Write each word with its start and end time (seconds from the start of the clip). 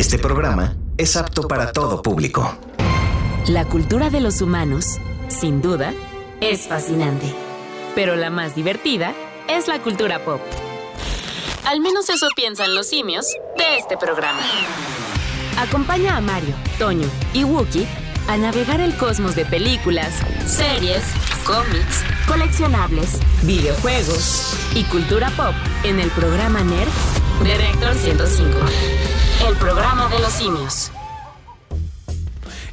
Este 0.00 0.18
programa 0.18 0.76
es 0.96 1.14
apto 1.14 1.46
para 1.46 1.72
todo 1.72 2.00
público. 2.00 2.56
La 3.46 3.66
cultura 3.66 4.08
de 4.08 4.22
los 4.22 4.40
humanos, 4.40 4.98
sin 5.28 5.60
duda, 5.60 5.92
es 6.40 6.68
fascinante. 6.68 7.26
Pero 7.94 8.16
la 8.16 8.30
más 8.30 8.54
divertida 8.54 9.12
es 9.46 9.68
la 9.68 9.78
cultura 9.82 10.24
pop. 10.24 10.40
Al 11.66 11.80
menos 11.80 12.08
eso 12.08 12.28
piensan 12.34 12.74
los 12.74 12.88
simios 12.88 13.26
de 13.58 13.76
este 13.76 13.98
programa. 13.98 14.40
Acompaña 15.58 16.16
a 16.16 16.22
Mario, 16.22 16.54
Toño 16.78 17.06
y 17.34 17.44
Wookie 17.44 17.86
a 18.26 18.38
navegar 18.38 18.80
el 18.80 18.96
cosmos 18.96 19.34
de 19.34 19.44
películas, 19.44 20.14
series, 20.46 21.02
cómics, 21.44 22.04
coleccionables, 22.26 23.20
videojuegos 23.42 24.56
y 24.74 24.82
cultura 24.84 25.28
pop 25.36 25.52
en 25.84 26.00
el 26.00 26.08
programa 26.12 26.64
NERD 26.64 27.44
de 27.44 27.54
Reactor 27.58 27.94
105. 27.96 29.09
El 29.46 29.56
programa 29.56 30.08
de 30.08 30.18
los 30.18 30.32
simios. 30.32 30.90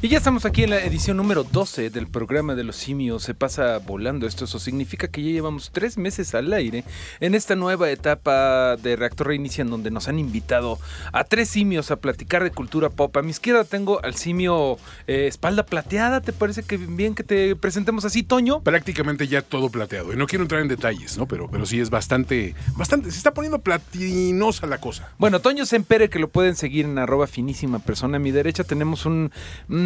Y 0.00 0.06
ya 0.06 0.18
estamos 0.18 0.44
aquí 0.44 0.62
en 0.62 0.70
la 0.70 0.84
edición 0.84 1.16
número 1.16 1.42
12 1.42 1.90
del 1.90 2.06
programa 2.06 2.54
de 2.54 2.62
los 2.62 2.76
simios. 2.76 3.24
Se 3.24 3.34
pasa 3.34 3.78
volando 3.78 4.28
esto. 4.28 4.44
Eso 4.44 4.60
significa 4.60 5.08
que 5.08 5.24
ya 5.24 5.32
llevamos 5.32 5.72
tres 5.72 5.98
meses 5.98 6.36
al 6.36 6.52
aire 6.52 6.84
en 7.18 7.34
esta 7.34 7.56
nueva 7.56 7.90
etapa 7.90 8.76
de 8.76 8.94
Reactor 8.94 9.26
Reinicia 9.26 9.62
en 9.62 9.70
donde 9.70 9.90
nos 9.90 10.06
han 10.06 10.20
invitado 10.20 10.78
a 11.12 11.24
tres 11.24 11.48
simios 11.48 11.90
a 11.90 11.96
platicar 11.96 12.44
de 12.44 12.52
cultura 12.52 12.90
pop. 12.90 13.16
A 13.16 13.22
mi 13.22 13.30
izquierda 13.30 13.64
tengo 13.64 14.00
al 14.04 14.14
simio 14.14 14.78
eh, 15.08 15.26
espalda 15.26 15.64
plateada. 15.64 16.20
¿Te 16.20 16.32
parece 16.32 16.62
que 16.62 16.76
bien 16.76 17.16
que 17.16 17.24
te 17.24 17.56
presentemos 17.56 18.04
así, 18.04 18.22
Toño? 18.22 18.60
Prácticamente 18.60 19.26
ya 19.26 19.42
todo 19.42 19.68
plateado. 19.68 20.12
Y 20.12 20.16
no 20.16 20.28
quiero 20.28 20.44
entrar 20.44 20.60
en 20.60 20.68
detalles, 20.68 21.18
¿no? 21.18 21.26
Pero, 21.26 21.50
pero 21.50 21.66
sí 21.66 21.80
es 21.80 21.90
bastante, 21.90 22.54
bastante. 22.76 23.10
Se 23.10 23.16
está 23.16 23.34
poniendo 23.34 23.58
platinosa 23.58 24.68
la 24.68 24.78
cosa. 24.78 25.12
Bueno, 25.18 25.40
Toño 25.40 25.66
Sempere, 25.66 26.08
que 26.08 26.20
lo 26.20 26.28
pueden 26.28 26.54
seguir 26.54 26.84
en 26.84 26.98
arroba 26.98 27.26
finísima 27.26 27.80
persona. 27.80 28.18
A 28.18 28.20
mi 28.20 28.30
derecha 28.30 28.62
tenemos 28.62 29.04
un 29.04 29.32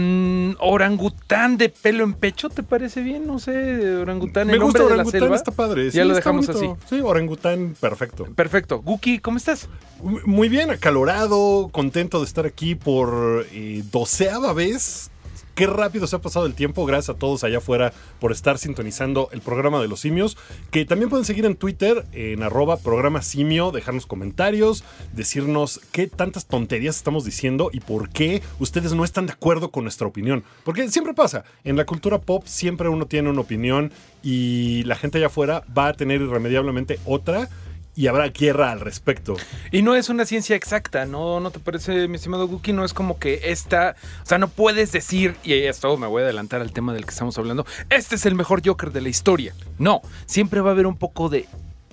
mm, 0.02 0.57
orangután 0.60 1.57
de 1.59 1.68
pelo 1.68 2.04
en 2.04 2.15
pecho. 2.15 2.49
¿Te 2.49 2.63
parece 2.63 3.02
bien? 3.02 3.26
No 3.26 3.38
sé, 3.38 3.96
orangután. 3.96 4.46
Me 4.49 4.54
el 4.54 4.60
gusta 4.60 4.80
hombre 4.80 4.82
de 4.85 4.88
la 4.96 5.02
orangután, 5.02 5.21
selva. 5.21 5.37
está 5.37 5.52
padre. 5.52 5.85
Ya 5.87 5.90
sí, 5.90 5.99
lo 5.99 6.04
está 6.04 6.15
dejamos 6.16 6.46
bonito. 6.46 6.76
así. 6.80 6.96
Sí, 6.96 7.01
orangután, 7.02 7.74
perfecto. 7.80 8.24
Perfecto. 8.35 8.80
Guki, 8.82 9.18
¿cómo 9.18 9.37
estás? 9.37 9.68
Muy 10.02 10.49
bien, 10.49 10.71
acalorado, 10.71 11.68
contento 11.73 12.18
de 12.18 12.24
estar 12.26 12.46
aquí 12.46 12.74
por 12.74 13.46
eh, 13.52 13.82
doceava 13.91 14.52
vez. 14.52 15.10
Qué 15.54 15.66
rápido 15.66 16.06
se 16.06 16.16
ha 16.16 16.20
pasado 16.20 16.46
el 16.46 16.54
tiempo. 16.54 16.86
Gracias 16.86 17.14
a 17.14 17.18
todos 17.18 17.45
allá 17.45 17.58
afuera 17.58 17.92
por 18.20 18.32
estar 18.32 18.56
sintonizando 18.56 19.28
el 19.32 19.42
programa 19.42 19.82
de 19.82 19.88
los 19.88 20.00
simios. 20.00 20.38
Que 20.70 20.86
también 20.86 21.10
pueden 21.10 21.26
seguir 21.26 21.45
en 21.45 21.56
Twitter, 21.56 22.06
en 22.12 22.42
arroba 22.42 22.78
programa 22.78 23.20
simio, 23.20 23.70
dejarnos 23.70 24.06
comentarios, 24.06 24.82
decirnos 25.12 25.80
qué 25.92 26.06
tantas 26.06 26.46
tonterías 26.46 26.96
estamos 26.96 27.26
diciendo 27.26 27.68
y 27.70 27.80
por 27.80 28.08
qué 28.08 28.42
ustedes 28.60 28.95
no 28.95 29.04
están 29.04 29.26
de 29.26 29.34
acuerdo 29.34 29.70
con 29.70 29.84
nuestra 29.84 30.06
opinión. 30.06 30.42
Porque 30.64 30.88
siempre 30.88 31.12
pasa, 31.12 31.45
en 31.64 31.76
la 31.76 31.84
cultura 31.84 32.18
pop 32.18 32.45
siempre 32.46 32.88
uno 32.88 33.04
tiene 33.04 33.28
una 33.28 33.42
opinión 33.42 33.92
y 34.23 34.84
la 34.84 34.96
gente 34.96 35.18
allá 35.18 35.26
afuera 35.26 35.64
va 35.76 35.88
a 35.88 35.95
tener 35.95 36.23
irremediablemente 36.23 36.98
otra 37.04 37.50
y 37.95 38.07
habrá 38.07 38.29
guerra 38.29 38.73
al 38.73 38.80
respecto. 38.80 39.37
Y 39.71 39.82
no 39.82 39.95
es 39.95 40.09
una 40.09 40.24
ciencia 40.24 40.57
exacta, 40.57 41.04
¿no? 41.07 41.40
¿No 41.40 41.51
te 41.51 41.59
parece, 41.59 42.09
mi 42.09 42.16
estimado 42.16 42.48
Guki? 42.48 42.73
No 42.73 42.85
es 42.85 42.95
como 42.95 43.18
que 43.18 43.40
esta. 43.45 43.96
O 44.23 44.26
sea, 44.26 44.38
no 44.38 44.48
puedes 44.48 44.93
decir, 44.93 45.37
y 45.43 45.54
esto 45.54 45.96
me 45.96 46.07
voy 46.07 46.23
a 46.23 46.24
adelantar 46.24 46.60
al 46.60 46.73
tema 46.73 46.93
del 46.95 47.04
que 47.04 47.10
estamos 47.10 47.37
hablando, 47.38 47.66
este 47.90 48.15
es 48.16 48.26
el 48.26 48.35
mejor 48.35 48.63
Joker 48.65 48.93
de 48.93 49.01
la 49.01 49.09
historia. 49.09 49.54
No, 49.79 50.01
siempre 50.26 50.60
va 50.60 50.70
a 50.70 50.73
haber 50.73 50.87
un 50.87 50.96
poco 50.96 51.29
de 51.29 51.46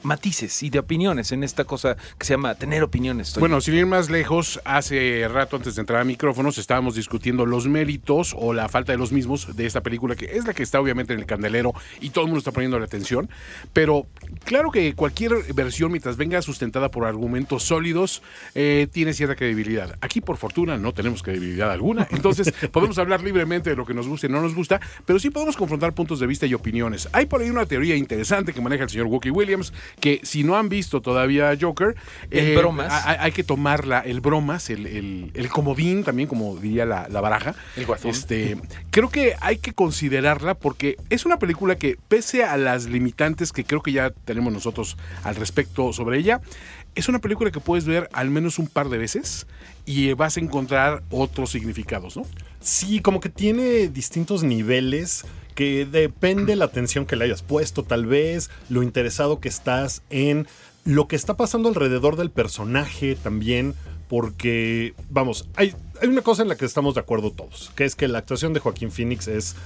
matices 0.03 0.63
y 0.63 0.69
de 0.69 0.79
opiniones 0.79 1.31
en 1.31 1.43
esta 1.43 1.65
cosa 1.65 1.95
que 2.17 2.25
se 2.25 2.33
llama 2.33 2.55
tener 2.55 2.83
opiniones. 2.83 3.33
Toño. 3.33 3.41
Bueno, 3.41 3.61
sin 3.61 3.75
ir 3.75 3.85
más 3.85 4.09
lejos, 4.09 4.59
hace 4.65 5.27
rato 5.27 5.57
antes 5.57 5.75
de 5.75 5.81
entrar 5.81 6.01
a 6.01 6.03
micrófonos 6.03 6.57
estábamos 6.57 6.95
discutiendo 6.95 7.45
los 7.45 7.67
méritos 7.67 8.35
o 8.37 8.53
la 8.53 8.69
falta 8.69 8.91
de 8.91 8.97
los 8.97 9.11
mismos 9.11 9.55
de 9.55 9.65
esta 9.65 9.81
película, 9.81 10.15
que 10.15 10.25
es 10.37 10.45
la 10.45 10.53
que 10.53 10.63
está 10.63 10.79
obviamente 10.79 11.13
en 11.13 11.19
el 11.19 11.25
candelero 11.25 11.73
y 12.01 12.09
todo 12.09 12.25
el 12.25 12.27
mundo 12.27 12.39
está 12.39 12.51
poniendo 12.51 12.79
la 12.79 12.85
atención. 12.85 13.29
Pero 13.73 14.07
claro 14.43 14.71
que 14.71 14.93
cualquier 14.95 15.53
versión, 15.53 15.91
mientras 15.91 16.17
venga 16.17 16.41
sustentada 16.41 16.89
por 16.91 17.05
argumentos 17.05 17.63
sólidos, 17.63 18.21
eh, 18.55 18.87
tiene 18.91 19.13
cierta 19.13 19.35
credibilidad. 19.35 19.95
Aquí, 20.01 20.21
por 20.21 20.37
fortuna, 20.37 20.77
no 20.77 20.93
tenemos 20.93 21.23
credibilidad 21.23 21.71
alguna. 21.71 22.07
Entonces, 22.11 22.53
podemos 22.71 22.97
hablar 22.97 23.21
libremente 23.21 23.69
de 23.69 23.75
lo 23.75 23.85
que 23.85 23.93
nos 23.93 24.07
gusta 24.07 24.27
y 24.27 24.29
no 24.29 24.41
nos 24.41 24.55
gusta, 24.55 24.79
pero 25.05 25.19
sí 25.19 25.29
podemos 25.29 25.57
confrontar 25.57 25.93
puntos 25.93 26.19
de 26.19 26.27
vista 26.27 26.45
y 26.45 26.53
opiniones. 26.53 27.09
Hay 27.11 27.25
por 27.25 27.41
ahí 27.41 27.49
una 27.49 27.65
teoría 27.65 27.95
interesante 27.95 28.53
que 28.53 28.61
maneja 28.61 28.83
el 28.83 28.89
señor 28.89 29.07
Wookie 29.07 29.31
Williams, 29.31 29.73
que 29.99 30.19
si 30.23 30.43
no 30.43 30.55
han 30.57 30.69
visto 30.69 31.01
todavía 31.01 31.57
Joker, 31.59 31.95
El 32.31 32.55
bromas. 32.57 33.05
hay, 33.05 33.17
hay 33.19 33.31
que 33.31 33.43
tomarla, 33.43 33.99
el 33.99 34.21
bromas, 34.21 34.69
el, 34.69 34.85
el- 34.85 35.31
el 35.33 35.49
comodín 35.49 36.03
también, 36.03 36.27
como 36.27 36.55
diría 36.57 36.85
la, 36.85 37.07
la 37.09 37.21
baraja. 37.21 37.55
El 37.75 37.85
guasón. 37.85 38.11
Este, 38.11 38.57
creo 38.91 39.09
que 39.09 39.35
hay 39.41 39.57
que 39.57 39.73
considerarla 39.73 40.53
porque 40.55 40.97
es 41.09 41.25
una 41.25 41.39
película 41.39 41.77
que, 41.77 41.97
pese 42.07 42.43
a 42.43 42.57
las 42.57 42.85
limitantes 42.85 43.51
que 43.51 43.63
creo 43.63 43.81
que 43.81 43.91
ya 43.91 44.11
tenemos 44.25 44.53
nosotros 44.53 44.97
al 45.23 45.35
respecto 45.35 45.91
sobre 45.93 46.17
ella, 46.19 46.41
es 46.95 47.07
una 47.07 47.19
película 47.19 47.51
que 47.51 47.59
puedes 47.59 47.85
ver 47.85 48.09
al 48.13 48.29
menos 48.29 48.59
un 48.59 48.67
par 48.67 48.89
de 48.89 48.97
veces 48.97 49.45
y 49.85 50.11
vas 50.13 50.37
a 50.37 50.39
encontrar 50.39 51.03
otros 51.09 51.51
significados, 51.51 52.17
¿no? 52.17 52.23
Sí, 52.61 52.99
como 52.99 53.19
que 53.21 53.29
tiene 53.29 53.87
distintos 53.87 54.43
niveles 54.43 55.23
que 55.59 55.85
depende 55.85 56.55
la 56.55 56.63
atención 56.63 57.05
que 57.05 57.17
le 57.17 57.25
hayas 57.25 57.41
puesto, 57.41 57.83
tal 57.83 58.05
vez, 58.05 58.49
lo 58.69 58.81
interesado 58.81 59.41
que 59.41 59.49
estás 59.49 60.03
en 60.09 60.47
lo 60.85 61.09
que 61.09 61.17
está 61.17 61.35
pasando 61.35 61.67
alrededor 61.67 62.15
del 62.15 62.31
personaje 62.31 63.17
también, 63.21 63.75
porque, 64.07 64.93
vamos, 65.09 65.49
hay, 65.57 65.75
hay 66.01 66.07
una 66.07 66.21
cosa 66.21 66.43
en 66.43 66.47
la 66.47 66.55
que 66.55 66.63
estamos 66.63 66.93
de 66.93 67.01
acuerdo 67.01 67.31
todos, 67.31 67.73
que 67.75 67.83
es 67.83 67.97
que 67.97 68.07
la 68.07 68.19
actuación 68.19 68.53
de 68.53 68.61
Joaquín 68.61 68.89
Phoenix 68.89 69.27
es 69.27 69.57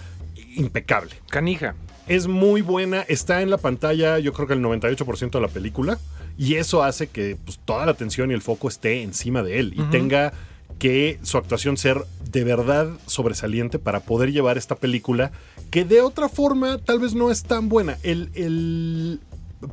impecable. 0.56 1.12
Canija. 1.30 1.76
Es 2.08 2.26
muy 2.26 2.64
buena, 2.64 3.02
está 3.02 3.44
en 3.44 3.52
la 3.52 3.60
pantalla 3.60 4.18
yo 4.18 4.34
creo 4.34 4.48
que 4.48 4.56
el 4.56 4.64
98% 4.64 5.30
de 5.30 5.42
la 5.42 5.48
película 5.48 6.00
y 6.40 6.56
eso 6.56 6.82
hace 6.82 7.06
que 7.06 7.38
pues, 7.46 7.60
toda 7.64 7.86
la 7.86 7.92
atención 7.92 8.32
y 8.32 8.34
el 8.34 8.42
foco 8.42 8.68
esté 8.68 9.04
encima 9.04 9.44
de 9.44 9.60
él 9.60 9.76
y 9.78 9.84
tenga 9.92 10.34
que 10.80 11.20
su 11.22 11.38
actuación 11.38 11.78
ser 11.78 12.04
de 12.32 12.44
verdad 12.44 12.90
sobresaliente 13.06 13.80
para 13.80 14.00
poder 14.00 14.32
llevar 14.32 14.58
esta 14.58 14.76
película 14.76 15.32
que 15.74 15.86
de 15.86 16.02
otra 16.02 16.30
forma 16.30 16.78
tal 16.78 17.00
vez 17.00 17.16
no 17.16 17.32
es 17.32 17.42
tan 17.42 17.68
buena. 17.68 17.98
El, 18.04 18.30
el 18.36 19.20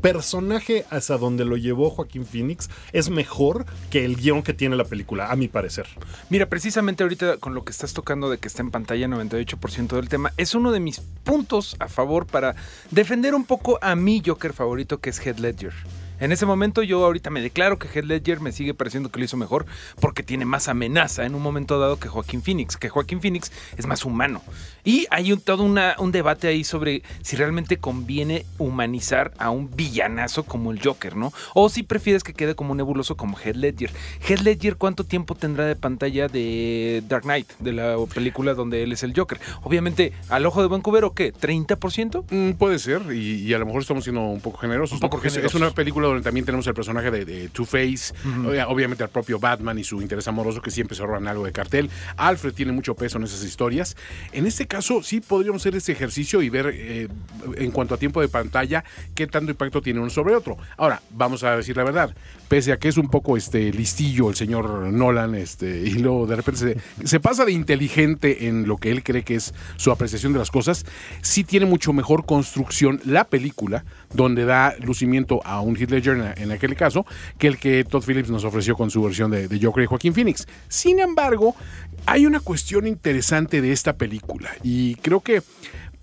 personaje 0.01 0.87
hacia 0.89 1.19
donde 1.19 1.45
lo 1.45 1.59
llevó 1.59 1.91
Joaquín 1.91 2.25
Phoenix 2.25 2.71
es 2.95 3.11
mejor 3.11 3.67
que 3.91 4.07
el 4.07 4.17
guion 4.17 4.43
que 4.43 4.55
tiene 4.55 4.77
la 4.77 4.85
película, 4.85 5.31
a 5.31 5.37
mi 5.37 5.47
parecer. 5.47 5.87
Mira, 6.31 6.47
precisamente 6.47 7.03
ahorita 7.03 7.37
con 7.37 7.53
lo 7.53 7.65
que 7.65 7.73
estás 7.73 7.93
tocando 7.93 8.31
de 8.31 8.39
que 8.39 8.49
está 8.49 8.63
en 8.63 8.71
pantalla 8.71 9.09
98% 9.09 9.89
del 9.89 10.09
tema, 10.09 10.33
es 10.39 10.55
uno 10.55 10.73
de 10.73 10.81
mis 10.81 11.01
puntos 11.01 11.77
a 11.81 11.89
favor 11.89 12.25
para 12.25 12.57
defender 12.91 13.35
un 13.35 13.45
poco 13.45 13.79
a 13.83 13.95
mi 13.95 14.23
Joker 14.25 14.55
favorito 14.55 15.01
que 15.01 15.11
es 15.11 15.21
Head 15.27 15.37
Ledger. 15.37 15.75
En 16.21 16.33
ese 16.33 16.45
momento 16.45 16.83
yo 16.83 17.03
ahorita 17.03 17.31
me 17.31 17.41
declaro 17.41 17.79
que 17.79 17.89
Heath 17.89 18.05
Ledger 18.05 18.41
me 18.41 18.53
sigue 18.53 18.75
pareciendo 18.75 19.11
que 19.11 19.19
lo 19.19 19.25
hizo 19.25 19.39
mejor 19.39 19.65
porque 20.01 20.23
tiene 20.23 20.45
más 20.45 20.69
amenaza 20.69 21.25
en 21.25 21.35
un 21.35 21.41
momento 21.41 21.81
dado 21.81 21.99
que 21.99 22.09
Joaquín 22.09 22.43
Phoenix, 22.43 22.77
que 22.77 22.91
Joaquín 22.91 23.23
Phoenix 23.23 23.51
es 23.79 23.87
más 23.87 24.05
humano. 24.05 24.43
Y 24.85 25.07
hay 25.11 25.33
un, 25.33 25.41
todo 25.41 25.63
una- 25.65 25.95
un 25.99 26.13
debate 26.13 26.49
ahí 26.49 26.65
sobre 26.65 27.03
si 27.23 27.37
realmente 27.37 27.77
conviene 27.79 28.47
humanizar 28.59 29.33
a 29.39 29.51
un 29.51 29.71
villanazo 29.75 30.45
como 30.45 30.71
el 30.73 30.81
Joker, 30.83 31.17
¿no? 31.17 31.33
O 31.55 31.69
si 31.69 31.83
prefieres 31.83 32.23
que 32.25 32.33
quede 32.35 32.55
como 32.55 32.73
un 32.73 32.77
nebuloso 32.79 33.17
como 33.17 33.37
Heath 33.39 33.57
Ledger. 33.57 33.91
Heath 34.27 34.41
Ledger, 34.41 34.77
¿cuánto 34.77 35.05
tiempo 35.05 35.35
tendrá 35.35 35.65
de 35.67 35.77
pantalla 35.77 36.29
de 36.29 37.03
Dark 37.09 37.25
Knight, 37.25 37.49
de 37.59 37.73
la 37.73 37.97
película 38.15 38.55
donde 38.55 38.83
él 38.83 38.93
es 38.93 39.03
el 39.03 39.13
Joker? 39.15 39.39
Obviamente, 39.63 40.13
al 40.29 40.47
ojo 40.47 40.63
de 40.63 40.69
buen 40.69 40.81
cubero, 40.83 41.13
¿qué? 41.13 41.33
¿30%? 41.33 42.25
Mm, 42.31 42.53
puede 42.57 42.79
ser, 42.79 43.03
y, 43.13 43.43
y 43.47 43.55
a 43.55 43.59
lo 43.59 43.67
mejor 43.67 43.83
estamos 43.83 44.05
siendo 44.05 44.23
un 44.23 44.41
poco 44.41 44.59
generosos. 44.59 44.95
Un 44.95 45.01
poco 45.01 45.17
¿no? 45.17 45.23
Porque 45.23 45.29
es- 45.47 45.55
una 45.55 45.71
película 45.73 46.07
donde 46.09 46.23
también 46.23 46.47
tenemos 46.47 46.67
el 46.67 46.75
personaje 46.75 47.11
de, 47.11 47.25
de 47.25 47.49
Two-Face, 47.49 48.15
obvia- 48.47 48.69
obviamente 48.69 49.03
al 49.03 49.11
propio 49.11 49.39
Batman 49.39 49.79
y 49.79 49.85
su 49.85 50.01
interés 50.01 50.27
amoroso 50.29 50.63
que 50.63 50.71
siempre 50.71 50.97
se 50.97 51.03
roban 51.05 51.27
algo 51.29 51.45
de 51.45 51.53
cartel. 51.53 51.91
Alfred 52.17 52.53
tiene 52.55 52.73
mucho 52.73 52.95
peso 52.95 53.19
en 53.19 53.25
esas 53.25 53.43
historias. 53.45 53.97
En 54.33 54.47
este 54.47 54.67
caso, 54.71 55.03
sí 55.03 55.21
podríamos 55.21 55.61
hacer 55.61 55.75
ese 55.75 55.93
ejercicio 55.93 56.41
y 56.41 56.49
ver 56.49 56.73
eh, 56.73 57.09
en 57.57 57.71
cuanto 57.73 57.95
a 57.95 57.99
tiempo 57.99 58.21
de 58.21 58.29
pantalla 58.29 58.85
qué 59.15 59.27
tanto 59.27 59.51
impacto 59.51 59.83
tiene 59.83 59.99
uno 59.99 60.11
sobre 60.11 60.35
otro. 60.35 60.57
Ahora, 60.77 61.03
vamos 61.11 61.43
a 61.43 61.57
decir 61.57 61.77
la 61.77 61.83
verdad. 61.85 62.15
Pese 62.49 62.73
a 62.73 62.79
que 62.79 62.89
es 62.89 62.97
un 62.97 63.09
poco 63.09 63.37
este 63.37 63.73
listillo 63.73 64.31
el 64.31 64.37
señor 64.37 64.93
Nolan, 64.93 65.35
este, 65.35 65.81
y 65.81 65.95
luego 65.95 66.27
de 66.27 66.37
repente 66.37 66.61
se, 67.01 67.07
se 67.07 67.21
pasa 67.21 67.45
de 67.45 67.53
inteligente 67.53 68.47
en 68.47 68.67
lo 68.67 68.77
que 68.77 68.93
él 68.93 69.03
cree 69.03 69.25
que 69.25 69.35
es 69.35 69.53
su 69.77 69.91
apreciación 69.91 70.33
de 70.33 70.39
las 70.39 70.51
cosas, 70.51 70.87
sí 71.21 71.43
tiene 71.43 71.67
mucho 71.67 71.93
mejor 71.93 72.25
construcción 72.25 73.01
la 73.05 73.25
película, 73.25 73.85
donde 74.15 74.45
da 74.45 74.75
lucimiento 74.79 75.41
a 75.45 75.61
un 75.61 75.77
Heath 75.77 75.91
Ledger 75.91 76.35
en, 76.37 76.53
aquel 76.53 76.77
caso, 76.77 77.05
que 77.39 77.49
el 77.49 77.59
que 77.59 77.85
Todd 77.85 78.05
Phillips 78.05 78.31
nos 78.31 78.45
ofreció 78.45 78.77
con 78.77 78.91
su 78.91 79.03
versión 79.03 79.33
de, 79.33 79.49
de 79.49 79.65
Joker 79.65 79.83
y 79.83 79.87
Joaquín 79.87 80.15
Phoenix. 80.15 80.47
Sin 80.69 81.01
embargo, 81.01 81.57
hay 82.07 82.27
una 82.27 82.41
cuestión 82.41 82.87
interesante 82.87 83.61
de 83.61 83.73
esta 83.73 83.97
película, 83.97 84.51
y 84.63 84.97
creo 84.97 85.21
que 85.21 85.43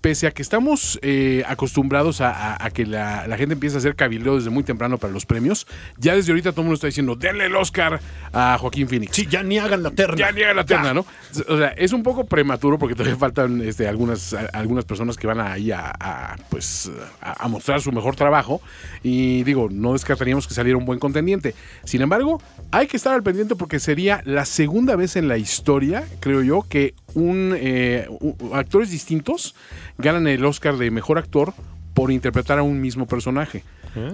pese 0.00 0.26
a 0.28 0.30
que 0.30 0.42
estamos 0.42 0.98
eh, 1.02 1.42
acostumbrados 1.46 2.20
a, 2.20 2.30
a- 2.30 2.64
a 2.66 2.70
que 2.70 2.86
la, 2.86 3.26
la 3.26 3.36
gente 3.36 3.54
empiece 3.54 3.76
a 3.76 3.78
hacer 3.78 3.96
cabildeo 3.96 4.36
desde 4.36 4.50
muy 4.50 4.62
temprano 4.62 4.96
para 4.98 5.12
los 5.12 5.26
premios, 5.26 5.66
ya 5.96 6.14
desde 6.14 6.32
ahorita 6.32 6.52
todo 6.52 6.60
el 6.62 6.66
mundo 6.66 6.74
está 6.76 6.86
diciendo, 6.86 7.16
denle 7.16 7.46
el 7.46 7.56
Oscar 7.56 8.00
a 8.32 8.56
Joaquín 8.58 8.88
Phoenix. 8.88 9.14
Sí, 9.16 9.26
ya 9.28 9.42
ni 9.42 9.58
hagan 9.58 9.82
la 9.82 9.90
terna. 9.90 10.16
Ya 10.16 10.30
niega 10.32 10.54
la 10.54 10.64
terna, 10.64 10.84
Ya. 10.88 10.94
¿no? 10.94 11.04
O 11.48 11.58
sea, 11.58 11.68
es 11.68 11.92
un 11.92 12.02
poco 12.02 12.26
prematuro 12.26 12.78
porque 12.78 12.94
todavía 12.94 13.16
faltan 13.18 13.60
este, 13.62 13.88
algunas, 13.88 14.32
a- 14.34 14.46
algunas 14.52 14.84
personas 14.84 15.16
que 15.16 15.26
van 15.26 15.40
ahí 15.40 15.72
a, 15.72 15.92
a, 15.98 16.36
pues, 16.48 16.90
a 17.20 17.48
mostrar 17.48 17.80
su 17.80 17.90
mejor 17.92 18.14
trabajo. 18.16 18.60
Y 19.02 19.42
digo, 19.44 19.68
no 19.70 19.92
descartaríamos 19.94 20.46
que 20.46 20.54
saliera 20.54 20.78
un 20.78 20.84
buen 20.84 20.98
contendiente. 20.98 21.54
Sin 21.84 22.02
embargo, 22.02 22.40
hay 22.70 22.86
que 22.86 22.96
estar 22.96 23.14
al 23.14 23.22
pendiente 23.22 23.56
porque 23.56 23.80
sería 23.80 24.22
la 24.24 24.44
segunda 24.44 24.94
vez 24.96 25.16
en 25.16 25.26
la 25.28 25.38
historia, 25.38 26.04
creo 26.20 26.42
yo, 26.42 26.64
que 26.68 26.94
un, 27.18 27.54
eh, 27.56 28.06
actores 28.52 28.90
distintos 28.90 29.54
ganan 29.98 30.26
el 30.26 30.44
Oscar 30.44 30.76
de 30.76 30.90
mejor 30.90 31.18
actor 31.18 31.52
por 31.94 32.12
interpretar 32.12 32.58
a 32.58 32.62
un 32.62 32.80
mismo 32.80 33.06
personaje. 33.06 33.64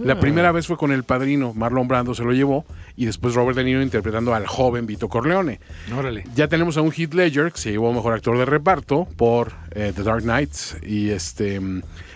La 0.02 0.18
primera 0.18 0.50
vez 0.52 0.66
fue 0.66 0.78
con 0.78 0.92
El 0.92 1.04
Padrino, 1.04 1.52
Marlon 1.52 1.86
Brando 1.86 2.14
se 2.14 2.24
lo 2.24 2.32
llevó, 2.32 2.64
y 2.96 3.04
después 3.04 3.34
Robert 3.34 3.58
De 3.58 3.64
Niro 3.64 3.82
interpretando 3.82 4.34
al 4.34 4.46
joven 4.46 4.86
Vito 4.86 5.08
Corleone. 5.10 5.60
Órale. 5.94 6.24
Ya 6.34 6.48
tenemos 6.48 6.78
a 6.78 6.80
un 6.80 6.90
Heath 6.90 7.12
Ledger 7.12 7.52
que 7.52 7.58
se 7.58 7.70
llevó 7.72 7.92
mejor 7.92 8.14
actor 8.14 8.38
de 8.38 8.46
reparto 8.46 9.06
por 9.16 9.52
eh, 9.72 9.92
The 9.94 10.02
Dark 10.02 10.22
Knight 10.22 10.52
y 10.86 11.10
este 11.10 11.60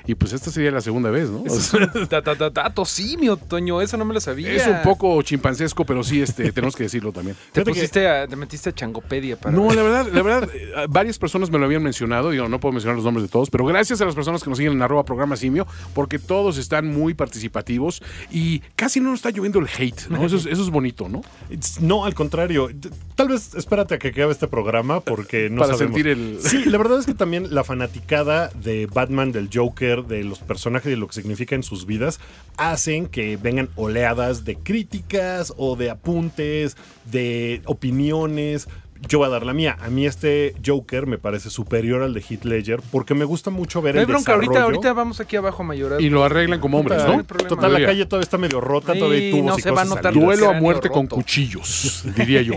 y 0.09 0.15
pues 0.17 0.33
esta 0.33 0.51
sería 0.51 0.73
la 0.73 0.81
segunda 0.81 1.11
vez, 1.11 1.29
¿no? 1.31 1.43
O 1.43 1.51
sea, 1.61 1.93
Ta, 2.09 2.23
ta, 2.23 2.35
ta, 2.35 2.51
ta, 2.51 2.71
tosimio, 2.75 3.37
Toño, 3.37 3.81
eso 3.81 3.97
no 3.97 4.05
me 4.05 4.15
lo 4.15 4.21
sabía. 4.21 4.53
es 4.53 4.67
un 4.67 4.83
poco 4.83 5.23
chimpancesco, 5.23 5.85
pero 5.85 6.03
sí 6.03 6.21
este 6.23 6.51
tenemos 6.53 6.75
que 6.75 6.83
decirlo 6.85 7.13
también. 7.13 7.37
Te 7.53 7.63
que- 7.63 7.71
pusiste 7.71 8.09
a- 8.09 8.27
te 8.27 8.35
metiste 8.35 8.71
a 8.71 8.75
Changopedia 8.75 9.37
para. 9.39 9.55
No, 9.55 9.73
la 9.73 9.83
verdad, 9.89 10.07
la 10.13 10.23
verdad, 10.23 10.49
eh, 10.53 10.87
varias 10.89 11.19
personas 11.19 11.51
me 11.51 11.59
lo 11.59 11.67
habían 11.67 11.83
mencionado, 11.83 12.31
digo, 12.31 12.49
no 12.49 12.59
puedo 12.59 12.73
mencionar 12.73 12.97
los 12.97 13.05
nombres 13.05 13.23
de 13.25 13.29
todos, 13.31 13.51
pero 13.51 13.65
gracias 13.67 14.01
a 14.01 14.05
las 14.07 14.15
personas 14.15 14.43
que 14.43 14.49
nos 14.51 14.57
siguen 14.59 14.73
en 14.73 14.83
arroba 14.83 15.05
programa 15.05 15.37
simio, 15.37 15.67
porque 15.95 16.19
todos 16.19 16.57
están 16.59 16.87
muy 16.89 17.13
participativos 17.15 18.03
y 18.31 18.61
casi 18.77 19.01
no 19.01 19.11
nos 19.11 19.19
está 19.19 19.31
lloviendo 19.31 19.59
el 19.59 19.69
hate, 19.69 20.09
¿no? 20.09 20.25
Eso 20.25 20.37
es, 20.37 20.47
eso 20.47 20.63
es 20.63 20.71
bonito, 20.71 21.09
¿no? 21.09 21.21
It's- 21.51 21.81
No, 21.81 22.05
al 22.07 22.15
contrario. 22.15 22.71
Tal 23.15 23.29
vez 23.29 23.55
espérate 23.55 23.95
a 23.95 23.99
que 23.99 24.09
acabe 24.09 24.33
este 24.33 24.49
programa 24.49 25.01
porque 25.01 25.51
no 25.51 25.61
Para 25.61 25.75
sabemos. 25.75 25.95
sentir 25.97 26.09
el- 26.13 26.39
Sí, 26.41 26.65
la 26.65 26.79
verdad 26.79 26.99
es 26.99 27.07
que 27.07 27.15
también 27.15 27.53
la 27.55 27.63
fanaticada 27.65 28.49
de 28.55 28.87
Batman, 28.87 29.33
del 29.33 29.51
Joker, 29.53 29.98
de 30.03 30.25
los 30.25 30.41
personajes 30.41 30.93
y 30.93 30.97
lo 30.97 31.07
que 31.07 31.15
significa 31.15 31.55
en 31.55 31.63
sus 31.63 31.87
vidas, 31.87 32.21
hacen 32.57 33.07
que 33.07 33.37
vengan 33.37 33.69
oleadas 33.77 34.45
de 34.45 34.57
críticas 34.57 35.53
o 35.57 35.77
de 35.77 35.91
apuntes, 35.91 36.77
de 37.11 37.63
opiniones. 37.65 38.69
Yo 39.07 39.19
voy 39.19 39.29
a 39.29 39.31
dar 39.31 39.47
la 39.47 39.53
mía. 39.53 39.77
A 39.81 39.89
mí 39.91 40.07
este 40.07 40.55
Joker 40.65 41.07
me 41.07 41.19
parece 41.19 41.51
superior 41.51 42.03
al 42.03 42.15
de 42.15 42.21
Heath 42.21 42.45
Ledger 42.45 42.81
porque 42.91 43.15
me 43.15 43.25
gusta 43.25 43.51
mucho 43.51 43.81
ver 43.81 43.95
No 43.95 44.01
hay 44.01 44.07
el 44.07 44.11
bronca, 44.11 44.33
ahorita, 44.33 44.53
desarrollo. 44.53 44.77
ahorita 44.77 44.93
vamos 44.93 45.21
aquí 45.21 45.37
abajo 45.37 45.63
a 45.63 45.67
mayorar. 45.67 46.01
Y 46.01 46.11
lo 46.11 46.25
arreglan 46.25 46.59
como 46.61 46.79
hombres, 46.79 47.05
¿no? 47.07 47.23
Total, 47.25 47.73
la 47.73 47.85
calle 47.87 48.05
todavía 48.07 48.25
está 48.25 48.39
medio 48.39 48.61
rota, 48.61 48.95
Sí, 48.95 48.99
todavía 48.99 49.21
hay 49.21 49.31
tubos 49.31 49.45
no 49.47 49.59
y 49.59 49.63
se 49.63 49.71
va 49.71 49.83
a 49.83 49.85
cosas 49.85 49.97
notar 49.97 50.15
salidas. 50.15 50.39
Duelo 50.39 50.51
a 50.57 50.61
muerte 50.61 50.89
con 50.91 51.07
cuchillos, 51.07 52.03
diría 52.17 52.43
yo. 52.43 52.55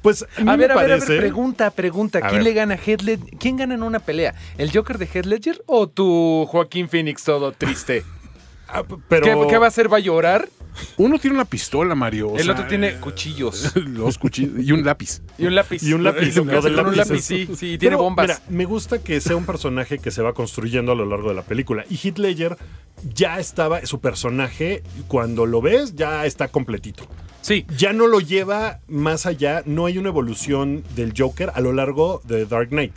Pues 0.00 0.22
a 0.36 0.40
mí 0.42 0.50
A 0.50 0.56
ver, 0.56 0.68
me 0.68 0.74
a 0.74 0.76
ver, 0.76 0.92
a 0.92 0.96
parece... 0.96 1.12
ver, 1.12 1.20
pregunta, 1.20 1.70
pregunta. 1.70 2.20
¿Quién 2.20 2.32
ver. 2.34 2.42
le 2.44 2.52
gana 2.52 2.74
a 2.74 2.78
Heath 2.78 3.02
Led- 3.02 3.36
¿Quién 3.38 3.56
gana 3.56 3.74
en 3.74 3.82
una 3.82 3.98
pelea? 3.98 4.34
¿El 4.58 4.70
Joker 4.70 4.98
de 4.98 5.06
Heath 5.12 5.26
Ledger 5.26 5.62
o 5.66 5.88
tu 5.88 6.46
Joaquín 6.48 6.88
Phoenix 6.88 7.24
todo 7.24 7.52
triste? 7.52 8.04
Ah, 8.66 8.82
pero... 9.08 9.24
¿Qué, 9.24 9.46
qué 9.52 9.58
va 9.58 9.66
a 9.66 9.68
hacer? 9.68 9.92
¿Va 9.92 9.98
a 9.98 10.00
llorar? 10.00 10.48
Uno 10.96 11.18
tiene 11.18 11.34
una 11.36 11.44
pistola, 11.44 11.94
Mario. 11.94 12.28
o 12.28 12.36
el 12.36 12.44
sea, 12.44 12.52
otro 12.52 12.66
tiene 12.66 12.94
cuchillos. 12.96 13.72
Los 13.86 14.18
cuchillos 14.18 14.64
y 14.64 14.72
un 14.72 14.84
lápiz. 14.84 15.22
Y 15.38 15.46
un 15.46 15.54
lápiz. 15.54 15.82
Y 15.82 15.92
un 15.92 16.04
lápiz, 16.04 16.34
lo 16.36 16.44
del 16.62 16.78
un 16.78 16.84
lápiz 16.96 16.96
lápiz, 16.96 17.14
es- 17.18 17.24
sí, 17.24 17.48
sí, 17.56 17.66
y 17.74 17.78
tiene 17.78 17.96
Pero, 17.96 17.98
bombas. 18.04 18.26
Mira, 18.26 18.40
me 18.48 18.64
gusta 18.64 19.02
que 19.02 19.20
sea 19.20 19.36
un 19.36 19.46
personaje 19.46 19.98
que 19.98 20.10
se 20.10 20.22
va 20.22 20.32
construyendo 20.34 20.92
a 20.92 20.94
lo 20.94 21.06
largo 21.06 21.28
de 21.28 21.34
la 21.34 21.42
película. 21.42 21.84
Y 21.88 21.96
Heath 21.96 22.18
Ledger 22.18 22.56
ya 23.14 23.38
estaba, 23.38 23.84
su 23.86 24.00
personaje, 24.00 24.82
cuando 25.08 25.46
lo 25.46 25.60
ves, 25.60 25.94
ya 25.94 26.24
está 26.26 26.48
completito. 26.48 27.06
sí, 27.42 27.66
Ya 27.76 27.92
no 27.92 28.06
lo 28.06 28.20
lleva 28.20 28.80
más 28.88 29.26
allá, 29.26 29.62
no 29.66 29.86
hay 29.86 29.98
una 29.98 30.08
evolución 30.08 30.82
del 30.94 31.12
Joker 31.16 31.50
a 31.54 31.60
lo 31.60 31.72
largo 31.72 32.22
de 32.24 32.46
Dark 32.46 32.68
Knight. 32.70 32.94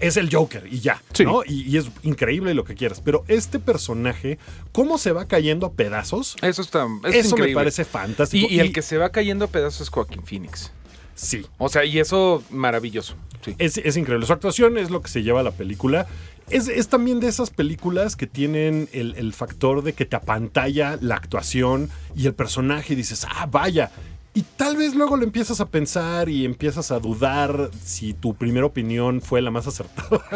Es 0.00 0.16
el 0.16 0.28
Joker 0.34 0.66
y 0.70 0.80
ya, 0.80 1.00
Sí. 1.12 1.24
¿no? 1.24 1.42
Y, 1.44 1.62
y 1.62 1.76
es 1.76 1.90
increíble 2.02 2.52
lo 2.54 2.64
que 2.64 2.74
quieras. 2.74 3.00
Pero 3.04 3.24
este 3.28 3.58
personaje, 3.58 4.38
¿cómo 4.72 4.98
se 4.98 5.12
va 5.12 5.26
cayendo 5.26 5.66
a 5.66 5.72
pedazos? 5.72 6.36
eso 6.42 6.62
está. 6.62 6.86
es 7.08 7.26
Eso 7.26 7.36
me 7.36 7.48
parece 7.54 7.84
fantástico. 7.84 8.46
Y, 8.50 8.56
y 8.56 8.60
el 8.60 8.72
que 8.72 8.82
se 8.82 8.98
va 8.98 9.10
cayendo 9.10 9.44
a 9.44 9.48
pedazos 9.48 9.82
es 9.82 9.88
Joaquín 9.88 10.22
Phoenix. 10.24 10.72
Sí, 11.14 11.46
O 11.58 11.68
sea, 11.68 11.84
y 11.84 12.00
eso 12.00 12.42
maravilloso. 12.50 13.14
Sí. 13.44 13.54
Es, 13.58 13.78
es 13.78 13.96
increíble. 13.96 14.26
Su 14.26 14.32
actuación 14.32 14.78
es 14.78 14.90
lo 14.90 15.00
que 15.00 15.08
se 15.08 15.22
lleva 15.22 15.44
la 15.44 15.52
película. 15.52 16.06
Es, 16.50 16.66
es 16.66 16.88
también 16.88 17.20
de 17.20 17.28
esas 17.28 17.50
películas 17.50 18.16
que 18.16 18.26
tienen 18.26 18.88
el, 18.92 19.14
el 19.16 19.32
factor 19.32 19.82
de 19.84 19.92
que 19.92 20.06
te 20.06 20.16
apantalla 20.16 20.98
la 21.00 21.14
actuación 21.14 21.88
y 22.16 22.26
el 22.26 22.34
personaje 22.34 22.94
y 22.94 22.96
dices, 22.96 23.26
ah, 23.30 23.46
vaya. 23.46 23.92
Y 24.36 24.42
tal 24.42 24.76
vez 24.76 24.96
luego 24.96 25.16
lo 25.16 25.22
empiezas 25.22 25.60
a 25.60 25.66
pensar 25.66 26.28
y 26.28 26.44
empiezas 26.44 26.90
a 26.90 26.98
dudar 26.98 27.70
si 27.84 28.14
tu 28.14 28.34
primera 28.34 28.66
opinión 28.66 29.20
fue 29.20 29.40
la 29.40 29.52
más 29.52 29.68
acertada. 29.68 30.24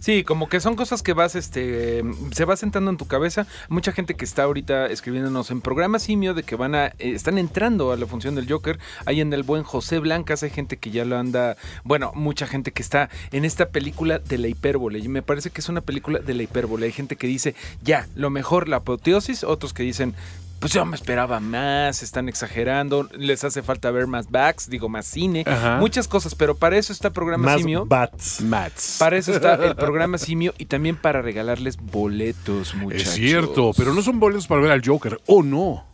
Sí, 0.00 0.22
como 0.22 0.48
que 0.48 0.60
son 0.60 0.76
cosas 0.76 1.02
que 1.02 1.12
vas, 1.14 1.34
este, 1.34 2.02
se 2.32 2.44
va 2.44 2.56
sentando 2.56 2.90
en 2.90 2.96
tu 2.96 3.06
cabeza. 3.06 3.46
Mucha 3.68 3.92
gente 3.92 4.14
que 4.14 4.24
está 4.24 4.42
ahorita 4.42 4.86
escribiéndonos 4.86 5.50
en 5.50 5.60
programa 5.60 5.98
simio 5.98 6.34
de 6.34 6.42
que 6.42 6.56
van 6.56 6.74
a, 6.74 6.86
eh, 6.86 6.92
están 6.98 7.38
entrando 7.38 7.92
a 7.92 7.96
la 7.96 8.06
función 8.06 8.34
del 8.34 8.50
Joker. 8.50 8.78
Hay 9.06 9.20
en 9.20 9.32
el 9.32 9.44
buen 9.44 9.62
José 9.62 10.00
Blancas, 10.00 10.42
hay 10.42 10.50
gente 10.50 10.76
que 10.76 10.90
ya 10.90 11.04
lo 11.04 11.16
anda, 11.16 11.56
bueno, 11.84 12.12
mucha 12.14 12.46
gente 12.46 12.72
que 12.72 12.82
está 12.82 13.08
en 13.32 13.44
esta 13.44 13.70
película 13.70 14.18
de 14.18 14.36
la 14.36 14.48
hipérbole. 14.48 14.98
Y 14.98 15.08
me 15.08 15.22
parece 15.22 15.50
que 15.50 15.60
es 15.60 15.68
una 15.68 15.80
película 15.80 16.18
de 16.18 16.34
la 16.34 16.42
hipérbole. 16.42 16.86
Hay 16.86 16.92
gente 16.92 17.16
que 17.16 17.26
dice, 17.26 17.54
ya, 17.82 18.08
lo 18.14 18.30
mejor 18.30 18.68
la 18.68 18.76
apoteosis, 18.76 19.44
otros 19.44 19.72
que 19.72 19.84
dicen, 19.84 20.14
pues 20.64 20.72
yo 20.72 20.86
me 20.86 20.96
esperaba 20.96 21.40
más, 21.40 22.02
están 22.02 22.26
exagerando, 22.26 23.06
les 23.12 23.44
hace 23.44 23.62
falta 23.62 23.90
ver 23.90 24.06
más 24.06 24.30
backs, 24.30 24.70
digo, 24.70 24.88
más 24.88 25.04
cine, 25.04 25.44
Ajá. 25.46 25.76
muchas 25.76 26.08
cosas, 26.08 26.34
pero 26.34 26.54
para 26.56 26.78
eso 26.78 26.90
está 26.90 27.10
programa 27.10 27.44
más 27.44 27.58
simio. 27.58 27.84
bats. 27.84 28.40
Mats. 28.40 28.96
Para 28.98 29.18
eso 29.18 29.32
está 29.32 29.56
el 29.56 29.76
programa 29.76 30.16
Simio 30.16 30.54
y 30.56 30.64
también 30.64 30.96
para 30.96 31.20
regalarles 31.20 31.76
boletos, 31.76 32.74
muchachos. 32.76 33.08
Es 33.08 33.14
cierto, 33.14 33.72
pero 33.76 33.92
no 33.92 34.00
son 34.00 34.18
boletos 34.18 34.46
para 34.46 34.62
ver 34.62 34.70
al 34.70 34.80
Joker. 34.82 35.20
Oh, 35.26 35.42
no. 35.42 35.84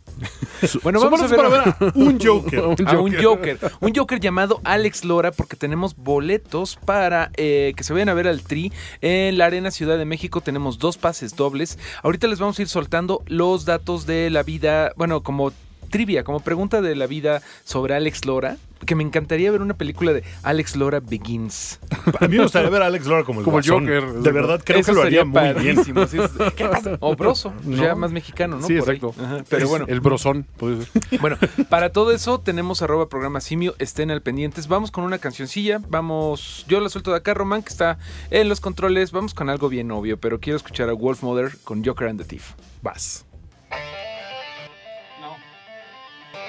Bueno, 0.83 0.99
vamos 0.99 1.21
a 1.21 1.27
ver, 1.27 1.41
ver 1.49 1.61
a 1.61 1.75
un 1.95 2.19
Joker. 2.19 2.59
a 2.59 2.67
un 2.99 3.15
Joker. 3.21 3.59
Un 3.79 3.95
Joker 3.95 4.19
llamado 4.19 4.61
Alex 4.63 5.05
Lora 5.05 5.31
porque 5.31 5.55
tenemos 5.55 5.95
boletos 5.95 6.77
para 6.85 7.31
eh, 7.35 7.73
que 7.75 7.83
se 7.83 7.93
vayan 7.93 8.09
a 8.09 8.13
ver 8.13 8.27
al 8.27 8.43
Tri 8.43 8.71
en 9.01 9.37
la 9.37 9.45
Arena 9.45 9.71
Ciudad 9.71 9.97
de 9.97 10.05
México. 10.05 10.41
Tenemos 10.41 10.77
dos 10.77 10.97
pases 10.97 11.35
dobles. 11.35 11.79
Ahorita 12.03 12.27
les 12.27 12.39
vamos 12.39 12.59
a 12.59 12.61
ir 12.61 12.67
soltando 12.67 13.23
los 13.27 13.65
datos 13.65 14.05
de 14.05 14.29
la 14.29 14.43
vida, 14.43 14.93
bueno, 14.95 15.23
como 15.23 15.51
trivia, 15.91 16.23
como 16.23 16.39
pregunta 16.39 16.81
de 16.81 16.95
la 16.95 17.05
vida 17.05 17.41
sobre 17.63 17.93
Alex 17.93 18.25
Lora. 18.25 18.57
Que 18.83 18.95
me 18.95 19.03
encantaría 19.03 19.51
ver 19.51 19.61
una 19.61 19.75
película 19.75 20.11
de 20.11 20.23
Alex 20.41 20.75
Lora 20.75 20.99
Begins. 21.01 21.79
A 22.19 22.27
mí 22.27 22.37
me 22.37 22.41
gustaría 22.41 22.67
ver 22.71 22.81
a 22.81 22.87
Alex 22.87 23.05
Lora 23.05 23.23
como 23.23 23.41
el, 23.41 23.45
Como 23.45 23.57
Guasón. 23.57 23.83
Joker. 23.85 24.11
De 24.23 24.31
verdad, 24.31 24.59
creo 24.65 24.79
Eso 24.79 24.91
que 24.91 24.95
lo 24.95 25.03
haría 25.03 25.23
muy 25.23 25.53
bien. 25.61 25.85
sí, 25.85 25.91
es- 26.17 26.31
¿Qué 26.55 26.65
pasa? 26.65 26.97
O 26.99 27.15
broso, 27.15 27.53
ya 27.63 27.93
más 27.93 28.11
mexicano, 28.11 28.57
¿no? 28.57 28.65
Sí, 28.65 28.73
Por 28.79 28.89
exacto. 28.89 29.13
Ajá, 29.23 29.43
Pero 29.47 29.63
Es 29.65 29.69
bueno, 29.69 29.85
El 29.87 29.99
brozón, 29.99 30.47
puede 30.57 30.83
ser. 30.83 31.19
bueno, 31.19 31.37
para 31.69 31.91
todo 31.91 32.11
eso 32.11 32.39
tenemos 32.39 32.81
arroba 32.81 33.07
programa 33.07 33.39
simio, 33.39 33.75
estén 33.77 34.09
al 34.09 34.23
pendientes. 34.23 34.67
Vamos 34.67 34.89
con 34.89 35.03
una 35.03 35.19
cancioncilla, 35.19 35.79
vamos, 35.87 36.65
yo 36.67 36.79
la 36.79 36.89
suelto 36.89 37.11
de 37.11 37.17
acá, 37.17 37.35
Román, 37.35 37.61
que 37.61 37.69
está 37.69 37.99
en 38.31 38.49
los 38.49 38.59
controles, 38.61 39.11
vamos 39.11 39.35
con 39.35 39.51
algo 39.51 39.69
bien 39.69 39.91
obvio, 39.91 40.17
pero 40.19 40.39
quiero 40.39 40.57
escuchar 40.57 40.89
a 40.89 40.93
Wolf 40.93 41.21
Mother 41.21 41.51
con 41.63 41.85
Joker 41.85 42.07
and 42.07 42.19
the 42.19 42.25
Thief. 42.25 42.53
Vas. 42.81 43.25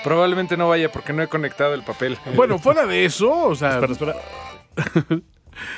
Probablemente 0.04 0.56
no 0.56 0.68
vaya 0.68 0.90
porque 0.90 1.12
no 1.12 1.22
he 1.22 1.28
conectado 1.28 1.74
el 1.74 1.82
papel. 1.82 2.18
Bueno, 2.34 2.58
fuera 2.58 2.86
de 2.86 3.04
eso, 3.04 3.30
o 3.48 3.54
sea, 3.54 3.74
Espera, 3.80 3.92
espera. 3.92 4.16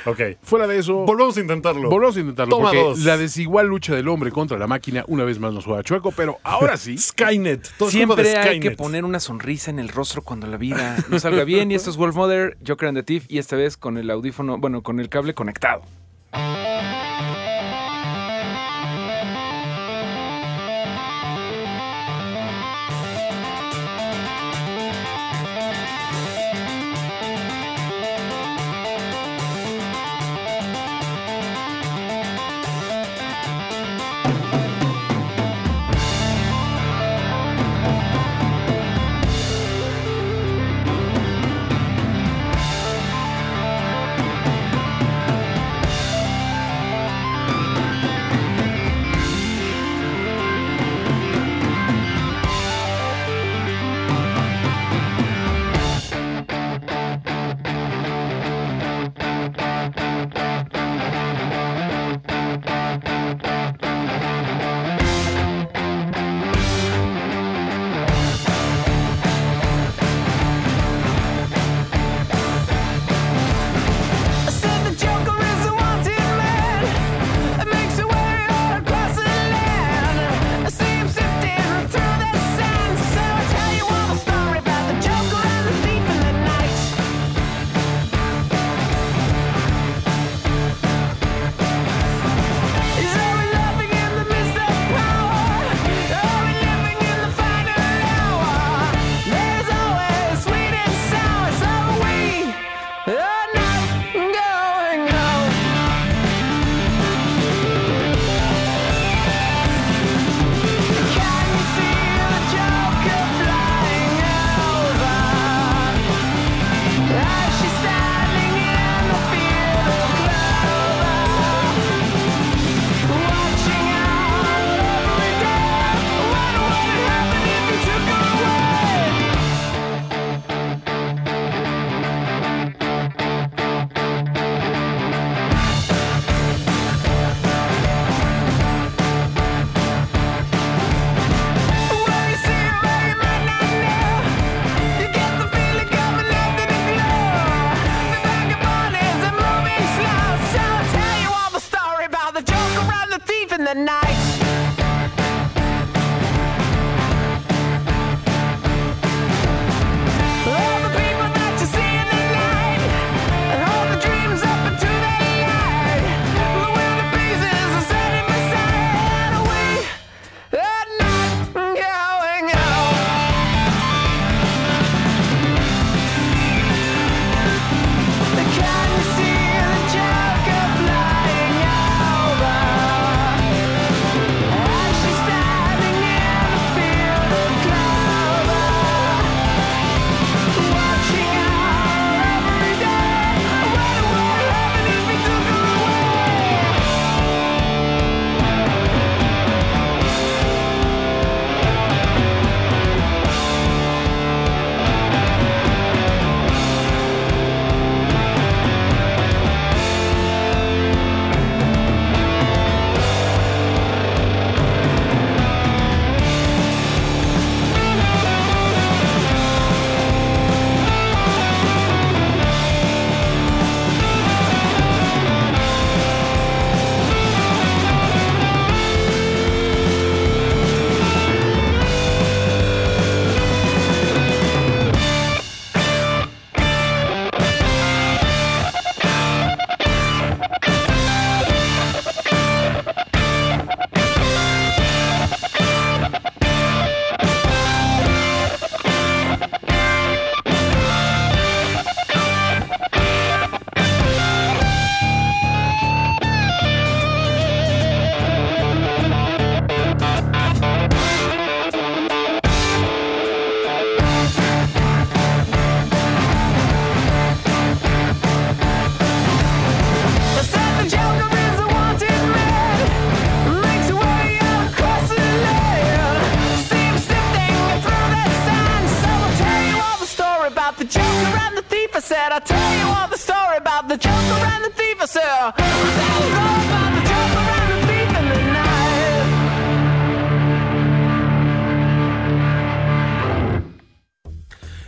ok. 0.05 0.19
fuera 0.41 0.67
de 0.67 0.79
eso. 0.79 0.95
Volvemos 1.05 1.35
a 1.37 1.41
intentarlo. 1.41 1.89
Volvemos 1.89 2.15
a 2.17 2.19
intentarlo 2.21 2.55
Toma 2.55 2.69
porque 2.69 2.83
dos. 2.83 2.99
la 2.99 3.17
desigual 3.17 3.67
lucha 3.67 3.93
del 3.95 4.07
hombre 4.07 4.31
contra 4.31 4.57
la 4.57 4.67
máquina 4.67 5.03
una 5.07 5.23
vez 5.25 5.37
más 5.39 5.53
nos 5.53 5.65
juega 5.65 5.83
chueco, 5.83 6.11
pero 6.11 6.37
ahora 6.43 6.77
sí. 6.77 6.97
Skynet. 6.99 7.69
Todo 7.77 7.89
Siempre 7.89 8.35
hay 8.37 8.45
Skynet. 8.57 8.61
que 8.61 8.71
poner 8.71 9.03
una 9.05 9.19
sonrisa 9.19 9.69
en 9.71 9.79
el 9.79 9.89
rostro 9.89 10.21
cuando 10.23 10.47
la 10.47 10.57
vida 10.57 10.95
no 11.09 11.19
salga 11.19 11.43
bien. 11.43 11.71
Y 11.71 11.75
esto 11.75 11.89
es 11.89 11.97
Wolf 11.97 12.15
Mother, 12.15 12.57
Joker 12.65 12.89
and 12.89 12.97
the 12.97 13.03
Thief, 13.03 13.25
y 13.29 13.37
esta 13.37 13.55
vez 13.55 13.77
con 13.77 13.97
el 13.97 14.09
audífono, 14.09 14.57
bueno, 14.57 14.81
con 14.81 14.99
el 14.99 15.09
cable 15.09 15.33
conectado. 15.33 15.81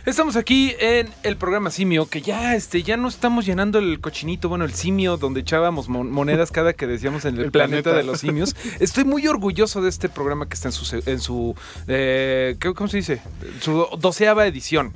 Estamos 0.08 0.36
aquí 0.36 0.72
en 0.80 1.10
el 1.22 1.36
programa 1.36 1.70
Simio, 1.70 2.06
que 2.06 2.22
ya 2.22 2.54
este, 2.54 2.82
ya 2.82 2.96
no 2.96 3.08
estamos 3.08 3.44
llenando 3.44 3.78
el 3.78 4.00
cochinito, 4.00 4.48
bueno, 4.48 4.64
el 4.64 4.72
simio, 4.72 5.18
donde 5.18 5.40
echábamos 5.40 5.90
mon- 5.90 6.10
monedas 6.10 6.50
cada 6.50 6.72
que 6.72 6.86
decíamos 6.86 7.26
en 7.26 7.36
el, 7.36 7.44
El 7.44 7.50
planeta, 7.50 7.82
planeta. 7.90 7.98
de 7.98 8.04
los 8.04 8.18
simios. 8.18 8.56
Estoy 8.80 9.04
muy 9.04 9.26
orgulloso 9.26 9.82
de 9.82 9.90
este 9.90 10.08
programa 10.08 10.48
que 10.48 10.54
está 10.54 10.68
en 10.68 10.72
su, 10.72 11.02
en 11.04 11.20
su 11.20 11.54
eh, 11.88 12.56
¿qué- 12.58 12.72
¿cómo 12.72 12.88
se 12.88 12.96
dice? 12.96 13.20
Su 13.60 13.86
doceava 14.00 14.46
edición. 14.46 14.94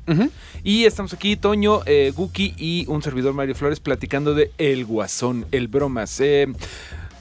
Y 0.64 0.85
estamos 0.85 1.12
aquí, 1.12 1.37
Toño, 1.37 1.81
eh, 1.85 2.11
Guki 2.16 2.54
y 2.57 2.87
un 2.88 3.02
servidor 3.02 3.35
Mario 3.35 3.54
Flores 3.54 3.81
platicando 3.81 4.33
de 4.35 4.50
El 4.57 4.87
Guasón, 4.87 5.45
el 5.52 5.69
Bromas. 5.69 6.21
Eh, 6.21 6.47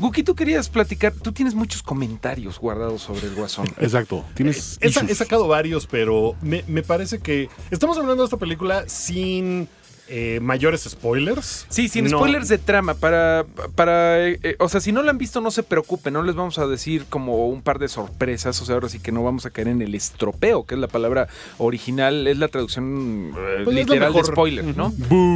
Guki, 0.01 0.23
tú 0.23 0.35
querías 0.35 0.67
platicar, 0.67 1.13
tú 1.13 1.31
tienes 1.31 1.53
muchos 1.53 1.83
comentarios 1.83 2.59
guardados 2.59 3.03
sobre 3.03 3.27
el 3.27 3.35
Guasón. 3.35 3.67
Exacto. 3.79 4.25
Tienes. 4.33 4.77
He, 4.81 4.91
sa- 4.91 5.01
issues. 5.01 5.11
he 5.11 5.15
sacado 5.15 5.47
varios, 5.47 5.85
pero 5.87 6.35
me, 6.41 6.63
me 6.67 6.81
parece 6.83 7.19
que 7.19 7.49
estamos 7.69 7.97
hablando 7.97 8.23
de 8.23 8.25
esta 8.25 8.37
película 8.37 8.83
sin 8.89 9.69
eh, 10.13 10.39
mayores 10.41 10.81
spoilers. 10.83 11.65
Sí, 11.69 11.87
sin 11.87 12.05
No- 12.05 12.17
spoilers 12.17 12.49
de 12.49 12.57
trama, 12.57 12.93
para, 12.95 13.45
para 13.75 14.27
eh, 14.27 14.39
eh, 14.43 14.55
o 14.59 14.67
sea, 14.67 14.81
si 14.81 14.91
no 14.91 15.01
la 15.03 15.11
han 15.11 15.17
visto, 15.17 15.39
no 15.39 15.51
se 15.51 15.63
preocupen, 15.63 16.13
no 16.13 16.21
les 16.21 16.35
vamos 16.35 16.57
a 16.59 16.67
decir 16.67 17.05
como 17.09 17.47
un 17.47 17.61
par 17.61 17.79
de 17.79 17.87
sorpresas, 17.87 18.61
o 18.61 18.65
sea, 18.65 18.75
ahora 18.75 18.89
sí 18.89 18.99
que 18.99 19.11
no 19.13 19.23
vamos 19.23 19.45
a 19.45 19.49
caer 19.51 19.69
en 19.69 19.81
el 19.81 19.95
estropeo, 19.95 20.65
que 20.65 20.75
es 20.75 20.81
la 20.81 20.87
palabra 20.87 21.27
original, 21.57 22.27
es 22.27 22.37
la 22.37 22.47
traducción 22.49 23.31
eh, 23.37 23.61
Pues 23.63 23.75
literal 23.75 24.11
de 24.13 24.23
spoiler, 24.23 24.75
¿no? 24.77 24.93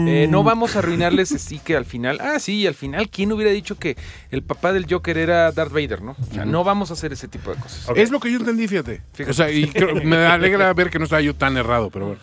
Eh, 0.08 0.28
no 0.30 0.44
vamos 0.44 0.76
a 0.76 0.80
arruinarles 0.80 1.32
así 1.32 1.60
que 1.60 1.76
al 1.78 1.86
final, 1.86 2.20
ah, 2.22 2.40
sí, 2.40 2.68
al 2.68 2.76
final, 2.76 3.10
¿quién 3.10 3.32
hubiera 3.32 3.52
dicho 3.52 3.78
que 3.78 3.96
el 4.32 4.44
papá 4.44 4.74
del 4.74 4.86
Joker 4.90 5.18
era 5.18 5.52
Darth 5.52 5.72
Vader, 5.72 6.02
no? 6.02 6.16
O 6.30 6.34
sea, 6.34 6.46
no 6.46 6.64
vamos 6.64 6.90
a 6.90 6.94
hacer 6.94 7.14
ese 7.14 7.28
tipo 7.28 7.52
de 7.52 7.58
cosas. 7.62 7.88
Es 7.96 8.12
lo 8.12 8.20
que 8.20 8.32
yo 8.32 8.40
entendí, 8.40 8.68
fíjate. 8.68 9.02
Fíjate. 9.14 9.32
O 9.32 9.34
sea, 9.34 9.50
y 9.52 9.68
creo- 9.68 9.96
me 10.04 10.18
alegra 10.18 10.74
ver 10.74 10.90
que 10.90 11.00
no 11.00 11.06
estaba 11.06 11.22
yo 11.22 11.34
tan 11.34 11.56
errado, 11.58 11.90
pero 11.90 12.08
bueno. 12.08 12.22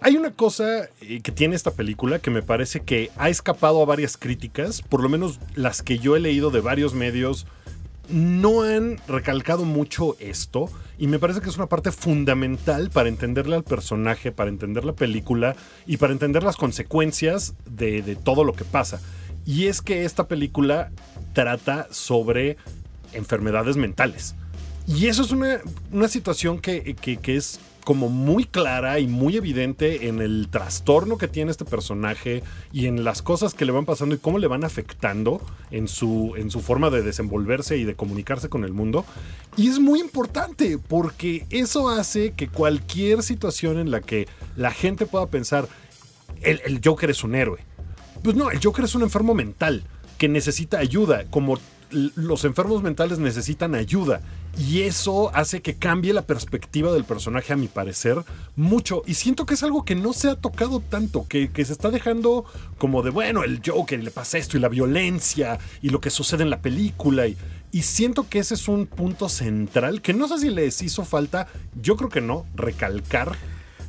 Hay 0.00 0.16
una 0.16 0.32
cosa 0.32 0.88
eh, 1.00 1.20
que 1.22 1.32
tiene 1.32 1.56
esta 1.56 1.70
película 1.70 2.18
que 2.18 2.30
me 2.30 2.42
parece 2.42 2.80
que 2.80 3.10
ha 3.16 3.28
escapado 3.28 3.82
a 3.82 3.86
varias 3.86 4.16
críticas, 4.16 4.82
por 4.82 5.02
lo 5.02 5.08
menos 5.08 5.40
las 5.54 5.82
que 5.82 5.98
yo 5.98 6.16
he 6.16 6.20
leído 6.20 6.50
de 6.50 6.60
varios 6.60 6.94
medios, 6.94 7.46
no 8.08 8.62
han 8.62 8.98
recalcado 9.06 9.64
mucho 9.64 10.16
esto 10.18 10.68
y 10.98 11.06
me 11.06 11.18
parece 11.18 11.40
que 11.40 11.48
es 11.48 11.56
una 11.56 11.68
parte 11.68 11.92
fundamental 11.92 12.90
para 12.90 13.08
entenderle 13.08 13.56
al 13.56 13.64
personaje, 13.64 14.32
para 14.32 14.50
entender 14.50 14.84
la 14.84 14.92
película 14.92 15.56
y 15.86 15.96
para 15.96 16.12
entender 16.12 16.42
las 16.42 16.56
consecuencias 16.56 17.54
de, 17.64 18.18
todo 18.22 18.44
lo 18.44 18.52
que 18.52 18.64
pasa. 18.64 19.00
Y 19.46 19.66
es 19.66 19.80
que 19.80 20.04
esta 20.04 20.28
película 20.28 20.90
trata 21.32 21.86
sobre 21.90 22.56
enfermedades 23.12 23.76
mentales. 23.76 24.34
Y 24.86 25.06
eso 25.06 25.22
es 25.22 25.30
una, 25.30 25.60
una 25.92 26.08
situación 26.08 26.58
que 26.58 26.96
es 27.26 27.60
como 27.90 28.08
muy 28.08 28.44
clara 28.44 29.00
y 29.00 29.08
muy 29.08 29.36
evidente 29.36 30.06
en 30.06 30.20
el 30.20 30.46
trastorno 30.48 31.18
que 31.18 31.26
tiene 31.26 31.50
este 31.50 31.64
personaje 31.64 32.44
y 32.72 32.86
en 32.86 33.02
las 33.02 33.20
cosas 33.20 33.52
que 33.52 33.64
le 33.64 33.72
van 33.72 33.84
pasando 33.84 34.14
y 34.14 34.18
cómo 34.18 34.38
le 34.38 34.46
van 34.46 34.62
afectando 34.62 35.40
en 35.72 35.88
su, 35.88 36.34
en 36.36 36.52
su 36.52 36.60
forma 36.60 36.90
de 36.90 37.02
desenvolverse 37.02 37.78
y 37.78 37.82
de 37.82 37.96
comunicarse 37.96 38.48
con 38.48 38.62
el 38.62 38.72
mundo. 38.72 39.04
Y 39.56 39.66
es 39.66 39.80
muy 39.80 39.98
importante 39.98 40.78
porque 40.78 41.46
eso 41.50 41.88
hace 41.88 42.30
que 42.30 42.46
cualquier 42.46 43.24
situación 43.24 43.76
en 43.76 43.90
la 43.90 44.00
que 44.00 44.28
la 44.54 44.70
gente 44.70 45.04
pueda 45.04 45.26
pensar, 45.26 45.66
el, 46.42 46.62
el 46.64 46.80
Joker 46.84 47.10
es 47.10 47.24
un 47.24 47.34
héroe. 47.34 47.58
Pues 48.22 48.36
no, 48.36 48.52
el 48.52 48.60
Joker 48.62 48.84
es 48.84 48.94
un 48.94 49.02
enfermo 49.02 49.34
mental 49.34 49.82
que 50.16 50.28
necesita 50.28 50.78
ayuda, 50.78 51.24
como 51.28 51.58
los 51.90 52.44
enfermos 52.44 52.82
mentales 52.82 53.18
necesitan 53.18 53.74
ayuda. 53.74 54.20
Y 54.58 54.82
eso 54.82 55.30
hace 55.34 55.62
que 55.62 55.76
cambie 55.76 56.12
la 56.12 56.22
perspectiva 56.22 56.92
del 56.92 57.04
personaje, 57.04 57.52
a 57.52 57.56
mi 57.56 57.68
parecer, 57.68 58.24
mucho. 58.56 59.02
Y 59.06 59.14
siento 59.14 59.46
que 59.46 59.54
es 59.54 59.62
algo 59.62 59.84
que 59.84 59.94
no 59.94 60.12
se 60.12 60.28
ha 60.28 60.36
tocado 60.36 60.80
tanto, 60.80 61.26
que, 61.28 61.50
que 61.50 61.64
se 61.64 61.72
está 61.72 61.90
dejando 61.90 62.44
como 62.78 63.02
de, 63.02 63.10
bueno, 63.10 63.44
el 63.44 63.60
Joker 63.64 63.98
y 63.98 64.02
le 64.02 64.10
pasa 64.10 64.38
esto, 64.38 64.56
y 64.56 64.60
la 64.60 64.68
violencia, 64.68 65.58
y 65.82 65.90
lo 65.90 66.00
que 66.00 66.10
sucede 66.10 66.42
en 66.42 66.50
la 66.50 66.60
película. 66.60 67.26
Y, 67.26 67.36
y 67.72 67.82
siento 67.82 68.28
que 68.28 68.40
ese 68.40 68.54
es 68.54 68.66
un 68.66 68.86
punto 68.86 69.28
central, 69.28 70.02
que 70.02 70.12
no 70.12 70.26
sé 70.26 70.38
si 70.38 70.50
les 70.50 70.82
hizo 70.82 71.04
falta, 71.04 71.46
yo 71.80 71.96
creo 71.96 72.10
que 72.10 72.20
no, 72.20 72.44
recalcar. 72.54 73.36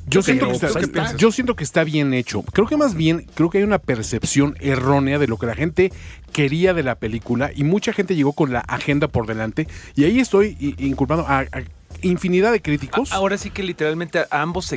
Yo 0.08 0.22
Pero, 0.22 0.24
siento, 0.24 0.48
que 0.48 0.54
está, 0.54 0.68
pues, 0.72 0.86
está. 0.86 1.18
yo 1.18 1.32
siento 1.32 1.56
que 1.56 1.64
está 1.64 1.84
bien 1.84 2.14
hecho. 2.14 2.42
Creo 2.42 2.68
que 2.68 2.76
más 2.76 2.96
bien, 2.96 3.28
creo 3.36 3.50
que 3.50 3.60
hay 3.60 3.64
una 3.64 3.80
percepción 3.80 4.58
errónea 4.60 5.20
de 5.20 5.28
lo 5.28 5.38
que 5.38 5.46
la 5.46 5.56
gente 5.56 5.92
quería 6.34 6.74
de 6.74 6.84
la 6.84 6.96
película 6.96 7.52
y 7.54 7.64
mucha 7.64 7.94
gente 7.94 8.16
llegó 8.16 8.34
con 8.34 8.52
la 8.52 8.60
agenda 8.62 9.08
por 9.08 9.28
delante 9.28 9.68
y 9.96 10.06
ahí 10.06 10.20
estoy 10.20 10.76
inculpando 10.80 11.26
a, 11.28 11.40
a 11.40 11.64
infinidad 12.02 12.52
de 12.52 12.62
críticos. 12.62 13.12
A- 13.12 13.16
Ahora 13.16 13.38
sí 13.38 13.50
que 13.50 13.64
literalmente 13.64 14.20
a, 14.20 14.28
ambos 14.32 14.72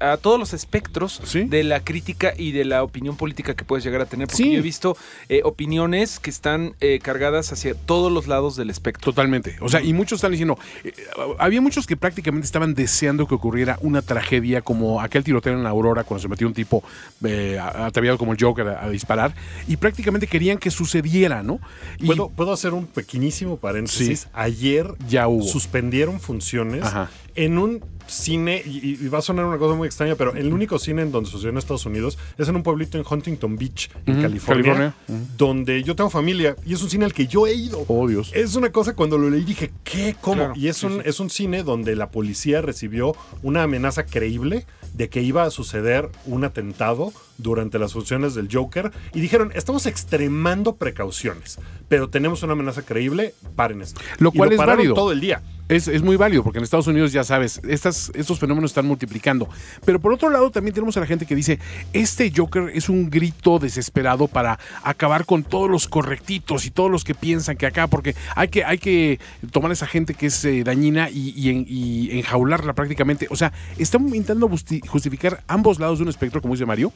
a 0.00 0.16
todos 0.16 0.38
los 0.38 0.52
espectros 0.54 1.20
Sí. 1.24 1.44
de 1.44 1.64
la 1.64 1.80
crítica 1.80 2.32
y 2.36 2.52
de 2.52 2.64
la 2.64 2.82
opinión 2.82 3.16
política 3.16 3.54
que 3.54 3.64
puedes 3.64 3.84
llegar 3.84 4.00
a 4.00 4.06
tener. 4.06 4.26
Porque 4.28 4.42
Sí. 4.42 4.52
yo 4.52 4.58
he 4.58 4.62
visto 4.62 4.96
eh, 5.28 5.42
opiniones 5.44 6.18
que 6.18 6.30
están 6.30 6.74
eh, 6.80 6.98
cargadas 7.02 7.52
hacia 7.52 7.74
todos 7.74 8.10
los 8.10 8.26
lados 8.26 8.56
del 8.56 8.70
espectro. 8.70 9.04
Totalmente. 9.12 9.56
O 9.60 9.68
sea, 9.68 9.82
y 9.82 9.92
muchos 9.92 10.16
están 10.18 10.32
diciendo, 10.32 10.58
eh, 10.84 10.92
había 11.38 11.60
muchos 11.60 11.86
que 11.86 11.96
prácticamente 11.96 12.46
estaban 12.46 12.74
deseando 12.74 13.26
que 13.26 13.34
ocurriera 13.34 13.78
una 13.82 14.02
tragedia 14.02 14.62
como 14.62 15.00
aquel 15.00 15.24
tiroteo 15.24 15.52
en 15.54 15.62
la 15.62 15.70
Aurora 15.70 16.04
cuando 16.04 16.22
se 16.22 16.28
metió 16.28 16.46
un 16.46 16.54
tipo 16.54 16.82
eh, 17.24 17.58
ataviado 17.58 18.16
como 18.18 18.32
el 18.32 18.38
Joker 18.40 18.68
a, 18.68 18.84
a 18.84 18.90
disparar 18.90 19.34
y 19.68 19.76
prácticamente 19.76 20.26
querían 20.26 20.58
que 20.58 20.70
sucediera, 20.70 21.42
¿no? 21.42 21.60
Y 21.98 22.06
¿Puedo, 22.06 22.28
puedo 22.30 22.52
hacer 22.52 22.72
un 22.72 22.86
pequeñísimo 22.86 23.56
paréntesis? 23.56 24.20
Sí. 24.20 24.28
Ayer 24.32 24.94
Ya 25.08 25.28
hubo. 25.28 25.42
suspendieron 25.44 26.20
funciones 26.20 26.69
Ajá. 26.82 27.10
en 27.34 27.58
un 27.58 27.84
cine, 28.06 28.60
y, 28.66 28.98
y 29.04 29.08
va 29.08 29.18
a 29.18 29.22
sonar 29.22 29.44
una 29.44 29.56
cosa 29.56 29.76
muy 29.76 29.86
extraña, 29.86 30.16
pero 30.16 30.34
el 30.34 30.52
único 30.52 30.80
cine 30.80 31.02
en 31.02 31.12
donde 31.12 31.30
sucedió 31.30 31.50
en 31.50 31.58
Estados 31.58 31.86
Unidos 31.86 32.18
es 32.38 32.48
en 32.48 32.56
un 32.56 32.64
pueblito 32.64 32.98
en 32.98 33.04
Huntington 33.08 33.56
Beach, 33.56 33.88
en 34.04 34.20
California, 34.20 34.94
California. 35.06 35.26
Donde 35.36 35.82
yo 35.84 35.94
tengo 35.94 36.10
familia 36.10 36.56
y 36.66 36.74
es 36.74 36.82
un 36.82 36.90
cine 36.90 37.04
al 37.04 37.12
que 37.12 37.28
yo 37.28 37.46
he 37.46 37.54
ido. 37.54 37.84
Oh, 37.86 38.08
Dios. 38.08 38.32
Es 38.34 38.56
una 38.56 38.70
cosa 38.72 38.94
cuando 38.96 39.16
lo 39.16 39.30
leí 39.30 39.44
dije, 39.44 39.70
¿qué? 39.84 40.16
¿Cómo? 40.20 40.34
Claro, 40.36 40.54
y 40.56 40.66
es, 40.66 40.78
sí, 40.78 40.86
un, 40.86 40.94
sí. 40.94 41.00
es 41.04 41.20
un 41.20 41.30
cine 41.30 41.62
donde 41.62 41.94
la 41.94 42.10
policía 42.10 42.60
recibió 42.62 43.14
una 43.44 43.62
amenaza 43.62 44.04
creíble 44.06 44.66
de 44.94 45.08
que 45.08 45.22
iba 45.22 45.44
a 45.44 45.50
suceder 45.50 46.08
un 46.26 46.42
atentado 46.42 47.12
durante 47.38 47.78
las 47.78 47.92
funciones 47.92 48.34
del 48.34 48.48
Joker 48.52 48.90
y 49.14 49.20
dijeron, 49.20 49.52
estamos 49.54 49.86
extremando 49.86 50.74
precauciones, 50.74 51.60
pero 51.88 52.08
tenemos 52.10 52.42
una 52.42 52.54
amenaza 52.54 52.82
creíble, 52.82 53.34
paren 53.54 53.82
esto. 53.82 54.00
Lo 54.18 54.30
Y 54.34 54.36
cual 54.36 54.50
es 54.50 54.58
pararon 54.58 54.78
válido. 54.78 54.94
todo 54.96 55.12
el 55.12 55.20
día. 55.20 55.42
Es, 55.70 55.86
es 55.86 56.02
muy 56.02 56.16
válido 56.16 56.42
porque 56.42 56.58
en 56.58 56.64
Estados 56.64 56.88
Unidos 56.88 57.12
ya 57.12 57.22
sabes, 57.22 57.60
estos 57.68 58.38
fenómenos 58.40 58.72
están 58.72 58.86
multiplicando. 58.86 59.48
Pero 59.84 60.00
por 60.00 60.12
otro 60.12 60.28
lado 60.28 60.50
también 60.50 60.74
tenemos 60.74 60.96
a 60.96 61.00
la 61.00 61.06
gente 61.06 61.26
que 61.26 61.36
dice, 61.36 61.60
este 61.92 62.32
Joker 62.36 62.72
es 62.74 62.88
un 62.88 63.08
grito 63.08 63.58
desesperado 63.60 64.26
para 64.26 64.58
acabar 64.82 65.24
con 65.24 65.44
todos 65.44 65.70
los 65.70 65.86
correctitos 65.86 66.66
y 66.66 66.70
todos 66.70 66.90
los 66.90 67.04
que 67.04 67.14
piensan 67.14 67.56
que 67.56 67.66
acá, 67.66 67.86
porque 67.86 68.16
hay 68.34 68.48
que, 68.48 68.64
hay 68.64 68.78
que 68.78 69.20
tomar 69.52 69.70
a 69.70 69.74
esa 69.74 69.86
gente 69.86 70.14
que 70.14 70.26
es 70.26 70.44
eh, 70.44 70.64
dañina 70.64 71.08
y, 71.08 71.30
y 71.36 71.50
en- 71.50 71.66
y 71.68 72.18
enjaularla 72.18 72.72
prácticamente. 72.72 73.28
O 73.30 73.36
sea, 73.36 73.52
estamos 73.78 74.08
intentando 74.14 74.48
justi- 74.48 74.84
justificar 74.86 75.44
ambos 75.46 75.78
lados 75.78 75.98
de 75.98 76.02
un 76.02 76.08
espectro, 76.08 76.42
como 76.42 76.54
dice 76.54 76.66
Mario, 76.66 76.92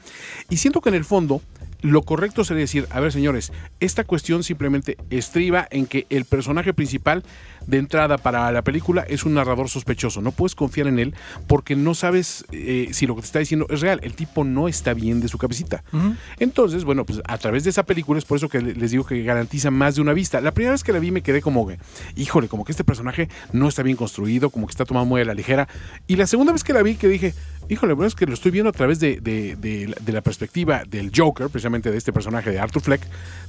y 0.51 0.57
siento 0.57 0.81
que 0.81 0.89
en 0.89 0.97
el 0.97 1.05
fondo 1.05 1.41
lo 1.85 2.01
correcto 2.03 2.44
sería 2.44 2.62
decir, 2.62 2.87
a 2.88 2.99
ver 2.99 3.12
señores, 3.12 3.53
esta 3.79 4.05
cuestión 4.05 4.42
simplemente 4.42 4.97
estriba 5.11 5.68
en 5.70 5.85
que 5.85 6.07
el 6.09 6.25
personaje 6.25 6.73
principal 6.73 7.23
de 7.66 7.77
entrada 7.79 8.16
para 8.16 8.51
la 8.53 8.62
película 8.62 9.03
es 9.07 9.25
un 9.25 9.35
narrador 9.35 9.68
sospechoso. 9.68 10.23
No 10.23 10.33
puedes 10.33 10.55
confiar 10.55 10.87
en 10.87 10.99
él 10.99 11.14
porque 11.47 11.77
no 11.77 11.94
sabes 11.94 12.47
eh, 12.53 12.88
si 12.92 13.07
lo 13.07 13.14
que 13.14 13.20
te 13.20 13.27
está 13.27 13.38
diciendo 13.38 13.66
es 13.68 13.83
real. 13.83 14.01
El 14.03 14.14
tipo 14.14 14.44
no 14.44 14.66
está 14.66 14.94
bien 14.94 15.20
de 15.20 15.29
su 15.29 15.37
cabecita. 15.37 15.85
Entonces, 16.38 16.85
bueno, 16.85 17.05
pues 17.05 17.20
a 17.27 17.37
través 17.38 17.64
de 17.64 17.70
esa 17.70 17.83
película 17.85 18.18
es 18.18 18.25
por 18.25 18.38
eso 18.38 18.49
que 18.49 18.61
le- 18.62 18.75
les 18.75 18.90
digo 18.90 19.05
que 19.05 19.23
garantiza 19.23 19.70
más 19.70 19.94
de 19.97 20.01
una 20.01 20.14
vista. 20.14 20.40
La 20.40 20.53
primera 20.53 20.73
vez 20.73 20.85
que 20.85 20.92
la 20.92 20.99
vi 20.99 21.11
me 21.11 21.20
quedé 21.23 21.42
como 21.42 21.66
que, 21.66 21.79
híjole, 22.16 22.49
como 22.49 22.64
que 22.64 22.73
este 22.73 22.85
personaje 22.85 23.29
no 23.53 23.68
está 23.68 23.83
bien 23.83 23.97
construido, 23.97 24.49
como 24.51 24.66
que 24.66 24.70
está 24.73 24.85
tomado 24.87 25.05
muy 25.07 25.20
a 25.20 25.25
la 25.27 25.35
ligera. 25.35 25.68
Y 26.07 26.16
la 26.16 26.27
segunda 26.27 26.53
vez 26.53 26.64
que 26.64 26.73
la 26.73 26.83
vi 26.83 26.94
que 26.97 27.09
dije, 27.09 27.35
híjole, 27.68 27.92
bueno, 27.94 28.07
es 28.09 28.14
que 28.14 28.27
lo 28.27 28.35
estoy 28.35 28.50
viendo 28.50 28.68
a 28.68 28.72
través 28.72 29.00
de, 29.00 29.20
de- 29.20 29.57
de 29.57 30.12
la- 30.12 30.20
perspectiva 30.22 30.83
del 30.88 31.11
Joker, 31.14 31.48
precisamente 31.48 31.90
de 31.90 31.98
este 31.98 32.12
personaje 32.12 32.50
de 32.50 32.59
Arthur 32.59 32.83
Fleck, 32.83 33.03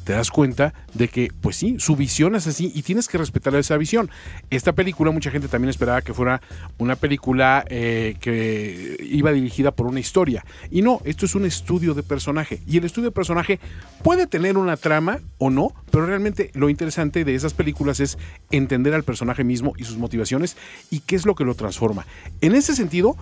te 0.04 0.13
das 0.13 0.30
cuenta 0.30 0.73
de 0.93 1.08
que, 1.08 1.32
pues 1.41 1.56
sí, 1.56 1.75
su 1.80 1.95
visión 1.95 2.36
es 2.36 2.47
así 2.47 2.71
y 2.75 2.82
tienes 2.84 3.08
que 3.08 3.17
respetar 3.17 3.56
esa 3.56 3.78
visión. 3.78 4.10
Esta 4.49 4.73
película, 4.73 5.12
mucha 5.12 5.32
gente 5.32 5.47
también 5.47 5.69
esperaba 5.69 6.01
que 6.01 6.13
fuera 6.13 6.41
una 6.78 6.95
película 6.95 7.63
eh, 7.69 8.15
que 8.19 8.97
iba 9.10 9.32
dirigida 9.32 9.71
por 9.71 9.88
una 9.88 9.99
historia. 9.99 10.45
Y 10.69 10.82
no, 10.82 11.01
esto 11.06 11.25
es 11.25 11.34
un 11.36 11.45
estudio 11.45 11.93
de 11.93 12.04
personaje. 12.04 12.62
Y 12.67 12.78
el 12.78 12.84
estudio 12.86 13.10
de 13.10 13.15
personaje 13.15 13.60
puede 14.04 14.28
tener 14.28 14.58
una 14.58 14.75
trama 14.78 15.19
o 15.38 15.49
no, 15.49 15.73
pero 15.91 16.06
realmente 16.06 16.51
lo 16.54 16.69
interesante 16.69 17.23
de 17.23 17.36
esas 17.36 17.54
películas 17.54 17.99
es 17.99 18.17
entender 18.51 18.93
al 18.93 19.04
personaje 19.04 19.43
mismo 19.43 19.73
y 19.78 19.86
sus 19.86 19.97
motivaciones 19.97 20.58
y 20.91 20.99
qué 20.99 21.15
es 21.15 21.25
lo 21.25 21.36
que 21.36 21.45
lo 21.45 21.56
transforma. 21.56 22.06
En 22.41 22.54
ese 22.54 22.75
sentido, 22.75 23.15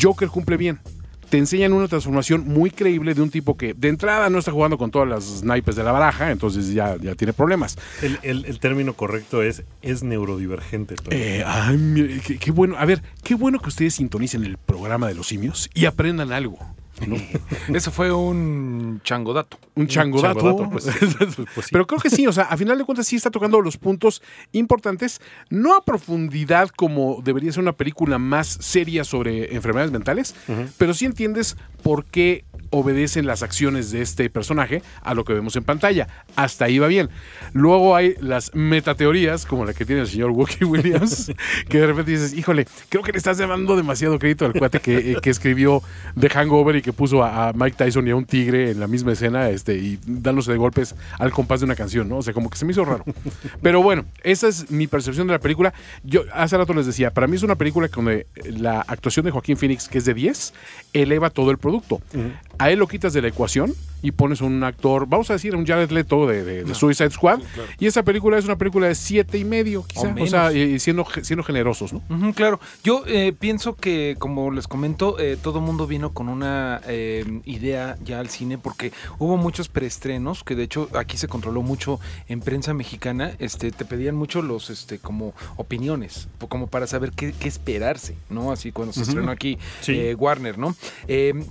Joker 0.00 0.28
cumple 0.40 0.56
bien. 0.56 0.78
te 1.28 1.38
enseñan 1.38 1.72
una 1.72 1.86
transformación 1.86 2.48
muy 2.48 2.70
creíble 2.72 3.14
de 3.14 3.22
un 3.22 3.30
tipo 3.30 3.56
que 3.56 3.72
de 3.72 3.86
entrada 3.88 4.28
no 4.30 4.40
está 4.40 4.50
jugando 4.50 4.76
con 4.78 4.90
todas 4.90 5.08
las 5.08 5.44
naipes 5.44 5.76
de 5.76 5.84
la 5.84 5.92
baraja, 5.92 6.32
entonces 6.32 6.72
ya, 6.72 6.96
ya 6.96 7.14
tiene 7.14 7.32
problemas. 7.32 7.78
El, 8.02 8.18
el- 8.22 8.44
el 8.46 8.58
término 8.58 8.94
correcto 8.94 9.40
es, 9.44 9.62
es 9.80 10.02
neurodivergente. 10.02 10.96
Eh, 11.10 11.44
ay, 11.46 11.76
mire, 11.76 12.20
qué, 12.26 12.36
qué 12.36 12.50
bueno. 12.50 12.74
A 12.78 12.84
ver, 12.84 13.00
qué 13.22 13.36
bueno 13.36 13.60
que 13.60 13.68
ustedes 13.68 13.94
sintonicen 13.94 14.42
el 14.44 14.56
programa 14.58 15.06
de 15.06 15.14
los 15.14 15.28
simios 15.28 15.70
y 15.72 15.84
aprendan 15.84 16.32
algo. 16.32 16.58
¿No? 17.06 17.16
Eso 17.74 17.90
fue 17.90 18.12
un 18.12 19.00
changodato. 19.04 19.58
Un 19.74 19.86
changodato. 19.86 20.40
changodato, 20.40 20.70
pues, 20.70 20.84
pues, 21.18 21.34
pues 21.54 21.66
sí. 21.66 21.70
Pero 21.72 21.86
creo 21.86 22.00
que 22.00 22.10
sí, 22.10 22.26
o 22.26 22.32
sea, 22.32 22.44
a 22.44 22.56
final 22.56 22.78
de 22.78 22.84
cuentas 22.84 23.06
sí 23.06 23.16
está 23.16 23.30
tocando 23.30 23.60
los 23.60 23.76
puntos 23.76 24.22
importantes, 24.52 25.20
no 25.48 25.74
a 25.74 25.84
profundidad 25.84 26.68
como 26.70 27.20
debería 27.22 27.52
ser 27.52 27.62
una 27.62 27.72
película 27.72 28.18
más 28.18 28.48
seria 28.60 29.04
sobre 29.04 29.54
enfermedades 29.54 29.92
mentales, 29.92 30.34
pero 30.78 30.94
sí 30.94 31.04
entiendes 31.04 31.56
por 31.82 32.04
qué 32.04 32.44
obedecen 32.70 33.26
las 33.26 33.42
acciones 33.42 33.90
de 33.90 34.02
este 34.02 34.30
personaje 34.30 34.82
a 35.02 35.14
lo 35.14 35.24
que 35.24 35.32
vemos 35.32 35.56
en 35.56 35.64
pantalla. 35.64 36.08
Hasta 36.36 36.66
ahí 36.66 36.78
va 36.78 36.86
bien. 36.86 37.10
Luego 37.52 37.96
hay 37.96 38.14
las 38.20 38.54
metateorías, 38.54 39.46
como 39.46 39.64
la 39.64 39.74
que 39.74 39.84
tiene 39.84 40.02
el 40.02 40.08
señor 40.08 40.30
Wookie 40.30 40.64
Williams, 40.64 41.32
que 41.68 41.80
de 41.80 41.86
repente 41.86 42.12
dices, 42.12 42.32
híjole, 42.32 42.66
creo 42.88 43.02
que 43.02 43.12
le 43.12 43.18
estás 43.18 43.38
dando 43.38 43.76
demasiado 43.76 44.18
crédito 44.18 44.46
al 44.46 44.52
cuate 44.52 44.80
que, 44.80 45.12
eh, 45.12 45.16
escribió 45.24 45.80
The 46.18 46.28
Hangover 46.28 46.74
y 46.74 46.82
que 46.82 46.92
puso 46.92 47.22
a, 47.22 47.52
Mike 47.54 47.76
Tyson 47.76 48.06
y 48.08 48.10
a 48.10 48.16
un 48.16 48.24
tigre 48.24 48.72
en 48.72 48.80
la 48.80 48.88
misma 48.88 49.12
escena 49.12 49.48
este, 49.48 49.76
y 49.76 49.98
dándose 50.04 50.50
de 50.50 50.58
golpes 50.58 50.94
al 51.18 51.30
compás 51.30 51.60
de 51.60 51.66
una 51.66 51.76
canción, 51.76 52.08
¿no? 52.08 52.18
O 52.18 52.22
sea, 52.22 52.34
como 52.34 52.50
que 52.50 52.58
se 52.58 52.64
me 52.64 52.72
hizo 52.72 52.84
raro. 52.84 53.04
Pero 53.62 53.80
bueno, 53.82 54.04
esa 54.24 54.48
es 54.48 54.70
mi 54.70 54.88
percepción 54.88 55.26
de 55.28 55.34
la 55.34 55.38
película. 55.38 55.72
Yo 56.02 56.24
hace 56.34 56.56
rato 56.56 56.74
les 56.74 56.86
decía, 56.86 57.12
para 57.12 57.26
mí 57.26 57.36
es 57.36 57.42
una 57.42 57.54
película 57.54 57.88
donde 57.88 58.26
la 58.44 58.80
actuación 58.80 59.24
de 59.24 59.30
Joaquín 59.30 59.56
Phoenix, 59.56 59.88
que 59.88 59.98
es 59.98 60.04
de 60.04 60.14
10, 60.14 60.54
eleva 60.92 61.30
todo 61.30 61.50
el 61.50 61.58
producto. 61.58 62.00
A 62.60 62.70
él 62.70 62.78
lo 62.78 62.86
quitas 62.86 63.14
de 63.14 63.22
la 63.22 63.28
ecuación 63.28 63.72
y 64.02 64.12
pones 64.12 64.40
un 64.40 64.62
actor, 64.64 65.06
vamos 65.06 65.30
a 65.30 65.34
decir, 65.34 65.54
un 65.56 65.66
Jared 65.66 65.90
Leto 65.90 66.26
de, 66.26 66.44
de- 66.44 66.64
de 66.64 66.74
Suicide 66.74 67.10
Squad. 67.10 67.40
Y 67.78 67.86
esa 67.86 68.02
película 68.02 68.38
es 68.38 68.44
una 68.44 68.56
película 68.58 68.86
de 68.88 68.94
siete 68.94 69.38
y 69.38 69.44
medio, 69.44 69.84
quizá. 69.84 70.14
O, 70.20 70.26
sea, 70.26 70.52
y 70.52 70.78
siendo, 70.78 71.06
siendo 71.22 71.42
generosos, 71.42 71.92
¿no? 71.92 72.02
Claro, 72.34 72.60
yo 72.84 73.02
eh, 73.06 73.32
pienso 73.38 73.74
que, 73.76 74.16
como 74.18 74.50
les 74.50 74.66
comento, 74.68 75.18
eh, 75.18 75.36
todo 75.42 75.60
mundo 75.60 75.86
vino 75.86 76.12
con 76.12 76.28
una 76.28 76.80
eh, 76.86 77.40
idea 77.44 77.96
ya 78.04 78.20
al 78.20 78.28
cine 78.30 78.58
porque 78.58 78.92
hubo 79.18 79.36
muchos 79.36 79.68
preestrenos, 79.68 80.44
que 80.44 80.54
de 80.54 80.64
hecho 80.64 80.88
aquí 80.94 81.16
se 81.16 81.28
controló 81.28 81.62
mucho 81.62 82.00
en 82.28 82.40
prensa 82.40 82.74
mexicana, 82.74 83.32
este, 83.38 83.70
te 83.72 83.84
pedían 83.84 84.14
mucho 84.16 84.42
los, 84.42 84.70
este, 84.70 84.98
como 84.98 85.34
opiniones, 85.56 86.28
como 86.48 86.66
para 86.66 86.86
saber 86.86 87.12
qué, 87.12 87.32
qué 87.38 87.48
esperarse, 87.48 88.16
¿no? 88.28 88.52
Así 88.52 88.72
cuando 88.72 88.92
se 88.92 89.02
estrenó 89.02 89.30
aquí 89.30 89.58
Sí. 89.80 89.92
eh, 89.94 90.14
Warner, 90.14 90.58
¿no? 90.58 90.74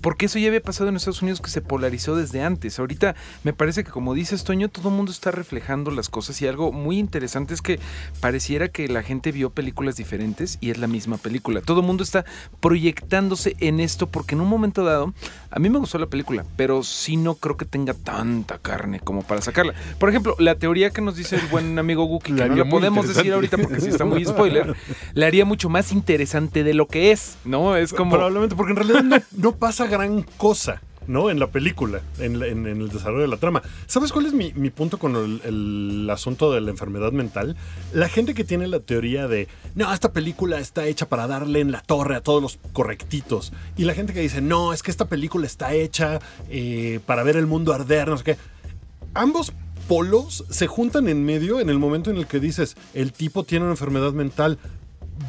Porque 0.01 0.25
eso 0.27 0.39
ya 0.39 0.47
había 0.47 0.62
pasado 0.62 0.89
en 0.89 0.95
Estados 0.95 1.21
Unidos 1.21 1.41
que 1.41 1.49
se 1.49 1.62
polarizó 1.62 2.15
desde 2.15 2.38
antes. 2.43 2.80
Ahorita 2.80 3.15
me 3.43 3.54
parece 3.54 3.84
que, 3.84 3.91
como 3.91 4.13
dices, 4.13 4.43
Toño, 4.43 4.69
todo 4.69 4.89
el 4.89 4.95
mundo 4.95 5.12
está 5.12 5.32
reflejando 5.32 5.91
las 5.91 6.10
cosas 6.10 6.41
y 6.41 6.47
algo 6.47 6.71
muy 6.71 6.97
interesante 6.97 7.54
es 7.54 7.62
que 7.62 7.80
pareciera 8.19 8.69
que 8.69 8.88
la 8.88 9.04
gente 9.04 9.32
vio 9.32 9.49
películas 9.49 9.95
diferentes 9.95 10.58
y 10.62 10.71
es 10.71 10.78
la 10.78 10.88
misma 10.88 11.17
película. 11.17 11.62
Todo 11.62 11.82
el 11.82 11.86
mundo 11.86 12.04
está 12.04 12.25
proyectándose 12.60 13.56
en 13.60 13.80
esto 13.80 14.08
porque 14.08 14.36
en 14.36 14.41
un 14.41 14.47
momento 14.47 14.84
dado, 14.84 15.13
a 15.52 15.60
mí 15.60 15.69
me 15.69 15.80
gustó 15.80 15.97
la 15.97 16.08
película, 16.08 16.45
pero 16.56 16.84
sí 16.84 17.17
no 17.17 17.36
creo 17.36 17.58
que 17.58 17.65
tenga 17.65 17.93
tanta 17.93 18.58
carne 18.58 18.99
como 18.99 19.23
para 19.23 19.41
sacarla. 19.41 19.73
Por 19.97 20.10
ejemplo, 20.10 20.36
la 20.39 20.56
teoría 20.56 20.89
que 20.91 21.02
nos 21.02 21.15
dice 21.15 21.36
el 21.36 21.47
buen 21.47 21.78
amigo 21.80 22.06
Guki, 22.06 22.34
que 22.34 22.45
no 22.45 22.56
la 22.56 22.65
podemos 22.65 23.08
decir 23.08 23.34
ahorita 23.34 23.58
porque 23.58 23.82
sí 23.82 23.89
está 23.89 24.06
muy 24.06 24.25
spoiler, 24.25 24.75
la 25.13 25.28
haría 25.28 25.45
mucho 25.45 25.69
más 25.69 25.91
interesante 25.91 26.63
de 26.63 26.73
lo 26.73 26.88
que 26.88 27.12
es, 27.12 27.38
¿no? 27.45 27.75
Es 27.75 27.93
como... 27.93 28.12
Probablemente, 28.12 28.56
porque 28.56 28.71
en 28.71 28.78
realidad 28.78 29.04
no, 29.04 29.17
no 29.36 29.56
pasa 29.56 29.88
gran 29.88 30.23
cosa. 30.38 30.82
¿No? 31.10 31.30
En 31.30 31.39
la 31.39 31.48
película, 31.48 32.02
en, 32.19 32.41
el 32.41 32.89
desarrollo 32.89 33.24
de 33.24 33.28
la 33.28 33.38
trama. 33.38 33.63
¿Sabes 33.88 34.12
cuál 34.12 34.28
es 34.28 34.34
mi, 34.34 34.52
punto 34.69 35.00
con 35.00 35.15
el, 35.15 35.41
el 35.43 36.10
asunto 36.10 36.54
de 36.54 36.62
la 36.62 36.69
enfermedad 36.69 37.12
mental? 37.12 37.58
La 37.93 38.08
gente 38.08 38.36
que 38.36 38.43
tiene 38.43 38.67
la 38.67 38.80
teoría 38.80 39.28
de, 39.28 39.48
no, 39.74 39.91
esta 39.91 40.13
película 40.13 40.60
está 40.60 40.86
hecha 40.86 41.10
para 41.10 41.26
darle 41.26 41.62
en 41.62 41.72
la 41.72 41.82
torre 41.82 42.15
a 42.15 42.22
todos 42.22 42.41
los 42.41 42.60
correctitos. 42.74 43.52
Y 43.76 43.86
la 43.86 43.95
gente 43.95 44.13
que 44.13 44.22
dice, 44.22 44.39
no, 44.39 44.72
es 44.72 44.84
que 44.84 44.91
esta 44.91 45.06
película 45.06 45.48
está 45.48 45.74
hecha 45.74 46.19
eh, 46.50 47.00
para 47.06 47.24
ver 47.24 47.38
el 47.38 47.48
mundo 47.48 47.74
arder, 47.74 48.08
no 48.08 48.17
sé 48.17 48.24
qué. 48.24 48.38
Ambos 49.15 49.52
polos 49.88 50.45
se 50.52 50.67
juntan 50.67 51.08
en 51.08 51.26
medio 51.26 51.60
en 51.60 51.69
el 51.72 51.80
momento 51.80 52.12
en 52.12 52.17
el 52.17 52.28
que 52.28 52.39
dices, 52.39 52.78
el 52.93 53.12
tipo 53.12 53.43
tiene 53.43 53.65
una 53.65 53.74
enfermedad 53.74 54.13
mental. 54.13 54.60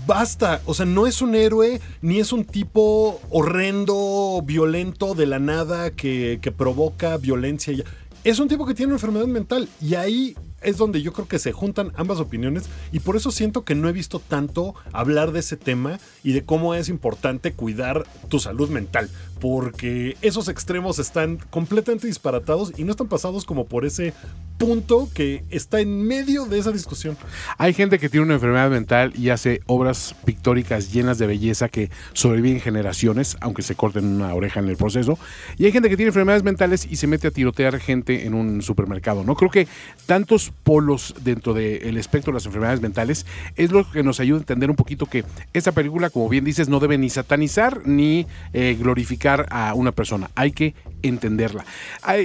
Basta, 0.07 0.61
o 0.67 0.75
sea, 0.75 0.87
no 0.87 1.07
es 1.07 1.21
un 1.23 1.35
héroe, 1.35 1.81
ni 2.01 2.21
es 2.21 2.33
un 2.33 2.45
tipo 2.45 3.21
horrendo, 3.31 4.43
violento 4.45 5.15
de 5.15 5.27
la 5.27 5.39
nada 5.39 5.91
que, 5.91 6.39
que 6.41 6.53
provoca 6.53 7.17
violencia. 7.17 7.75
Es 8.23 8.39
un 8.39 8.49
tipo 8.49 8.67
que 8.67 8.75
tiene 8.75 8.89
una 8.89 8.97
enfermedad 8.97 9.27
mental 9.27 9.69
y 9.81 9.95
ahí 9.95 10.37
es 10.63 10.77
donde 10.77 11.03
yo 11.03 11.13
creo 11.13 11.29
que 11.29 11.39
se 11.39 11.53
juntan 11.53 11.93
ambas 11.97 12.21
opiniones 12.21 12.65
y 12.93 13.01
por 13.01 13.17
eso 13.17 13.31
siento 13.31 13.65
que 13.65 13.75
no 13.75 13.89
he 13.89 13.93
visto 13.93 14.19
tanto 14.21 14.75
hablar 14.93 15.33
de 15.33 15.41
ese 15.41 15.57
tema 15.57 15.99
y 16.23 16.33
de 16.33 16.45
cómo 16.45 16.75
es 16.75 16.89
importante 16.89 17.53
cuidar 17.53 18.07
tu 18.29 18.39
salud 18.39 18.69
mental, 18.69 19.09
porque 19.41 20.17
esos 20.23 20.49
extremos 20.49 20.99
están 20.99 21.39
completamente 21.51 22.07
disparatados 22.07 22.73
y 22.77 22.85
no 22.85 22.93
están 22.93 23.09
pasados 23.09 23.45
como 23.45 23.67
por 23.67 23.85
ese 23.85 24.13
punto 24.59 25.09
que 25.15 25.43
está 25.49 25.81
en 25.81 26.03
medio 26.07 26.45
de 26.45 26.59
esa 26.59 26.71
discusión. 26.71 27.17
Hay 27.57 27.73
gente 27.73 27.99
que 27.99 28.11
tiene 28.11 28.27
una 28.27 28.35
enfermedad 28.35 28.71
mental 28.71 29.13
y 29.17 29.31
hace 29.31 29.63
obras 29.67 30.15
pictóricas 30.27 30.93
llenas 30.93 31.17
de 31.17 31.27
belleza 31.27 31.71
que 31.71 31.91
sobreviven 32.13 32.61
generaciones, 32.61 33.39
aunque 33.41 33.63
se 33.63 33.75
corten 33.75 34.05
una 34.05 34.35
oreja 34.35 34.61
en 34.61 34.69
el 34.69 34.77
proceso. 34.77 35.19
Y 35.57 35.65
hay 35.65 35.73
gente 35.73 35.89
que 35.89 35.97
tiene 35.97 36.09
enfermedades 36.09 36.43
mentales 36.43 36.87
y 36.89 36.97
se 36.97 37.07
mete 37.07 37.29
a 37.29 37.31
tirotear 37.31 37.81
gente 37.81 38.27
en 38.27 38.35
un 38.35 38.61
supermercado. 38.61 39.25
No 39.25 39.35
creo 39.35 39.51
que 39.51 39.67
tantos 40.05 40.53
polos 40.63 41.15
dentro 41.23 41.55
del 41.55 41.97
espectro 41.97 42.33
de 42.33 42.37
las 42.37 42.47
enfermedades 42.47 42.83
mentales 42.83 43.25
es 43.57 43.71
lo 43.73 43.91
que 43.91 44.03
nos 44.03 44.21
ayuda 44.21 44.39
a 44.39 44.41
entender 44.41 44.69
un 44.69 44.77
poquito 44.77 45.07
que 45.07 45.25
esta 45.55 45.73
película, 45.73 46.11
como 46.11 46.29
bien 46.29 46.45
dices, 46.45 46.69
no 46.69 46.81
debe 46.81 46.99
ni 46.99 47.09
satanizar 47.09 47.87
ni 47.87 48.27
eh, 48.53 48.77
glorificar 48.79 49.30
a 49.51 49.75
una 49.75 49.93
persona. 49.93 50.31
Hay 50.35 50.53
que 50.53 50.75
entenderla. 51.03 51.65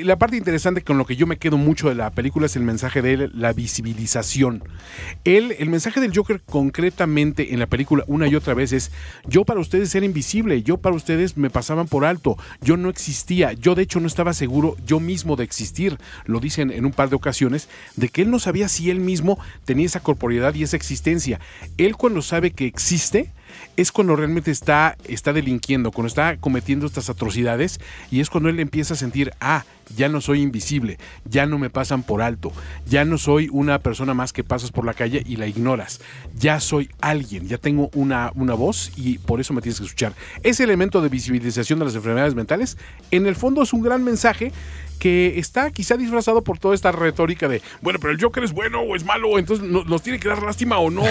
La 0.03 0.17
parte 0.17 0.37
interesante 0.37 0.81
con 0.81 0.97
lo 0.97 1.05
que 1.05 1.15
yo 1.15 1.27
me 1.27 1.37
quedo 1.37 1.57
mucho 1.57 1.89
de 1.89 1.95
la 1.95 2.11
película 2.11 2.45
es 2.47 2.55
el 2.55 2.63
mensaje 2.63 3.01
de 3.01 3.13
él, 3.13 3.31
la 3.33 3.53
visibilización. 3.53 4.63
El 5.23 5.69
mensaje 5.69 5.99
del 5.99 6.15
Joker 6.15 6.41
concretamente 6.41 7.53
en 7.53 7.59
la 7.59 7.67
película 7.67 8.03
una 8.07 8.27
y 8.27 8.35
otra 8.35 8.53
vez 8.53 8.73
es, 8.73 8.91
yo 9.27 9.45
para 9.45 9.59
ustedes 9.59 9.93
era 9.95 10.05
invisible, 10.05 10.63
yo 10.63 10.77
para 10.77 10.95
ustedes 10.95 11.37
me 11.37 11.49
pasaban 11.49 11.87
por 11.87 12.05
alto, 12.05 12.37
yo 12.61 12.77
no 12.77 12.89
existía, 12.89 13.53
yo 13.53 13.75
de 13.75 13.83
hecho 13.83 13.99
no 13.99 14.07
estaba 14.07 14.33
seguro 14.33 14.75
yo 14.85 14.99
mismo 14.99 15.35
de 15.35 15.43
existir, 15.43 15.97
lo 16.25 16.39
dicen 16.39 16.71
en 16.71 16.85
un 16.85 16.91
par 16.91 17.09
de 17.09 17.15
ocasiones, 17.15 17.69
de 17.95 18.09
que 18.09 18.23
él 18.23 18.31
no 18.31 18.39
sabía 18.39 18.67
si 18.67 18.89
él 18.89 18.99
mismo 18.99 19.39
tenía 19.65 19.85
esa 19.85 19.99
corporeidad 19.99 20.53
y 20.55 20.63
esa 20.63 20.77
existencia. 20.77 21.39
Él 21.77 21.95
cuando 21.95 22.21
sabe 22.21 22.51
que 22.51 22.65
existe, 22.65 23.31
es 23.77 23.91
cuando 23.91 24.15
realmente 24.15 24.51
está, 24.51 24.97
está 25.07 25.33
delinquiendo, 25.33 25.91
cuando 25.91 26.07
está 26.07 26.37
cometiendo 26.37 26.85
estas 26.85 27.09
atrocidades 27.09 27.79
y 28.11 28.19
es 28.19 28.29
cuando 28.29 28.49
él 28.49 28.59
empieza 28.59 28.93
a 28.93 28.97
sentir, 28.97 29.33
ah, 29.39 29.65
ya 29.95 30.09
no 30.09 30.21
soy 30.21 30.41
invisible, 30.41 30.97
ya 31.25 31.45
no 31.45 31.59
me 31.59 31.69
pasan 31.69 32.03
por 32.03 32.21
alto, 32.21 32.51
ya 32.87 33.05
no 33.05 33.17
soy 33.17 33.49
una 33.51 33.79
persona 33.79 34.13
más 34.13 34.33
que 34.33 34.43
pasas 34.43 34.71
por 34.71 34.85
la 34.85 34.93
calle 34.93 35.23
y 35.25 35.35
la 35.35 35.47
ignoras, 35.47 36.01
ya 36.35 36.59
soy 36.59 36.89
alguien, 37.01 37.47
ya 37.47 37.57
tengo 37.57 37.89
una, 37.93 38.31
una 38.35 38.53
voz 38.53 38.91
y 38.95 39.19
por 39.19 39.39
eso 39.39 39.53
me 39.53 39.61
tienes 39.61 39.79
que 39.79 39.85
escuchar. 39.85 40.13
Ese 40.43 40.63
elemento 40.63 41.01
de 41.01 41.09
visibilización 41.09 41.79
de 41.79 41.85
las 41.85 41.95
enfermedades 41.95 42.35
mentales, 42.35 42.77
en 43.11 43.27
el 43.27 43.35
fondo 43.35 43.61
es 43.61 43.73
un 43.73 43.81
gran 43.81 44.03
mensaje 44.03 44.51
que 44.99 45.37
está 45.39 45.71
quizá 45.71 45.97
disfrazado 45.97 46.43
por 46.43 46.57
toda 46.59 46.75
esta 46.75 46.91
retórica 46.91 47.47
de, 47.47 47.61
bueno, 47.81 47.99
pero 47.99 48.11
el 48.13 48.21
Joker 48.21 48.43
es 48.43 48.53
bueno 48.53 48.81
o 48.81 48.95
es 48.95 49.03
malo, 49.05 49.37
entonces 49.37 49.65
no- 49.67 49.83
nos 49.83 50.01
tiene 50.01 50.19
que 50.19 50.27
dar 50.27 50.41
lástima 50.43 50.79
o 50.79 50.89
no, 50.89 51.03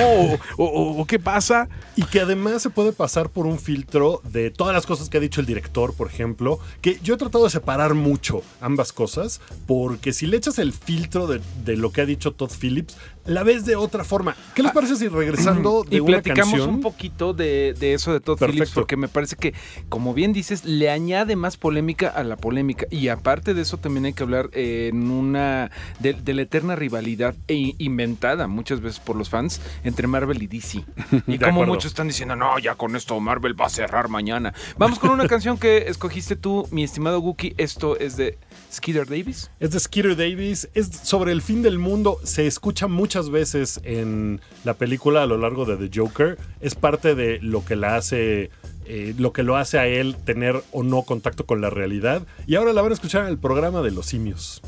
o, 0.56 1.04
qué 1.06 1.18
pasa. 1.18 1.68
Y 1.96 2.02
que 2.04 2.20
además 2.20 2.62
se 2.62 2.70
puede 2.70 2.92
pasar 2.92 3.28
por 3.30 3.46
un 3.46 3.58
filtro 3.58 4.20
de 4.24 4.50
todas 4.50 4.74
las 4.74 4.86
cosas 4.86 5.08
que 5.08 5.18
ha 5.18 5.20
dicho 5.20 5.40
el 5.40 5.46
director, 5.46 5.94
por 5.94 6.08
ejemplo, 6.08 6.58
que 6.80 6.98
yo 7.02 7.14
he 7.14 7.16
tratado 7.18 7.44
de 7.44 7.50
separar 7.50 7.94
mucho 7.94 8.42
ambas 8.60 8.92
cosas, 8.92 9.40
porque 9.66 10.12
si 10.12 10.26
le 10.26 10.36
echas 10.36 10.58
el 10.58 10.72
filtro 10.72 11.26
de 11.26 11.76
lo 11.76 11.92
que 11.92 12.00
ha 12.00 12.06
dicho 12.06 12.32
Todd 12.32 12.50
Phillips, 12.58 12.96
la 13.26 13.42
ves 13.42 13.64
de 13.64 13.76
otra 13.76 14.04
forma. 14.04 14.36
¿Qué 14.54 14.62
les 14.62 14.72
parece 14.72 14.96
si 14.96 15.08
regresando 15.08 15.84
de 15.88 15.96
y 15.96 16.00
una 16.00 16.12
platicamos 16.12 16.52
canción? 16.52 16.70
un 16.70 16.80
poquito 16.80 17.32
de, 17.32 17.74
de 17.78 17.94
eso 17.94 18.12
de 18.12 18.20
Todd 18.20 18.38
Perfecto. 18.38 18.64
Phillips, 18.64 18.74
porque 18.74 18.96
me 18.96 19.08
parece 19.08 19.36
que, 19.36 19.54
como 19.88 20.14
bien 20.14 20.32
dices, 20.32 20.64
le 20.64 20.90
añade 20.90 21.36
más 21.36 21.56
polémica 21.56 22.08
a 22.08 22.24
la 22.24 22.36
polémica. 22.36 22.86
Y 22.90 23.08
aparte 23.08 23.54
de 23.54 23.62
eso, 23.62 23.78
también 23.78 24.04
hay 24.06 24.12
que 24.12 24.22
hablar 24.22 24.50
eh, 24.52 24.90
en 24.92 25.10
una 25.10 25.70
de, 26.00 26.14
de 26.14 26.34
la 26.34 26.42
eterna 26.42 26.76
rivalidad 26.76 27.34
e 27.48 27.74
inventada 27.78 28.46
muchas 28.46 28.80
veces 28.80 29.00
por 29.00 29.16
los 29.16 29.30
fans 29.30 29.60
entre 29.84 30.06
Marvel 30.06 30.42
y 30.42 30.46
DC. 30.46 30.84
Y 31.26 31.38
como 31.38 31.52
acuerdo. 31.52 31.72
muchos 31.74 31.86
están 31.92 32.08
diciendo, 32.08 32.36
no, 32.36 32.58
ya 32.58 32.74
con 32.74 32.96
esto 32.96 33.18
Marvel 33.18 33.58
va 33.58 33.66
a 33.66 33.70
cerrar 33.70 34.08
mañana. 34.08 34.52
Vamos 34.76 34.98
con 34.98 35.10
una 35.10 35.26
canción 35.28 35.58
que 35.58 35.88
escogiste 35.88 36.36
tú, 36.36 36.68
mi 36.70 36.84
estimado 36.84 37.20
Wookie. 37.20 37.54
Esto 37.56 37.98
es 37.98 38.16
de 38.16 38.38
Skeeter 38.74 39.06
Davis. 39.06 39.50
Es 39.60 39.70
de 39.70 39.80
Skeeter 39.80 40.16
Davis, 40.16 40.68
es 40.74 40.90
sobre 41.02 41.32
el 41.32 41.42
fin 41.42 41.62
del 41.62 41.78
mundo, 41.78 42.18
se 42.22 42.46
escucha 42.46 42.86
muchas 42.86 43.30
veces 43.30 43.80
en 43.84 44.40
la 44.64 44.74
película 44.74 45.22
a 45.22 45.26
lo 45.26 45.38
largo 45.38 45.64
de 45.64 45.76
The 45.76 45.98
Joker, 45.98 46.38
es 46.60 46.74
parte 46.74 47.14
de 47.14 47.38
lo 47.40 47.64
que 47.64 47.76
la 47.76 47.96
hace 47.96 48.50
eh, 48.86 49.14
lo 49.16 49.32
que 49.32 49.42
lo 49.42 49.56
hace 49.56 49.78
a 49.78 49.86
él 49.86 50.14
tener 50.24 50.62
o 50.70 50.82
no 50.82 51.02
contacto 51.02 51.46
con 51.46 51.60
la 51.60 51.70
realidad. 51.70 52.26
Y 52.46 52.56
ahora 52.56 52.72
la 52.72 52.82
van 52.82 52.90
a 52.90 52.94
escuchar 52.94 53.22
en 53.22 53.28
el 53.28 53.38
programa 53.38 53.80
de 53.80 53.90
los 53.90 54.06
simios. 54.06 54.60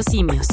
Los 0.00 0.06
simios. 0.06 0.46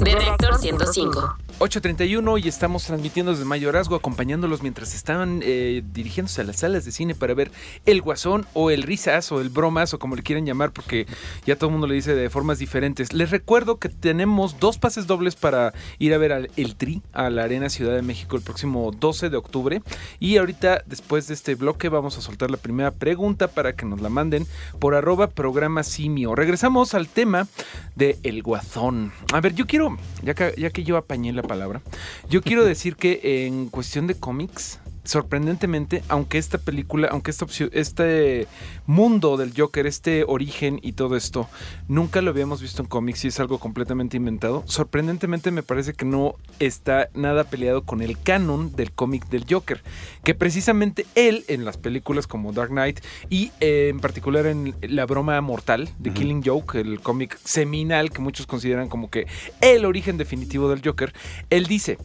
Detector 0.00 0.58
105. 0.58 1.36
8.31 1.60 2.44
y 2.44 2.48
estamos 2.48 2.84
transmitiendo 2.84 3.30
desde 3.30 3.44
Mayorazgo, 3.44 3.94
acompañándolos 3.94 4.62
mientras 4.62 4.92
estaban 4.94 5.40
eh, 5.44 5.82
dirigiéndose 5.92 6.40
a 6.40 6.44
las 6.44 6.56
salas 6.56 6.84
de 6.84 6.90
cine 6.90 7.14
para 7.14 7.32
ver 7.32 7.52
El 7.86 8.02
Guasón 8.02 8.44
o 8.54 8.70
El 8.70 8.82
Risas 8.82 9.30
o 9.30 9.40
El 9.40 9.50
Bromas 9.50 9.94
o 9.94 10.00
como 10.00 10.16
le 10.16 10.22
quieran 10.22 10.46
llamar 10.46 10.72
porque 10.72 11.06
ya 11.46 11.56
todo 11.56 11.68
el 11.68 11.72
mundo 11.72 11.86
le 11.86 11.94
dice 11.94 12.14
de 12.14 12.28
formas 12.28 12.58
diferentes. 12.58 13.12
Les 13.12 13.30
recuerdo 13.30 13.78
que 13.78 13.88
tenemos 13.88 14.58
dos 14.58 14.78
pases 14.78 15.06
dobles 15.06 15.36
para 15.36 15.72
ir 16.00 16.12
a 16.12 16.18
ver 16.18 16.32
al 16.32 16.50
El 16.56 16.74
Tri 16.74 17.02
a 17.12 17.30
la 17.30 17.44
Arena 17.44 17.70
Ciudad 17.70 17.94
de 17.94 18.02
México 18.02 18.36
el 18.36 18.42
próximo 18.42 18.90
12 18.90 19.30
de 19.30 19.36
octubre 19.36 19.82
y 20.18 20.36
ahorita 20.38 20.82
después 20.86 21.28
de 21.28 21.34
este 21.34 21.54
bloque 21.54 21.88
vamos 21.88 22.18
a 22.18 22.20
soltar 22.20 22.50
la 22.50 22.56
primera 22.56 22.90
pregunta 22.90 23.46
para 23.46 23.76
que 23.76 23.86
nos 23.86 24.00
la 24.00 24.08
manden 24.08 24.46
por 24.80 24.96
arroba 24.96 25.28
programa 25.28 25.84
simio. 25.84 26.34
Regresamos 26.34 26.94
al 26.94 27.06
tema 27.06 27.46
de 27.94 28.18
El 28.24 28.42
Guasón. 28.42 29.12
A 29.32 29.40
ver, 29.40 29.54
yo 29.54 29.66
quiero, 29.66 29.96
ya 30.22 30.34
que, 30.34 30.52
ya 30.58 30.70
que 30.70 30.82
yo 30.82 30.96
apañé 30.96 31.32
la 31.32 31.43
palabra, 31.46 31.82
yo 32.28 32.42
quiero 32.42 32.64
decir 32.66 32.96
que 32.96 33.46
en 33.46 33.68
cuestión 33.68 34.06
de 34.06 34.14
cómics, 34.14 34.78
sorprendentemente, 35.04 36.02
aunque 36.08 36.38
esta 36.38 36.58
película, 36.58 37.08
aunque 37.10 37.30
esta 37.30 37.44
opción, 37.44 37.70
este 37.72 38.46
mundo 38.86 39.36
del 39.36 39.52
Joker, 39.56 39.86
este 39.86 40.24
origen 40.26 40.80
y 40.82 40.92
todo 40.92 41.16
esto, 41.16 41.48
nunca 41.88 42.22
lo 42.22 42.30
habíamos 42.30 42.60
visto 42.60 42.82
en 42.82 42.88
cómics 42.88 43.24
y 43.24 43.28
es 43.28 43.40
algo 43.40 43.58
completamente 43.58 44.16
inventado, 44.16 44.64
sorprendentemente 44.66 45.50
me 45.50 45.62
parece 45.62 45.92
que 45.92 46.04
no 46.04 46.36
está 46.58 47.08
nada 47.14 47.44
peleado 47.44 47.84
con 47.84 48.00
el 48.00 48.18
canon 48.18 48.74
del 48.74 48.92
cómic 48.92 49.28
del 49.28 49.44
Joker, 49.48 49.82
que 50.24 50.34
precisamente 50.34 51.06
él 51.14 51.44
en 51.48 51.64
las 51.64 51.76
películas 51.76 52.26
como 52.26 52.52
Dark 52.52 52.70
Knight 52.70 53.00
y 53.28 53.52
eh, 53.60 53.88
en 53.90 54.00
particular 54.00 54.46
en 54.46 54.74
La 54.82 55.06
broma 55.06 55.40
mortal 55.40 55.90
de 55.98 56.12
Killing 56.12 56.42
Joke, 56.42 56.76
el 56.76 57.00
cómic 57.00 57.38
seminal 57.44 58.10
que 58.10 58.20
muchos 58.20 58.46
consideran 58.46 58.88
como 58.88 59.10
que 59.10 59.26
el 59.60 59.84
origen 59.84 60.16
definitivo 60.16 60.68
del 60.68 60.82
Joker, 60.84 61.12
él 61.50 61.66
dice, 61.66 61.98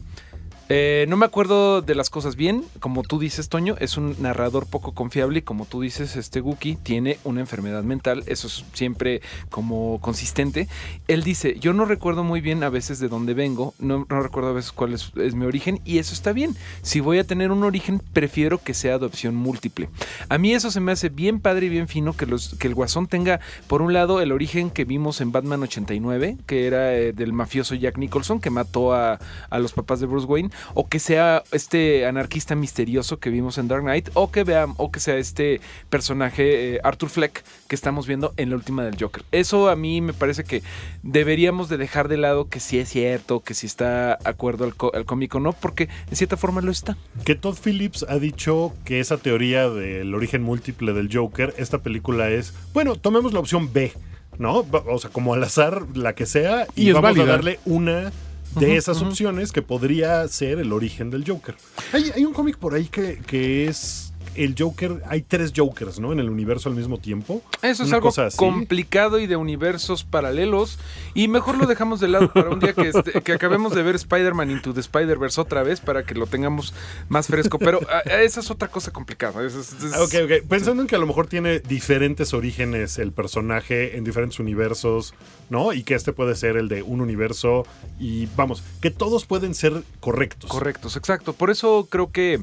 eh, 0.72 1.04
no 1.08 1.16
me 1.16 1.26
acuerdo 1.26 1.82
de 1.82 1.96
las 1.96 2.10
cosas 2.10 2.36
bien. 2.36 2.62
Como 2.78 3.02
tú 3.02 3.18
dices, 3.18 3.48
Toño, 3.48 3.74
es 3.80 3.96
un 3.96 4.14
narrador 4.20 4.66
poco 4.66 4.92
confiable 4.92 5.40
y 5.40 5.42
como 5.42 5.66
tú 5.66 5.80
dices, 5.80 6.14
este 6.14 6.38
Guki 6.38 6.76
tiene 6.76 7.18
una 7.24 7.40
enfermedad 7.40 7.82
mental. 7.82 8.22
Eso 8.26 8.46
es 8.46 8.64
siempre 8.72 9.20
como 9.50 10.00
consistente. 10.00 10.68
Él 11.08 11.24
dice, 11.24 11.58
yo 11.58 11.72
no 11.72 11.86
recuerdo 11.86 12.22
muy 12.22 12.40
bien 12.40 12.62
a 12.62 12.68
veces 12.68 13.00
de 13.00 13.08
dónde 13.08 13.34
vengo, 13.34 13.74
no, 13.80 14.04
recuerdo 14.08 14.50
a 14.50 14.52
veces 14.52 14.70
cuál 14.70 14.94
es, 14.94 15.12
mi 15.34 15.44
origen 15.44 15.80
y 15.84 15.98
eso 15.98 16.14
está 16.14 16.32
bien. 16.32 16.54
Si 16.82 17.00
voy 17.00 17.18
a 17.18 17.24
tener 17.24 17.50
un 17.50 17.64
origen, 17.64 18.00
prefiero 18.12 18.58
que 18.58 18.72
sea 18.72 18.94
adopción 18.94 19.34
múltiple. 19.34 19.88
A 20.28 20.38
mí 20.38 20.52
eso 20.52 20.70
se 20.70 20.78
me 20.78 20.92
hace 20.92 21.08
bien 21.08 21.40
padre 21.40 21.66
y 21.66 21.70
bien 21.70 21.88
fino 21.88 22.12
que, 22.12 22.26
el 22.26 22.74
guasón 22.76 23.08
tenga, 23.08 23.40
por 23.66 23.82
un 23.82 23.92
lado, 23.92 24.20
el 24.20 24.30
origen 24.30 24.70
que 24.70 24.84
vimos 24.84 25.20
en 25.20 25.32
Batman 25.32 25.64
89, 25.64 26.36
que 26.46 26.68
era 26.68 26.94
eh, 26.94 27.12
del 27.12 27.32
mafioso 27.32 27.74
Jack 27.74 27.98
Nicholson, 27.98 28.40
que 28.40 28.50
mató 28.50 28.94
a 28.94 29.18
los 29.58 29.72
papás 29.72 29.98
de 29.98 30.06
Bruce 30.06 30.28
Wayne, 30.28 30.50
o 30.74 30.88
que 30.88 30.98
sea 30.98 31.42
este 31.52 32.06
anarquista 32.06 32.54
misterioso 32.54 33.18
que 33.18 33.30
vimos 33.30 33.58
en 33.58 33.68
Dark 33.68 33.82
Knight, 33.82 34.10
o 34.14 34.30
que 34.30 34.44
vean, 34.44 34.74
o 34.76 34.90
que 34.90 35.00
sea 35.00 35.16
este 35.16 35.60
personaje 35.88 36.76
eh, 36.76 36.80
Arthur 36.84 37.08
Fleck 37.10 37.44
que 37.68 37.74
estamos 37.74 38.06
viendo 38.06 38.32
en 38.36 38.50
la 38.50 38.56
última 38.56 38.84
del 38.84 38.96
Joker. 39.00 39.24
Eso 39.32 39.68
a 39.68 39.76
mí 39.76 40.00
me 40.00 40.12
parece 40.12 40.44
que 40.44 40.62
deberíamos 41.02 41.68
de 41.68 41.76
dejar 41.76 42.08
de 42.08 42.16
lado 42.16 42.48
que 42.48 42.60
si 42.60 42.78
es 42.78 42.88
cierto, 42.88 43.40
que 43.40 43.54
si 43.54 43.66
está 43.66 44.18
acuerdo 44.24 44.64
al, 44.64 44.74
co- 44.74 44.92
al 44.94 45.04
cómic 45.04 45.34
o 45.34 45.40
no, 45.40 45.52
porque 45.52 45.88
en 46.10 46.16
cierta 46.16 46.36
forma 46.36 46.60
lo 46.60 46.70
está. 46.70 46.96
Que 47.24 47.34
Todd 47.34 47.56
Phillips 47.62 48.04
ha 48.08 48.18
dicho 48.18 48.72
que 48.84 49.00
esa 49.00 49.16
teoría 49.18 49.68
del 49.68 50.14
origen 50.14 50.42
múltiple 50.42 50.92
del 50.92 51.08
Joker, 51.14 51.54
esta 51.58 51.78
película 51.78 52.28
es, 52.30 52.52
bueno, 52.72 52.96
tomemos 52.96 53.32
la 53.32 53.40
opción 53.40 53.72
B, 53.72 53.92
¿no? 54.38 54.64
O 54.86 54.98
sea, 54.98 55.10
como 55.10 55.34
al 55.34 55.42
azar, 55.44 55.82
la 55.94 56.14
que 56.14 56.26
sea, 56.26 56.66
y, 56.74 56.92
vamos 56.92 57.10
válida. 57.10 57.24
a 57.24 57.26
darle 57.26 57.60
una 57.64 58.12
de 58.56 58.76
esas 58.76 59.00
opciones 59.02 59.52
que 59.52 59.62
podría 59.62 60.26
ser 60.28 60.58
el 60.58 60.72
origen 60.72 61.10
del 61.10 61.24
Joker. 61.26 61.54
Hay, 61.92 62.10
hay 62.14 62.24
un 62.24 62.32
cómic 62.32 62.58
por 62.58 62.74
ahí 62.74 62.86
que, 62.86 63.18
que 63.26 63.66
es 63.66 64.09
el 64.34 64.54
Joker, 64.58 65.02
hay 65.08 65.22
tres 65.22 65.52
Jokers, 65.56 65.98
¿no? 66.00 66.12
En 66.12 66.20
el 66.20 66.28
universo 66.30 66.68
al 66.68 66.74
mismo 66.74 66.98
tiempo. 66.98 67.42
Eso 67.62 67.82
es 67.84 67.92
algo 67.92 68.10
complicado 68.36 69.18
y 69.18 69.26
de 69.26 69.36
universos 69.36 70.04
paralelos. 70.04 70.78
Y 71.14 71.28
mejor 71.28 71.58
lo 71.58 71.66
dejamos 71.66 72.00
de 72.00 72.08
lado 72.08 72.32
para 72.32 72.50
un 72.50 72.60
día 72.60 72.72
que, 72.72 72.88
este- 72.88 73.20
que 73.22 73.32
acabemos 73.32 73.74
de 73.74 73.82
ver 73.82 73.94
Spider-Man 73.96 74.50
Into 74.50 74.72
the 74.74 74.80
Spider-Verse 74.80 75.40
otra 75.40 75.62
vez 75.62 75.80
para 75.80 76.04
que 76.04 76.14
lo 76.14 76.26
tengamos 76.26 76.72
más 77.08 77.26
fresco. 77.26 77.58
Pero 77.58 77.80
ah, 77.90 78.00
esa 78.20 78.40
es 78.40 78.50
otra 78.50 78.68
cosa 78.68 78.90
complicada. 78.92 79.44
Es- 79.44 79.54
es- 79.54 79.74
Ah, 79.94 80.02
Ok, 80.02 80.14
ok. 80.24 80.48
Pensando 80.48 80.82
en 80.82 80.88
que 80.88 80.96
a 80.96 80.98
lo 80.98 81.06
mejor 81.06 81.26
tiene 81.26 81.60
diferentes 81.60 82.32
orígenes 82.34 82.98
el 82.98 83.12
personaje 83.12 83.96
en 83.96 84.04
diferentes 84.04 84.38
universos, 84.38 85.14
¿no? 85.48 85.72
Y 85.72 85.82
que 85.82 85.94
este 85.94 86.12
puede 86.12 86.34
ser 86.36 86.56
el 86.56 86.68
de 86.68 86.82
un 86.82 87.00
universo 87.00 87.66
y 87.98 88.26
vamos, 88.36 88.62
que 88.80 88.90
todos 88.90 89.26
pueden 89.26 89.54
ser 89.54 89.82
correctos. 90.00 90.50
Correctos, 90.50 90.96
exacto. 90.96 91.32
Por 91.32 91.50
eso 91.50 91.88
creo 91.90 92.10
que 92.12 92.40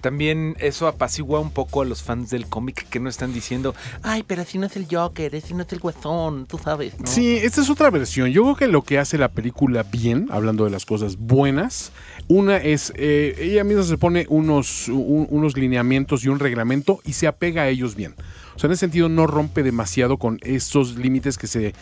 también 0.00 0.56
eso 0.60 0.86
apacigua 0.86 1.40
un 1.40 1.50
poco 1.50 1.82
a 1.82 1.84
los 1.84 2.02
fans 2.02 2.30
del 2.30 2.46
cómic 2.46 2.88
que 2.88 3.00
no 3.00 3.08
están 3.08 3.32
diciendo, 3.32 3.74
ay, 4.02 4.24
pero 4.26 4.44
si 4.44 4.58
no 4.58 4.66
es 4.66 4.76
el 4.76 4.86
Joker, 4.90 5.40
si 5.40 5.54
no 5.54 5.62
es 5.62 5.72
el 5.72 5.78
Guasón, 5.78 6.46
tú 6.46 6.58
sabes. 6.58 6.98
¿no? 6.98 7.06
Sí, 7.06 7.36
esta 7.36 7.60
es 7.60 7.70
otra 7.70 7.90
versión. 7.90 8.30
Yo 8.30 8.42
creo 8.42 8.56
que 8.56 8.66
lo 8.68 8.82
que 8.82 8.98
hace 8.98 9.18
la 9.18 9.28
película 9.28 9.82
bien, 9.82 10.26
hablando 10.30 10.64
de 10.64 10.70
las 10.70 10.86
cosas 10.86 11.16
buenas, 11.16 11.92
una 12.28 12.56
es, 12.56 12.92
eh, 12.96 13.34
ella 13.40 13.64
misma 13.64 13.82
se 13.82 13.98
pone 13.98 14.26
unos, 14.28 14.88
un- 14.88 15.26
unos 15.30 15.56
lineamientos 15.56 16.24
y 16.24 16.28
un 16.28 16.38
reglamento 16.38 17.00
y 17.04 17.12
se 17.14 17.26
apega 17.26 17.62
a 17.62 17.68
ellos 17.68 17.94
bien. 17.94 18.14
O 18.54 18.58
sea, 18.60 18.68
en 18.68 18.72
ese 18.72 18.80
sentido 18.80 19.08
no 19.08 19.26
rompe 19.26 19.62
demasiado 19.62 20.18
con 20.18 20.38
estos 20.42 20.96
límites 20.96 21.38
que 21.38 21.46
se 21.46 21.74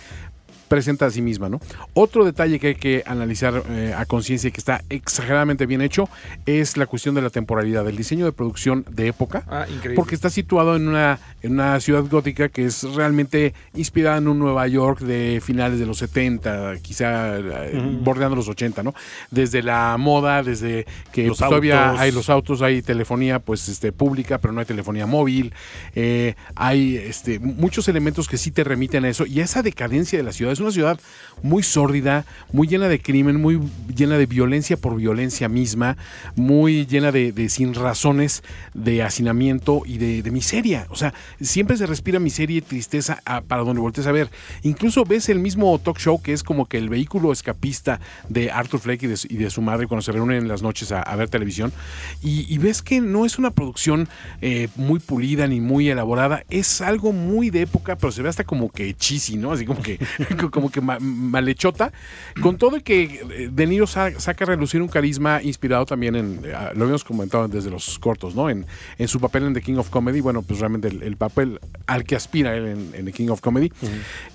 presenta 0.68 1.06
a 1.06 1.10
sí 1.10 1.22
misma, 1.22 1.48
¿no? 1.48 1.60
Otro 1.94 2.24
detalle 2.24 2.58
que 2.58 2.68
hay 2.68 2.74
que 2.74 3.02
analizar 3.06 3.62
eh, 3.70 3.94
a 3.96 4.04
conciencia 4.06 4.48
y 4.48 4.52
que 4.52 4.60
está 4.60 4.82
exageradamente 4.88 5.66
bien 5.66 5.80
hecho 5.80 6.08
es 6.46 6.76
la 6.76 6.86
cuestión 6.86 7.14
de 7.14 7.22
la 7.22 7.30
temporalidad, 7.30 7.86
el 7.88 7.96
diseño 7.96 8.24
de 8.24 8.32
producción 8.32 8.84
de 8.90 9.08
época. 9.08 9.44
Ah, 9.48 9.66
increíble. 9.68 9.96
Porque 9.96 10.14
está 10.14 10.30
situado 10.30 10.76
en 10.76 10.88
una, 10.88 11.18
en 11.42 11.52
una 11.52 11.80
ciudad 11.80 12.04
gótica 12.08 12.48
que 12.48 12.66
es 12.66 12.82
realmente 12.94 13.54
inspirada 13.74 14.18
en 14.18 14.28
un 14.28 14.38
Nueva 14.38 14.66
York 14.68 15.00
de 15.00 15.40
finales 15.42 15.78
de 15.78 15.86
los 15.86 15.98
70, 15.98 16.78
quizá 16.82 17.38
eh, 17.38 17.98
bordeando 18.02 18.36
los 18.36 18.48
80, 18.48 18.82
¿no? 18.82 18.94
Desde 19.30 19.62
la 19.62 19.96
moda, 19.98 20.42
desde 20.42 20.86
que 21.12 21.26
Los 21.26 21.38
pues, 21.38 21.48
todavía 21.48 21.98
hay 21.98 22.12
los 22.12 22.30
autos, 22.30 22.62
hay 22.62 22.82
telefonía 22.82 23.38
pues 23.38 23.68
este 23.68 23.92
pública, 23.92 24.38
pero 24.38 24.52
no 24.52 24.60
hay 24.60 24.66
telefonía 24.66 25.06
móvil. 25.06 25.52
eh, 25.94 26.34
hay 26.54 26.96
este 26.96 27.38
muchos 27.38 27.88
elementos 27.88 28.28
que 28.28 28.36
sí 28.36 28.50
te 28.50 28.64
remiten 28.64 29.04
a 29.04 29.08
eso 29.08 29.26
y 29.26 29.40
a 29.40 29.44
esa 29.44 29.62
decadencia 29.62 30.18
de 30.18 30.22
la 30.22 30.32
ciudad. 30.32 30.57
Es 30.58 30.62
una 30.62 30.72
ciudad 30.72 31.00
muy 31.40 31.62
sórdida, 31.62 32.24
muy 32.52 32.66
llena 32.66 32.88
de 32.88 33.00
crimen, 33.00 33.40
muy 33.40 33.60
llena 33.96 34.18
de 34.18 34.26
violencia 34.26 34.76
por 34.76 34.96
violencia 34.96 35.48
misma, 35.48 35.96
muy 36.34 36.84
llena 36.84 37.12
de, 37.12 37.30
de 37.30 37.48
sin 37.48 37.74
razones, 37.74 38.42
de 38.74 39.04
hacinamiento 39.04 39.82
y 39.86 39.98
de, 39.98 40.28
miseria. 40.32 40.86
O 40.90 40.96
sea, 40.96 41.14
siempre 41.40 41.76
se 41.76 41.86
respira 41.86 42.18
miseria 42.18 42.58
y 42.58 42.60
tristeza 42.60 43.20
a- 43.24 43.40
para 43.42 43.62
donde 43.62 43.80
voltees 43.80 44.08
a 44.08 44.12
ver. 44.12 44.30
Incluso 44.64 45.04
ves 45.04 45.28
el 45.28 45.38
mismo 45.38 45.78
talk 45.78 45.98
show 45.98 46.20
que 46.20 46.32
es 46.32 46.42
como 46.42 46.66
que 46.66 46.76
el 46.76 46.88
vehículo 46.88 47.30
escapista 47.30 48.00
de 48.28 48.50
Arthur 48.50 48.80
Fleck 48.80 49.02
y 49.04 49.06
de, 49.06 49.50
su- 49.50 49.62
madre 49.62 49.86
cuando 49.86 50.02
se 50.02 50.10
reúnen 50.12 50.38
en 50.38 50.48
las 50.48 50.62
noches 50.62 50.90
a, 50.90 51.14
ver 51.14 51.28
televisión. 51.28 51.72
Y, 52.20 52.52
y 52.52 52.58
ves 52.58 52.82
que 52.82 53.00
no 53.00 53.24
es 53.24 53.38
una 53.38 53.52
producción 53.52 54.08
eh, 54.40 54.68
muy 54.74 54.98
pulida 54.98 55.46
ni 55.46 55.60
muy 55.60 55.88
elaborada. 55.88 56.42
Es 56.50 56.80
algo 56.80 57.12
muy 57.12 57.50
de 57.50 57.62
época, 57.62 57.96
pero 57.96 58.10
se 58.10 58.22
ve 58.22 58.28
hasta 58.28 58.42
como 58.44 58.70
que 58.70 58.94
cheesy, 58.94 59.36
¿no? 59.36 59.52
Así 59.52 59.64
como 59.64 59.82
que, 59.82 59.98
como 60.50 60.70
que 60.70 60.80
ma- 60.80 60.98
malhechota. 61.00 61.92
Con 62.40 62.56
todo 62.58 62.76
y 62.76 62.82
que 62.82 63.02
eh, 63.30 63.50
De 63.52 63.66
Niro 63.66 63.86
sa- 63.86 64.18
saca 64.20 64.44
a 64.44 64.48
relucir 64.48 64.80
un 64.82 64.88
carisma 64.88 65.40
inspirado 65.42 65.86
también 65.86 66.16
en, 66.16 66.40
eh, 66.44 66.52
lo 66.74 66.84
habíamos 66.84 67.04
comentado 67.04 67.46
desde 67.48 67.70
los 67.70 67.98
cortos, 67.98 68.34
¿no? 68.34 68.50
En, 68.50 68.66
en 68.98 69.08
su 69.08 69.20
papel 69.20 69.44
en 69.44 69.54
The 69.54 69.62
King 69.62 69.76
of 69.76 69.90
Comedy, 69.90 70.20
bueno, 70.20 70.42
pues 70.42 70.60
realmente 70.60 70.88
el, 70.88 71.02
el 71.02 71.16
papel 71.16 71.60
al 71.86 72.04
que 72.04 72.16
aspira 72.16 72.56
él 72.56 72.66
en, 72.66 72.90
en 72.94 73.04
The 73.04 73.12
King 73.12 73.28
of 73.28 73.40
Comedy. 73.40 73.72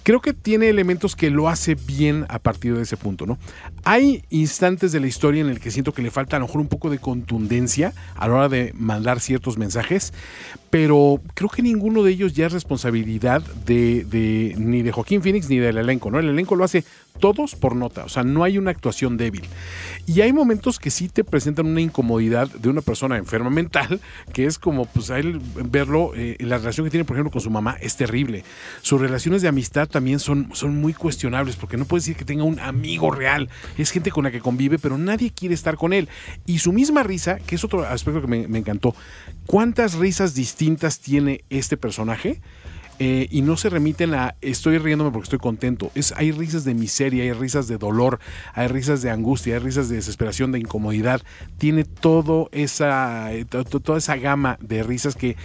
Creo 0.03 0.21
que 0.21 0.33
tiene 0.33 0.69
elementos 0.69 1.15
que 1.15 1.29
lo 1.29 1.49
hace 1.49 1.75
bien 1.75 2.25
a 2.29 2.39
partir 2.39 2.75
de 2.75 2.83
ese 2.83 2.97
punto, 2.97 3.25
¿no? 3.25 3.37
Hay 3.83 4.23
instantes 4.29 4.91
de 4.91 4.99
la 4.99 5.07
historia 5.07 5.41
en 5.41 5.49
el 5.49 5.59
que 5.59 5.71
siento 5.71 5.93
que 5.93 6.01
le 6.01 6.11
falta 6.11 6.35
a 6.37 6.39
lo 6.39 6.45
mejor 6.47 6.61
un 6.61 6.67
poco 6.67 6.89
de 6.89 6.99
contundencia 6.99 7.93
a 8.15 8.27
la 8.27 8.33
hora 8.35 8.49
de 8.49 8.73
mandar 8.77 9.19
ciertos 9.19 9.57
mensajes, 9.57 10.13
pero 10.69 11.21
creo 11.35 11.49
que 11.49 11.61
ninguno 11.61 12.03
de 12.03 12.11
ellos 12.11 12.33
ya 12.33 12.47
es 12.47 12.53
responsabilidad 12.53 13.41
de, 13.65 14.05
de- 14.05 14.55
ni 14.57 14.81
de 14.81 14.91
Joaquín 14.91 15.21
Phoenix 15.21 15.49
ni 15.49 15.57
del 15.57 15.77
elenco, 15.77 16.02
¿no? 16.11 16.19
El 16.19 16.29
elenco 16.29 16.55
lo 16.55 16.63
hace 16.63 16.83
todos 17.19 17.55
por 17.55 17.75
nota, 17.75 18.05
o 18.05 18.09
sea, 18.09 18.23
no 18.23 18.43
hay 18.43 18.57
una 18.57 18.71
actuación 18.71 19.17
débil. 19.17 19.43
Y 20.05 20.21
hay 20.21 20.33
momentos 20.33 20.79
que 20.79 20.89
sí 20.89 21.09
te 21.09 21.23
presentan 21.23 21.67
una 21.67 21.81
incomodidad 21.81 22.49
de 22.49 22.69
una 22.69 22.81
persona 22.81 23.17
enferma 23.17 23.49
mental, 23.49 24.01
que 24.33 24.45
es 24.45 24.59
como, 24.59 24.85
pues, 24.85 25.09
a 25.11 25.19
él 25.19 25.39
verlo, 25.65 26.11
eh, 26.15 26.37
la 26.39 26.57
relación 26.57 26.85
que 26.85 26.91
tiene, 26.91 27.05
por 27.05 27.15
ejemplo, 27.15 27.31
con 27.31 27.41
su 27.41 27.49
mamá 27.49 27.77
es 27.81 27.95
terrible. 27.95 28.43
Sus 28.81 28.99
relaciones 28.99 29.41
de 29.41 29.47
amistad 29.47 29.87
también 29.87 30.19
son, 30.19 30.49
son 30.53 30.75
muy 30.81 30.93
cuestionables, 30.93 31.55
porque 31.55 31.77
no 31.77 31.85
puede 31.85 32.01
decir 32.01 32.15
que 32.15 32.25
tenga 32.25 32.43
un 32.43 32.59
amigo 32.59 33.11
real. 33.11 33.49
Es 33.77 33.91
gente 33.91 34.11
con 34.11 34.23
la 34.23 34.31
que 34.31 34.39
convive, 34.39 34.79
pero 34.79 34.97
nadie 34.97 35.31
quiere 35.31 35.55
estar 35.55 35.77
con 35.77 35.93
él. 35.93 36.09
Y 36.45 36.59
su 36.59 36.73
misma 36.73 37.03
risa, 37.03 37.37
que 37.37 37.55
es 37.55 37.63
otro 37.63 37.85
aspecto 37.85 38.21
que 38.21 38.27
me, 38.27 38.47
me 38.47 38.59
encantó, 38.59 38.95
¿cuántas 39.45 39.95
risas 39.95 40.33
distintas 40.33 40.99
tiene 40.99 41.43
este 41.49 41.77
personaje? 41.77 42.41
Eh, 43.03 43.27
y 43.29 43.41
no 43.41 43.57
se 43.57 43.69
remiten 43.69 44.13
a 44.13 44.35
estoy 44.39 44.77
riéndome 44.77 45.11
porque 45.11 45.25
estoy 45.25 45.39
contento. 45.39 45.91
Es, 45.93 46.13
hay 46.15 46.31
risas 46.31 46.63
de 46.63 46.73
miseria, 46.73 47.23
hay 47.23 47.33
risas 47.33 47.67
de 47.67 47.77
dolor, 47.77 48.19
hay 48.53 48.67
risas 48.67 49.01
de 49.01 49.09
angustia, 49.11 49.55
hay 49.55 49.59
risas 49.59 49.89
de 49.89 49.95
desesperación, 49.97 50.53
de 50.53 50.59
incomodidad. 50.59 51.21
Tiene 51.57 51.83
todo 51.83 52.47
esa, 52.53 53.33
eh, 53.33 53.43
to- 53.43 53.65
to- 53.65 53.81
toda 53.81 53.97
esa 53.97 54.15
gama 54.15 54.57
de 54.61 54.83
risas 54.83 55.15
que 55.15 55.35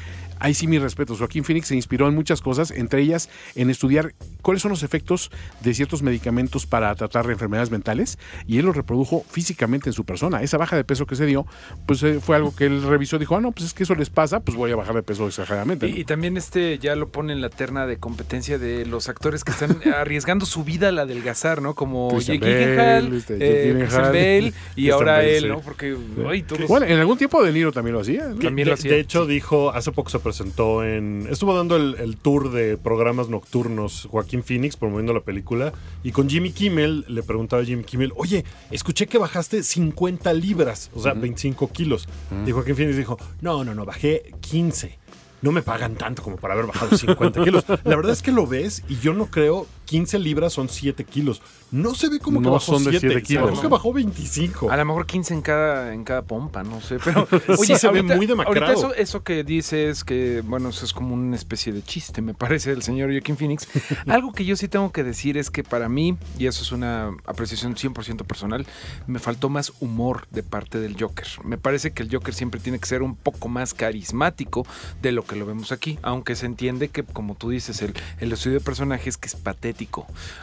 ahí 0.41 0.55
sí 0.55 0.67
mi 0.67 0.79
respeto. 0.79 1.17
Joaquín 1.17 1.45
Phoenix 1.45 1.69
se 1.69 1.75
inspiró 1.77 2.09
en 2.09 2.15
muchas 2.15 2.41
cosas, 2.41 2.71
entre 2.71 3.03
ellas 3.03 3.29
en 3.55 3.71
estudiar 3.71 4.15
cuáles 4.43 4.63
son 4.63 4.71
los 4.71 4.83
efectos 4.83 5.31
de 5.61 5.75
ciertos 5.75 6.03
medicamentos 6.03 6.67
para 6.67 6.95
tratar 6.95 7.31
enfermedades 7.31 7.71
mentales 7.71 8.19
y 8.47 8.59
él 8.59 8.67
lo 8.67 8.73
reprodujo 8.73 9.25
físicamente 9.31 9.89
en 9.89 9.93
su 9.93 10.05
persona. 10.05 10.43
Esa 10.43 10.57
baja 10.59 10.77
de 10.77 10.85
peso 10.85 11.07
que 11.07 11.17
se 11.17 11.27
dio, 11.27 11.47
pues 11.87 12.03
eh, 12.03 12.21
fue 12.21 12.37
algo 12.37 12.55
que 12.55 12.67
él 12.67 12.83
revisó 12.83 13.17
y 13.17 13.21
dijo, 13.21 13.37
ah, 13.37 13.41
no, 13.41 13.53
pues 13.53 13.67
es 13.67 13.75
que 13.75 13.83
eso 13.83 13.95
les 13.95 14.11
pasa, 14.11 14.41
pues 14.41 14.57
voy 14.57 14.71
a 14.73 14.77
bajar 14.77 14.95
de 14.95 15.03
peso 15.03 15.27
exageradamente. 15.27 15.89
¿no? 15.89 15.95
Y, 15.97 16.01
y 16.01 16.05
también 16.05 16.37
este 16.37 16.79
ya 16.79 16.95
lo 16.97 17.09
pone 17.09 17.33
en 17.33 17.41
la 17.41 17.51
terna 17.51 17.87
de 17.87 17.99
competencia 17.99 18.59
de 18.59 18.87
los 18.87 19.09
actores 19.09 19.45
que 19.45 19.53
están 19.53 19.81
arriesgando 19.95 20.47
su 20.47 20.65
vida 20.65 20.89
al 20.89 20.99
adelgazar, 20.99 21.63
¿no? 21.63 21.75
Como 21.75 22.19
Jake 22.21 22.39
Gyllenhaal, 22.39 23.13
este, 23.15 23.35
eh, 23.35 23.39
Jake 23.39 23.87
Gyllenhaal. 23.87 24.03
Bale 24.13 24.39
y 24.39 24.53
Christian 24.53 24.93
ahora 24.95 25.13
Bale, 25.13 25.37
él, 25.37 25.43
sí. 25.43 25.49
¿no? 25.49 25.61
Porque 25.61 25.97
ay, 26.29 26.43
todos- 26.43 26.69
Bueno, 26.69 26.87
en 26.87 26.99
algún 26.99 27.19
tiempo 27.19 27.43
De 27.43 27.53
Niro 27.53 27.73
también 27.73 27.95
lo 27.95 28.01
hacía. 28.01 28.29
¿no? 28.29 28.37
También 28.37 28.67
de, 28.67 28.71
lo 28.71 28.75
hacía. 28.75 28.93
de 28.93 29.01
hecho, 29.01 29.27
dijo, 29.27 29.71
hace 29.71 29.93
poco 29.93 30.11
se 30.11 30.19
presentó 30.29 30.85
en. 30.85 31.27
Estuvo 31.31 31.57
dando 31.57 31.75
el, 31.77 31.95
el 31.99 32.19
tour 32.19 32.53
de 32.53 32.77
programas 32.77 33.31
nocturnos 33.31 34.07
Joaquín 34.11 34.43
Phoenix 34.43 34.77
promoviendo 34.77 35.15
la 35.15 35.21
película. 35.21 35.73
Y 36.03 36.13
con 36.13 36.29
Jimmy 36.29 36.53
Kimmel 36.53 37.07
le 37.09 37.23
preguntaba 37.23 37.63
a 37.63 37.65
Jimmy 37.65 37.83
Kimmel: 37.83 38.13
Oye, 38.15 38.45
escuché 38.71 39.07
que 39.07 39.17
bajaste 39.17 39.63
50 39.63 40.31
libras, 40.35 40.91
o 40.95 41.01
sea, 41.01 41.15
25 41.15 41.73
kilos. 41.73 42.09
Y 42.47 42.51
Joaquín 42.51 42.77
Phoenix 42.77 42.99
dijo: 42.99 43.17
No, 43.41 43.65
no, 43.65 43.75
no, 43.75 43.87
bajé 43.87 44.35
15. 44.41 44.99
No 45.41 45.51
me 45.51 45.63
pagan 45.63 45.95
tanto 45.95 46.23
como 46.23 46.37
para 46.37 46.53
haber 46.53 46.67
bajado 46.67 46.95
50 46.95 47.43
kilos. 47.45 47.65
La 47.85 47.97
verdad 47.97 48.13
es 48.13 48.21
que 48.21 48.33
lo 48.33 48.47
ves 48.47 48.85
y 48.87 48.99
yo 48.99 49.15
no 49.15 49.27
creo. 49.31 49.67
15 49.89 50.19
libras 50.19 50.53
son 50.53 50.69
7 50.69 51.03
kilos. 51.05 51.41
No 51.71 51.95
se 51.95 52.11
ve 52.11 52.19
como 52.19 52.41
que 52.41 52.45
No 52.45 52.53
bajó 52.53 52.75
son 52.75 52.85
de 52.85 52.91
7 52.91 53.09
7 53.09 53.23
kilos. 53.23 53.59
que 53.59 53.69
bajó 53.69 53.93
25. 53.95 54.71
A 54.71 54.77
lo 54.77 54.85
mejor 54.85 55.07
15 55.07 55.33
en 55.33 55.41
cada, 55.41 55.95
en 55.95 56.05
cada 56.05 56.23
pompa, 56.23 56.63
no 56.63 56.83
sé. 56.83 56.99
Pero 57.03 57.27
Sí 57.63 57.75
se 57.75 57.89
ve 57.89 58.03
muy 58.03 58.27
demacrado. 58.27 58.67
Ahorita 58.67 58.73
eso, 58.79 58.95
eso 58.95 59.23
que 59.23 59.45
dice 59.45 59.89
es 59.89 60.05
que, 60.05 60.43
bueno, 60.45 60.69
eso 60.69 60.85
es 60.85 60.93
como 60.93 61.15
una 61.15 61.37
especie 61.37 61.73
de 61.73 61.83
chiste, 61.83 62.21
me 62.21 62.35
parece, 62.35 62.69
del 62.71 62.83
señor 62.83 63.11
Joaquin 63.11 63.39
Phoenix. 63.39 63.67
Algo 64.07 64.33
que 64.33 64.45
yo 64.45 64.57
sí 64.57 64.69
tengo 64.69 64.93
que 64.93 65.05
decir 65.05 65.39
es 65.39 65.51
que 65.51 65.65
para 65.65 65.89
mí, 65.89 66.19
y 66.39 66.47
eso 66.47 66.63
es 66.63 66.71
una 66.71 67.17
apreciación 67.25 67.75
100% 67.75 68.27
personal, 68.27 68.67
me 69.07 69.19
faltó 69.21 69.49
más 69.49 69.73
humor 69.81 70.27
de 70.31 70.43
parte 70.43 70.79
del 70.81 71.01
Joker. 71.01 71.27
Me 71.45 71.57
parece 71.57 71.93
que 71.93 72.03
el 72.03 72.11
Joker 72.15 72.35
siempre 72.35 72.61
tiene 72.61 72.79
que 72.79 72.87
ser 72.87 73.03
un 73.03 73.17
poco 73.17 73.49
más 73.49 73.73
carismático 73.73 74.67
de 75.01 75.13
lo 75.13 75.25
que 75.25 75.37
lo 75.37 75.47
vemos 75.47 75.73
aquí, 75.73 75.99
aunque 76.03 76.37
se 76.37 76.45
entiende 76.45 76.89
que, 76.89 77.05
como 77.05 77.37
tú 77.37 77.49
dices, 77.49 77.81
el, 77.81 77.95
el 78.21 78.33
estudio 78.33 78.59
de 78.59 78.65
personajes 78.65 79.17
que 79.17 79.29
es 79.29 79.35
patético. 79.35 79.78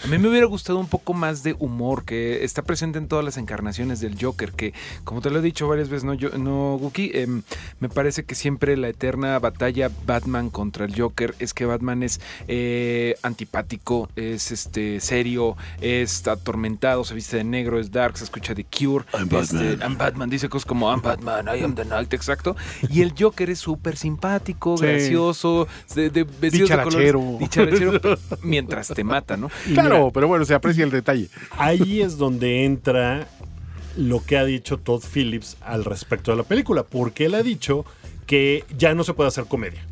A 0.03 0.07
mí 0.07 0.17
me 0.17 0.29
hubiera 0.29 0.45
gustado 0.45 0.79
un 0.79 0.87
poco 0.87 1.13
más 1.13 1.43
de 1.43 1.55
humor 1.59 2.05
que 2.05 2.43
está 2.43 2.61
presente 2.61 2.97
en 2.97 3.07
todas 3.07 3.25
las 3.25 3.37
encarnaciones 3.37 3.99
del 3.99 4.17
Joker, 4.19 4.51
que 4.53 4.73
como 5.03 5.21
te 5.21 5.29
lo 5.29 5.39
he 5.39 5.41
dicho 5.41 5.67
varias 5.67 5.89
veces, 5.89 6.03
no, 6.03 6.13
yo, 6.13 6.29
no 6.37 6.77
Guki, 6.79 7.11
Em, 7.13 7.43
me 7.79 7.89
parece 7.89 8.23
que 8.25 8.35
siempre 8.35 8.75
la 8.77 8.89
eterna 8.89 9.37
batalla 9.39 9.89
Batman 10.05 10.49
contra 10.49 10.85
el 10.85 10.99
Joker 10.99 11.35
es 11.39 11.53
que 11.53 11.65
Batman 11.65 12.03
es 12.03 12.19
eh, 12.47 13.15
antipático, 13.23 14.09
es 14.15 14.51
este 14.51 14.99
serio, 14.99 15.55
es 15.81 16.27
atormentado, 16.27 17.03
se 17.03 17.13
viste 17.13 17.37
de 17.37 17.43
negro, 17.43 17.79
es 17.79 17.91
dark, 17.91 18.17
se 18.17 18.23
escucha 18.23 18.53
de 18.53 18.63
Cure. 18.65 19.05
I'm 19.13 19.29
Batman. 19.29 19.79
I'm 19.81 19.97
Batman, 19.97 20.29
dice 20.29 20.49
cosas 20.49 20.65
como 20.65 20.89
I'm 20.89 21.01
Batman, 21.01 21.45
I 21.47 21.63
am 21.63 21.75
the 21.75 21.85
Night, 21.85 22.13
exacto. 22.13 22.55
Y 22.89 23.01
el 23.01 23.13
Joker 23.17 23.49
es 23.49 23.59
súper 23.59 23.97
simpático, 23.97 24.77
Sí. 24.77 24.85
gracioso, 24.85 25.67
de, 25.95 26.09
de 26.09 26.23
vestidos 26.23 26.69
de 26.69 26.81
colores, 26.83 27.39
dicharachero, 27.39 27.99
mientras 28.43 28.87
te 28.89 29.03
mata, 29.03 29.24
¿no? 29.37 29.49
Claro, 29.73 30.11
pero 30.13 30.27
bueno, 30.27 30.45
se 30.45 30.53
aprecia 30.53 30.83
el 30.83 30.91
detalle. 30.91 31.29
ahí 31.57 32.01
es 32.01 32.17
donde 32.17 32.65
entra 32.65 33.27
lo 33.97 34.23
que 34.23 34.37
ha 34.37 34.45
dicho 34.45 34.77
Todd 34.77 35.03
Phillips 35.03 35.57
al 35.61 35.85
respecto 35.85 36.31
de 36.31 36.37
la 36.37 36.43
película, 36.43 36.83
porque 36.83 37.25
él 37.25 37.35
ha 37.35 37.43
dicho 37.43 37.85
que 38.25 38.63
ya 38.77 38.93
no 38.93 39.03
se 39.03 39.13
puede 39.13 39.27
hacer 39.27 39.45
comedia. 39.45 39.85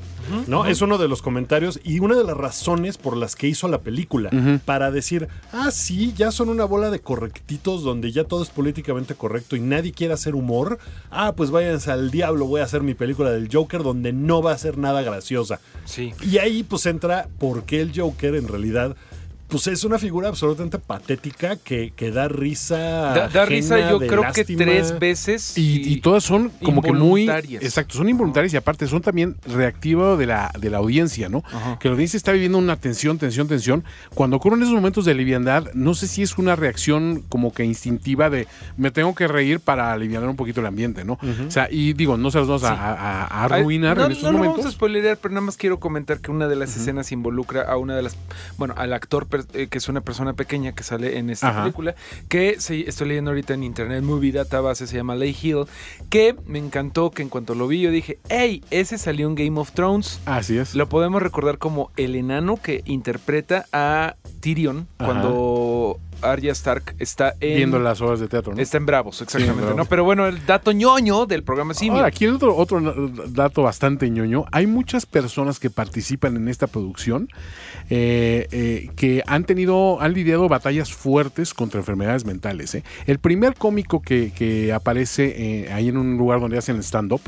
¿No? 0.47 0.65
Es 0.65 0.81
uno 0.81 0.97
de 0.97 1.09
los 1.09 1.21
comentarios 1.21 1.81
y 1.83 1.99
una 1.99 2.15
de 2.15 2.23
las 2.23 2.37
razones 2.37 2.97
por 2.97 3.17
las 3.17 3.35
que 3.35 3.47
hizo 3.47 3.67
la 3.67 3.81
película. 3.81 4.29
Para 4.63 4.89
decir, 4.89 5.27
ah, 5.51 5.69
sí, 5.69 6.13
ya 6.15 6.31
son 6.31 6.47
una 6.47 6.63
bola 6.63 6.89
de 6.89 7.01
correctitos 7.01 7.83
donde 7.83 8.13
ya 8.13 8.23
todo 8.23 8.41
es 8.41 8.49
políticamente 8.49 9.15
correcto 9.15 9.57
y 9.57 9.59
nadie 9.59 9.91
quiere 9.91 10.13
hacer 10.13 10.33
humor. 10.33 10.79
Ah, 11.11 11.33
pues 11.35 11.51
váyanse 11.51 11.91
al 11.91 12.09
diablo, 12.09 12.45
voy 12.45 12.61
a 12.61 12.63
hacer 12.63 12.83
mi 12.83 12.93
película 12.93 13.31
del 13.31 13.49
Joker 13.51 13.83
donde 13.83 14.13
no 14.13 14.41
va 14.41 14.53
a 14.53 14.57
ser 14.57 14.77
nada 14.77 15.01
graciosa. 15.01 15.59
Sí. 15.83 16.13
Y 16.21 16.37
ahí 16.37 16.63
pues 16.63 16.85
entra 16.85 17.27
por 17.37 17.63
qué 17.65 17.81
el 17.81 17.91
Joker 17.93 18.35
en 18.35 18.47
realidad 18.47 18.95
pues 19.53 19.67
es 19.67 19.83
una 19.83 19.99
figura 19.99 20.29
absolutamente 20.29 20.79
patética 20.79 21.57
que, 21.57 21.93
que 21.95 22.09
da 22.09 22.27
risa. 22.27 22.75
Da, 22.77 23.27
da 23.29 23.45
risa 23.45 23.77
yo 23.91 23.99
creo 23.99 24.23
lástima. 24.23 24.33
que 24.33 24.63
tres 24.65 24.97
veces. 24.97 25.55
Y, 25.59 25.93
y 25.93 26.01
todas 26.01 26.23
son 26.23 26.49
como 26.63 26.81
que 26.81 26.91
muy. 26.91 27.21
involuntarias. 27.21 27.61
Exacto, 27.63 27.95
son 27.97 28.09
involuntarias 28.09 28.51
y 28.53 28.57
aparte 28.57 28.87
son 28.87 29.03
también 29.03 29.35
reactivas 29.45 30.17
de 30.17 30.25
la, 30.25 30.51
de 30.59 30.71
la 30.71 30.77
audiencia, 30.79 31.29
¿no? 31.29 31.43
Ajá. 31.53 31.77
Que 31.77 31.87
la 31.87 31.93
audiencia 31.93 32.17
está 32.17 32.31
viviendo 32.31 32.57
una 32.57 32.77
tensión, 32.77 33.19
tensión, 33.19 33.47
tensión. 33.47 33.83
Cuando 34.15 34.37
ocurren 34.37 34.59
esos 34.63 34.73
momentos 34.73 35.05
de 35.05 35.13
liviandad, 35.13 35.71
no 35.75 35.93
sé 35.93 36.07
si 36.07 36.23
es 36.23 36.39
una 36.39 36.55
reacción 36.55 37.23
como 37.30 37.53
que 37.53 37.63
instintiva 37.63 38.32
de 38.32 38.47
me 38.75 38.89
tengo 38.89 39.13
que 39.13 39.28
reír 39.28 39.59
para 39.59 39.93
aliviar 39.93 40.23
un 40.28 40.36
poquito 40.36 40.61
el 40.61 40.65
ambiente, 40.65 41.05
¿no? 41.05 41.19
O 41.47 41.51
sea, 41.51 41.67
y 41.69 41.93
digo, 41.93 42.17
no 42.17 42.32
se 42.32 42.39
los 42.39 42.47
vamos 42.47 42.63
a, 42.63 42.73
a- 42.73 43.23
a 43.25 43.43
arruinar 43.43 43.97
no, 43.97 44.05
en 44.05 44.11
estos 44.13 44.23
no 44.23 44.32
lo 44.32 44.38
momentos. 44.39 44.57
vamos 44.63 44.73
a 44.73 44.75
spoilerear, 44.75 45.17
pero 45.17 45.34
nada 45.36 45.45
más 45.45 45.57
quiero 45.57 45.80
comentar 45.80 46.19
que 46.21 46.32
una 46.32 46.47
de 46.47 46.55
las 46.55 46.75
escenas 46.75 47.11
involucra 47.11 47.61
a 47.61 47.78
una 47.78 47.95
de 47.95 48.01
las, 48.01 48.15
bueno, 48.57 48.73
al 48.78 48.93
actor 48.93 49.28
per- 49.28 49.42
eh, 49.53 49.67
que 49.67 49.77
es 49.77 49.89
una 49.89 50.01
persona 50.01 50.33
pequeña 50.33 50.73
que 50.73 50.83
sale 50.83 51.17
en 51.17 51.29
esta 51.29 51.49
Ajá. 51.49 51.61
película, 51.63 51.95
que 52.29 52.59
se- 52.59 52.87
estoy 52.89 53.07
leyendo 53.09 53.31
ahorita 53.31 53.53
en 53.53 53.63
Internet 53.63 54.03
Movie 54.03 54.31
Database, 54.31 54.87
se 54.87 54.95
llama 54.95 55.15
Lay 55.15 55.35
Hill, 55.41 55.65
que 56.09 56.35
me 56.45 56.59
encantó 56.59 57.11
que 57.11 57.21
en 57.21 57.29
cuanto 57.29 57.55
lo 57.55 57.67
vi 57.67 57.81
yo 57.81 57.91
dije, 57.91 58.19
hey, 58.29 58.63
ese 58.71 58.97
salió 58.97 59.27
en 59.27 59.35
Game 59.35 59.59
of 59.59 59.71
Thrones. 59.71 60.19
Así 60.25 60.57
es. 60.57 60.75
Lo 60.75 60.87
podemos 60.89 61.21
recordar 61.21 61.57
como 61.57 61.91
el 61.97 62.15
enano 62.15 62.57
que 62.57 62.81
interpreta 62.85 63.65
a 63.73 64.15
Tyrion 64.39 64.87
Ajá. 64.97 65.05
cuando 65.11 65.99
Arya 66.24 66.51
Stark 66.53 66.95
está 66.99 67.36
en... 67.39 67.57
Viendo 67.57 67.80
las 67.80 68.01
obras 68.01 68.19
de 68.19 68.28
teatro, 68.28 68.53
¿no? 68.55 68.61
Está 68.61 68.78
en 68.78 68.86
Bravos, 68.86 69.21
exactamente, 69.21 69.61
Bravos. 69.61 69.78
¿no? 69.78 69.86
Pero 69.86 70.03
bueno, 70.03 70.26
el 70.28 70.45
dato 70.45 70.71
ñoño 70.71 71.26
del 71.26 71.43
programa 71.43 71.74
Simio. 71.74 71.95
Ahora, 71.95 72.07
aquí 72.07 72.26
hay 72.26 72.32
otro, 72.32 72.55
otro 72.55 72.82
dato 73.28 73.63
bastante 73.63 74.09
ñoño. 74.09 74.45
Hay 74.51 74.67
muchas 74.67 75.05
personas 75.05 75.59
que 75.59 75.69
participan 75.69 76.36
en 76.36 76.47
esta 76.47 76.67
producción 76.67 77.30
eh, 77.89 78.47
eh, 78.51 78.89
que 78.95 79.24
han 79.28 79.43
tenido, 79.43 80.01
han 80.01 80.13
lidiado 80.13 80.47
batallas 80.47 80.93
fuertes 80.93 81.53
contra 81.53 81.80
enfermedades 81.80 82.26
mentales. 82.26 82.74
¿eh? 82.76 82.84
El 83.05 83.19
primer 83.19 83.55
cómico 83.55 84.01
que, 84.01 84.32
que 84.36 84.71
aparece 84.74 85.69
ahí 85.71 85.89
en 85.89 85.97
un 85.97 86.17
lugar 86.17 86.39
donde 86.39 86.57
hacen 86.57 86.78
stand-up 86.82 87.21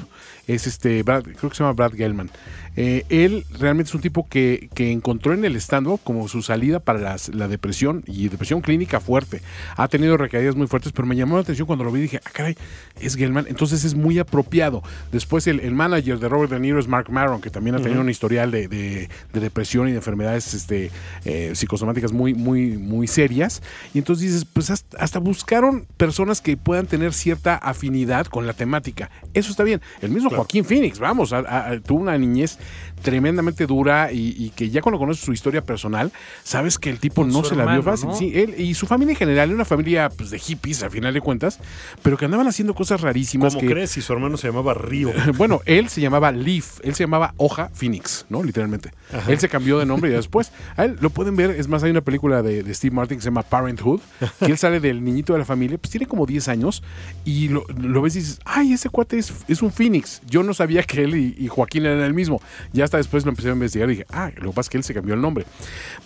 es 0.48 0.68
este, 0.68 1.04
Brad- 1.04 1.24
creo 1.24 1.50
que 1.50 1.56
se 1.56 1.64
llama 1.64 1.74
Brad 1.74 1.93
Gelman. 1.93 2.30
Eh, 2.78 3.06
él 3.10 3.46
realmente 3.60 3.90
es 3.90 3.96
un 3.96 4.02
tipo 4.02 4.28
que, 4.28 4.70
que 4.74 4.92
encontró 4.92 5.34
en 5.34 5.46
el 5.46 5.56
stand-up 5.56 6.00
como 6.04 6.28
su 6.28 6.42
salida 6.42 6.80
para 6.80 7.00
las- 7.00 7.30
la 7.30 7.48
depresión 7.48 8.04
y 8.06 8.28
depresión 8.28 8.62
clínica 8.62 9.00
fuerte. 9.00 9.42
Ha 9.78 9.88
tenido 9.88 10.18
recaídas 10.18 10.56
muy 10.56 10.68
fuertes, 10.68 10.92
pero 10.92 11.08
me 11.08 11.16
llamó 11.16 11.36
la 11.36 11.42
atención 11.42 11.68
cuando 11.68 11.84
lo 11.86 11.92
vi 11.92 12.00
y 12.00 12.04
dije, 12.04 12.20
ah, 12.26 12.30
caray, 12.34 12.58
es 13.00 13.16
Gelman. 13.16 13.46
Entonces 13.48 13.84
es 13.86 13.96
muy 13.96 14.20
apropiado. 14.20 14.84
Después 15.12 15.48
el, 15.48 15.60
el 15.62 15.74
manager 15.74 16.20
de 16.20 16.28
Robert 16.30 16.52
De 16.52 16.60
Niro 16.60 16.80
es 16.80 16.88
Mark 16.88 17.10
Maron, 17.10 17.42
que 17.42 17.50
también 17.50 17.76
ha 17.76 17.80
tenido 17.80 18.02
un 18.02 18.10
historial 18.10 18.52
de, 18.52 18.68
de- 18.68 19.10
de 19.34 19.40
depresión 19.40 19.88
y 19.88 19.92
de 19.92 19.98
enfermedades 19.98 20.54
este, 20.54 20.92
eh, 21.24 21.52
psicosomáticas 21.56 22.12
muy, 22.12 22.34
muy, 22.34 22.78
muy 22.78 23.08
serias. 23.08 23.62
Y 23.94 24.00
entonces 24.00 24.26
dices, 24.28 24.46
pues 24.46 24.70
hasta, 24.70 24.98
hasta 24.98 25.20
buscaron 25.20 25.86
personas 25.98 26.42
que 26.42 26.58
puedan 26.58 26.88
tener 26.88 27.14
cierta 27.14 27.56
afinidad 27.56 28.26
con 28.26 28.46
la 28.48 28.54
temática. 28.54 29.10
Eso 29.34 29.52
está 29.52 29.64
bien. 29.64 29.82
El 30.02 30.12
mismo 30.12 30.30
Joaquín 30.38 30.66
Phoenix, 30.66 31.00
vamos, 31.00 31.32
a- 31.34 31.80
tuvo 31.86 32.02
una 32.02 32.18
niñez 32.18 32.58
tremendamente 33.06 33.68
dura 33.68 34.12
y, 34.12 34.36
y 34.36 34.49
que 34.49 34.72
ya 34.72 34.82
cuando 34.82 34.97
conoces 34.97 35.24
su 35.24 35.32
historia 35.32 35.62
personal, 35.62 36.12
sabes 36.43 36.80
que 36.80 36.89
el 36.89 36.99
tipo 36.99 37.22
Con 37.22 37.32
no 37.32 37.43
se 37.43 37.56
la 37.56 37.66
vio 37.66 37.84
fácil. 37.84 38.10
¿no? 38.10 38.16
Sí, 38.16 38.32
él 38.34 38.56
y 38.58 38.74
su 38.74 38.88
familia 38.88 39.12
en 39.12 39.18
general, 39.18 39.49
era 39.49 39.56
una 39.56 39.64
familia 39.64 40.10
pues, 40.10 40.32
de 40.32 40.39
hippies, 40.39 40.82
a 40.82 40.89
final 40.89 41.14
de 41.14 41.22
cuentas, 41.22 41.60
pero 42.01 42.18
que 42.18 42.26
andaban 42.26 42.47
haciendo 42.47 42.74
cosas 42.74 43.01
rarísimas. 43.01 43.53
¿Cómo 43.53 43.68
que, 43.68 43.72
crees 43.72 43.91
si 43.91 44.01
su 44.01 44.12
hermano 44.12 44.38
se 44.38 44.47
llamaba 44.47 44.74
Río? 44.74 45.12
bueno, 45.38 45.62
él 45.66 45.88
se 45.89 46.01
llamaba 46.01 46.32
Leaf, 46.32 46.80
él 46.84 46.95
se 46.95 47.03
llamaba 47.03 47.36
Hoja 47.38 47.70
Phoenix, 47.74 48.26
¿no? 48.30 48.41
Literalmente. 48.43 48.91
Él 49.28 49.39
se 49.39 49.47
cambió 49.47 49.78
de 49.78 49.86
nombre 49.86 50.10
y 50.10 50.14
después, 50.14 50.51
a 50.76 50.86
él 50.86 50.97
lo 50.99 51.12
pueden 51.12 51.36
ver, 51.36 51.51
es 51.51 51.68
más, 51.68 51.84
hay 51.84 51.91
una 51.91 52.01
película 52.01 52.41
de, 52.41 52.64
de 52.64 52.74
Steve 52.74 52.95
Martin 52.95 53.18
que 53.18 53.22
se 53.22 53.28
llama 53.30 53.43
Parenthood, 53.43 54.01
que 54.39 54.47
él 54.47 54.58
sale 54.58 54.80
del 54.80 55.03
niñito 55.03 55.34
de 55.34 55.39
la 55.39 55.45
familia, 55.45 55.78
pues 55.78 55.91
tiene 55.91 56.08
como 56.08 56.26
10 56.26 56.47
años 56.47 56.82
y 57.24 57.49
lo, 57.49 57.66
lo 57.78 58.01
ves 58.01 58.16
y 58.16 58.20
dices, 58.20 58.39
ay, 58.45 58.74
ese 58.74 58.89
cuate 58.89 59.20
es, 59.20 59.32
es 59.47 59.62
un 59.62 59.72
Phoenix. 59.72 60.22
Yo 60.28 60.41
no 60.41 60.56
sabía 60.56 60.82
que 60.82 61.03
él 61.03 61.16
y, 61.16 61.36
y 61.38 61.47
Joaquín 61.47 61.86
eran 61.86 61.99
el 61.99 62.14
mismo. 62.14 62.41
Ya 62.74 62.84
después 62.98 63.26
lo 63.26 63.30
empecé 63.30 63.50
a 63.50 63.54
investigar 63.54 63.89
y 63.89 63.93
dije, 63.93 64.06
ah, 64.12 64.32
lo 64.38 64.50
que 64.52 64.56
pasa 64.56 64.62
es 64.62 64.70
que 64.70 64.78
él 64.78 64.84
se 64.84 64.93
cambió 64.93 65.14
el 65.16 65.22
nombre. 65.22 65.46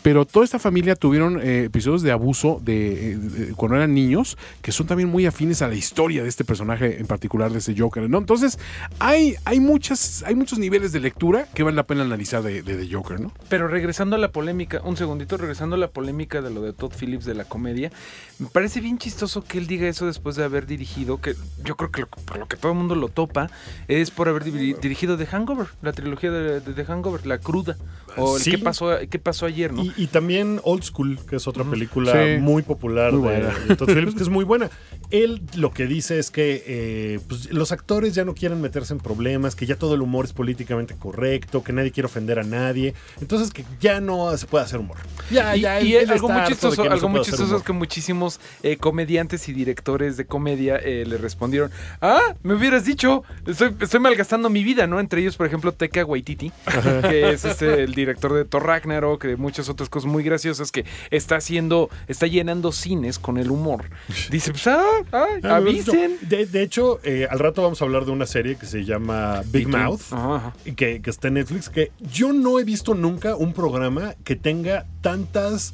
Pero 0.03 0.25
toda 0.25 0.45
esta 0.45 0.59
familia 0.59 0.95
tuvieron 0.95 1.39
eh, 1.41 1.65
episodios 1.65 2.01
de 2.01 2.11
abuso 2.11 2.61
eh, 2.67 3.17
de- 3.19 3.53
cuando 3.53 3.75
eran 3.77 3.93
niños, 3.93 4.37
que 4.61 4.71
son 4.71 4.87
también 4.87 5.09
muy 5.09 5.25
afines 5.25 5.61
a 5.61 5.67
la 5.67 5.75
historia 5.75 6.23
de 6.23 6.29
este 6.29 6.43
personaje 6.43 6.99
en 6.99 7.07
particular, 7.07 7.51
de 7.51 7.59
ese 7.59 7.75
Joker, 7.77 8.09
¿no? 8.09 8.17
Entonces, 8.17 8.59
hay, 8.99 9.35
hay, 9.45 9.59
muchas, 9.59 10.23
hay 10.25 10.35
muchos 10.35 10.59
niveles 10.59 10.91
de 10.91 10.99
lectura 10.99 11.47
que 11.53 11.63
vale 11.63 11.75
la 11.75 11.83
pena 11.83 12.01
analizar 12.03 12.41
de, 12.43 12.61
de, 12.61 12.89
Joker, 12.91 13.19
¿no? 13.19 13.31
Pero 13.49 13.67
regresando 13.67 14.15
a 14.15 14.19
la 14.19 14.31
polémica, 14.31 14.81
un 14.83 14.97
segundito, 14.97 15.37
regresando 15.37 15.75
a 15.75 15.79
la 15.79 15.89
polémica 15.89 16.41
de 16.41 16.49
lo 16.49 16.61
de 16.61 16.73
Todd 16.73 16.91
Phillips 16.99 17.25
de 17.25 17.35
la 17.35 17.43
comedia, 17.45 17.91
me 18.39 18.47
parece 18.47 18.81
bien 18.81 18.97
chistoso 18.97 19.43
que 19.43 19.57
él 19.57 19.67
diga 19.67 19.87
eso 19.87 20.05
después 20.05 20.35
de 20.35 20.43
haber 20.43 20.65
dirigido, 20.65 21.19
que 21.21 21.35
yo 21.63 21.75
creo 21.75 21.91
que 21.91 22.01
lo, 22.01 22.07
por 22.07 22.37
lo 22.37 22.47
que 22.47 22.57
todo 22.57 22.71
el 22.71 22.77
mundo 22.77 22.95
lo 22.95 23.09
topa, 23.09 23.49
es 23.87 24.11
por 24.11 24.29
haber 24.29 24.43
diri- 24.43 24.79
dirigido 24.79 25.17
The 25.17 25.25
Hangover, 25.25 25.67
la 25.81 25.91
trilogía 25.93 26.31
de 26.31 26.61
The 26.83 26.91
Hangover, 26.91 27.25
La 27.25 27.37
Cruda, 27.37 27.77
o 28.17 28.37
el 28.37 28.43
Sí. 28.43 28.51
¿qué, 28.51 28.57
pasó, 28.57 28.89
qué 29.09 29.19
pasó 29.19 29.45
ayer, 29.45 29.71
¿no? 29.73 29.83
Y, 29.83 29.93
y 29.97 30.07
también 30.07 30.59
Old 30.63 30.83
School, 30.83 31.19
que 31.29 31.35
es 31.35 31.47
otra 31.47 31.63
película 31.63 32.11
Sí. 32.13 32.39
muy 32.41 32.61
popular 32.63 33.13
Muy 33.13 33.29
de, 33.33 33.41
de 33.67 33.75
Todd 33.75 33.89
Phillips, 33.89 34.15
que 34.15 34.23
es 34.23 34.29
muy 34.29 34.43
buena. 34.45 34.69
Él 35.11 35.41
lo 35.55 35.71
que 35.73 35.85
dice 35.87 36.19
es 36.19 36.31
que 36.31 36.63
eh, 36.67 37.19
pues, 37.27 37.51
los 37.51 37.71
actores 37.71 38.13
ya 38.15 38.25
no 38.25 38.33
quieren 38.35 38.61
meterse 38.61 38.93
en 38.93 38.99
problemas, 38.99 39.55
que 39.55 39.65
ya 39.65 39.75
todo 39.75 39.95
el 39.95 40.01
humor 40.01 40.25
es 40.25 40.33
políticamente 40.33 40.95
correcto, 40.95 41.63
que 41.63 41.73
nadie 41.73 41.91
quiere 41.91 42.05
ofender 42.07 42.39
a 42.39 42.43
nadie. 42.43 42.93
Entonces 43.21 43.51
que 43.51 43.63
ya 43.79 44.01
no 44.01 44.35
se 44.37 44.45
puede 44.47 44.65
hacer 44.65 44.79
humor. 44.79 44.97
Ya, 45.31 45.55
y, 45.55 45.61
ya, 45.61 45.81
y 45.81 45.95
él- 45.95 46.09
algo 46.09 46.29
muy 46.29 46.41
de 46.41 46.47
chistoso, 46.47 46.83
no 46.85 46.91
algo 46.91 47.09
muy 47.09 47.21
es 47.21 47.63
que 47.63 47.73
muchísimos 47.73 48.39
eh, 48.63 48.77
comediantes 48.77 49.47
y 49.49 49.53
directores 49.53 50.17
de 50.17 50.25
comedia 50.25 50.77
eh, 50.77 51.05
le 51.07 51.17
respondieron, 51.17 51.71
ah, 52.01 52.35
me 52.43 52.53
hubieras 52.53 52.85
dicho, 52.85 53.23
estoy, 53.45 53.75
estoy 53.79 53.99
malgastando 53.99 54.49
mi 54.49 54.63
vida, 54.63 54.87
¿no? 54.87 54.99
Entre 54.99 55.21
ellos, 55.21 55.35
por 55.37 55.45
ejemplo, 55.47 55.71
Teca 55.73 56.05
Waititi, 56.05 56.51
que 57.09 57.31
es 57.31 57.45
este, 57.45 57.83
el 57.83 57.93
director 57.93 58.33
de 58.33 58.45
Thor 58.45 58.65
Ragnarok, 58.65 59.23
de 59.23 59.37
muchas 59.37 59.69
otras 59.69 59.89
cosas 59.89 60.09
muy 60.09 60.23
graciosas 60.23 60.71
que 60.71 60.85
está 61.11 61.37
haciendo, 61.37 61.89
está 62.07 62.27
llenando 62.27 62.71
cines 62.71 63.19
con 63.19 63.37
el 63.37 63.51
humor. 63.51 63.85
Dice, 64.29 64.51
pues, 64.51 64.67
ah, 64.67 64.83
ah, 65.11 65.25
Ah, 65.43 65.57
avisen. 65.57 66.17
De, 66.21 66.45
de 66.45 66.61
hecho, 66.61 66.99
eh, 67.03 67.27
al 67.29 67.39
rato 67.39 67.61
vamos 67.61 67.81
a 67.81 67.85
hablar 67.85 68.05
de 68.05 68.11
una 68.11 68.25
serie 68.25 68.55
que 68.55 68.65
se 68.65 68.85
llama 68.85 69.41
Big 69.45 69.67
Mouth. 69.67 70.01
Ajá, 70.11 70.35
ajá. 70.35 70.53
que, 70.75 71.01
que 71.01 71.09
está 71.09 71.27
en 71.27 71.35
Netflix, 71.35 71.69
que 71.69 71.91
yo 71.99 72.33
no 72.33 72.59
he 72.59 72.63
visto 72.63 72.93
nunca 72.93 73.35
un 73.35 73.53
programa 73.53 74.15
que 74.23 74.35
tenga 74.35 74.85
tantas 75.01 75.73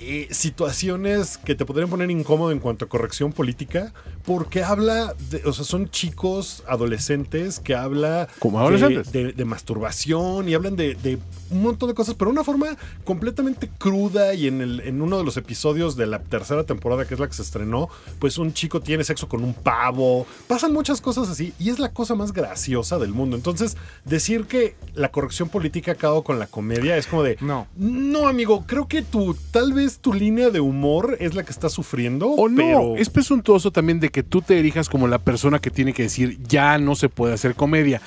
eh, 0.00 0.28
situaciones 0.30 1.38
que 1.38 1.54
te 1.54 1.64
podrían 1.64 1.88
poner 1.90 2.10
incómodo 2.10 2.50
en 2.52 2.58
cuanto 2.58 2.84
a 2.84 2.88
corrección 2.88 3.32
política, 3.32 3.92
porque 4.24 4.62
habla, 4.62 5.14
de, 5.30 5.42
o 5.44 5.52
sea, 5.52 5.64
son 5.64 5.88
chicos 5.90 6.62
adolescentes 6.68 7.60
que 7.60 7.74
habla 7.74 8.28
Como 8.38 8.58
de- 8.58 8.64
adolescentes. 8.64 9.12
De, 9.12 9.32
de 9.32 9.44
masturbación 9.44 10.48
y 10.48 10.54
hablan 10.54 10.76
de 10.76 11.18
un 11.50 11.62
montón 11.62 11.88
de 11.88 11.94
cosas, 11.94 12.14
pero 12.14 12.30
de 12.30 12.32
una 12.32 12.44
forma 12.44 12.76
completamente 13.04 13.70
cruda 13.78 14.34
y 14.34 14.46
en, 14.46 14.60
el, 14.60 14.80
en 14.80 15.02
uno 15.02 15.18
de 15.18 15.24
los 15.24 15.36
episodios 15.36 15.96
de 15.96 16.06
la 16.06 16.20
tercera 16.20 16.64
temporada, 16.64 17.06
que 17.06 17.14
es 17.14 17.20
la 17.20 17.26
que 17.26 17.34
se 17.34 17.42
estrenó, 17.42 17.88
pues 18.18 18.38
un 18.38 18.52
chico 18.52 18.80
tiene 18.80 19.04
sexo 19.04 19.28
con 19.28 19.44
un 19.44 19.54
pavo, 19.54 20.26
pasan 20.48 20.72
muchas 20.72 21.00
cosas 21.00 21.28
así 21.28 21.52
y 21.58 21.70
es 21.70 21.78
la 21.78 21.92
cosa 21.92 22.14
más 22.14 22.32
graciosa 22.32 22.98
del 22.98 23.10
mundo. 23.10 23.36
Entonces, 23.36 23.76
decir 24.04 24.46
que 24.46 24.74
la 24.94 25.10
corrección 25.10 25.48
política 25.48 25.92
acaba 25.92 26.22
con 26.22 26.38
la 26.38 26.46
comedia 26.46 26.96
es 26.96 27.06
como 27.06 27.22
de... 27.22 27.36
No. 27.40 27.66
No, 27.76 28.28
amigo, 28.28 28.64
creo 28.66 28.88
que 28.88 29.02
tu, 29.02 29.34
tal 29.50 29.72
vez 29.72 29.98
tu 29.98 30.12
línea 30.12 30.50
de 30.50 30.60
humor 30.60 31.16
es 31.20 31.34
la 31.34 31.44
que 31.44 31.52
está 31.52 31.68
sufriendo. 31.68 32.28
O 32.28 32.48
no, 32.48 32.56
pero... 32.56 32.96
es 32.96 33.10
presuntuoso 33.10 33.70
también 33.70 34.00
de 34.00 34.10
que 34.10 34.22
tú 34.22 34.42
te 34.42 34.58
erijas 34.58 34.88
como 34.88 35.08
la 35.08 35.18
persona 35.18 35.58
que 35.58 35.70
tiene 35.70 35.92
que 35.92 36.02
decir 36.02 36.38
ya 36.46 36.78
no 36.78 36.94
se 36.94 37.08
puede 37.08 37.34
hacer 37.34 37.54
comedia. 37.54 38.00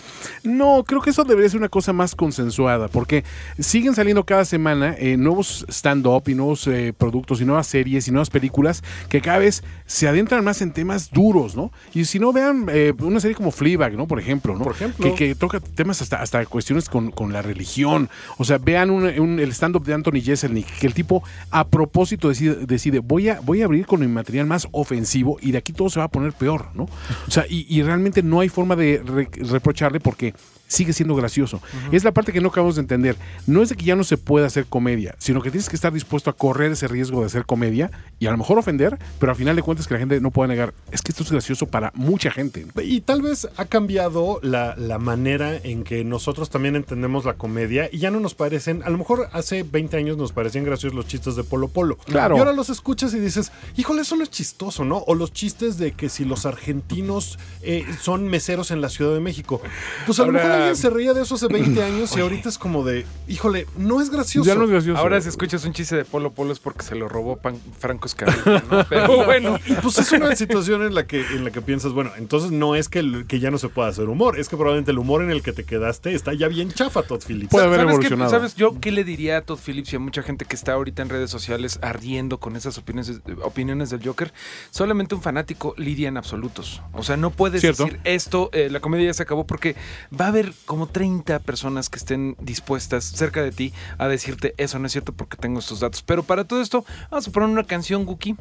No, 0.44 0.84
creo 0.86 1.02
que 1.02 1.12
eso 1.12 1.24
debería 1.24 1.50
ser 1.50 1.60
una 1.60 1.70
cosa 1.70 1.94
más 1.94 2.16
consensuada, 2.16 2.88
porque 2.88 3.24
siguen 3.60 3.96
saliendo 3.96 4.26
cada 4.26 4.46
semana 4.46 4.96
eh, 4.98 5.18
nuevos 5.18 5.66
stand-up 5.70 6.24
y 6.28 6.36
nuevos 6.36 6.68
eh, 6.68 6.94
productos 6.98 7.42
y 7.42 7.46
nuevas 7.46 7.68
series 7.68 8.08
y 8.08 8.12
nuevas 8.12 8.30
películas 8.30 8.84
que 9.10 9.22
cada 9.22 9.40
vez 9.40 9.64
se 9.86 10.08
adentran 10.08 10.44
más 10.44 10.62
en 10.62 10.72
temas 10.72 11.12
duros, 11.12 11.56
¿no? 11.56 11.72
Y 11.94 12.06
si 12.06 12.20
no, 12.20 12.32
vean 12.34 12.68
eh, 12.72 12.94
una 13.00 13.20
serie 13.20 13.36
como 13.36 13.52
Fleabag, 13.52 13.94
¿no? 13.94 14.08
Por 14.08 14.20
ejemplo, 14.20 14.56
¿no? 14.58 14.64
Por 14.64 14.74
ejemplo. 14.74 15.06
Que, 15.06 15.16
que 15.16 15.36
toca 15.36 15.60
temas 15.60 16.02
hasta, 16.02 16.22
hasta 16.22 16.46
cuestiones 16.46 16.90
con, 16.90 17.12
con 17.12 17.34
la 17.34 17.42
religión. 17.42 18.10
O 18.38 18.44
sea, 18.44 18.58
vean 18.58 18.90
un, 18.90 19.04
un- 19.20 19.40
el 19.40 19.52
stand-up 19.52 19.84
de 19.86 19.94
Anthony 19.94 20.22
Jeselnik, 20.24 20.68
que 20.80 20.88
el 20.88 20.94
tipo 20.94 21.24
a 21.52 21.68
propósito 21.68 22.30
decide, 22.30 22.66
decide 22.66 23.00
voy, 23.00 23.30
a, 23.30 23.40
voy 23.42 23.62
a 23.62 23.66
abrir 23.66 23.86
con 23.86 24.00
mi 24.00 24.08
material 24.08 24.46
más 24.46 24.68
ofensivo 24.72 25.38
y 25.42 25.52
de 25.52 25.58
aquí 25.58 25.74
todo 25.74 25.90
se 25.90 26.00
va 26.00 26.06
a 26.06 26.10
poner 26.10 26.34
peor, 26.34 26.68
¿no? 26.74 26.84
O 27.28 27.32
sea, 27.32 27.46
y, 27.50 27.66
y 27.70 27.82
realmente 27.84 28.24
no 28.24 28.40
hay 28.40 28.50
forma 28.50 28.76
de 28.76 29.02
re- 29.06 29.30
reprocharle 29.48 30.00
porque 30.00 30.34
sigue 30.70 30.94
siendo 30.94 31.16
gracioso. 31.16 31.62
Es 31.92 32.06
la 32.06 32.14
parte 32.14 32.32
que 32.32 32.40
no 32.40 32.48
acabamos 32.48 32.76
de 32.76 32.82
entender. 32.82 33.18
No 33.46 33.62
es 33.62 33.70
de 33.70 33.76
que 33.76 33.84
ya 33.84 33.98
no 33.98 34.06
se 34.06 34.18
pueda 34.18 34.48
hacer 34.48 34.66
comedia, 34.66 35.16
sino 35.18 35.42
que 35.42 35.52
tienes 35.52 35.68
que 35.68 35.76
estar 35.76 35.92
dispuesto 35.92 36.30
a 36.30 36.34
correr 36.34 36.72
ese 36.72 36.88
riesgo 36.88 37.20
de 37.20 37.26
hacer 37.26 37.46
comedia 37.46 37.92
y 38.20 38.28
a 38.28 38.32
lo 38.32 38.38
mejor 38.38 38.58
ofender, 38.60 38.98
pero 39.20 39.32
al 39.32 39.36
final 39.38 39.56
de 39.56 39.62
cuentas 39.62 39.88
que 39.88 39.94
la 39.94 40.00
gente 40.00 40.20
no 40.20 40.32
pueda 40.32 40.48
negar, 40.48 40.74
es 40.92 41.02
que 41.02 41.12
esto 41.12 41.24
es 41.24 41.32
gracioso 41.32 41.66
para 41.68 41.92
mucha 41.96 42.32
gente. 42.32 42.66
Y 42.84 43.02
tal 43.02 43.22
vez 43.22 43.48
ha 43.58 43.66
cambiado 43.66 44.40
la, 44.44 44.76
la 44.78 44.98
manera 45.00 45.56
en 45.56 45.84
que 45.84 46.04
nosotros 46.04 46.50
también 46.50 46.76
entendemos 46.76 47.26
la 47.26 47.34
comedia 47.36 47.90
y 47.92 48.00
ya 48.00 48.12
no 48.12 48.20
nos 48.20 48.36
parecen, 48.36 48.84
a 48.84 48.90
lo 48.90 48.98
mejor 48.98 49.30
hace 49.32 49.64
20 49.64 49.96
años 49.98 50.18
nos 50.18 50.32
parecían 50.34 50.66
graciosos 50.66 50.96
los 50.96 51.08
chistes 51.08 51.36
de 51.36 51.44
Polo 51.44 51.70
Polo. 51.70 51.98
Claro. 52.06 52.36
Y 52.36 52.40
ahora 52.40 52.52
los 52.54 52.70
escuchas 52.70 53.14
y 53.14 53.20
dices, 53.20 53.52
híjole, 53.78 54.02
eso 54.02 54.16
no 54.16 54.24
es 54.24 54.30
chistoso, 54.30 54.84
¿no? 54.86 54.98
O 55.08 55.16
los 55.16 55.32
chistes 55.32 55.78
de 55.78 55.94
que 55.94 56.10
si 56.10 56.26
los 56.26 56.46
argentinos 56.46 57.40
eh, 57.62 57.86
son 58.02 58.28
meseros 58.28 58.72
en 58.72 58.82
la 58.82 58.90
Ciudad 58.90 59.14
de 59.14 59.20
México. 59.22 59.62
Pues 60.06 60.20
a 60.20 60.26
lo 60.26 60.32
mejor 60.34 60.52
alguien 60.52 60.76
se 60.76 60.90
reía 60.90 61.14
de 61.14 61.22
eso 61.22 61.36
hace 61.36 61.48
20 61.48 61.82
años 61.84 62.16
y 62.18 62.20
ahorita 62.20 62.50
es 62.50 62.58
como 62.58 62.84
de, 62.84 63.06
híjole, 63.28 63.66
no 63.78 64.02
es 64.02 64.10
gracioso. 64.10 64.48
Ya 64.48 64.56
no 64.56 64.66
es 64.66 64.70
gracioso. 64.72 65.00
Ahora 65.00 65.22
si 65.22 65.30
escuchas 65.30 65.64
un 65.66 65.74
chiste 65.74 65.96
de 65.96 66.06
Polo 66.06 66.32
Polo 66.32 66.52
es 66.52 66.60
porque 66.60 66.84
se 66.84 66.96
lo 66.96 67.08
robó 67.08 67.38
Pan- 67.38 67.60
Franco 67.80 68.08
Escamilla, 68.10 68.64
¿no? 68.70 68.86
Pero 68.90 69.26
bueno. 69.26 69.58
Y 69.66 69.74
pues 69.82 69.98
es 69.98 70.12
una 70.12 70.36
situación 70.36 70.84
en 70.84 70.94
la 70.96 71.06
que, 71.08 71.22
en 71.22 71.44
la 71.46 71.52
que 71.52 71.62
piensas, 71.62 71.92
bueno, 71.94 72.12
entonces 72.18 72.52
no 72.52 72.76
es 72.76 72.90
que, 72.90 73.00
el- 73.00 73.26
que 73.28 73.40
ya 73.40 73.52
no 73.52 73.58
se 73.58 73.70
pueda 73.70 73.88
hacer 73.90 74.06
humor, 74.10 74.40
es 74.40 74.50
que 74.50 74.56
probablemente 74.58 74.92
el 74.92 74.98
humor 75.00 75.22
en 75.24 75.32
el 75.32 75.42
que 75.42 75.54
te 75.54 75.64
quedaste 75.64 76.14
está 76.14 76.34
ya 76.34 76.48
bien 76.48 76.72
chafa, 76.72 77.04
Todd 77.04 77.22
Phillips. 77.26 77.50
Puede 77.52 77.66
haber 77.66 77.80
¿Sabes, 77.80 77.88
qué- 77.88 77.94
evolucionado. 77.94 78.30
¿Sabes 78.32 78.56
yo 78.56 78.80
qué 78.80 78.92
le 78.92 79.04
diría 79.04 79.38
a 79.38 79.42
Todd 79.42 79.60
Phillips 79.66 79.94
y 79.94 79.96
a 79.96 80.00
mucha 80.00 80.22
gente 80.24 80.46
que 80.46 80.56
está 80.56 80.74
ahorita 80.74 81.02
en 81.02 81.10
redes 81.10 81.30
sociales 81.30 81.80
ardiendo 81.82 82.40
con 82.40 82.56
esas 82.56 82.78
opiniones, 82.78 83.22
opiniones 83.44 83.90
del 83.90 84.06
Joker? 84.06 84.34
Solamente 84.72 85.16
un 85.16 85.22
fanático 85.22 85.74
lidia 85.78 86.08
en 86.08 86.18
absolutos. 86.18 86.82
O 86.94 87.04
sea, 87.04 87.18
no 87.18 87.32
puedes 87.32 87.62
Cierto. 87.62 87.86
decir 87.86 88.00
esto, 88.04 88.50
eh, 88.54 88.70
la 88.72 88.80
comedia 88.80 89.08
ya 89.08 89.14
se 89.14 89.24
acabó 89.24 89.46
porque 89.46 89.76
va 90.20 90.26
a 90.26 90.28
haber 90.30 90.54
como 90.66 90.88
30 90.88 91.40
personas 91.40 91.90
que 91.90 91.98
estén 91.98 92.36
dispuestas 92.40 93.04
cerca 93.06 93.42
de 93.44 93.52
ti 93.52 93.74
a 93.98 94.08
decirte 94.08 94.54
eso 94.58 94.80
no 94.80 94.86
es 94.88 94.92
cierto 94.92 95.14
porque 95.14 95.38
tengo 95.38 95.60
estos 95.60 95.80
datos. 95.80 96.02
Pero 96.02 96.24
para 96.24 96.44
todo 96.46 96.62
esto, 96.62 96.86
vamos 97.12 97.28
a 97.28 97.32
poner 97.32 97.50
una 97.50 97.64
canción, 97.64 97.99
Guki. 98.06 98.36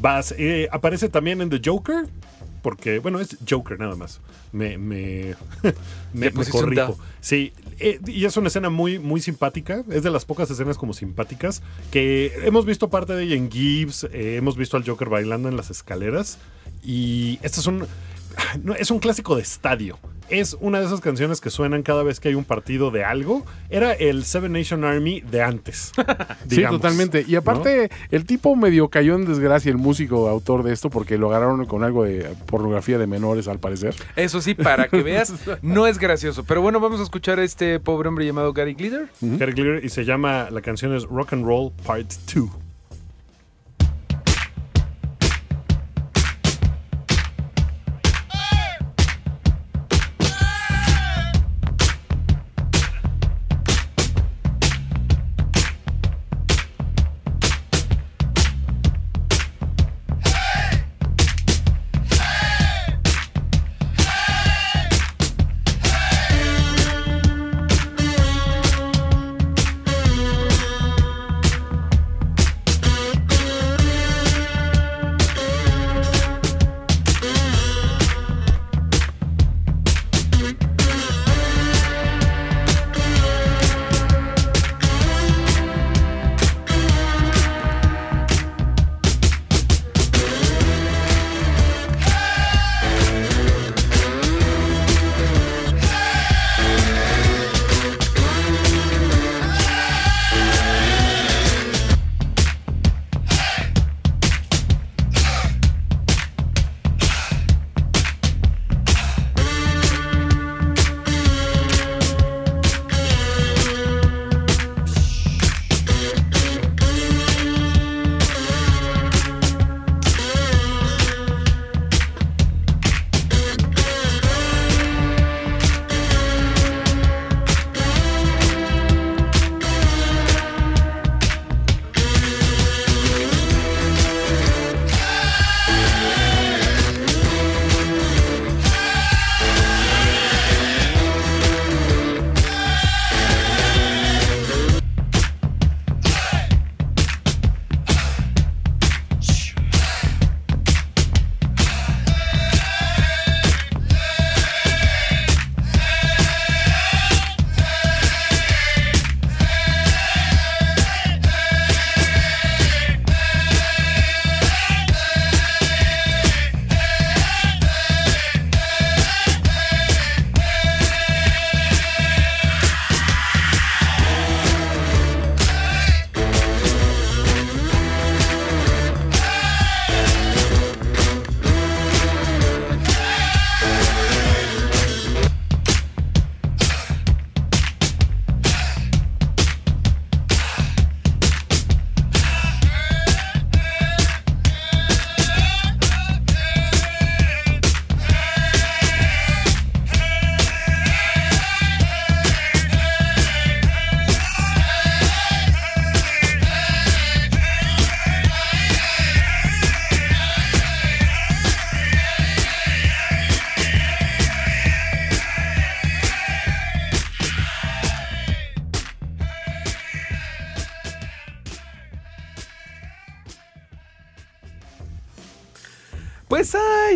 Vas, 0.00 0.34
eh, 0.36 0.68
aparece 0.70 1.08
también 1.08 1.40
en 1.40 1.50
The 1.50 1.60
Joker, 1.64 2.06
porque, 2.62 2.98
bueno, 2.98 3.20
es 3.20 3.36
Joker 3.48 3.78
nada 3.78 3.94
más. 3.94 4.20
Me, 4.52 4.78
me, 4.78 5.34
me, 6.12 6.30
me 6.30 6.44
corrijo. 6.46 6.98
Sí, 7.20 7.52
eh, 7.78 8.00
y 8.06 8.24
es 8.24 8.36
una 8.36 8.48
escena 8.48 8.70
muy, 8.70 8.98
muy 8.98 9.20
simpática. 9.20 9.84
Es 9.90 10.02
de 10.02 10.10
las 10.10 10.24
pocas 10.24 10.50
escenas 10.50 10.78
como 10.78 10.94
simpáticas 10.94 11.62
que 11.90 12.32
hemos 12.44 12.64
visto 12.64 12.88
parte 12.88 13.14
de 13.14 13.24
ella 13.24 13.34
en 13.34 13.50
Gibbs, 13.50 14.04
eh, 14.04 14.36
hemos 14.36 14.56
visto 14.56 14.76
al 14.76 14.84
Joker 14.86 15.08
bailando 15.08 15.48
en 15.48 15.56
las 15.56 15.70
escaleras. 15.70 16.38
Y 16.82 17.38
este 17.42 17.60
es 17.60 17.66
un, 17.66 17.86
no, 18.62 18.74
es 18.74 18.90
un 18.90 18.98
clásico 18.98 19.36
de 19.36 19.42
estadio. 19.42 19.98
Es 20.30 20.56
una 20.60 20.80
de 20.80 20.86
esas 20.86 21.00
canciones 21.00 21.42
que 21.42 21.50
suenan 21.50 21.82
cada 21.82 22.02
vez 22.02 22.18
que 22.18 22.28
hay 22.28 22.34
un 22.34 22.44
partido 22.44 22.90
de 22.90 23.04
algo. 23.04 23.44
Era 23.68 23.92
el 23.92 24.24
Seven 24.24 24.52
Nation 24.52 24.84
Army 24.84 25.20
de 25.20 25.42
antes. 25.42 25.92
Sí, 26.48 26.62
totalmente. 26.62 27.24
Y 27.26 27.36
aparte, 27.36 27.90
el 28.10 28.26
tipo 28.26 28.54
medio 28.54 28.88
cayó 28.88 29.14
en 29.16 29.24
desgracia, 29.24 29.70
el 29.70 29.78
músico 29.78 30.28
autor 30.28 30.62
de 30.62 30.72
esto, 30.72 30.88
porque 30.88 31.18
lo 31.18 31.28
agarraron 31.28 31.64
con 31.66 31.82
algo 31.82 32.04
de 32.04 32.28
pornografía 32.46 32.98
de 32.98 33.06
menores, 33.06 33.48
al 33.48 33.58
parecer. 33.58 33.94
Eso 34.14 34.40
sí, 34.40 34.54
para 34.54 34.88
que 34.88 35.02
veas, 35.02 35.32
no 35.62 35.86
es 35.86 35.98
gracioso. 35.98 36.44
Pero 36.44 36.62
bueno, 36.62 36.80
vamos 36.80 37.00
a 37.00 37.02
escuchar 37.02 37.38
a 37.40 37.44
este 37.44 37.80
pobre 37.80 38.08
hombre 38.08 38.26
llamado 38.26 38.52
Gary 38.52 38.74
Glitter. 38.74 39.08
Gary 39.20 39.52
Glitter, 39.52 39.84
y 39.84 39.88
se 39.88 40.04
llama, 40.04 40.48
la 40.50 40.60
canción 40.60 40.94
es 40.94 41.04
Rock 41.04 41.32
and 41.32 41.44
Roll 41.44 41.72
Part 41.84 42.12
2. 42.32 42.63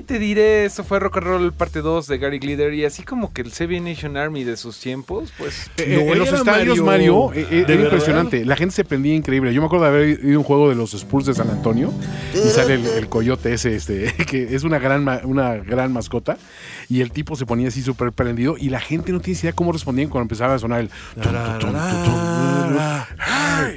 Te 0.08 0.18
diré, 0.18 0.64
eso 0.64 0.82
fue 0.84 0.98
Rock 0.98 1.18
and 1.18 1.26
Roll 1.26 1.52
parte 1.52 1.80
2 1.82 2.06
de 2.06 2.18
Gary 2.18 2.38
Glitter 2.38 2.72
y 2.74 2.84
así 2.86 3.02
como 3.02 3.32
que 3.32 3.42
el 3.42 3.52
Seven 3.52 3.84
Nation 3.84 4.16
Army 4.16 4.42
de 4.42 4.56
sus 4.56 4.80
tiempos, 4.80 5.32
pues 5.38 5.70
Eh, 5.76 6.02
No 6.06 6.12
en 6.14 6.18
los 6.18 6.32
estadios, 6.32 6.78
Mario. 6.80 7.26
Mario, 7.26 7.32
eh, 7.34 7.46
eh, 7.50 7.54
¿De 7.54 7.58
era 7.58 7.66
verdad? 7.68 7.84
impresionante. 7.84 8.44
La 8.46 8.56
gente 8.56 8.74
se 8.74 8.84
prendía 8.84 9.14
increíble. 9.14 9.52
Yo 9.54 9.60
me 9.60 9.66
acuerdo 9.66 9.84
de 9.84 9.90
haber 9.90 10.08
ido 10.24 10.36
a 10.36 10.38
un 10.38 10.44
juego 10.44 10.68
de 10.70 10.74
los 10.74 10.94
Spurs 10.94 11.26
de 11.26 11.34
San 11.34 11.50
Antonio 11.50 11.92
y 12.34 12.48
sale 12.48 12.74
el, 12.74 12.86
el 12.86 13.08
coyote 13.08 13.52
ese, 13.52 13.76
este, 13.76 14.12
que 14.28 14.54
es 14.56 14.64
una 14.64 14.78
gran, 14.78 15.04
ma- 15.04 15.20
una 15.24 15.56
gran 15.56 15.92
mascota. 15.92 16.38
Y 16.88 17.02
el 17.02 17.12
tipo 17.12 17.36
se 17.36 17.44
ponía 17.44 17.68
así 17.68 17.82
súper 17.82 18.10
prendido 18.12 18.56
y 18.58 18.70
la 18.70 18.80
gente 18.80 19.12
no 19.12 19.20
tiene 19.20 19.38
idea 19.38 19.52
cómo 19.52 19.72
respondían 19.72 20.08
cuando 20.08 20.22
empezaba 20.22 20.54
a 20.54 20.58
sonar 20.58 20.80
el. 20.80 20.88
tum, 21.20 21.32
tum, 21.60 21.70
tum, 21.70 22.78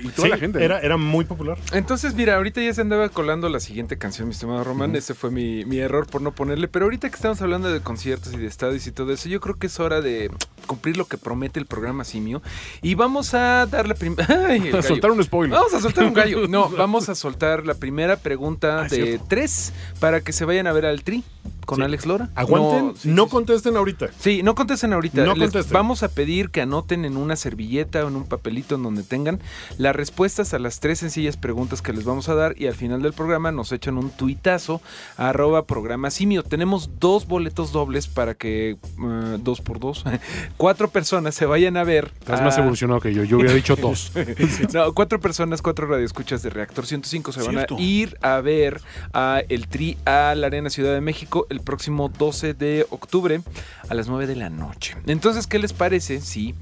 Y 0.04 0.08
toda 0.10 0.26
Sí, 0.28 0.30
la 0.32 0.38
gente. 0.38 0.64
Era, 0.64 0.80
era 0.80 0.98
muy 0.98 1.26
popular. 1.26 1.58
Entonces, 1.74 2.14
mira, 2.16 2.36
ahorita 2.36 2.62
ya 2.62 2.74
se 2.74 2.82
andaba 2.82 3.10
colando 3.10 3.50
la 3.50 3.60
siguiente 3.60 3.98
canción, 3.98 4.28
mi 4.28 4.34
estimado 4.34 4.64
Román. 4.64 4.96
Ese 4.96 5.14
fue 5.14 5.32
mi, 5.32 5.66
mi 5.66 5.80
error 5.80 6.08
por 6.08 6.22
no 6.22 6.32
ponerle. 6.32 6.68
Pero 6.68 6.86
ahorita 6.86 7.10
que 7.10 7.16
estamos 7.16 7.42
hablando 7.42 7.72
de 7.72 7.82
conciertos 7.82 8.34
y 8.34 8.38
de 8.38 8.48
estadios 8.48 8.86
y 8.88 8.92
todo 8.92 9.12
eso, 9.14 9.30
yo 9.30 9.40
creo 9.42 9.58
que 9.58 9.68
es 9.68 9.80
hora 9.80 10.02
de 10.02 10.32
cumplir 10.68 10.98
lo 10.98 11.06
que 11.08 11.18
promete 11.18 11.60
el 11.60 11.66
programa 11.66 12.04
Simio. 12.04 12.42
Y 12.82 12.96
vamos 12.96 13.34
a 13.34 13.66
dar 13.66 13.88
la 13.88 13.96
primera. 13.96 14.28
A 14.78 14.82
soltar 14.82 15.12
un 15.12 15.24
spoiler. 15.24 15.58
Vamos 15.58 15.74
a 15.74 15.80
soltar 15.82 16.06
un 16.06 16.14
gallo. 16.14 16.48
No, 16.48 16.70
vamos 16.78 17.10
a 17.10 17.16
soltar 17.16 17.66
la 17.66 17.74
primera 17.76 18.18
pregunta 18.18 18.82
Ah, 18.82 18.84
de 18.84 18.90
cierto. 18.90 19.26
tres 19.28 19.74
para 20.00 20.22
que 20.22 20.34
se 20.34 20.46
vayan 20.46 20.68
a 20.68 20.72
ver 20.72 20.86
al 20.86 21.04
Tri 21.04 21.24
con 21.66 21.78
Sí. 21.78 21.84
Alex 21.84 22.06
Lora. 22.06 22.30
Aguanten, 22.36 22.80
No, 22.80 22.88
no, 22.92 22.96
sí, 22.96 23.10
sí, 23.10 23.16
sí. 23.16 23.30
contesten 23.30 23.78
ahorita. 23.78 24.10
Sí, 24.20 24.44
no 24.44 24.56
contesten 24.56 24.94
ahorita. 24.94 25.24
No 25.24 25.34
Les 25.36 25.50
contesten. 25.52 25.74
vamos 25.74 26.04
a 26.04 26.10
pedir 26.10 26.50
que 26.50 26.62
anoten 26.62 27.06
en 27.06 27.18
una 27.18 27.36
servilleta 27.36 28.04
o 28.06 28.08
en 28.08 28.16
un 28.16 28.26
papelito 28.26 28.76
en 28.76 28.84
donde 28.84 29.04
tengan 29.04 29.40
las 29.78 29.96
respuestas 29.96 30.54
a 30.54 30.60
las 30.60 30.80
tres 30.80 31.00
sencillas 31.00 31.38
preguntas 31.38 31.82
que 31.82 31.94
les 31.94 32.04
vamos 32.06 32.30
a 32.30 32.36
dar 32.36 32.56
y 32.60 32.68
al 32.68 32.76
final 32.76 33.02
del 33.02 33.14
programa 33.14 33.52
nos 33.52 33.72
echan 33.72 33.98
un 33.98 34.10
tuitazo 34.12 34.82
a 35.18 35.30
arroba 35.30 35.66
programa 35.66 36.12
simio. 36.12 36.44
Tenemos 36.44 36.92
dos 37.00 37.28
boletos 37.28 37.72
dobles 37.72 38.08
para 38.08 38.34
que 38.36 38.72
eh, 38.72 39.38
dos 39.40 39.62
por 39.62 39.80
dos, 39.80 40.04
cuatro 40.58 40.90
personas 40.90 41.36
se 41.36 41.46
vayan 41.46 41.78
a 41.78 41.84
ver. 41.84 42.12
Estás 42.20 42.42
más 42.42 42.58
evolucionado 42.58 43.00
que 43.00 43.14
yo. 43.14 43.24
Yo 43.24 43.38
hubiera 43.38 43.54
dicho 43.54 43.76
dos. 43.82 44.12
no, 44.74 44.94
cuatro 44.94 45.20
personas, 45.20 45.62
cuatro 45.62 45.88
radioescuchas 45.88 46.44
de 46.44 46.50
Reactor 46.50 46.86
105 46.86 47.32
se 47.32 47.42
van 47.44 47.52
Cierto. 47.56 47.78
a 47.78 47.82
ir 47.82 48.18
a 48.22 48.42
ver 48.42 48.82
a 49.14 49.42
el 49.50 49.68
Tri 49.68 49.98
a 50.06 50.34
la 50.36 50.48
Arena 50.48 50.70
Ciudad 50.70 50.94
de 50.94 51.02
México 51.02 51.48
el 51.52 51.62
próximo 51.62 52.10
12 52.10 52.54
de 52.54 52.88
octubre 52.90 53.42
a 53.90 53.94
las 53.94 54.08
9 54.08 54.26
de 54.26 54.36
la 54.36 54.50
noche. 54.50 54.96
Entonces, 55.06 55.48
¿qué 55.48 55.60
les 55.60 55.74
parece 55.74 56.22
si 56.22 56.56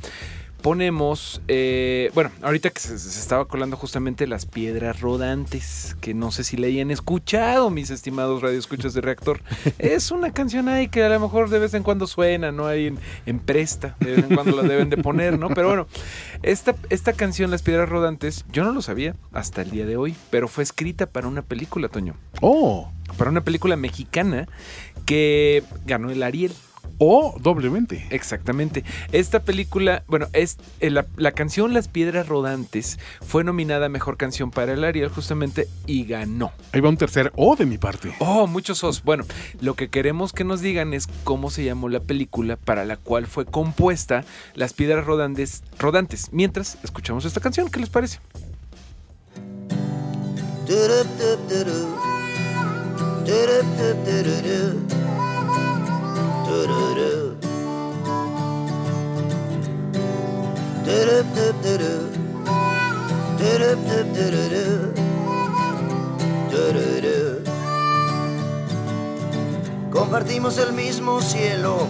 ponemos, 0.61 1.41
eh, 1.47 2.11
bueno, 2.13 2.31
ahorita 2.41 2.69
que 2.69 2.79
se, 2.79 2.99
se 2.99 3.19
estaba 3.19 3.45
colando 3.45 3.77
justamente 3.77 4.27
las 4.27 4.45
piedras 4.45 4.99
rodantes, 4.99 5.95
que 6.01 6.13
no 6.13 6.31
sé 6.31 6.43
si 6.43 6.57
le 6.57 6.67
hayan 6.67 6.91
escuchado, 6.91 7.69
mis 7.69 7.89
estimados 7.89 8.41
radioescuchas 8.41 8.93
de 8.93 9.01
Reactor. 9.01 9.41
Es 9.79 10.11
una 10.11 10.31
canción 10.31 10.67
ahí 10.67 10.87
que 10.89 11.03
a 11.03 11.09
lo 11.09 11.19
mejor 11.19 11.49
de 11.49 11.59
vez 11.59 11.73
en 11.73 11.83
cuando 11.83 12.07
suena, 12.07 12.51
¿no? 12.51 12.67
Ahí 12.67 12.87
en, 12.87 12.99
en 13.25 13.39
presta, 13.39 13.95
de 13.99 14.15
vez 14.15 14.25
en 14.25 14.35
cuando 14.35 14.55
la 14.61 14.67
deben 14.67 14.89
de 14.89 14.97
poner, 14.97 15.39
¿no? 15.39 15.49
Pero 15.49 15.67
bueno, 15.69 15.87
esta, 16.43 16.75
esta 16.89 17.13
canción, 17.13 17.51
Las 17.51 17.61
Piedras 17.61 17.89
Rodantes, 17.89 18.45
yo 18.51 18.63
no 18.63 18.71
lo 18.71 18.81
sabía 18.81 19.15
hasta 19.31 19.61
el 19.61 19.71
día 19.71 19.85
de 19.85 19.97
hoy, 19.97 20.15
pero 20.29 20.47
fue 20.47 20.63
escrita 20.63 21.05
para 21.05 21.27
una 21.27 21.41
película, 21.41 21.87
Toño. 21.87 22.15
Oh, 22.41 22.91
Para 23.19 23.29
una 23.31 23.41
película 23.43 23.75
mexicana 23.75 24.47
que 25.05 25.61
ganó 25.85 26.09
el 26.09 26.23
Ariel. 26.23 26.53
oh, 26.99 27.35
doblemente. 27.41 28.07
Exactamente. 28.11 28.85
Esta 29.11 29.41
película, 29.41 30.03
bueno, 30.07 30.27
es 30.31 30.57
eh, 30.79 30.89
la, 30.89 31.05
la 31.17 31.33
canción 31.33 31.73
Las 31.73 31.89
Piedras 31.89 32.27
Rodantes 32.29 32.97
fue 33.21 33.43
nominada 33.43 33.87
a 33.87 33.89
Mejor 33.89 34.15
Canción 34.15 34.51
para 34.51 34.71
el 34.73 34.85
Ariel 34.85 35.09
justamente 35.09 35.67
y 35.85 36.05
ganó. 36.05 36.53
Ahí 36.71 36.79
va 36.79 36.87
un 36.87 36.95
tercer 36.97 37.33
O 37.35 37.57
de 37.57 37.65
mi 37.65 37.77
parte. 37.77 38.15
Oh, 38.19 38.47
muchos 38.47 38.83
os. 38.85 39.03
Bueno, 39.03 39.25
lo 39.59 39.73
que 39.73 39.89
queremos 39.89 40.31
que 40.31 40.45
nos 40.45 40.61
digan 40.61 40.93
es 40.93 41.07
cómo 41.25 41.51
se 41.51 41.65
llamó 41.65 41.89
la 41.89 41.99
película 41.99 42.55
para 42.55 42.85
la 42.85 42.95
cual 42.95 43.27
fue 43.27 43.45
compuesta 43.45 44.23
Las 44.55 44.73
Piedras 44.73 45.05
Rodantes, 45.05 45.63
rodantes. 45.77 46.29
Mientras 46.31 46.77
escuchamos 46.83 47.25
esta 47.25 47.41
canción, 47.41 47.69
¿qué 47.69 47.81
les 47.81 47.89
parece? 47.89 48.19
Compartimos 69.91 70.57
el 70.57 70.73
mismo 70.73 71.21
cielo, 71.21 71.87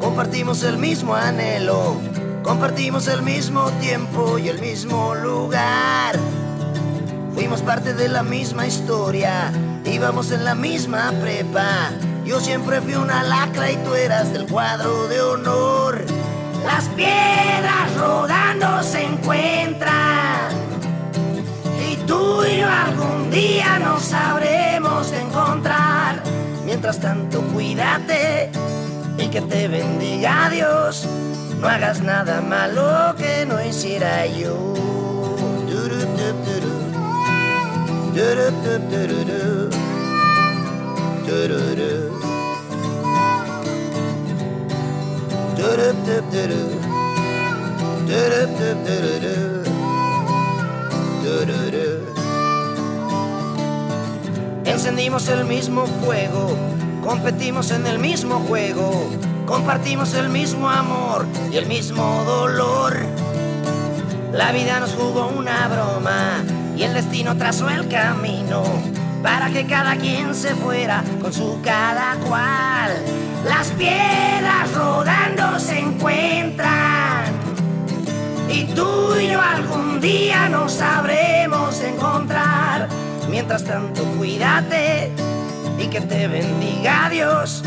compartimos 0.00 0.64
el 0.64 0.76
mismo 0.76 1.14
anhelo, 1.14 1.94
compartimos 2.42 3.06
el 3.06 3.22
mismo 3.22 3.70
tiempo 3.80 4.38
y 4.38 4.48
el 4.48 4.60
mismo 4.60 5.14
lugar. 5.14 6.18
Fuimos 7.34 7.62
parte 7.62 7.94
de 7.94 8.08
la 8.08 8.24
misma 8.24 8.66
historia, 8.66 9.52
íbamos 9.84 10.30
en 10.30 10.44
la 10.44 10.54
misma 10.54 11.12
prepa. 11.20 11.90
Yo 12.24 12.40
siempre 12.40 12.80
fui 12.80 12.94
una 12.94 13.22
lacra 13.22 13.70
y 13.70 13.76
tú 13.76 13.94
eras 13.94 14.32
del 14.32 14.46
cuadro 14.46 15.08
de 15.08 15.20
honor. 15.20 16.04
Las 16.64 16.84
piedras 16.90 17.94
rodando 17.98 18.82
se 18.82 19.04
encuentran. 19.04 20.50
Y 21.90 21.96
tú 22.06 22.44
y 22.44 22.58
yo 22.58 22.68
algún 22.68 23.30
día 23.30 23.78
nos 23.78 24.02
sabremos 24.02 25.12
encontrar. 25.12 26.22
Mientras 26.64 27.00
tanto, 27.00 27.40
cuídate 27.52 28.50
y 29.18 29.26
que 29.28 29.40
te 29.40 29.68
bendiga 29.68 30.48
Dios. 30.50 31.06
No 31.60 31.68
hagas 31.68 32.00
nada 32.00 32.40
malo 32.40 33.14
que 33.16 33.44
no 33.44 33.62
hiciera 33.62 34.26
yo. 34.26 34.74
Encendimos 54.66 55.28
el 55.28 55.46
mismo 55.46 55.86
fuego, 55.86 56.54
competimos 57.02 57.70
en 57.70 57.86
el 57.86 57.98
mismo 57.98 58.40
juego, 58.40 59.08
compartimos 59.46 60.12
el 60.12 60.28
mismo 60.28 60.68
amor 60.68 61.26
y 61.50 61.56
el 61.56 61.64
mismo 61.64 62.22
dolor. 62.26 62.98
La 64.34 64.52
vida 64.52 64.78
nos 64.78 64.92
jugó 64.92 65.28
una 65.28 65.68
broma 65.68 66.59
y 66.80 66.84
el 66.84 66.94
destino 66.94 67.36
trazó 67.36 67.68
el 67.68 67.88
camino 67.88 68.62
para 69.22 69.50
que 69.50 69.66
cada 69.66 69.96
quien 69.96 70.34
se 70.34 70.54
fuera 70.54 71.04
con 71.20 71.30
su 71.30 71.60
cada 71.62 72.14
cual. 72.26 72.90
Las 73.44 73.68
piedras 73.72 74.72
rodando 74.74 75.58
se 75.58 75.78
encuentran 75.78 77.26
y 78.48 78.64
tú 78.74 79.14
y 79.20 79.28
yo 79.28 79.42
algún 79.42 80.00
día 80.00 80.48
nos 80.48 80.72
sabremos 80.72 81.82
encontrar. 81.82 82.88
Mientras 83.28 83.62
tanto, 83.64 84.02
cuídate 84.16 85.12
y 85.78 85.86
que 85.86 86.00
te 86.00 86.28
bendiga 86.28 87.10
Dios. 87.10 87.62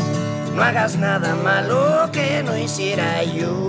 No 0.56 0.62
hagas 0.64 0.96
nada 0.96 1.36
malo 1.36 2.10
que 2.10 2.42
no 2.42 2.58
hiciera 2.58 3.22
yo. 3.22 3.68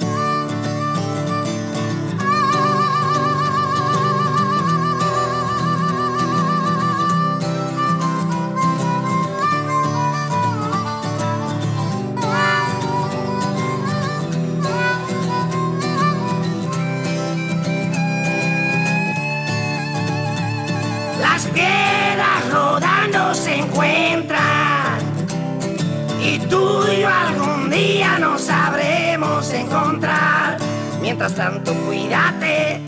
Y 26.31 26.39
tú 26.39 26.85
y 26.87 27.01
yo 27.01 27.09
algún 27.09 27.69
día 27.69 28.17
nos 28.17 28.41
sabremos 28.41 29.51
encontrar. 29.51 30.57
Mientras 31.01 31.35
tanto, 31.35 31.73
cuídate 31.85 32.81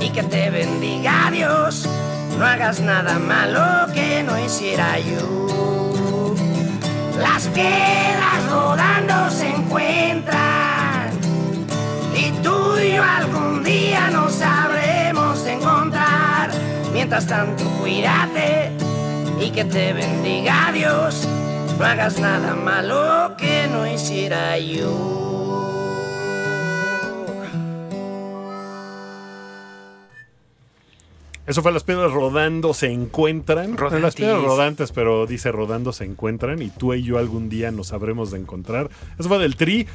y 0.00 0.08
que 0.10 0.22
te 0.24 0.50
bendiga 0.50 1.30
Dios. 1.30 1.88
No 2.38 2.44
hagas 2.44 2.80
nada 2.80 3.18
malo 3.20 3.92
que 3.92 4.24
no 4.24 4.36
hiciera 4.38 4.98
yo. 4.98 6.34
Las 7.20 7.46
piedras 7.48 8.50
rodando 8.50 9.30
se 9.30 9.48
encuentran. 9.48 11.10
Y 12.16 12.30
tú 12.42 12.78
y 12.78 12.94
yo 12.96 13.04
algún 13.04 13.62
día 13.62 14.10
nos 14.10 14.32
sabremos 14.32 15.46
encontrar. 15.46 16.50
Mientras 16.92 17.26
tanto, 17.26 17.62
cuídate 17.80 18.72
y 19.40 19.50
que 19.50 19.64
te 19.64 19.92
bendiga 19.92 20.72
Dios. 20.72 21.28
No 21.78 21.84
hagas 21.84 22.20
nada 22.20 22.54
malo 22.54 23.36
que 23.36 23.66
no 23.68 23.90
hiciera 23.92 24.56
yo. 24.58 25.22
Eso 31.44 31.60
fue 31.60 31.72
Las 31.72 31.82
Piedras 31.82 32.12
Rodando 32.12 32.72
se 32.72 32.92
encuentran. 32.92 33.76
Rodantis. 33.76 34.02
Las 34.02 34.14
Piedras 34.14 34.42
Rodantes, 34.42 34.92
pero 34.92 35.26
dice 35.26 35.50
Rodando 35.50 35.92
se 35.92 36.04
encuentran 36.04 36.62
y 36.62 36.70
tú 36.70 36.94
y 36.94 37.02
yo 37.02 37.18
algún 37.18 37.48
día 37.48 37.72
nos 37.72 37.88
sabremos 37.88 38.30
de 38.30 38.38
encontrar. 38.38 38.88
Eso 39.18 39.28
fue 39.28 39.38
del 39.38 39.56
Tri. 39.56 39.88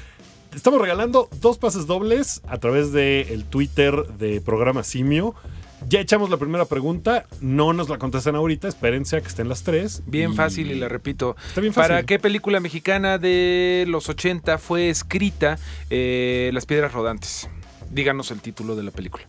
Estamos 0.54 0.82
regalando 0.82 1.30
dos 1.40 1.58
pases 1.58 1.88
dobles 1.88 2.42
a 2.48 2.58
través 2.58 2.92
del 2.92 3.46
Twitter 3.46 3.96
de 4.18 4.42
programa 4.42 4.84
Simio. 4.84 5.36
Ya 5.88 6.00
echamos 6.00 6.30
la 6.30 6.38
primera 6.38 6.66
pregunta, 6.66 7.26
no 7.40 7.72
nos 7.72 7.88
la 7.90 7.98
contestan 7.98 8.36
ahorita, 8.36 8.68
espérense 8.68 9.18
a 9.18 9.22
que 9.22 9.28
estén 9.28 9.48
las 9.48 9.64
tres. 9.64 10.02
Bien 10.06 10.34
fácil 10.36 10.72
y 10.72 10.76
la 10.76 10.90
repito. 10.90 11.36
Está 11.48 11.62
bien 11.62 11.74
fácil. 11.74 11.90
¿Para 11.90 12.04
qué 12.04 12.20
película 12.20 12.60
mexicana 12.60 13.18
de 13.18 13.86
los 13.88 14.10
80 14.10 14.58
fue 14.58 14.90
escrita 14.90 15.58
eh, 15.90 16.50
Las 16.54 16.66
Piedras 16.66 16.94
Rodantes? 16.94 17.50
Díganos 17.90 18.32
el 18.32 18.42
título 18.42 18.76
de 18.76 18.84
la 18.84 18.92
película. 18.92 19.26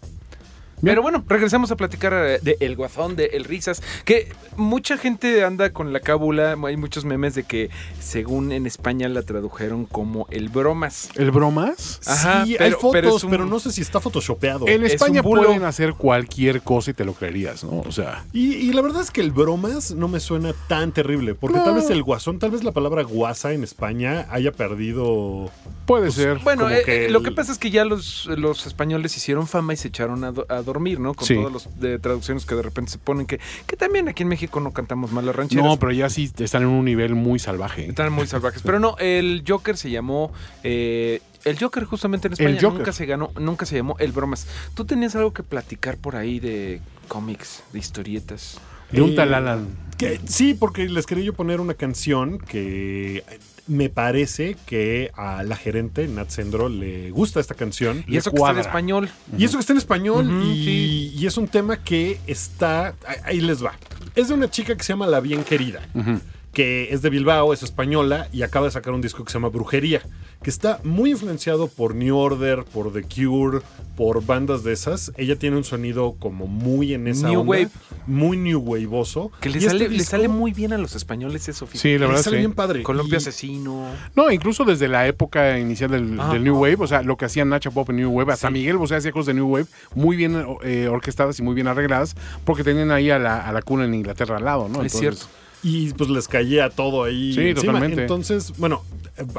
Pero 0.83 1.03
bueno, 1.03 1.25
regresemos 1.29 1.71
a 1.71 1.77
platicar 1.77 2.13
eh, 2.15 2.39
de 2.43 2.57
El 2.61 2.77
Guasón, 2.77 3.17
de 3.17 3.27
El 3.27 3.45
Risas, 3.45 3.83
que 4.05 4.33
mucha 4.57 4.97
gente 4.97 5.45
anda 5.45 5.71
con 5.73 5.93
la 5.93 6.01
cábula, 6.01 6.57
hay 6.67 6.77
muchos 6.77 7.05
memes 7.05 7.35
de 7.35 7.45
que 7.45 7.71
según 8.01 8.53
en 8.53 8.67
España 8.67 9.09
la 9.09 9.23
tradujeron 9.23 9.85
como 9.87 10.27
El 10.31 10.49
Bromas. 10.49 11.11
¿El 11.17 11.31
bromas? 11.31 12.01
Ajá, 12.07 12.45
sí, 12.45 12.53
hay 12.53 12.71
pero- 12.71 12.79
fotos, 12.81 13.27
pero 13.29 13.47
no 13.47 13.59
sé 13.61 13.73
si 13.73 13.81
está 13.81 14.01
photoshopeado. 14.01 14.67
En 14.69 14.85
Es 14.85 14.95
España 14.95 15.23
pueden 15.23 15.65
hacer 15.65 15.95
cualquier 15.95 16.63
cosa 16.63 16.91
y 16.91 16.95
te 16.95 17.05
lo 17.05 17.13
creerías, 17.15 17.65
¿no? 17.65 17.81
O 17.81 17.93
sea, 17.93 18.25
Y, 18.33 18.55
y 18.55 18.73
la 18.73 18.83
verdad 18.83 19.03
es 19.03 19.11
que 19.11 19.21
el 19.21 19.33
bromas 19.33 19.93
no 19.93 20.09
me 20.09 20.21
suena 20.21 20.53
tan 20.69 20.93
terrible, 20.93 21.35
porque 21.35 21.59
tal 21.59 21.75
vez 21.75 21.91
el 21.91 22.03
guasón, 22.03 22.39
tal 22.39 22.51
vez 22.51 22.65
la 22.65 22.73
palabra 22.73 23.03
guasa 23.03 23.53
en 23.53 23.63
España 23.65 24.27
haya 24.31 24.53
perdido... 24.53 25.51
puede 25.87 26.11
ser. 26.11 26.39
Bueno, 26.39 26.69
eh, 26.71 26.83
que 26.85 27.07
eh, 27.07 27.11
lo 27.11 27.23
que 27.23 27.31
pasa 27.33 27.53
es 27.53 27.59
que 27.59 27.71
ya 27.71 27.85
los, 27.85 28.27
los 28.27 28.67
españoles 28.67 29.17
hicieron 29.17 29.47
fama 29.47 29.73
y 29.75 29.77
se 29.77 29.89
echaron 29.89 30.25
a, 30.25 30.33
a 30.49 30.63
dormir, 30.69 31.01
¿no? 31.01 31.15
Con 31.15 31.27
Sí. 31.27 31.35
todos 31.35 31.53
los 31.53 31.81
de 31.81 31.99
traducciones 31.99 32.47
que 32.47 32.55
de 32.55 32.63
repente 32.63 32.93
se 32.93 32.99
ponen, 32.99 33.27
que, 33.27 33.41
que 33.67 33.77
también 33.77 34.09
aquí 34.09 34.23
en 34.23 34.29
México 34.29 34.61
no 34.61 34.73
cantamos 34.73 35.11
mal 35.11 35.27
las 35.27 35.35
rancheras. 35.35 35.65
No, 35.65 35.79
pero 35.79 35.91
ya 35.93 36.09
sí 36.09 36.31
están 36.39 36.63
en 36.63 36.69
un 36.69 36.85
nivel 36.85 37.15
muy 37.15 37.39
salvaje. 37.39 37.89
Están 37.89 38.13
muy 38.13 38.27
salvajes. 38.27 38.63
Pero 38.69 38.79
no, 38.79 38.97
el 38.99 39.43
Joker 39.47 39.77
se 39.77 39.91
llamó. 39.91 40.33
eh, 40.63 41.21
el 41.45 41.59
Joker 41.59 41.85
justamente 41.85 42.27
en 42.27 42.33
España 42.35 42.51
El 42.51 42.61
Joker. 42.61 42.79
nunca 42.79 42.93
se 42.93 43.07
ganó, 43.07 43.31
nunca 43.41 43.65
se 43.65 43.77
llamó 43.77 43.97
El 43.99 44.13
Bromas. 44.13 44.47
Tú 44.75 44.85
tenías 44.85 45.15
algo 45.17 45.33
que 45.33 45.43
platicar 45.43 45.97
por 45.97 46.17
ahí 46.17 46.41
de 46.41 46.81
cómics, 47.07 47.63
de 47.73 47.79
historietas. 47.79 48.59
De 48.91 49.03
un 49.03 49.11
Eh, 49.11 49.15
tal 49.15 49.35
Alan. 49.35 49.69
Que, 49.97 50.21
sí, 50.27 50.55
porque 50.55 50.89
les 50.89 51.07
quería 51.07 51.25
yo 51.25 51.33
poner 51.35 51.61
una 51.61 51.75
canción 51.75 52.39
que 52.39 53.23
me 53.69 53.89
parece 53.91 54.57
que 54.67 55.11
a 55.15 55.43
la 55.45 55.55
gerente, 55.57 56.09
Nat 56.09 56.31
Sendro, 56.31 56.69
le 56.69 57.11
gusta 57.11 57.39
esta 57.39 57.55
canción. 57.55 58.03
Y 58.09 58.17
eso 58.17 58.31
que 58.31 58.37
está 58.39 58.51
en 58.53 58.59
español. 58.59 59.09
Y 59.37 59.45
eso 59.45 59.59
que 59.59 59.61
está 59.61 59.73
en 59.75 59.79
español 59.79 60.43
y, 60.45 60.65
sí. 60.65 61.13
y 61.17 61.27
es 61.27 61.37
un 61.37 61.47
tema 61.49 61.77
que 61.85 62.19
está... 62.27 62.95
ahí- 63.25 63.41
les 63.41 63.63
va. 63.65 63.75
Es 64.15 64.29
de 64.29 64.35
una 64.35 64.51
chica 64.51 64.75
que 64.77 64.83
se 64.83 64.93
llama 64.93 65.07
La 65.07 65.21
Bien 65.21 65.45
Querida, 65.45 65.81
Ujú. 65.95 66.19
Que 66.53 66.89
es 66.93 67.03
de 67.03 67.11
Bilbao, 67.11 67.53
es 67.53 67.63
española 67.63 68.29
y 68.33 68.43
acaba 68.43 68.67
de 68.67 68.73
sacar 68.73 68.93
un 68.95 69.01
disco 69.01 69.25
que 69.25 69.31
se 69.31 69.39
llama 69.39 69.49
Brujería, 69.49 70.03
que 70.43 70.51
está 70.51 70.81
muy 70.85 71.11
influenciado 71.11 71.69
por 71.69 71.95
New 71.95 72.17
Order, 72.17 72.65
por 72.65 72.93
The 72.93 73.03
Cure, 73.03 73.59
por 73.97 74.25
bandas 74.25 74.63
de 74.65 74.73
esas. 74.73 75.13
Ella 75.17 75.37
tiene 75.37 75.57
un 75.57 75.65
sonido 75.65 76.15
como 76.19 76.47
muy 76.47 76.95
en 76.95 77.07
esa 77.09 77.29
New 77.29 77.41
onda, 77.41 77.51
wave. 77.51 77.69
muy 78.07 78.37
new 78.37 78.61
waveoso. 78.61 79.31
Que 79.41 79.51
le 79.51 79.59
este 79.59 79.71
sale, 79.71 79.89
le 79.89 80.05
sale 80.05 80.29
muy 80.29 80.53
bien 80.53 80.73
a 80.73 80.79
los 80.79 80.95
españoles 80.97 81.49
eso, 81.49 81.67
fíjate. 81.67 81.81
Sí, 81.81 81.93
la 81.95 82.01
le 82.01 82.07
verdad 82.07 82.23
sale 82.23 82.37
sí. 82.37 82.41
bien 82.41 82.53
padre. 82.55 82.83
Colombia 82.83 83.15
Y- 83.15 83.17
Asesino. 83.19 83.87
No, 84.17 84.31
incluso 84.31 84.65
desde 84.65 84.89
la 84.89 85.07
época 85.07 85.59
inicial 85.59 85.91
del, 85.91 86.19
Ah. 86.21 86.33
del 86.33 86.45
New 86.45 86.57
Wave, 86.57 86.77
o 86.79 86.87
sea, 86.87 87.03
lo 87.03 87.17
que 87.17 87.25
hacían 87.27 87.49
Nacha 87.49 87.71
Pop 87.71 87.91
en 87.91 87.97
New 87.97 88.11
Wave, 88.11 88.33
hasta 88.33 88.51
Miguel 88.51 88.77
Bosé 88.79 88.97
hacía 88.97 89.13
cosas 89.13 89.27
de 89.27 89.35
New 89.35 89.49
Wave 89.49 89.67
muy 89.95 90.17
bien 90.17 90.45
eh, 90.63 90.89
orquestadas 90.91 91.39
y 91.39 91.43
muy 91.43 91.55
bien 91.55 91.67
arregladas, 91.69 92.15
porque 92.45 92.63
tenían 92.65 92.91
ahí 92.93 93.11
a 93.11 93.19
la, 93.19 93.47
a 93.47 93.53
la 93.53 93.63
cuna 93.63 93.85
en 93.85 93.95
Inglaterra 93.95 94.37
al 94.39 94.45
lado, 94.45 94.69
¿no? 94.69 94.83
es 94.83 94.95
Entonces, 94.95 95.01
cierto. 95.01 95.27
Y 95.63 95.93
pues 95.95 96.09
les 96.11 96.29
caía 96.29 96.71
todo 96.71 97.05
ahí. 97.05 97.33
Sí, 97.33 97.41
encima. 97.49 97.73
totalmente. 97.75 98.03
Entonces, 98.03 98.53
bueno, 98.59 98.85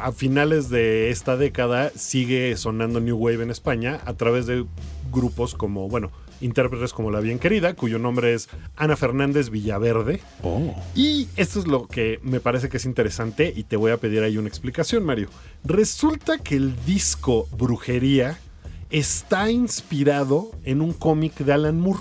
a 0.02 0.12
finales 0.12 0.70
de 0.70 1.10
esta 1.10 1.38
década 1.38 1.92
sigue 1.96 2.56
sonando 2.58 3.00
New 3.00 3.18
Wave 3.18 3.44
en 3.44 3.52
España 3.52 4.00
a 4.06 4.14
través 4.14 4.46
de 4.46 4.66
grupos 5.12 5.56
como, 5.56 5.88
bueno, 5.88 6.12
intérpretes 6.42 6.94
como 6.94 7.12
La 7.12 7.20
Bien 7.20 7.40
Querida, 7.40 7.74
cuyo 7.74 8.00
nombre 8.00 8.34
es 8.34 8.50
Ana 8.76 8.96
Fernández 8.96 9.50
Villaverde. 9.50 10.22
Oh. 10.44 10.76
Y 10.96 11.28
esto 11.36 11.60
es 11.60 11.68
lo 11.68 11.88
que 11.88 12.20
me 12.24 12.40
parece 12.40 12.70
que 12.70 12.78
es 12.78 12.86
interesante 12.86 13.52
y 13.56 13.64
te 13.64 13.76
voy 13.76 13.92
a 13.92 13.98
pedir 13.98 14.24
ahí 14.24 14.38
una 14.38 14.48
explicación, 14.48 15.06
Mario. 15.06 15.30
Resulta 15.64 16.38
que 16.38 16.56
el 16.56 16.76
disco 16.86 17.48
Brujería 17.58 18.40
está 18.90 19.52
inspirado 19.52 20.52
en 20.64 20.82
un 20.82 20.94
cómic 20.94 21.36
de 21.38 21.54
Alan 21.54 21.80
Moore 21.80 22.00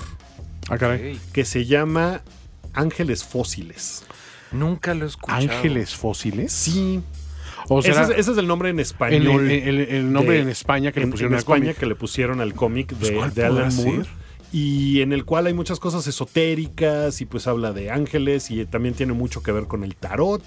Ah, 0.70 0.76
caray. 0.76 1.18
Que 1.32 1.44
se 1.44 1.64
llama 1.64 2.22
Ángeles 2.74 3.24
Fósiles. 3.24 4.04
Nunca 4.52 4.94
lo 4.94 5.04
he 5.04 5.08
escuchado. 5.08 5.40
Ángeles 5.40 5.94
fósiles. 5.94 6.52
Sí, 6.52 7.00
O 7.68 7.82
sea, 7.82 7.92
ese, 7.92 8.02
es, 8.14 8.18
ese 8.20 8.32
es 8.32 8.38
el 8.38 8.46
nombre 8.46 8.70
en 8.70 8.80
español. 8.80 9.50
el- 9.50 9.68
el- 9.68 9.80
el 9.80 10.12
nombre 10.12 10.36
de- 10.36 10.42
en 10.42 10.48
España 10.48 10.90
que 10.92 11.00
en, 11.00 11.06
le 11.06 11.10
pusieron 11.12 11.32
en 11.32 11.36
al 11.36 11.38
España 11.40 11.60
cómic. 11.64 11.76
que 11.78 11.86
le 11.86 11.94
pusieron 11.94 12.40
al 12.40 12.54
cómic 12.54 12.94
Pues, 12.98 13.10
de, 13.10 13.16
¿cuál 13.16 13.34
de 13.34 13.44
Alan 13.44 13.74
Moore. 13.76 14.04
ser? 14.04 14.06
Y 14.50 15.02
en 15.02 15.12
el 15.12 15.26
cual 15.26 15.46
hay 15.46 15.52
muchas 15.52 15.78
cosas 15.78 16.06
esotéricas 16.06 17.20
y 17.20 17.26
pues 17.26 17.46
habla 17.46 17.72
de 17.74 17.90
ángeles 17.90 18.50
y 18.50 18.64
también 18.64 18.94
tiene 18.94 19.12
mucho 19.12 19.42
que 19.42 19.52
ver 19.52 19.66
con 19.66 19.84
el 19.84 19.94
tarot. 19.96 20.42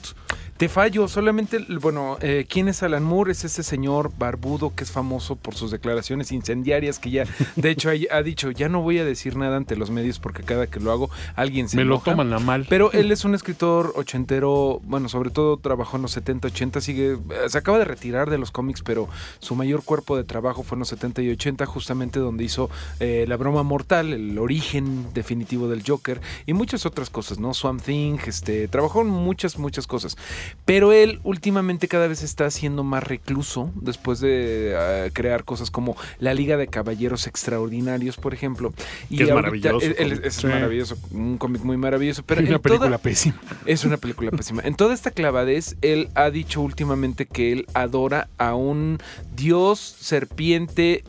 Te 0.57 0.69
fallo, 0.69 1.07
solamente, 1.07 1.57
bueno, 1.81 2.17
eh, 2.21 2.45
¿quién 2.47 2.67
es 2.67 2.83
Alan 2.83 3.01
Moore? 3.03 3.31
Es 3.31 3.43
ese 3.43 3.63
señor 3.63 4.11
barbudo 4.19 4.75
que 4.75 4.83
es 4.83 4.91
famoso 4.91 5.35
por 5.35 5.55
sus 5.55 5.71
declaraciones 5.71 6.31
incendiarias 6.31 6.99
que 6.99 7.09
ya, 7.09 7.23
de 7.55 7.71
hecho, 7.71 7.89
ha, 7.89 7.93
ha 8.15 8.21
dicho, 8.21 8.51
ya 8.51 8.69
no 8.69 8.81
voy 8.83 8.99
a 8.99 9.03
decir 9.05 9.35
nada 9.37 9.57
ante 9.57 9.75
los 9.75 9.89
medios 9.89 10.19
porque 10.19 10.43
cada 10.43 10.67
que 10.67 10.79
lo 10.79 10.91
hago 10.91 11.09
alguien 11.35 11.67
se 11.67 11.77
Me 11.77 11.83
lo 11.83 11.95
enoja". 11.95 12.11
toman 12.11 12.31
a 12.33 12.37
mal. 12.37 12.67
Pero 12.69 12.91
él 12.91 13.11
es 13.11 13.25
un 13.25 13.33
escritor 13.33 13.91
ochentero, 13.95 14.79
bueno, 14.83 15.09
sobre 15.09 15.31
todo 15.31 15.57
trabajó 15.57 15.95
en 15.95 16.03
los 16.03 16.11
70, 16.11 16.49
80, 16.49 16.79
sigue, 16.81 17.13
eh, 17.13 17.17
se 17.47 17.57
acaba 17.57 17.79
de 17.79 17.85
retirar 17.85 18.29
de 18.29 18.37
los 18.37 18.51
cómics, 18.51 18.83
pero 18.83 19.09
su 19.39 19.55
mayor 19.55 19.83
cuerpo 19.83 20.15
de 20.15 20.23
trabajo 20.25 20.61
fue 20.61 20.75
en 20.75 20.81
los 20.81 20.89
70 20.89 21.23
y 21.23 21.31
80, 21.31 21.65
justamente 21.65 22.19
donde 22.19 22.43
hizo 22.43 22.69
eh, 22.99 23.25
La 23.27 23.35
broma 23.35 23.63
mortal, 23.63 24.13
el 24.13 24.37
origen 24.37 25.11
definitivo 25.15 25.67
del 25.67 25.81
Joker 25.83 26.21
y 26.45 26.53
muchas 26.53 26.85
otras 26.85 27.09
cosas, 27.09 27.39
¿no? 27.39 27.55
Swamp 27.55 27.81
Thing, 27.81 28.19
este, 28.27 28.67
trabajó 28.67 29.01
en 29.01 29.07
muchas, 29.07 29.57
muchas 29.57 29.87
cosas. 29.87 30.17
Pero 30.65 30.91
él 30.93 31.19
últimamente 31.23 31.87
cada 31.87 32.07
vez 32.07 32.23
está 32.23 32.49
siendo 32.51 32.83
más 32.83 33.03
recluso 33.03 33.71
después 33.75 34.19
de 34.19 34.73
eh, 34.75 35.11
crear 35.13 35.43
cosas 35.43 35.71
como 35.71 35.95
La 36.19 36.33
Liga 36.33 36.57
de 36.57 36.67
Caballeros 36.67 37.27
Extraordinarios, 37.27 38.17
por 38.17 38.33
ejemplo. 38.33 38.73
Y 39.09 39.17
Que 39.17 39.23
es 39.23 39.29
ahorita- 39.31 39.35
maravilloso 39.35 39.85
él- 39.85 39.95
él- 39.97 40.09
cómic. 40.09 40.25
es 40.25 40.33
Sí. 40.35 40.47
maravilloso, 40.47 40.97
un 41.11 41.37
cómic 41.37 41.63
muy 41.63 41.77
maravilloso. 41.77 42.23
Pero 42.25 42.41
Es 42.41 42.47
una 42.47 42.55
en 42.57 42.61
toda- 42.61 42.77
película 42.79 42.97
pésima. 42.99 43.41
es 43.65 43.83
una 43.85 43.97
película 43.97 44.31
pésima. 44.31 44.61
En 44.63 44.75
toda 44.75 44.93
esta 44.93 45.11
clavadez, 45.11 45.75
él 45.81 46.09
ha 46.15 46.29
dicho 46.29 46.61
últimamente 46.61 47.25
que 47.25 47.51
él 47.51 47.65
adora 47.73 48.27
a 48.37 48.55
un 48.55 48.99
dios 49.35 49.79
serpiente 49.99 51.03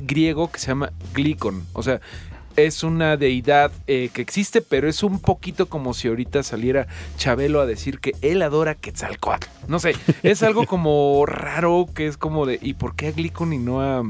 griego 0.00 0.50
que 0.50 0.58
se 0.58 0.66
llama 0.68 0.92
Glicon. 1.14 1.64
O 1.72 1.82
sea, 1.82 2.00
es 2.56 2.82
una 2.82 3.16
deidad 3.16 3.70
eh, 3.86 4.10
que 4.12 4.22
existe, 4.22 4.62
pero 4.62 4.88
es 4.88 5.02
un 5.02 5.20
poquito 5.20 5.66
como 5.66 5.94
si 5.94 6.08
ahorita 6.08 6.42
saliera 6.42 6.86
Chabelo 7.16 7.60
a 7.60 7.66
decir 7.66 8.00
que 8.00 8.12
él 8.22 8.42
adora 8.42 8.74
Quetzalcoatl. 8.74 9.46
No 9.68 9.78
sé, 9.78 9.94
es 10.22 10.42
algo 10.42 10.66
como 10.66 11.24
raro 11.26 11.86
que 11.94 12.06
es 12.06 12.16
como 12.16 12.46
de, 12.46 12.58
¿y 12.60 12.74
por 12.74 12.96
qué 12.96 13.08
a 13.08 13.12
Glicon 13.12 13.52
y 13.52 13.58
no 13.58 13.80
a, 13.82 14.02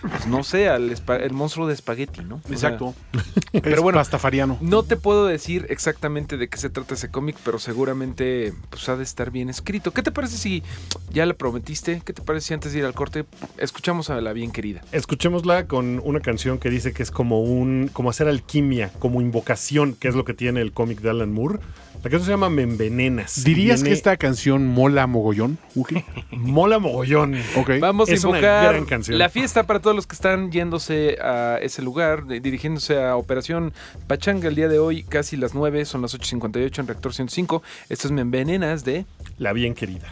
pues 0.00 0.26
no 0.26 0.44
sé, 0.44 0.68
al 0.68 0.94
el 1.20 1.32
monstruo 1.32 1.66
de 1.66 1.74
espagueti, 1.74 2.22
¿no? 2.22 2.36
O 2.36 2.40
sea, 2.56 2.70
Exacto. 2.70 2.94
pero 3.62 3.82
bueno, 3.82 3.98
pastafariano. 3.98 4.58
no 4.60 4.82
te 4.82 4.96
puedo 4.96 5.26
decir 5.26 5.66
exactamente 5.70 6.36
de 6.36 6.48
qué 6.48 6.58
se 6.58 6.70
trata 6.70 6.94
ese 6.94 7.10
cómic, 7.10 7.36
pero 7.44 7.58
seguramente 7.58 8.52
pues, 8.70 8.88
ha 8.88 8.96
de 8.96 9.02
estar 9.02 9.30
bien 9.30 9.48
escrito. 9.48 9.92
¿Qué 9.92 10.02
te 10.02 10.12
parece 10.12 10.36
si 10.36 10.62
ya 11.10 11.26
le 11.26 11.34
prometiste? 11.34 12.02
¿Qué 12.04 12.12
te 12.12 12.22
parece 12.22 12.48
si 12.48 12.54
antes 12.54 12.72
de 12.72 12.80
ir 12.80 12.84
al 12.84 12.94
corte 12.94 13.24
escuchamos 13.56 14.10
a 14.10 14.20
la 14.20 14.32
bien 14.32 14.52
querida? 14.52 14.82
Escuchémosla 14.92 15.66
con 15.66 16.00
una 16.04 16.20
canción 16.20 16.58
que 16.58 16.70
dice 16.70 16.92
que 16.92 17.02
es 17.02 17.10
como 17.10 17.42
un 17.42 17.90
como 17.92 18.10
hacer 18.10 18.28
alquimia, 18.28 18.90
como 18.98 19.20
invocación, 19.20 19.94
que 19.94 20.08
es 20.08 20.14
lo 20.14 20.24
que 20.24 20.34
tiene 20.34 20.60
el 20.60 20.72
cómic 20.72 21.00
de 21.00 21.10
Alan 21.10 21.32
Moore. 21.32 21.58
La 22.02 22.10
canción 22.10 22.22
se 22.24 22.30
llama 22.30 22.48
Me 22.48 22.62
Envenenas. 22.62 23.42
¿Dirías 23.42 23.80
Viene- 23.82 23.90
que 23.90 23.94
esta 23.94 24.16
canción 24.16 24.66
mola 24.68 25.06
mogollón? 25.08 25.58
Mola 26.30 26.78
mogollón. 26.78 27.34
Ok. 27.56 27.72
Vamos 27.80 28.08
a 28.08 28.12
Es 28.14 28.22
invocar 28.22 28.72
gran 28.72 28.84
canción. 28.84 29.18
la 29.18 29.28
fiesta 29.28 29.64
para 29.64 29.80
todos 29.80 29.96
los 29.96 30.06
que 30.06 30.14
están 30.14 30.52
yéndose 30.52 31.18
a 31.20 31.58
ese 31.60 31.82
lugar, 31.82 32.26
de- 32.26 32.38
dirigiéndose 32.40 33.02
a 33.02 33.16
Operación 33.16 33.72
Pachanga 34.06 34.46
el 34.48 34.54
día 34.54 34.68
de 34.68 34.78
hoy, 34.78 35.02
casi 35.02 35.36
las 35.36 35.54
9, 35.54 35.84
son 35.84 36.02
las 36.02 36.14
8.58 36.16 36.78
en 36.78 36.86
Reactor 36.86 37.12
105. 37.14 37.62
Esto 37.88 38.06
es 38.06 38.12
Me 38.12 38.20
Envenenas 38.22 38.84
de... 38.84 39.04
La 39.36 39.52
bien 39.52 39.74
querida. 39.74 40.06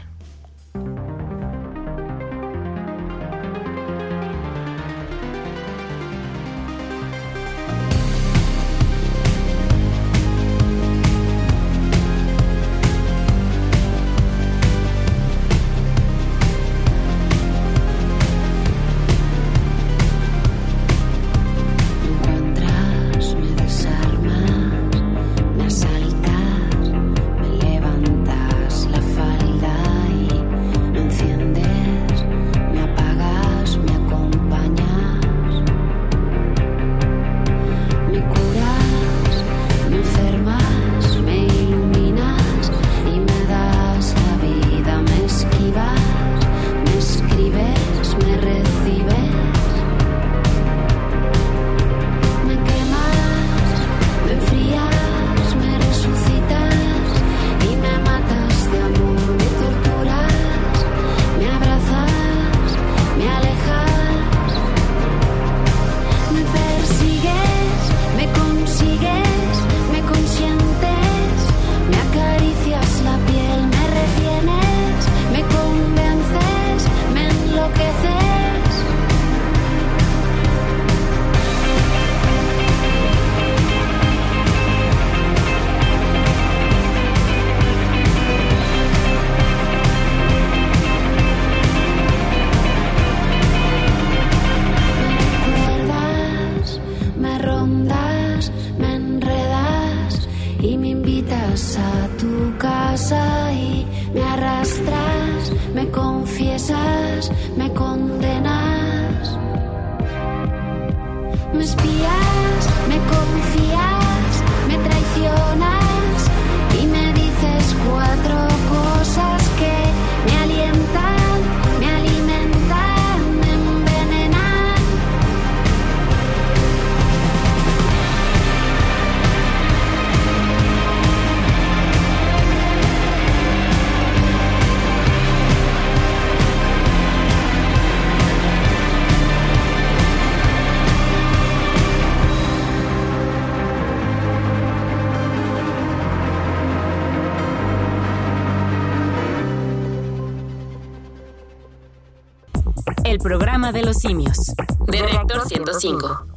Programa 153.27 153.73
de 153.73 153.83
los 153.83 153.97
simios. 153.97 154.55
De 154.87 155.03
Reactor 155.03 155.49
105. 155.49 156.36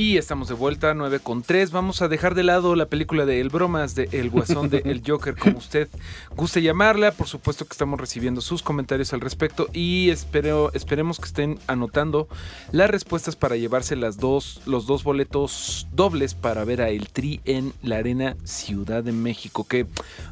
Y 0.00 0.16
estamos 0.16 0.46
de 0.46 0.54
vuelta, 0.54 0.94
9 0.94 1.18
con 1.18 1.42
3. 1.42 1.72
Vamos 1.72 2.02
a 2.02 2.08
dejar 2.08 2.36
de 2.36 2.44
lado 2.44 2.76
la 2.76 2.86
película 2.86 3.26
de 3.26 3.40
El 3.40 3.48
Bromas, 3.48 3.96
de 3.96 4.08
El 4.12 4.30
Guasón 4.30 4.70
de 4.70 4.78
El 4.84 5.02
Joker, 5.04 5.36
como 5.36 5.58
usted 5.58 5.88
guste 6.36 6.62
llamarla. 6.62 7.10
Por 7.10 7.26
supuesto 7.26 7.64
que 7.64 7.72
estamos 7.72 7.98
recibiendo 8.00 8.40
sus 8.40 8.62
comentarios 8.62 9.12
al 9.12 9.20
respecto 9.20 9.66
y 9.72 10.10
espero, 10.10 10.72
esperemos 10.72 11.18
que 11.18 11.24
estén 11.24 11.58
anotando 11.66 12.28
las 12.70 12.88
respuestas 12.88 13.34
para 13.34 13.56
llevarse 13.56 13.96
las 13.96 14.18
dos, 14.18 14.62
los 14.66 14.86
dos 14.86 15.02
boletos 15.02 15.88
dobles 15.90 16.34
para 16.34 16.62
ver 16.62 16.80
a 16.80 16.90
El 16.90 17.08
Tri 17.08 17.40
en 17.44 17.72
la 17.82 17.96
Arena 17.96 18.36
Ciudad 18.44 19.02
de 19.02 19.10
México. 19.10 19.66
Que, 19.66 19.84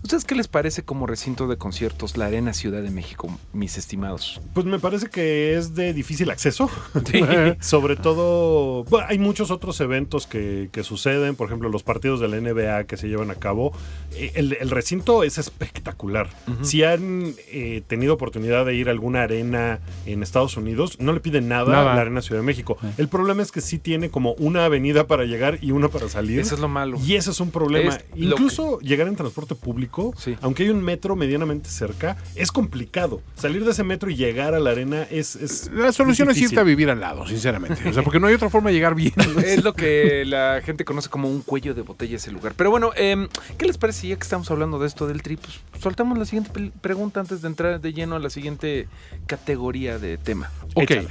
¿Ustedes 0.05 0.25
qué 0.25 0.37
les 0.37 0.47
parece 0.47 0.85
como 0.85 1.09
recinto 1.09 1.49
de 1.49 1.57
conciertos 1.57 2.17
la 2.17 2.27
Arena 2.27 2.53
Ciudad 2.53 2.83
de 2.83 2.91
México, 2.91 3.37
mis 3.53 3.79
estimados? 3.79 4.41
Pues 4.55 4.65
me 4.65 4.79
parece 4.79 5.09
que 5.09 5.57
es 5.57 5.75
de 5.75 5.93
difícil 5.93 6.31
acceso. 6.31 6.71
Sí. 7.11 7.21
Sobre 7.59 7.97
todo, 7.97 8.85
bueno, 8.85 9.09
hay 9.11 9.19
muchos 9.19 9.51
otros 9.57 9.81
eventos 9.81 10.27
que, 10.27 10.69
que 10.73 10.85
suceden, 10.85 11.35
por 11.35 11.49
ejemplo, 11.49 11.69
los 11.69 11.83
partidos 11.83 12.21
de 12.21 12.29
la 12.29 12.41
NBA 12.41 12.85
que 12.85 12.97
se 12.97 13.09
llevan 13.09 13.31
a 13.31 13.35
cabo. 13.35 13.73
Eh, 14.17 14.33
El, 14.35 14.57
el 14.61 14.71
recinto 14.71 15.23
es 15.23 15.39
espectacular. 15.39 16.29
Si 16.63 16.83
han 16.85 17.35
eh, 17.49 17.83
tenido 17.87 18.15
oportunidad 18.15 18.65
de 18.67 18.75
ir 18.75 18.89
a 18.89 18.91
alguna 18.93 19.23
arena 19.23 19.81
en 20.07 20.23
Estados 20.23 20.57
Unidos, 20.57 20.97
no 21.01 21.13
le 21.13 21.21
piden 21.21 21.49
nada, 21.49 21.71
Nada. 21.73 21.93
a 21.93 21.95
la 21.97 22.01
Arena 22.03 22.23
Ciudad 22.23 22.41
de 22.41 22.47
México. 22.47 22.79
El 22.99 23.09
problema 23.09 23.43
es 23.43 23.53
que 23.53 23.61
sí 23.61 23.79
tiene 23.79 24.11
como 24.11 24.33
una 24.35 24.65
avenida 24.65 25.07
para 25.07 25.25
llegar 25.25 25.59
y 25.63 25.71
una 25.73 25.89
para 25.89 26.09
salir. 26.09 26.41
Eso 26.41 26.55
es 26.55 26.61
lo 26.61 26.69
malo. 26.69 26.99
Y 27.05 27.15
ese 27.17 27.31
es 27.31 27.41
un 27.41 27.51
problema. 27.51 27.95
Es 27.95 28.05
Incluso 28.15 28.79
llegar 28.81 29.09
en 29.09 29.17
transporte 29.17 29.55
público, 29.55 30.15
Sí. 30.17 30.37
aunque 30.41 30.63
hay 30.65 30.71
un 30.71 30.83
metro 30.83 31.17
medianamente 31.17 31.69
cerca, 31.69 32.17
es 32.35 32.51
complicado. 32.53 33.21
Salir 33.37 33.65
de 33.65 33.71
ese 33.73 33.85
metro 33.85 34.11
y 34.11 34.17
llegar 34.17 34.55
a 34.55 34.61
la 34.61 34.71
arena 34.71 35.07
es. 35.11 35.37
es 35.37 35.71
La 35.73 35.93
solución 35.93 36.29
es, 36.31 36.37
difícil. 36.37 36.53
irte 36.55 36.61
a 36.61 36.65
vivir 36.65 36.91
al 36.91 37.01
lado, 37.01 37.27
sinceramente. 37.27 37.89
O 37.89 37.93
sea, 37.93 38.03
porque 38.03 38.21
no 38.21 38.27
hay 38.29 38.35
otra 38.35 38.51
forma 38.51 38.71
de 38.71 38.75
llegar 38.77 38.95
bien. 38.95 39.13
Es 39.47 39.63
lo 39.63 39.75
que 39.75 40.25
la 40.25 40.61
gente 40.65 40.85
conoce 40.85 41.09
como 41.09 41.29
un 41.29 41.41
cuello 41.43 41.75
de 41.75 41.83
botella 41.83 42.17
ese 42.17 42.31
lugar. 42.33 42.55
Pero 42.57 42.71
bueno, 42.71 42.91
em, 42.97 43.29
¿qué 43.59 43.67
les 43.67 43.79
parece 43.79 44.06
ya 44.09 44.17
que 44.17 44.23
estamos 44.23 44.51
hablando 44.51 44.79
de 44.79 44.87
esto 44.87 45.07
del 45.07 45.23
tri? 45.23 45.37
Pues 45.37 45.55
soltamos 45.81 46.19
la 46.19 46.25
siguiente 46.25 46.73
pregunta 46.81 47.21
antes 47.21 47.43
de 47.43 47.49
entrar 47.49 47.81
de 47.81 47.93
lleno 47.93 48.17
a 48.17 48.19
la 48.19 48.31
siguiente 48.31 48.89
categoría 49.27 49.99
de 49.99 50.19
tema. 50.19 50.51
Ok. 50.75 50.83
Échala. 50.91 51.09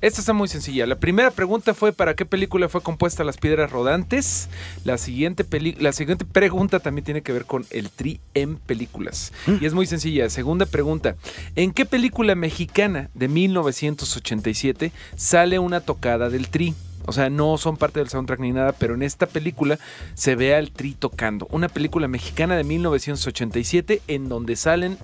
Esta 0.00 0.20
está 0.20 0.34
muy 0.34 0.48
sencilla. 0.48 0.86
La 0.86 0.96
primera 0.96 1.30
pregunta 1.30 1.72
fue 1.72 1.94
¿para 1.94 2.14
qué 2.14 2.26
película 2.26 2.68
fue 2.68 2.82
compuesta 2.82 3.24
Las 3.24 3.38
Piedras 3.38 3.70
Rodantes? 3.70 4.50
La 4.84 4.98
siguiente, 4.98 5.44
peli- 5.44 5.76
la 5.80 5.92
siguiente 5.92 6.26
pregunta 6.26 6.78
también 6.80 7.06
tiene 7.06 7.22
que 7.22 7.32
ver 7.32 7.46
con 7.46 7.64
el 7.70 7.88
tri 7.88 8.20
en 8.34 8.56
películas. 8.56 9.32
Y 9.62 9.64
es 9.64 9.72
muy 9.72 9.86
sencilla. 9.86 10.28
Segunda 10.28 10.66
pregunta. 10.66 11.16
¿En 11.56 11.72
qué 11.72 11.86
película 11.86 12.34
mexicana 12.34 13.08
de 13.14 13.28
1987 13.28 14.92
sale 15.16 15.58
una 15.58 15.80
tocada 15.80 16.28
del 16.28 16.48
tri? 16.48 16.74
O 17.06 17.12
sea, 17.12 17.30
no 17.30 17.58
son 17.58 17.76
parte 17.76 18.00
del 18.00 18.08
soundtrack 18.08 18.40
ni 18.40 18.52
nada, 18.52 18.72
pero 18.72 18.94
en 18.94 19.02
esta 19.02 19.26
película 19.26 19.78
se 20.14 20.36
ve 20.36 20.54
al 20.54 20.70
tri 20.70 20.94
tocando. 20.94 21.46
Una 21.50 21.68
película 21.68 22.08
mexicana 22.08 22.56
de 22.56 22.64
1987 22.64 24.02
en 24.08 24.28
donde 24.28 24.56
salen, 24.56 24.98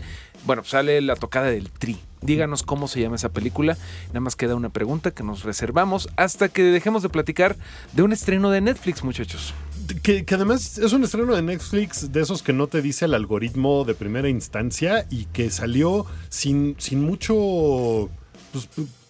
bueno, 0.47 0.65
sale 0.65 1.01
la 1.01 1.17
tocada 1.17 1.47
del 1.47 1.71
tri. 1.71 1.99
Díganos 2.23 2.63
cómo 2.63 2.87
se 2.87 3.01
llama 3.01 3.17
esa 3.17 3.31
película. 3.31 3.77
Nada 4.09 4.21
más 4.21 4.37
queda 4.37 4.55
una 4.55 4.69
pregunta 4.69 5.11
que 5.11 5.23
nos 5.23 5.43
reservamos 5.45 6.09
hasta 6.17 6.49
que 6.49 6.63
dejemos 6.63 7.03
de 7.03 7.09
platicar 7.09 7.57
de 7.93 8.03
un 8.03 8.13
estreno 8.13 8.51
de 8.51 8.61
Netflix, 8.61 9.03
muchachos. 9.03 9.55
Que, 10.03 10.25
además 10.31 10.79
es 10.79 10.93
un 10.93 11.03
estreno 11.03 11.35
de 11.35 11.43
Netflix 11.43 12.13
de 12.13 12.21
esos 12.21 12.43
que 12.43 12.53
no 12.53 12.67
te 12.67 12.83
dice 12.83 13.07
el 13.07 13.15
algoritmo 13.15 13.85
de 13.85 13.95
primera 13.95 14.29
instancia 14.29 15.07
y 15.11 15.25
que 15.27 15.51
salió 15.51 16.07
sin, 16.29 16.77
sin 16.79 17.03
mucho 17.03 18.11
pues, 18.53 18.69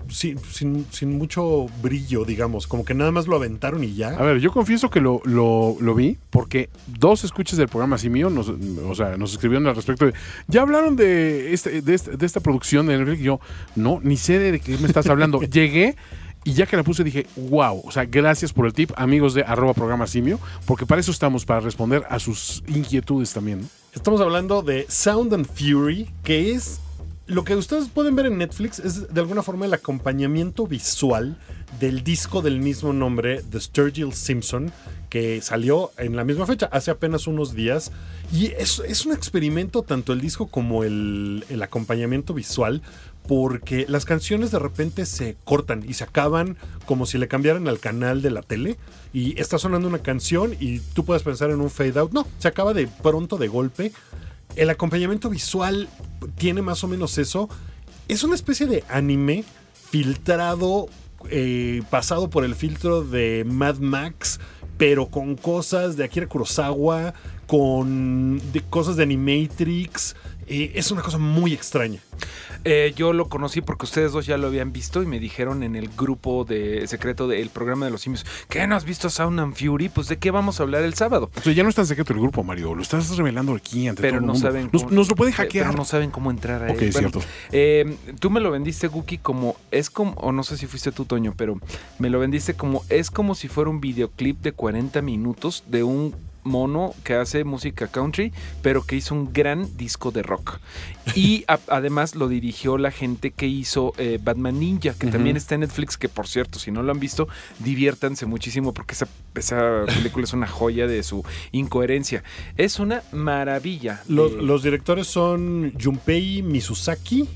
sin, 0.08 0.38
sin- 0.38 0.86
sin 0.90 1.18
mucho 1.18 1.66
brillo, 1.82 2.24
digamos. 2.24 2.66
Como 2.66 2.84
que 2.84 2.94
nada 2.94 3.10
más 3.10 3.26
lo 3.26 3.36
aventaron 3.36 3.84
y 3.84 3.94
ya. 3.94 4.08
A 4.10 4.22
ver, 4.22 4.38
yo 4.40 4.52
confieso 4.52 4.90
que 4.90 5.00
lo, 5.00 5.20
lo, 5.24 5.76
lo 5.80 5.94
vi 5.94 6.18
porque 6.30 6.70
dos 6.86 7.24
escuchas 7.24 7.58
del 7.58 7.68
programa 7.68 7.96
así 7.96 8.08
mío 8.10 8.30
nos, 8.30 8.48
o 8.48 8.94
sea, 8.94 9.16
nos 9.16 9.32
escribieron 9.32 9.66
al 9.68 9.76
respecto 9.76 10.06
de, 10.06 10.14
ya 10.48 10.62
hablaron 10.62 10.96
de, 10.96 11.52
este, 11.52 11.82
de, 11.82 11.94
este- 11.94 12.16
de 12.16 12.26
esta 12.26 12.40
producción 12.40 12.86
de 12.86 12.96
Netflix. 12.98 13.20
Y 13.20 13.24
yo, 13.24 13.40
no, 13.76 14.00
ni 14.02 14.16
sé 14.16 14.38
de 14.38 14.60
qué 14.60 14.76
me 14.78 14.86
estás 14.86 15.06
hablando. 15.08 15.40
Llegué 15.50 15.96
y 16.42 16.54
ya 16.54 16.64
que 16.64 16.74
la 16.76 16.82
puse 16.82 17.04
dije, 17.04 17.26
wow, 17.36 17.82
o 17.84 17.90
sea, 17.90 18.06
gracias 18.06 18.52
por 18.54 18.64
el 18.64 18.72
tip, 18.72 18.90
amigos 18.96 19.34
de 19.34 19.42
arroba 19.42 19.74
programa 19.74 20.06
simio, 20.06 20.40
porque 20.64 20.86
para 20.86 21.00
eso 21.00 21.10
estamos, 21.10 21.44
para 21.44 21.60
responder 21.60 22.02
a 22.08 22.18
sus 22.18 22.62
inquietudes 22.66 23.32
también. 23.34 23.60
¿no? 23.60 23.66
Estamos 23.92 24.22
hablando 24.22 24.62
de 24.62 24.86
Sound 24.88 25.34
and 25.34 25.46
Fury, 25.46 26.08
que 26.24 26.52
es 26.52 26.80
lo 27.30 27.44
que 27.44 27.54
ustedes 27.54 27.88
pueden 27.88 28.16
ver 28.16 28.26
en 28.26 28.38
Netflix, 28.38 28.80
es 28.80 29.14
de 29.14 29.20
alguna 29.20 29.44
forma 29.44 29.64
el 29.64 29.72
acompañamiento 29.72 30.66
visual 30.66 31.38
del 31.78 32.02
disco 32.02 32.42
del 32.42 32.58
mismo 32.58 32.92
nombre, 32.92 33.42
The 33.48 33.60
Sturgill 33.60 34.12
Simpson, 34.12 34.72
que 35.08 35.40
salió 35.40 35.92
en 35.96 36.16
la 36.16 36.24
misma 36.24 36.44
fecha, 36.44 36.68
hace 36.72 36.90
apenas 36.90 37.28
unos 37.28 37.54
días. 37.54 37.92
Y 38.32 38.46
es, 38.46 38.82
es 38.84 39.06
un 39.06 39.12
experimento 39.12 39.82
tanto 39.82 40.12
el 40.12 40.20
disco 40.20 40.48
como 40.48 40.82
el, 40.82 41.44
el 41.48 41.62
acompañamiento 41.62 42.34
visual, 42.34 42.82
porque 43.28 43.86
las 43.88 44.06
canciones 44.06 44.50
de 44.50 44.58
repente 44.58 45.06
se 45.06 45.36
cortan 45.44 45.84
y 45.88 45.94
se 45.94 46.02
acaban 46.02 46.56
como 46.84 47.06
si 47.06 47.16
le 47.16 47.28
cambiaran 47.28 47.68
al 47.68 47.78
canal 47.78 48.22
de 48.22 48.30
la 48.30 48.42
tele 48.42 48.76
y 49.12 49.40
está 49.40 49.56
sonando 49.56 49.86
una 49.86 49.98
canción 49.98 50.56
y 50.58 50.80
tú 50.80 51.04
puedes 51.04 51.22
pensar 51.22 51.50
en 51.50 51.60
un 51.60 51.70
fade 51.70 52.00
out. 52.00 52.10
No, 52.10 52.26
se 52.38 52.48
acaba 52.48 52.74
de 52.74 52.88
pronto 52.88 53.36
de 53.36 53.46
golpe. 53.46 53.92
El 54.56 54.70
acompañamiento 54.70 55.30
visual 55.30 55.88
tiene 56.36 56.62
más 56.62 56.82
o 56.84 56.88
menos 56.88 57.18
eso. 57.18 57.48
Es 58.08 58.24
una 58.24 58.34
especie 58.34 58.66
de 58.66 58.84
anime 58.88 59.44
filtrado, 59.90 60.88
eh, 61.28 61.82
pasado 61.90 62.30
por 62.30 62.44
el 62.44 62.54
filtro 62.54 63.02
de 63.02 63.44
Mad 63.46 63.78
Max, 63.78 64.40
pero 64.76 65.08
con 65.08 65.36
cosas 65.36 65.96
de 65.96 66.04
Akira 66.04 66.26
Kurosawa, 66.26 67.14
con 67.46 68.40
de 68.52 68.60
cosas 68.62 68.96
de 68.96 69.02
Animatrix. 69.04 70.16
Eh, 70.52 70.72
es 70.74 70.90
una 70.90 71.00
cosa 71.02 71.16
muy 71.16 71.52
extraña. 71.54 72.00
Eh, 72.64 72.92
yo 72.96 73.12
lo 73.12 73.28
conocí 73.28 73.60
porque 73.60 73.84
ustedes 73.86 74.10
dos 74.12 74.26
ya 74.26 74.36
lo 74.36 74.48
habían 74.48 74.72
visto 74.72 75.02
y 75.02 75.06
me 75.06 75.20
dijeron 75.20 75.62
en 75.62 75.76
el 75.76 75.88
grupo 75.88 76.44
de 76.44 76.86
secreto 76.88 77.28
del 77.28 77.48
programa 77.50 77.86
de 77.86 77.92
los 77.92 78.00
simios, 78.02 78.26
¿qué 78.48 78.66
no 78.66 78.74
has 78.74 78.84
visto 78.84 79.08
Sound 79.08 79.38
and 79.38 79.54
Fury? 79.54 79.88
Pues 79.88 80.08
de 80.08 80.18
qué 80.18 80.30
vamos 80.32 80.58
a 80.58 80.64
hablar 80.64 80.82
el 80.82 80.94
sábado. 80.94 81.30
O 81.36 81.40
sea, 81.40 81.52
ya 81.52 81.62
no 81.62 81.68
es 81.68 81.76
tan 81.76 81.86
secreto 81.86 82.12
el 82.12 82.18
grupo, 82.18 82.42
Mario, 82.42 82.74
lo 82.74 82.82
estás 82.82 83.16
revelando 83.16 83.54
aquí 83.54 83.86
ante 83.88 84.02
Pero 84.02 84.14
todo 84.16 84.20
el 84.22 84.26
no 84.26 84.32
mundo. 84.34 84.46
saben 84.48 84.70
Nos, 84.72 84.82
cómo- 84.82 84.94
nos 84.94 85.08
lo 85.08 85.14
pueden 85.14 85.34
pero 85.36 85.44
hackear. 85.48 85.74
no 85.76 85.84
saben 85.84 86.10
cómo 86.10 86.30
entrar 86.32 86.64
a 86.64 86.72
Ok, 86.72 86.82
él. 86.82 86.90
Bueno, 86.92 87.10
cierto. 87.10 87.20
eh, 87.52 87.96
tú 88.18 88.28
me 88.30 88.40
lo 88.40 88.50
vendiste, 88.50 88.88
Guki, 88.88 89.18
como 89.18 89.56
es 89.70 89.88
como, 89.88 90.12
o 90.14 90.32
no 90.32 90.42
sé 90.42 90.56
si 90.56 90.66
fuiste 90.66 90.90
tú, 90.90 91.04
Toño, 91.04 91.32
pero 91.36 91.58
me 92.00 92.10
lo 92.10 92.18
vendiste 92.18 92.54
como 92.54 92.82
es 92.88 93.10
como 93.12 93.34
si 93.36 93.46
fuera 93.48 93.70
un 93.70 93.80
videoclip 93.80 94.40
de 94.42 94.52
40 94.52 95.00
minutos 95.00 95.64
de 95.68 95.84
un 95.84 96.14
mono 96.42 96.94
que 97.04 97.14
hace 97.14 97.44
música 97.44 97.86
country, 97.88 98.32
pero 98.62 98.82
que 98.84 98.96
hizo 98.96 99.14
un 99.14 99.32
gran 99.32 99.76
disco 99.76 100.10
de 100.10 100.22
rock. 100.22 100.58
Y 101.14 101.44
a- 101.48 101.58
además 101.68 102.14
lo 102.14 102.28
dirigió 102.28 102.78
la 102.78 102.90
gente 102.90 103.30
que 103.30 103.46
hizo 103.46 103.92
eh, 103.98 104.18
Batman 104.22 104.58
Ninja, 104.58 104.94
que 104.94 105.06
también 105.08 105.36
está 105.36 105.54
en 105.54 105.60
Netflix, 105.62 105.96
que 105.96 106.08
por 106.08 106.26
cierto, 106.26 106.58
si 106.58 106.70
no 106.70 106.82
lo 106.82 106.92
han 106.92 107.00
visto, 107.00 107.28
diviértanse 107.58 108.26
muchísimo 108.26 108.72
porque 108.72 108.94
esa, 108.94 109.08
esa 109.34 109.84
película 109.86 110.24
es 110.24 110.32
una 110.32 110.46
joya 110.46 110.86
de 110.86 111.02
su 111.02 111.24
incoherencia. 111.52 112.22
Es 112.56 112.78
una 112.78 113.02
maravilla. 113.12 114.02
Los, 114.08 114.32
Eh, 114.32 114.36
los 114.40 114.62
directores 114.62 115.06
son 115.06 115.72
Junpei 115.82 116.42
Mizusaki 116.42 117.28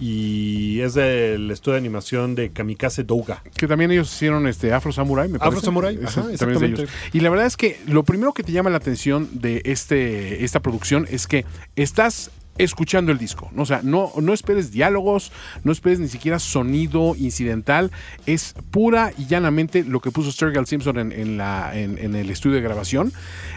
y 0.00 0.80
es 0.80 0.94
del 0.94 1.50
estudio 1.50 1.74
de 1.74 1.78
animación 1.78 2.34
de 2.34 2.50
Kamikaze 2.50 3.04
Douga. 3.04 3.42
Que 3.56 3.66
también 3.66 3.90
ellos 3.90 4.12
hicieron 4.12 4.46
este 4.46 4.72
Afro 4.72 4.92
Samurai, 4.92 5.28
me 5.28 5.38
parece. 5.38 5.58
Afro 5.58 5.66
Samurai, 5.66 5.98
ajá, 6.02 6.14
también 6.14 6.34
es 6.34 6.40
exactamente. 6.40 6.82
ellos. 6.82 6.90
Y 7.12 7.20
la 7.20 7.30
verdad 7.30 7.46
es 7.46 7.56
que 7.56 7.80
lo 7.86 8.04
primero 8.04 8.32
que 8.32 8.42
te 8.42 8.52
llama 8.52 8.70
la 8.70 8.76
atención 8.76 9.28
de 9.32 9.62
este, 9.64 10.44
esta 10.44 10.60
producción 10.60 11.06
es 11.10 11.26
que 11.26 11.44
estás 11.76 12.30
escuchando 12.58 13.12
el 13.12 13.18
disco. 13.18 13.50
O 13.56 13.66
sea, 13.66 13.80
no, 13.82 14.12
no 14.20 14.32
esperes 14.32 14.70
diálogos, 14.70 15.32
no 15.64 15.72
esperes 15.72 16.00
ni 16.00 16.08
siquiera 16.08 16.38
sonido 16.38 17.14
incidental. 17.16 17.90
Es 18.26 18.54
pura 18.70 19.12
y 19.16 19.26
llanamente 19.26 19.84
lo 19.84 20.00
que 20.00 20.10
puso 20.10 20.30
Sturgill 20.30 20.66
Simpson 20.66 20.98
en, 20.98 21.40
en 21.40 22.14
el 22.14 22.30
estudio 22.30 22.56
de 22.56 22.62
grabación, 22.62 23.12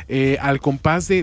eh, 0.07 0.37
al 0.41 0.59
compás 0.59 1.07
de 1.07 1.21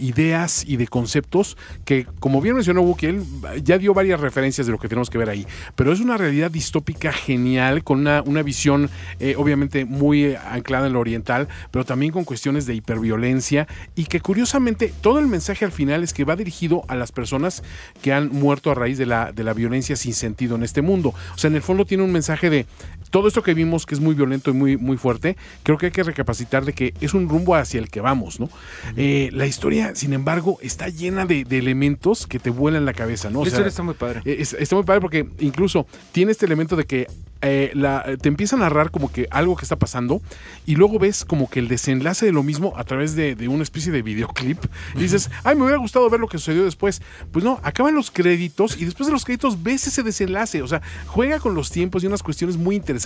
ideas 0.00 0.64
y 0.66 0.76
de 0.76 0.88
conceptos 0.88 1.56
que, 1.84 2.06
como 2.20 2.40
bien 2.40 2.54
mencionó 2.54 2.82
Wookie, 2.82 3.06
él 3.06 3.24
ya 3.62 3.78
dio 3.78 3.94
varias 3.94 4.20
referencias 4.20 4.66
de 4.66 4.72
lo 4.72 4.78
que 4.78 4.88
tenemos 4.88 5.10
que 5.10 5.18
ver 5.18 5.28
ahí. 5.28 5.46
Pero 5.76 5.92
es 5.92 6.00
una 6.00 6.16
realidad 6.16 6.50
distópica 6.50 7.12
genial, 7.12 7.84
con 7.84 8.00
una, 8.00 8.22
una 8.22 8.42
visión 8.42 8.90
eh, 9.20 9.34
obviamente 9.36 9.84
muy 9.84 10.24
eh, 10.24 10.38
anclada 10.50 10.86
en 10.86 10.92
lo 10.92 11.00
oriental, 11.00 11.48
pero 11.70 11.84
también 11.84 12.12
con 12.12 12.24
cuestiones 12.24 12.66
de 12.66 12.74
hiperviolencia 12.74 13.66
y 13.94 14.04
que 14.04 14.20
curiosamente 14.20 14.92
todo 15.00 15.18
el 15.18 15.26
mensaje 15.26 15.64
al 15.64 15.72
final 15.72 16.02
es 16.02 16.12
que 16.12 16.24
va 16.24 16.36
dirigido 16.36 16.61
a 16.88 16.94
las 16.94 17.12
personas 17.12 17.62
que 18.02 18.12
han 18.12 18.28
muerto 18.28 18.70
a 18.70 18.74
raíz 18.74 18.98
de 18.98 19.06
la, 19.06 19.32
de 19.32 19.44
la 19.44 19.52
violencia 19.52 19.96
sin 19.96 20.14
sentido 20.14 20.56
en 20.56 20.62
este 20.62 20.82
mundo. 20.82 21.14
O 21.34 21.38
sea, 21.38 21.48
en 21.48 21.56
el 21.56 21.62
fondo 21.62 21.84
tiene 21.84 22.04
un 22.04 22.12
mensaje 22.12 22.50
de 22.50 22.66
todo 23.12 23.28
esto 23.28 23.44
que 23.44 23.54
vimos 23.54 23.86
que 23.86 23.94
es 23.94 24.00
muy 24.00 24.16
violento 24.16 24.50
y 24.50 24.54
muy, 24.54 24.76
muy 24.76 24.96
fuerte, 24.96 25.36
creo 25.62 25.78
que 25.78 25.86
hay 25.86 25.92
que 25.92 26.02
recapacitar 26.02 26.64
de 26.64 26.72
que 26.72 26.94
es 27.00 27.14
un 27.14 27.28
rumbo 27.28 27.54
hacia 27.54 27.78
el 27.78 27.88
que 27.90 28.00
vamos, 28.00 28.40
¿no? 28.40 28.48
Eh, 28.96 29.28
la 29.32 29.46
historia, 29.46 29.94
sin 29.94 30.12
embargo, 30.14 30.58
está 30.62 30.88
llena 30.88 31.26
de, 31.26 31.44
de 31.44 31.58
elementos 31.58 32.26
que 32.26 32.40
te 32.40 32.50
vuelan 32.50 32.84
la 32.84 32.94
cabeza, 32.94 33.30
¿no? 33.30 33.40
O 33.40 33.44
la 33.44 33.50
sea, 33.50 33.58
historia 33.58 33.68
está 33.68 33.82
muy 33.84 33.94
padre. 33.94 34.22
eh, 34.24 34.36
es- 34.40 34.54
está 34.54 34.74
muy 34.74 34.84
padre 34.84 35.00
porque 35.02 35.28
incluso 35.38 35.86
tiene 36.10 36.32
este 36.32 36.46
elemento 36.46 36.74
de 36.74 36.84
que 36.84 37.06
eh, 37.44 37.72
la- 37.74 38.04
te 38.20 38.28
empieza 38.28 38.54
a 38.54 38.60
narrar 38.60 38.92
como 38.92 39.10
que 39.10 39.26
algo 39.32 39.56
que 39.56 39.64
está 39.64 39.74
pasando 39.74 40.22
y 40.64 40.76
luego 40.76 41.00
ves 41.00 41.24
como 41.24 41.50
que 41.50 41.58
el 41.58 41.66
desenlace 41.66 42.24
de 42.24 42.30
lo 42.30 42.44
mismo 42.44 42.72
a 42.76 42.84
través 42.84 43.16
de, 43.16 43.34
de 43.34 43.48
una 43.48 43.64
especie 43.64 43.90
de 43.90 44.00
videoclip 44.00 44.58
y 44.94 45.00
dices, 45.00 45.28
ay, 45.42 45.56
me 45.56 45.62
hubiera 45.62 45.78
gustado 45.78 46.08
ver 46.08 46.20
lo 46.20 46.28
que 46.28 46.38
sucedió 46.38 46.64
después. 46.64 47.02
Pues 47.32 47.44
no, 47.44 47.58
acaban 47.64 47.96
los 47.96 48.12
créditos 48.12 48.80
y 48.80 48.84
después 48.84 49.08
de 49.08 49.12
los 49.12 49.24
créditos 49.24 49.60
ves 49.60 49.88
ese 49.88 50.04
desenlace. 50.04 50.62
O 50.62 50.68
sea, 50.68 50.82
juega 51.08 51.40
con 51.40 51.56
los 51.56 51.72
tiempos 51.72 52.04
y 52.04 52.06
unas 52.06 52.22
cuestiones 52.22 52.56
muy 52.56 52.76
interesantes 52.76 53.01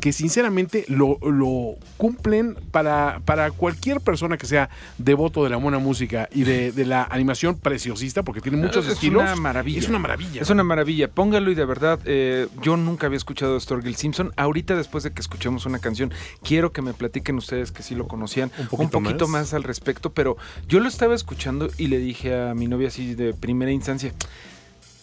que 0.00 0.12
sinceramente 0.12 0.84
lo, 0.88 1.18
lo 1.22 1.74
cumplen 1.96 2.56
para, 2.70 3.20
para 3.24 3.50
cualquier 3.50 4.00
persona 4.00 4.36
que 4.36 4.46
sea 4.46 4.70
devoto 4.98 5.44
de 5.44 5.50
la 5.50 5.56
buena 5.56 5.78
música 5.78 6.28
y 6.32 6.44
de, 6.44 6.72
de 6.72 6.84
la 6.86 7.04
animación 7.04 7.56
preciosista 7.56 8.22
porque 8.22 8.40
tiene 8.40 8.58
muchos 8.58 8.86
es 8.86 8.92
estilos. 8.94 9.22
una 9.22 9.36
maravilla. 9.36 9.78
Es 9.78 9.88
una 9.88 9.98
maravilla. 9.98 10.42
Es 10.42 10.50
una 10.50 10.64
maravilla. 10.64 11.08
Póngalo 11.10 11.50
y 11.50 11.54
de 11.54 11.64
verdad, 11.64 11.98
eh, 12.04 12.48
yo 12.62 12.76
nunca 12.76 13.06
había 13.06 13.16
escuchado 13.16 13.56
a 13.56 13.60
Storgill 13.60 13.96
Simpson. 13.96 14.32
Ahorita, 14.36 14.74
después 14.76 15.04
de 15.04 15.12
que 15.12 15.20
escuchemos 15.20 15.66
una 15.66 15.78
canción, 15.78 16.12
quiero 16.42 16.72
que 16.72 16.82
me 16.82 16.92
platiquen 16.94 17.36
ustedes 17.36 17.72
que 17.72 17.82
sí 17.82 17.94
lo 17.94 18.06
conocían 18.08 18.50
Un 18.70 18.90
poquito 18.90 19.26
más. 19.28 19.42
más. 19.42 19.54
al 19.54 19.62
respecto. 19.62 20.10
Pero 20.12 20.36
yo 20.68 20.80
lo 20.80 20.88
estaba 20.88 21.14
escuchando 21.14 21.68
y 21.78 21.86
le 21.88 21.98
dije 21.98 22.34
a 22.34 22.54
mi 22.54 22.66
novia 22.68 22.88
así 22.88 23.14
de 23.14 23.34
primera 23.34 23.70
instancia. 23.72 24.12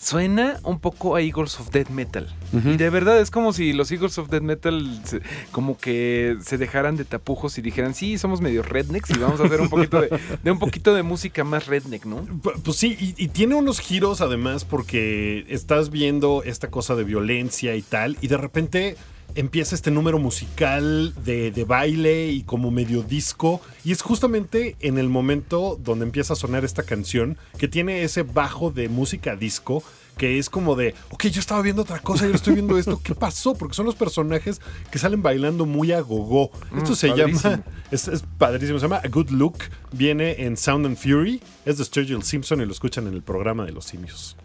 Suena 0.06 0.60
un 0.62 0.80
poco 0.80 1.16
a 1.16 1.22
Eagles 1.22 1.60
of 1.60 1.72
Death 1.72 1.90
Metal. 1.90 2.32
Y 2.54 2.78
de 2.78 2.90
verdad 2.92 3.20
es 3.20 3.32
como 3.32 3.54
si 3.54 3.74
los 3.74 3.92
Eagles 3.92 4.20
of 4.20 4.30
Death 4.30 4.44
Metal 4.44 5.02
se- 5.04 5.20
como 5.52 5.80
que 5.80 6.38
se 6.46 6.60
dejaran 6.60 6.96
de 6.96 7.06
tapujos 7.06 7.58
y 7.58 7.64
dijeran, 7.64 7.96
sí, 7.96 8.20
somos 8.20 8.40
medio 8.40 8.62
rednecks 8.62 9.10
y 9.10 9.18
vamos 9.18 9.40
a 9.40 9.46
hacer 9.46 9.62
un 9.62 9.70
poquito 9.70 10.00
de, 10.02 10.10
de 10.44 10.52
un 10.52 10.60
poquito 10.60 10.94
de 10.94 11.02
música 11.02 11.44
más 11.44 11.66
redneck, 11.66 12.06
¿no? 12.06 12.24
Pu- 12.24 12.54
Pues 12.64 12.78
sí, 12.78 12.96
y, 13.00 13.16
y 13.18 13.30
tiene 13.30 13.56
unos 13.56 13.80
giros 13.80 14.22
además 14.22 14.64
porque 14.64 15.44
estás 15.50 15.90
viendo 15.90 16.44
esta 16.44 16.70
cosa 16.70 16.94
de 16.96 17.04
violencia 17.04 17.76
y 17.76 17.82
tal, 17.82 18.16
y 18.22 18.28
de 18.28 18.38
repente 18.38 18.98
empieza 19.34 19.76
este 19.76 19.92
número 19.92 20.20
musical 20.20 21.14
de, 21.24 21.52
de 21.52 21.64
baile 21.64 22.28
y 22.32 22.44
como 22.44 22.72
medio 22.72 23.02
disco, 23.04 23.62
y 23.84 23.92
es 23.92 24.02
justamente 24.02 24.76
en 24.80 24.98
el 24.98 25.10
momento 25.10 25.78
donde 25.84 26.06
empieza 26.06 26.34
a 26.34 26.36
sonar 26.36 26.64
esta 26.64 26.84
canción 26.84 27.38
que 27.58 27.68
tiene 27.68 28.04
ese 28.04 28.24
bajo 28.24 28.72
de 28.72 28.90
música 28.90 29.36
disco. 29.36 29.84
Que 30.16 30.40
es 30.40 30.50
como 30.50 30.78
de, 30.78 30.96
ok, 31.10 31.26
yo 31.26 31.42
estaba 31.42 31.62
viendo 31.62 31.82
otra 31.82 32.00
cosa, 32.00 32.26
yo 32.26 32.34
estoy 32.34 32.54
viendo 32.54 32.78
esto, 32.78 33.02
¿qué 33.04 33.14
pasó? 33.14 33.54
Porque 33.54 33.74
son 33.76 33.86
los 33.86 33.96
personajes 33.96 34.62
que 34.90 34.98
salen 34.98 35.22
bailando 35.22 35.66
muy 35.66 35.92
a 35.92 36.00
gogo. 36.00 36.52
Esto 36.78 36.94
Mm, 36.94 36.96
se 36.96 37.08
padrísimo. 37.10 37.42
llama 37.52 37.64
es, 37.92 38.08
es 38.08 38.24
padrísimo, 38.38 38.80
se 38.80 38.84
llama 38.86 39.02
A 39.04 39.10
Good 39.10 39.32
Look, 39.32 39.58
viene 39.92 40.46
en 40.46 40.56
Sound 40.56 40.86
and 40.86 40.96
Fury, 40.96 41.42
es 41.66 41.80
de 41.80 41.84
Sturgill 41.84 42.24
Simpson 42.24 42.62
y 42.62 42.66
lo 42.66 42.72
escuchan 42.72 43.08
en 43.08 43.14
el 43.14 43.24
programa 43.24 43.66
de 43.66 43.74
los 43.74 43.84
simios. 43.84 44.38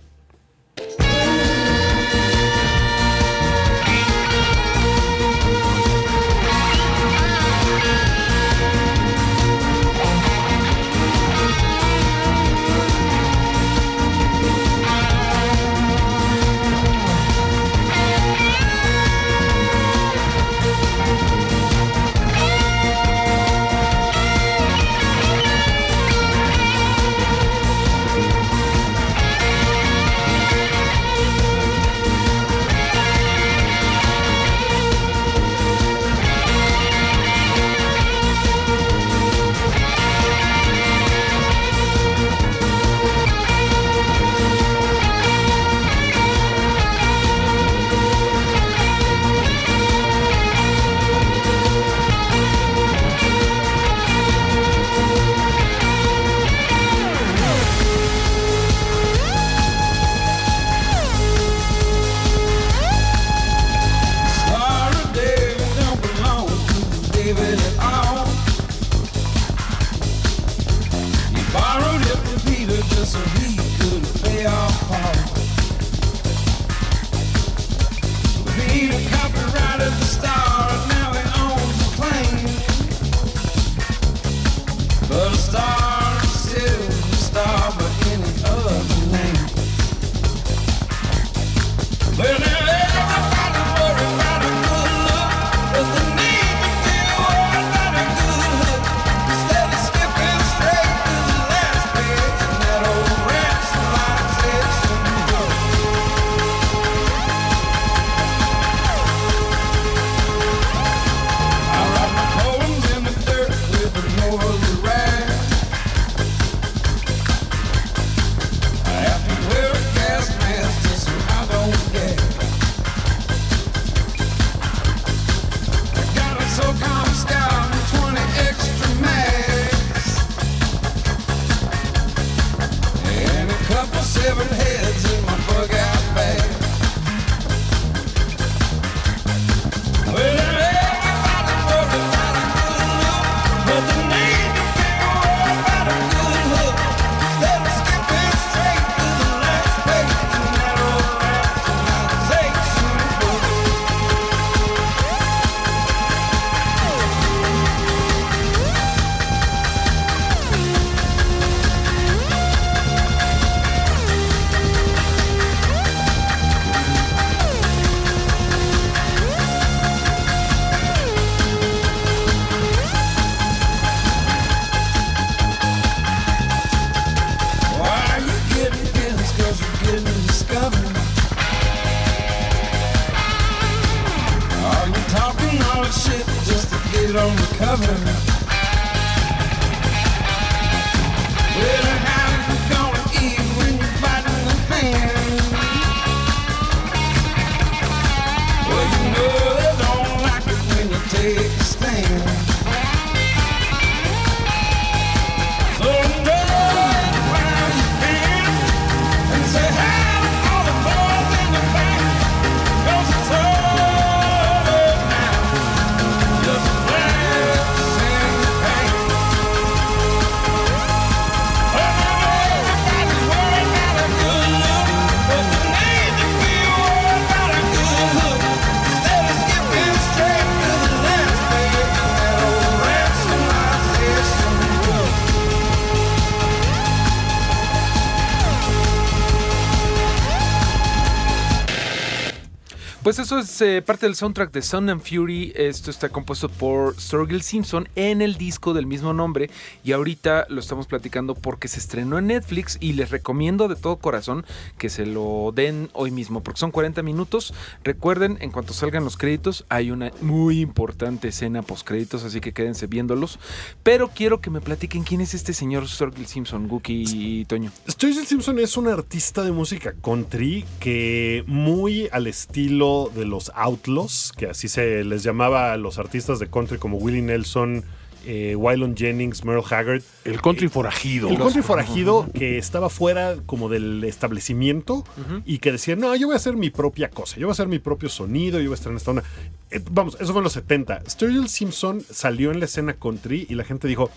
Eso 243.21 243.39
es 243.39 243.61
eh, 243.61 243.83
parte 243.83 244.07
del 244.07 244.15
soundtrack 244.15 244.51
de 244.51 244.63
Sound 244.63 244.89
and 244.89 245.03
Fury. 245.03 245.53
Esto 245.55 245.91
está 245.91 246.09
compuesto 246.09 246.49
por 246.49 246.99
Sturgill 246.99 247.43
Simpson 247.43 247.87
en 247.95 248.23
el 248.23 248.37
disco 248.37 248.73
del 248.73 248.87
mismo 248.87 249.13
nombre. 249.13 249.51
Y 249.85 249.93
ahorita 249.93 250.47
lo 250.49 250.59
estamos 250.59 250.87
platicando 250.87 251.35
porque 251.35 251.69
se 251.69 251.81
estrenó 251.81 252.19
en 252.19 252.29
Netflix. 252.29 252.79
Y 252.81 252.95
les 252.95 253.11
recomiendo 253.11 253.69
de 253.69 253.77
todo 253.77 253.97
corazón 253.97 254.47
que 254.79 254.89
se 254.89 255.05
lo 255.05 255.53
den 255.55 255.91
hoy 255.93 256.11
mismo. 256.11 256.43
Porque 256.43 256.61
son 256.61 256.71
40 256.71 257.03
minutos. 257.03 257.53
Recuerden, 257.85 258.39
en 258.41 258.51
cuanto 258.51 258.73
salgan 258.73 259.05
los 259.05 259.19
créditos, 259.19 259.67
hay 259.69 259.91
una 259.91 260.13
muy 260.23 260.61
importante 260.61 261.29
escena 261.29 261.61
post 261.61 261.87
créditos. 261.87 262.25
Así 262.25 262.41
que 262.41 262.53
quédense 262.53 262.87
viéndolos. 262.87 263.39
Pero 263.83 264.09
quiero 264.09 264.41
que 264.41 264.49
me 264.49 264.63
platiquen 264.63 265.03
quién 265.03 265.21
es 265.21 265.35
este 265.35 265.53
señor 265.53 265.87
Sturgill 265.89 266.27
Simpson, 266.27 266.69
Guki 266.69 267.05
y 267.07 267.45
Toño. 267.45 267.71
Sturgill 267.87 268.27
Simpson 268.27 268.59
es 268.61 268.79
un 268.79 268.89
artista 268.89 269.43
de 269.43 269.53
música 269.53 269.93
country 270.03 270.65
que 270.79 271.45
muy 271.47 272.09
al 272.13 272.27
estilo 272.27 273.10
de 273.15 273.25
los 273.25 273.51
Outlaws, 273.55 274.33
que 274.37 274.47
así 274.47 274.69
se 274.69 275.05
les 275.05 275.23
llamaba 275.23 275.73
a 275.73 275.77
los 275.77 275.99
artistas 275.99 276.39
de 276.39 276.49
country 276.49 276.79
como 276.79 276.97
Willie 276.99 277.23
Nelson, 277.23 277.85
eh, 278.27 278.55
Waylon 278.55 278.97
Jennings, 278.97 279.45
Merle 279.45 279.65
Haggard. 279.69 280.03
El 280.25 280.41
country 280.41 280.69
forajido. 280.69 281.29
El 281.29 281.39
country 281.39 281.63
forajido 281.63 282.27
que 282.35 282.59
estaba 282.59 282.91
fuera 282.91 283.37
como 283.47 283.69
del 283.69 284.05
establecimiento 284.05 285.05
y 285.45 285.59
que 285.59 285.73
decía, 285.73 285.97
no, 285.97 286.15
yo 286.17 286.27
voy 286.27 286.35
a 286.35 286.37
hacer 286.37 286.57
mi 286.57 286.71
propia 286.71 287.09
cosa, 287.11 287.37
yo 287.37 287.47
voy 287.47 287.53
a 287.53 287.55
hacer 287.55 287.69
mi 287.69 287.79
propio 287.79 288.09
sonido, 288.09 288.59
yo 288.61 288.67
voy 288.67 288.75
a 288.75 288.75
estar 288.75 288.91
en 288.91 288.97
esta 288.97 289.11
onda. 289.11 289.25
Eh, 289.71 289.81
vamos, 289.91 290.17
eso 290.21 290.33
fue 290.33 290.41
en 290.41 290.45
los 290.45 290.53
70. 290.55 291.03
Sturgill 291.09 291.49
Simpson 291.49 292.03
salió 292.11 292.51
en 292.51 292.59
la 292.59 292.65
escena 292.67 292.95
country 292.95 293.47
y 293.49 293.55
la 293.55 293.65
gente 293.65 293.87
dijo, 293.89 294.11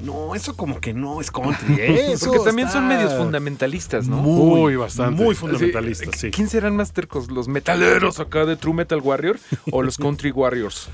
no, 0.00 0.34
eso 0.34 0.54
como 0.56 0.80
que 0.80 0.92
no 0.94 1.20
es 1.20 1.30
country. 1.30 1.74
¿eh? 1.80 2.12
Eso 2.12 2.26
Porque 2.26 2.44
también 2.44 2.70
son 2.70 2.86
medios 2.86 3.14
fundamentalistas, 3.14 4.06
¿no? 4.06 4.16
Muy, 4.18 4.76
bastante. 4.76 5.22
Muy 5.22 5.34
fundamentalistas, 5.34 6.14
sí. 6.18 6.30
¿Quién 6.30 6.48
serán 6.48 6.76
más 6.76 6.92
tercos? 6.92 7.30
¿Los 7.30 7.48
metaleros 7.48 8.20
acá 8.20 8.44
de 8.44 8.56
True 8.56 8.74
Metal 8.74 9.00
Warrior 9.00 9.38
o 9.72 9.82
los 9.82 9.96
Country 9.96 10.30
Warriors? 10.30 10.88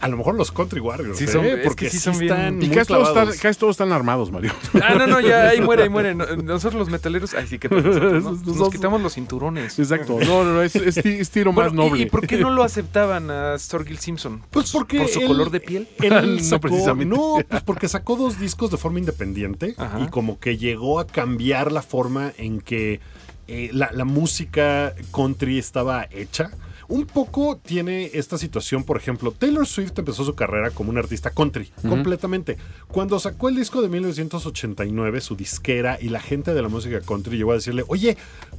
A 0.00 0.08
lo 0.08 0.16
mejor 0.16 0.34
los 0.34 0.50
Country 0.50 0.80
Warriors. 0.80 1.16
Sí 1.16 1.24
¿eh? 1.24 1.28
son- 1.28 1.44
es 1.46 1.58
porque 1.64 1.84
que 1.86 1.90
sí 1.90 1.98
sí 1.98 2.02
son 2.04 2.18
bien- 2.18 2.60
Y 2.60 2.68
casi 2.70 2.88
todos, 2.88 3.02
están, 3.08 3.14
clavados. 3.14 3.36
casi 3.40 3.58
todos 3.58 3.70
están 3.74 3.92
armados, 3.92 4.30
Mario. 4.32 4.52
Ah, 4.82 4.94
no, 4.98 5.06
no, 5.06 5.20
ya 5.20 5.48
ahí 5.48 5.60
muere, 5.60 5.84
ahí 5.84 5.88
muere. 5.88 6.14
No, 6.14 6.26
Nosotros 6.36 6.74
los 6.80 6.90
metaleros, 6.90 7.34
ay, 7.34 7.46
sí 7.46 7.58
que 7.58 7.68
nosotros, 7.68 8.24
¿no? 8.24 8.30
Esos- 8.32 8.56
nos 8.56 8.68
quitamos 8.70 9.00
los 9.00 9.14
cinturones. 9.14 9.78
Exacto. 9.78 10.18
No, 10.20 10.44
no, 10.44 10.54
no, 10.54 10.62
es, 10.62 10.74
es, 10.74 10.96
ti- 10.96 11.08
es 11.20 11.30
tiro 11.30 11.52
más 11.52 11.66
Bueno, 11.72 11.84
¿y- 11.84 11.88
noble. 11.90 12.02
¿Y 12.02 12.06
por 12.06 12.26
qué 12.26 12.36
no 12.38 12.50
lo 12.50 12.64
aceptaban 12.64 13.30
a 13.30 13.49
Storgill 13.58 13.98
Simpson? 13.98 14.42
Pues 14.50 14.70
porque 14.72 14.98
¿Por 14.98 15.08
su 15.08 15.20
él- 15.20 15.26
color 15.28 15.50
de 15.50 15.60
piel? 15.60 15.88
Él 16.00 16.36
No, 16.38 16.42
sacó- 16.44 16.60
precisamente. 16.68 17.14
No, 17.16 17.36
pues 17.48 17.62
porque 17.62 17.88
sacó 17.88 18.16
dos 18.16 18.38
discos 18.38 18.70
de 18.70 18.76
forma 18.76 18.98
independiente 18.98 19.74
Ajá. 19.78 20.00
y 20.00 20.08
como 20.08 20.38
que 20.38 20.56
llegó 20.58 21.00
a 21.00 21.06
cambiar 21.06 21.72
la 21.72 21.82
forma 21.82 22.32
en 22.38 22.60
que 22.60 23.00
eh, 23.48 23.70
la, 23.72 23.90
la 23.92 24.04
música 24.04 24.94
country 25.12 25.58
estaba 25.58 26.06
hecha. 26.10 26.50
Un 26.90 27.06
poco 27.06 27.56
tiene 27.56 28.10
esta 28.14 28.36
situación, 28.36 28.82
por 28.82 28.96
ejemplo, 28.96 29.30
Taylor 29.30 29.64
Swift 29.64 29.92
empezó 29.96 30.24
su 30.24 30.34
carrera 30.34 30.70
como 30.70 30.90
un 30.90 30.98
artista 30.98 31.30
country, 31.30 31.70
completamente. 31.88 32.58
Cuando 32.88 33.20
sacó 33.20 33.48
el 33.48 33.54
disco 33.54 33.80
de 33.80 33.88
1989, 33.88 35.20
su 35.20 35.36
disquera 35.36 35.98
y 36.00 36.08
la 36.08 36.18
gente 36.18 36.52
de 36.52 36.60
la 36.60 36.68
música 36.68 37.00
country 37.00 37.36
llegó 37.36 37.52
a 37.52 37.54
decirle, 37.54 37.84
oye, 37.86 38.16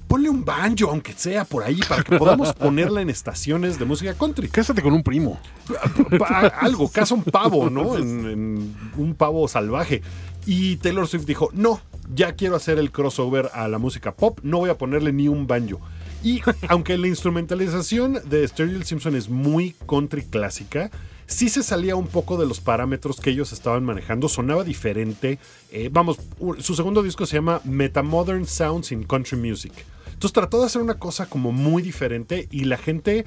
ponle 0.07 0.29
un 0.29 0.45
banjo, 0.45 0.89
aunque 0.89 1.11
sea 1.11 1.43
por 1.43 1.63
ahí, 1.63 1.81
para 1.89 2.03
que 2.03 2.17
podamos 2.17 2.53
ponerla 2.55 3.01
en 3.01 3.09
estaciones 3.09 3.77
de 3.77 3.83
música 3.83 4.13
country. 4.13 4.47
Cásate 4.47 4.81
con 4.81 4.93
un 4.93 5.03
primo. 5.03 5.37
Algo, 6.61 6.89
caza 6.89 7.13
un 7.15 7.23
pavo, 7.23 7.69
¿no? 7.69 7.97
En, 7.97 8.29
en 8.29 8.75
un 8.95 9.13
pavo 9.13 9.45
salvaje. 9.49 10.03
Y 10.45 10.77
Taylor 10.77 11.05
Swift 11.05 11.25
dijo, 11.25 11.49
no, 11.51 11.81
ya 12.15 12.33
quiero 12.35 12.55
hacer 12.55 12.79
el 12.79 12.91
crossover 12.91 13.49
a 13.53 13.67
la 13.67 13.77
música 13.77 14.13
pop, 14.13 14.39
no 14.41 14.59
voy 14.59 14.69
a 14.69 14.77
ponerle 14.77 15.11
ni 15.11 15.27
un 15.27 15.47
banjo. 15.47 15.81
Y 16.23 16.41
aunque 16.67 16.97
la 16.97 17.07
instrumentalización 17.07 18.19
de 18.25 18.47
Sturgill 18.47 18.85
Simpson 18.85 19.15
es 19.15 19.29
muy 19.29 19.75
country 19.87 20.23
clásica, 20.23 20.91
sí 21.25 21.49
se 21.49 21.63
salía 21.63 21.95
un 21.95 22.07
poco 22.07 22.37
de 22.37 22.45
los 22.45 22.59
parámetros 22.59 23.19
que 23.19 23.31
ellos 23.31 23.53
estaban 23.53 23.83
manejando, 23.83 24.29
sonaba 24.29 24.63
diferente. 24.63 25.39
Eh, 25.71 25.89
vamos, 25.91 26.17
su 26.59 26.75
segundo 26.75 27.01
disco 27.01 27.25
se 27.25 27.37
llama 27.37 27.61
Metamodern 27.63 28.45
Sounds 28.45 28.91
in 28.91 29.03
Country 29.03 29.37
Music. 29.37 29.73
Entonces 30.21 30.33
trató 30.33 30.59
de 30.59 30.67
hacer 30.67 30.83
una 30.83 30.99
cosa 30.99 31.25
como 31.25 31.51
muy 31.51 31.81
diferente 31.81 32.47
y 32.51 32.65
la 32.65 32.77
gente 32.77 33.25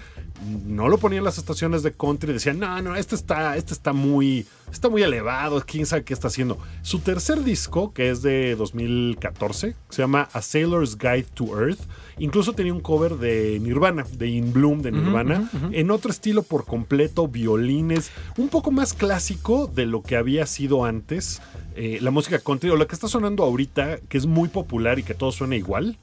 no 0.64 0.88
lo 0.88 0.98
ponía 0.98 1.18
en 1.18 1.24
las 1.24 1.38
estaciones 1.38 1.82
de 1.82 1.90
country. 1.90 2.32
Decían, 2.32 2.60
no, 2.60 2.80
no, 2.82 2.94
este 2.94 3.16
está, 3.16 3.56
este 3.56 3.72
está 3.74 3.92
muy, 3.92 4.46
está 4.70 4.88
muy 4.88 5.02
elevado. 5.02 5.60
Quién 5.66 5.86
sabe 5.86 6.04
qué 6.04 6.14
está 6.14 6.28
haciendo. 6.28 6.56
Su 6.82 7.00
tercer 7.00 7.42
disco, 7.42 7.92
que 7.92 8.10
es 8.10 8.22
de 8.22 8.54
2014, 8.54 9.74
se 9.88 10.02
llama 10.02 10.28
A 10.32 10.40
Sailor's 10.40 10.96
Guide 10.96 11.26
to 11.34 11.60
Earth. 11.60 11.80
Incluso 12.18 12.52
tenía 12.52 12.72
un 12.72 12.78
cover 12.80 13.16
de 13.16 13.58
Nirvana, 13.60 14.04
de 14.16 14.28
In 14.28 14.52
Bloom 14.52 14.82
de 14.82 14.92
Nirvana, 14.92 15.50
en 15.72 15.90
otro 15.90 16.12
estilo 16.12 16.44
por 16.44 16.64
completo, 16.64 17.26
violines, 17.26 18.12
un 18.36 18.48
poco 18.48 18.70
más 18.70 18.94
clásico 18.94 19.66
de 19.66 19.86
lo 19.86 20.04
que 20.04 20.14
había 20.14 20.46
sido 20.46 20.84
antes. 20.84 21.42
eh, 21.74 21.98
la 22.00 22.12
música 22.12 22.38
country 22.38 22.70
o 22.70 22.76
la 22.76 22.86
que 22.86 22.94
está 22.94 23.08
sonando 23.08 23.42
ahorita, 23.42 23.98
que 24.08 24.16
es 24.16 24.26
muy 24.26 24.48
popular 24.48 25.00
y 25.00 25.02
que 25.02 25.14
todo 25.14 25.32
suena 25.32 25.56
igual 25.56 25.98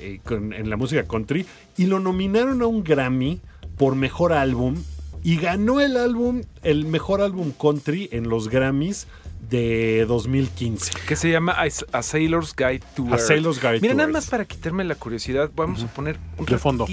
eh, 0.00 0.20
en 0.28 0.70
la 0.70 0.76
música 0.76 1.04
country 1.04 1.46
y 1.76 1.86
lo 1.86 2.00
nominaron 2.00 2.62
a 2.62 2.66
un 2.66 2.82
Grammy 2.82 3.40
por 3.76 3.94
mejor 3.94 4.32
álbum 4.32 4.76
y 5.22 5.36
ganó 5.36 5.80
el 5.80 5.96
álbum, 5.96 6.42
el 6.62 6.86
mejor 6.86 7.20
álbum 7.20 7.52
country 7.52 8.08
en 8.12 8.28
los 8.28 8.48
Grammys 8.48 9.06
de 9.50 10.04
2015. 10.06 10.92
Que 11.06 11.16
se 11.16 11.30
llama 11.30 11.52
A 11.52 11.66
A 11.92 12.02
Sailor's 12.02 12.54
Guide 12.56 12.82
to 12.94 13.04
A 13.06 13.10
Earth. 13.10 13.20
Sailor's 13.20 13.60
Guide 13.60 13.80
Mira, 13.80 13.92
to 13.94 13.96
nada 13.98 14.04
Earth. 14.08 14.12
más 14.14 14.30
para 14.30 14.44
quitarme 14.44 14.84
la 14.84 14.94
curiosidad, 14.94 15.50
vamos 15.56 15.82
a 15.82 15.88
poner 15.88 16.18
un 16.38 16.46
De 16.46 16.56
fondo. 16.58 16.86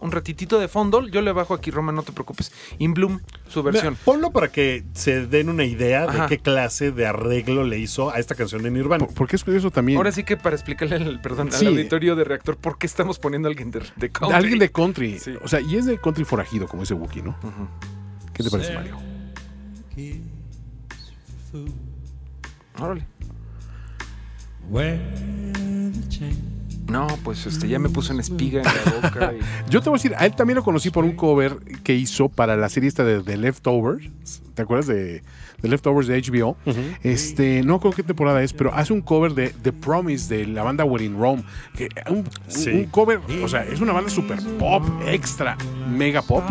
un 0.00 0.10
ratitito 0.12 0.58
de 0.58 0.68
fondo. 0.68 1.06
Yo 1.08 1.20
le 1.22 1.32
bajo 1.32 1.52
aquí, 1.54 1.70
Roma, 1.70 1.92
no 1.92 2.02
te 2.02 2.12
preocupes. 2.12 2.50
In 2.78 2.94
Bloom, 2.94 3.20
su 3.48 3.62
versión. 3.62 3.92
Mira, 3.92 4.04
ponlo 4.04 4.30
para 4.32 4.48
que 4.48 4.84
se 4.94 5.26
den 5.26 5.48
una 5.50 5.64
idea 5.64 6.04
Ajá. 6.04 6.22
de 6.22 6.28
qué 6.28 6.38
clase 6.42 6.90
de 6.92 7.06
arreglo 7.06 7.62
le 7.64 7.78
hizo 7.78 8.10
a 8.10 8.18
esta 8.18 8.34
canción 8.34 8.62
de 8.62 8.70
Nirvana. 8.70 9.04
Por- 9.06 9.14
Porque 9.14 9.36
es 9.36 9.44
curioso 9.44 9.70
también. 9.70 9.98
Ahora 9.98 10.10
sí 10.12 10.24
que 10.24 10.36
para 10.36 10.56
explicarle 10.56 10.96
al, 10.96 11.20
perdón, 11.20 11.52
Sí. 11.52 11.66
al 11.66 11.72
auditorio 11.74 12.16
de 12.16 12.24
reactor 12.24 12.56
por 12.56 12.78
qué 12.78 12.86
estamos 12.86 13.18
poniendo 13.18 13.48
a 13.48 13.50
alguien 13.50 13.70
de, 13.70 13.80
de 13.96 14.10
country. 14.10 14.36
Alguien 14.36 14.58
de 14.58 14.70
country. 14.70 15.18
Sí. 15.18 15.34
O 15.42 15.48
sea, 15.48 15.60
y 15.60 15.76
es 15.76 15.84
de 15.86 15.98
country 15.98 16.24
forajido, 16.24 16.66
como 16.66 16.84
ese 16.84 16.94
Wookiee, 16.94 17.22
¿no? 17.22 17.36
¿Qué 18.32 18.42
te 18.42 18.50
parece, 18.50 18.72
Mario? 18.74 18.96
Órale. 22.80 23.04
No, 26.90 27.06
pues 27.22 27.44
este 27.46 27.68
ya 27.68 27.78
me 27.78 27.90
puso 27.90 28.12
una 28.14 28.22
espiga 28.22 28.60
en 28.62 28.64
la 28.66 29.08
boca. 29.08 29.32
y- 29.34 29.40
Yo 29.70 29.82
te 29.82 29.90
voy 29.90 29.98
a 29.98 30.02
decir, 30.02 30.14
a 30.16 30.24
él 30.24 30.34
también 30.34 30.56
lo 30.56 30.64
conocí 30.64 30.90
por 30.90 31.04
un 31.04 31.12
cover 31.12 31.58
que 31.84 31.94
hizo 31.94 32.30
para 32.30 32.56
la 32.56 32.68
serie 32.70 32.88
esta 32.88 33.04
de 33.04 33.22
The 33.22 33.36
Leftovers. 33.36 34.08
¿Te 34.54 34.62
acuerdas 34.62 34.86
de 34.86 35.22
The 35.60 35.68
Leftovers 35.68 36.06
de 36.08 36.20
HBO? 36.22 36.56
Este, 37.02 37.62
no 37.62 37.78
creo 37.78 37.92
qué 37.92 38.02
temporada 38.02 38.42
es, 38.42 38.54
pero 38.54 38.72
hace 38.74 38.94
un 38.94 39.02
cover 39.02 39.34
de 39.34 39.50
The 39.50 39.72
Promise 39.72 40.34
de 40.34 40.46
la 40.46 40.62
banda 40.62 40.84
Wedding 40.84 41.18
Rome. 41.18 41.42
Que 41.76 41.88
un, 42.10 42.24
Sí. 42.48 42.70
un 42.70 42.84
cover, 42.86 43.20
o 43.42 43.48
sea, 43.48 43.64
es 43.64 43.80
una 43.82 43.92
banda 43.92 44.08
super 44.08 44.38
pop, 44.58 44.82
extra, 45.06 45.58
mega 45.90 46.22
pop. 46.22 46.42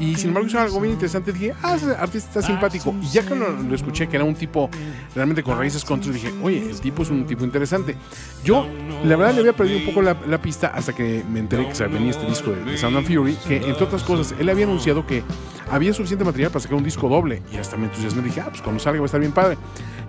Y 0.00 0.16
sin 0.16 0.28
embargo 0.28 0.48
hizo 0.48 0.58
algo 0.58 0.80
bien 0.80 0.94
interesante. 0.94 1.32
Dije, 1.32 1.54
ah, 1.62 1.76
ese 1.76 1.90
artista 1.90 2.28
está 2.28 2.42
simpático. 2.42 2.94
Y 3.02 3.08
ya 3.08 3.24
que 3.24 3.34
lo, 3.34 3.50
lo 3.50 3.74
escuché, 3.74 4.08
que 4.08 4.16
era 4.16 4.24
un 4.24 4.34
tipo 4.34 4.70
realmente 5.14 5.42
con 5.42 5.58
raíces 5.58 5.84
country, 5.84 6.10
dije, 6.10 6.32
oye, 6.42 6.70
el 6.70 6.80
tipo 6.80 7.02
es 7.02 7.10
un 7.10 7.26
tipo 7.26 7.44
interesante. 7.44 7.94
Yo, 8.42 8.66
la 9.04 9.16
verdad, 9.16 9.34
le 9.34 9.40
había 9.40 9.52
perdido 9.52 9.78
un 9.78 9.86
poco 9.86 10.02
la, 10.02 10.16
la 10.26 10.40
pista 10.40 10.68
hasta 10.68 10.94
que 10.94 11.22
me 11.30 11.38
enteré 11.38 11.68
que 11.68 11.86
venía 11.86 12.10
este 12.10 12.26
disco 12.26 12.50
de, 12.50 12.64
de 12.64 12.78
Sound 12.78 12.96
and 12.96 13.06
Fury, 13.06 13.34
que 13.46 13.56
entre 13.56 13.84
otras 13.84 14.02
cosas, 14.02 14.34
él 14.40 14.48
había 14.48 14.64
anunciado 14.64 15.06
que 15.06 15.22
había 15.70 15.92
suficiente 15.92 16.24
material 16.24 16.50
para 16.50 16.60
sacar 16.60 16.76
un 16.76 16.84
disco 16.84 17.08
doble. 17.08 17.42
Y 17.52 17.56
hasta 17.56 17.76
me 17.76 17.84
entusiasmé. 17.84 18.22
Dije, 18.22 18.40
ah, 18.40 18.48
pues 18.48 18.62
cuando 18.62 18.80
salga 18.80 19.00
va 19.00 19.04
a 19.04 19.06
estar 19.06 19.20
bien 19.20 19.32
padre. 19.32 19.58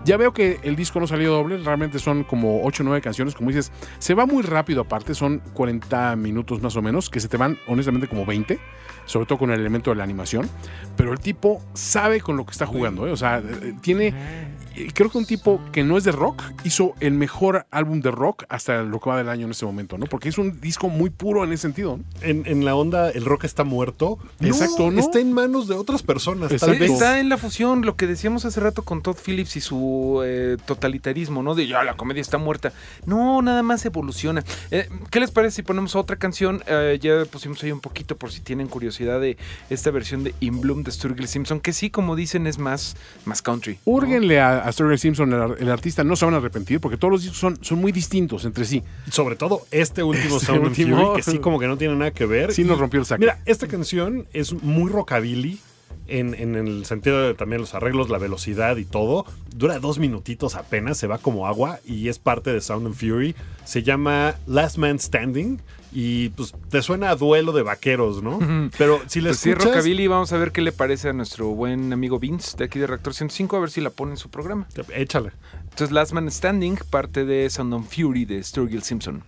Ya 0.04 0.18
veo 0.18 0.34
que 0.34 0.60
el 0.64 0.76
disco 0.76 1.00
no 1.00 1.06
salió 1.06 1.32
doble, 1.32 1.58
realmente 1.58 2.00
son 2.00 2.24
como 2.24 2.64
8 2.64 2.82
o 2.82 2.86
9 2.86 3.02
canciones, 3.02 3.36
como 3.36 3.50
dices, 3.50 3.72
se 4.00 4.16
va 4.16 4.26
muy 4.26 4.42
rápido 4.42 4.82
aparte, 4.82 5.14
son 5.14 5.44
40 5.54 6.16
minutos 6.16 6.60
más 6.60 6.76
o 6.76 6.82
menos, 6.82 7.10
que 7.10 7.20
se 7.20 7.28
te 7.28 7.38
van 7.38 7.60
honestamente 7.68 8.08
como 8.08 8.26
20, 8.26 8.60
sobre 9.06 9.28
todo 9.28 9.38
con 9.38 9.52
el 9.52 9.60
elemento 9.60 9.92
de 9.92 9.98
la 9.98 10.04
animación, 10.04 10.50
pero 10.98 11.14
el 11.14 11.20
tipo 11.20 11.62
sabe 11.76 12.20
con 12.20 12.36
lo 12.36 12.46
que 12.46 12.52
está 12.52 12.66
jugando, 12.66 13.08
¿eh? 13.08 13.12
o 13.12 13.16
sea, 13.16 13.40
eh, 13.40 13.76
tiene, 13.82 14.08
eh, 14.08 14.48
creo 14.94 15.10
que 15.10 15.18
un 15.18 15.26
tipo 15.26 15.60
que 15.72 15.84
no 15.84 15.98
es 15.98 16.04
de 16.04 16.12
rock, 16.12 16.42
hizo 16.64 16.94
el 17.00 17.14
mejor 17.14 17.66
álbum 17.72 18.02
de 18.02 18.12
rock 18.12 18.44
hasta 18.50 18.84
lo 18.84 19.00
que 19.00 19.10
va 19.10 19.18
del 19.18 19.30
año 19.30 19.46
en 19.46 19.52
este 19.52 19.66
momento, 19.66 19.98
¿no? 19.98 20.06
Porque 20.06 20.30
es 20.30 20.38
un 20.38 20.60
disco 20.62 20.90
muy 20.90 21.10
puro 21.10 21.44
en 21.44 21.52
ese 21.54 21.64
sentido. 21.64 21.98
¿no? 21.98 22.04
En, 22.22 22.44
en 22.46 22.66
la 22.66 22.76
onda, 22.76 23.10
el 23.10 23.26
rock 23.26 23.44
está 23.44 23.64
muerto. 23.64 24.18
Exacto, 24.40 24.92
¿no? 24.92 25.00
Está 25.00 25.20
en 25.20 25.34
manos 25.34 25.68
de 25.68 25.76
otras 25.76 26.04
personas, 26.04 26.54
tal 26.56 26.78
vez. 26.78 26.92
Está 26.92 27.20
en 27.20 27.30
la 27.30 27.38
fusión, 27.38 27.82
lo 27.86 27.96
que 27.96 28.08
decíamos 28.08 28.46
hace 28.46 28.60
rato 28.60 28.84
con 28.84 29.02
Todd 29.02 29.18
Phillips 29.24 29.56
y 29.56 29.62
su 29.62 30.22
eh, 30.24 30.58
totalitarismo, 30.66 31.44
¿no? 31.44 31.56
De 31.56 31.68
ya 31.68 31.84
la 31.84 31.96
comedia 31.96 32.22
está 32.22 32.38
muerta. 32.38 32.74
No, 33.06 33.42
nada 33.42 33.64
más 33.64 33.86
evoluciona. 33.86 34.44
Eh, 34.72 34.90
¿Qué 35.10 35.20
les 35.20 35.32
parece 35.32 35.58
si 35.58 35.62
ponemos 35.64 35.96
otra 35.96 36.16
canción? 36.16 36.64
Eh, 36.68 37.00
ya 37.02 37.26
pusimos 37.26 37.64
ahí 37.64 37.72
un 37.72 37.82
poquito 37.82 38.16
por 38.16 38.32
si 38.32 38.42
tienen 38.42 38.68
curiosidad 38.68 39.20
de 39.20 39.38
esta 39.70 39.92
versión 39.92 40.24
de 40.24 40.34
In 40.40 40.62
Bloom 40.62 40.84
de 40.84 40.92
Sturgill 40.92 41.28
Simpson, 41.28 41.60
que 41.60 41.74
sí, 41.74 41.90
como 41.90 42.16
dicen, 42.16 42.48
es 42.48 42.58
más, 42.58 42.96
más 43.26 43.42
country. 43.42 43.80
¿no? 43.86 43.94
Úrguenle 43.94 44.40
a, 44.40 44.61
a 44.68 44.98
Simpson, 44.98 45.34
el, 45.34 45.42
ar- 45.42 45.56
el 45.60 45.70
artista, 45.70 46.04
no 46.04 46.16
se 46.16 46.26
van 46.26 46.34
a 46.34 46.38
arrepentir 46.38 46.80
porque 46.80 46.98
todos 46.98 47.12
los 47.12 47.22
discos 47.22 47.40
son, 47.40 47.58
son 47.64 47.80
muy 47.80 47.92
distintos 47.92 48.46
entre 48.46 48.66
sí. 48.66 48.84
Sobre 49.10 49.36
todo 49.36 49.62
este 49.72 50.04
último 50.04 50.36
Este 50.36 50.48
Sound 50.48 50.66
último. 50.68 50.98
Fury, 50.98 51.16
que 51.24 51.32
sí 51.32 51.40
como 51.40 51.60
que 51.60 51.68
no 51.68 51.78
tiene 51.78 51.96
nada 51.96 52.12
que 52.12 52.26
ver. 52.26 52.54
Sí 52.54 52.64
nos 52.64 52.78
Y, 52.78 52.80
rompió 52.82 53.00
el 53.00 53.06
saco. 53.06 53.20
Mira, 53.20 53.40
esta 53.46 53.68
canción 53.68 54.28
es 54.34 54.54
muy 54.64 54.90
rockabilly. 54.92 55.60
En, 56.08 56.34
en 56.34 56.56
el 56.56 56.86
sentido 56.86 57.22
de 57.22 57.34
también 57.36 57.62
los 57.62 57.74
arreglos, 57.74 58.10
la 58.10 58.18
velocidad 58.18 58.76
y 58.78 58.84
todo. 58.86 59.26
Dura 59.56 59.80
dos 59.80 59.98
minutitos 59.98 60.56
apenas, 60.56 60.98
se 60.98 61.08
va 61.08 61.20
como 61.20 61.48
agua 61.48 61.80
y 61.86 62.10
es 62.10 62.20
parte 62.20 62.52
de 62.52 62.60
Sound 62.60 62.88
and 62.88 62.96
Fury. 62.96 63.34
Se 63.64 63.82
llama 63.84 64.36
Last 64.46 64.78
Man 64.78 65.00
Standing 65.00 65.62
y 65.92 66.30
pues 66.30 66.54
te 66.70 66.82
suena 66.82 67.10
a 67.10 67.16
duelo 67.16 67.52
de 67.52 67.64
vaqueros, 67.64 68.24
¿no? 68.24 68.40
Pero 68.78 69.02
si 69.08 69.22
le 69.22 69.30
Pues 69.30 69.40
sí, 69.40 69.50
escuchas, 69.50 69.74
Rockabilly, 69.76 70.08
vamos 70.08 70.32
a 70.32 70.38
ver 70.38 70.52
qué 70.52 70.62
le 70.62 70.72
parece 70.72 71.10
a 71.10 71.14
nuestro 71.14 71.48
buen 71.48 71.92
amigo 71.92 72.20
Vince 72.20 72.56
de 72.58 72.66
aquí 72.66 72.80
de 72.80 72.88
Reactor 72.88 73.14
105, 73.14 73.58
a 73.58 73.60
ver 73.60 73.72
si 73.72 73.82
la 73.82 73.90
pone 73.90 74.12
en 74.12 74.18
su 74.18 74.30
programa. 74.30 74.68
échale. 74.94 75.32
Entonces, 75.64 75.92
Last 75.92 76.14
Man 76.14 76.30
Standing, 76.30 76.78
parte 76.90 77.26
de 77.26 77.50
Sound 77.50 77.74
of 77.74 77.94
Fury 77.94 78.26
de 78.26 78.44
Sturgill 78.44 78.84
Simpson. 78.84 79.24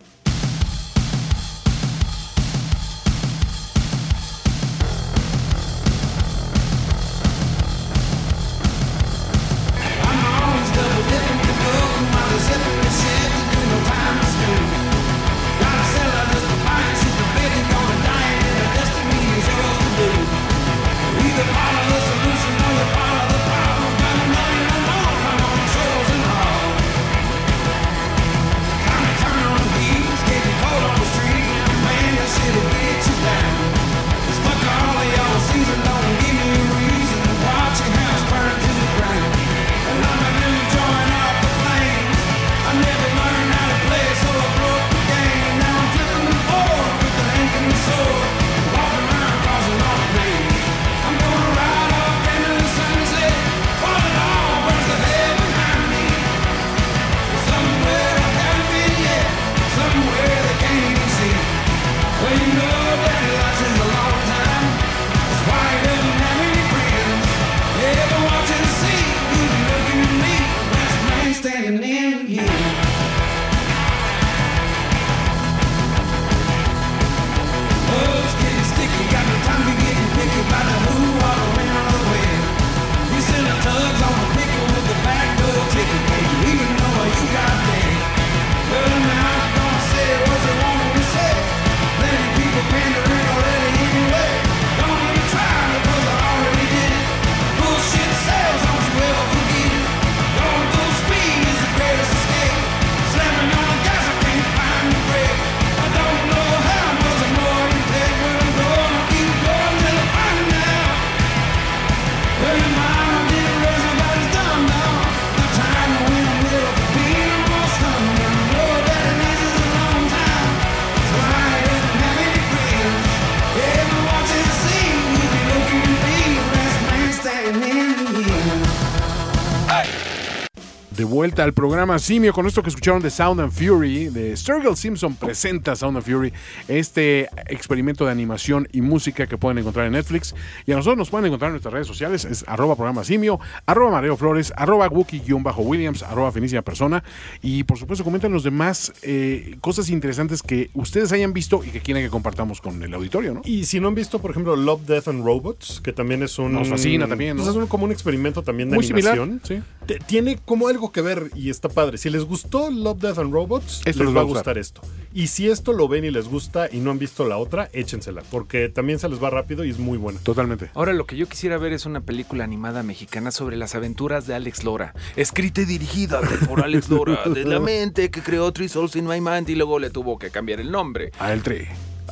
De 131.04 131.10
vuelta 131.10 131.44
al 131.44 131.52
programa 131.52 132.00
Simio 132.00 132.32
con 132.32 132.48
esto 132.48 132.64
que 132.64 132.70
escucharon 132.70 133.02
de 133.02 133.10
Sound 133.10 133.42
and 133.42 133.52
Fury, 133.52 134.06
de 134.08 134.38
Sturgill 134.38 134.78
Simpson 134.78 135.16
presenta 135.16 135.76
Sound 135.76 135.98
and 135.98 136.06
Fury, 136.06 136.32
este 136.70 137.28
experimento 137.50 138.06
de 138.06 138.12
animación 138.12 138.70
y 138.72 138.80
música 138.80 139.28
que 139.28 139.38
pueden 139.38 139.58
encontrar 139.58 139.86
en 139.88 139.92
Netflix. 139.92 140.34
Y 140.66 140.72
a 140.72 140.78
nosotros 140.78 140.98
nos 140.98 141.10
pueden 141.10 141.26
encontrar 141.26 141.50
en 141.50 141.56
nuestras 141.56 141.74
redes 141.74 141.88
sociales, 141.88 142.24
es 142.24 142.46
arroba 142.48 142.78
programa 142.78 143.04
Simio, 143.04 143.38
arroba 143.66 143.92
Mareo 143.92 144.16
Flores, 144.16 144.54
arroba 144.56 144.88
Wookie-Williams, 144.90 146.04
arroba 146.04 146.32
finísima 146.32 146.62
persona. 146.62 147.04
Y 147.42 147.66
por 147.66 147.78
supuesto 147.78 148.06
comenten 148.06 148.32
los 148.32 148.46
demás 148.46 148.94
eh, 149.02 149.58
cosas 149.60 149.90
interesantes 149.90 150.42
que 150.42 150.70
ustedes 150.74 151.12
hayan 151.12 151.34
visto 151.34 151.66
y 151.66 151.68
que 151.72 151.82
quieren 151.82 152.02
que 152.02 152.10
compartamos 152.10 152.62
con 152.62 152.82
el 152.82 152.94
auditorio, 152.94 153.34
¿no? 153.34 153.42
Y 153.44 153.66
si 153.66 153.82
no 153.82 153.90
han 153.90 153.96
visto, 153.96 154.20
por 154.20 154.32
ejemplo, 154.32 154.56
Love, 154.56 154.86
Death 154.86 155.10
and 155.10 155.26
Robots, 155.26 155.82
que 155.84 155.92
también 155.92 156.24
es 156.24 156.40
un. 156.40 156.54
Nos 156.54 156.70
fascina 156.70 157.10
también, 157.10 157.36
¿no? 157.36 157.44
pues 157.44 157.54
es 157.54 157.62
un- 157.62 157.68
como 157.68 157.84
un 157.84 157.92
experimento 157.92 158.42
también 158.42 158.70
de 158.70 158.76
Muy 158.78 158.86
similar, 158.86 159.20
animación. 159.20 159.42
sí. 159.44 159.62
Te- 159.86 160.00
Tiene 160.00 160.38
como 160.46 160.70
algo 160.70 160.93
que 160.94 161.02
ver 161.02 161.30
y 161.36 161.50
está 161.50 161.68
padre. 161.68 161.98
Si 161.98 162.10
les 162.10 162.24
gustó 162.24 162.72
Love, 162.72 163.00
Death 163.00 163.20
and 163.20 163.34
Robots, 163.34 163.82
Esto 163.84 164.06
les 164.06 164.16
va 164.16 164.22
a 164.22 164.24
gustar 164.24 164.58
esto. 164.58 164.82
Y 165.14 165.28
si 165.28 165.50
esto 165.50 165.74
lo 165.74 165.88
ven 165.88 166.06
y 166.06 166.12
les 166.12 166.30
gusta 166.30 166.70
y 166.72 166.80
no 166.80 166.92
han 166.92 167.00
visto 167.00 167.28
la 167.28 167.38
otra, 167.38 167.70
échensela. 167.74 168.24
Porque 168.32 168.70
también 168.70 169.00
se 169.00 169.10
les 169.10 169.22
va 169.22 169.30
rápido 169.30 169.66
y 169.66 169.70
es 169.70 169.78
muy 169.78 169.98
buena. 169.98 170.20
Totalmente. 170.24 170.72
Ahora 170.74 170.94
lo 170.94 171.06
que 171.06 171.18
yo 171.18 171.28
quisiera 171.28 171.58
ver 171.58 171.74
es 171.74 171.86
una 171.86 172.02
película 172.02 172.46
animada 172.46 172.82
mexicana 172.84 173.32
sobre 173.32 173.58
las 173.58 173.76
aventuras 173.76 174.26
de 174.26 174.36
Alex 174.36 174.64
Lora, 174.64 174.94
escrita 175.16 175.62
y 175.62 175.66
dirigida 175.66 176.22
por 176.48 176.64
Alex 176.64 176.90
Lora, 176.90 177.24
de 177.26 177.44
la 177.44 177.60
mente 177.62 178.10
que 178.10 178.22
creó 178.22 178.54
Three 178.54 178.70
Souls 178.70 178.96
in 178.96 179.06
My 179.06 179.20
Mind 179.20 179.50
y 179.50 179.56
luego 179.56 179.80
le 179.80 179.90
tuvo 179.90 180.18
que 180.18 180.30
cambiar 180.30 180.60
el 180.60 180.72
nombre 180.72 181.12
A 181.20 181.34
el 181.34 181.44
tri. 181.44 181.68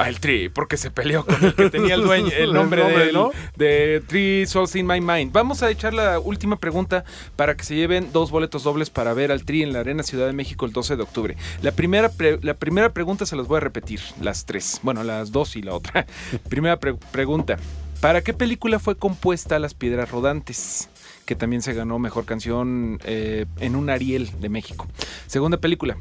El 0.10 0.20
Tri, 0.20 0.50
porque 0.50 0.78
se 0.78 0.92
peleó 0.92 1.26
con 1.26 1.44
el 1.44 1.54
que 1.56 1.70
tenía 1.70 1.96
el 1.96 2.02
dueño, 2.04 2.28
el 2.28 2.34
El 2.52 2.54
nombre, 2.54 2.84
del- 2.84 3.14
¿no? 3.14 3.32
de 3.56 4.02
Three 4.08 4.46
Souls 4.48 4.76
in 4.76 4.86
My 4.88 5.02
Mind. 5.02 5.32
Vamos 5.32 5.64
a 5.64 5.70
echar 5.72 5.94
la 5.94 6.20
última 6.20 6.56
pregunta 6.58 7.04
para 7.36 7.56
que 7.56 7.64
se 7.64 7.76
lleven 7.76 8.12
dos 8.12 8.32
boletos 8.32 8.64
dobles 8.64 8.90
para 8.90 9.14
ver 9.14 9.32
al 9.32 9.44
Tri 9.46 9.64
en 9.64 9.74
la 9.74 9.80
Arena 9.80 10.04
Ciudad 10.04 10.28
de 10.28 10.34
México 10.34 10.66
el 10.66 10.72
12 10.74 10.96
de 10.96 11.04
octubre. 11.04 11.38
La 11.62 11.72
primera, 11.72 12.10
pre- 12.10 12.40
la 12.42 12.54
primera 12.56 12.94
pregunta 12.94 13.26
se 13.26 13.36
las 13.36 13.48
voy 13.48 13.58
a 13.58 13.62
repetir, 13.62 14.00
las 14.22 14.46
tres, 14.46 14.80
bueno, 14.84 15.04
las 15.04 15.32
dos 15.32 15.56
y 15.56 15.62
la 15.62 15.74
otra. 15.74 16.06
primera 16.50 16.80
pre- 16.80 16.96
pregunta, 17.12 17.58
¿para 18.00 18.22
qué 18.22 18.34
película 18.34 18.80
fue 18.80 18.96
compuesta 18.96 19.60
Las 19.60 19.74
Piedras 19.74 20.12
Rodantes? 20.12 20.90
que 21.26 21.36
también 21.36 21.62
se 21.62 21.74
ganó 21.74 21.98
Mejor 21.98 22.26
Canción 22.26 23.00
eh, 23.06 23.46
en 23.60 23.76
un 23.78 23.90
Ariel 23.90 24.30
de 24.42 24.50
México. 24.50 24.88
Segunda 25.28 25.58
película. 25.60 25.96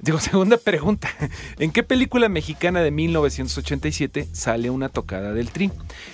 Digo, 0.00 0.18
segunda 0.20 0.56
pregunta. 0.56 1.08
¿En 1.58 1.72
qué 1.72 1.82
película 1.82 2.28
mexicana 2.28 2.80
de 2.80 2.90
1987 2.90 4.28
sale 4.32 4.70
una 4.70 4.88
tocada 4.88 5.32
del 5.32 5.50
tri? 5.50 5.70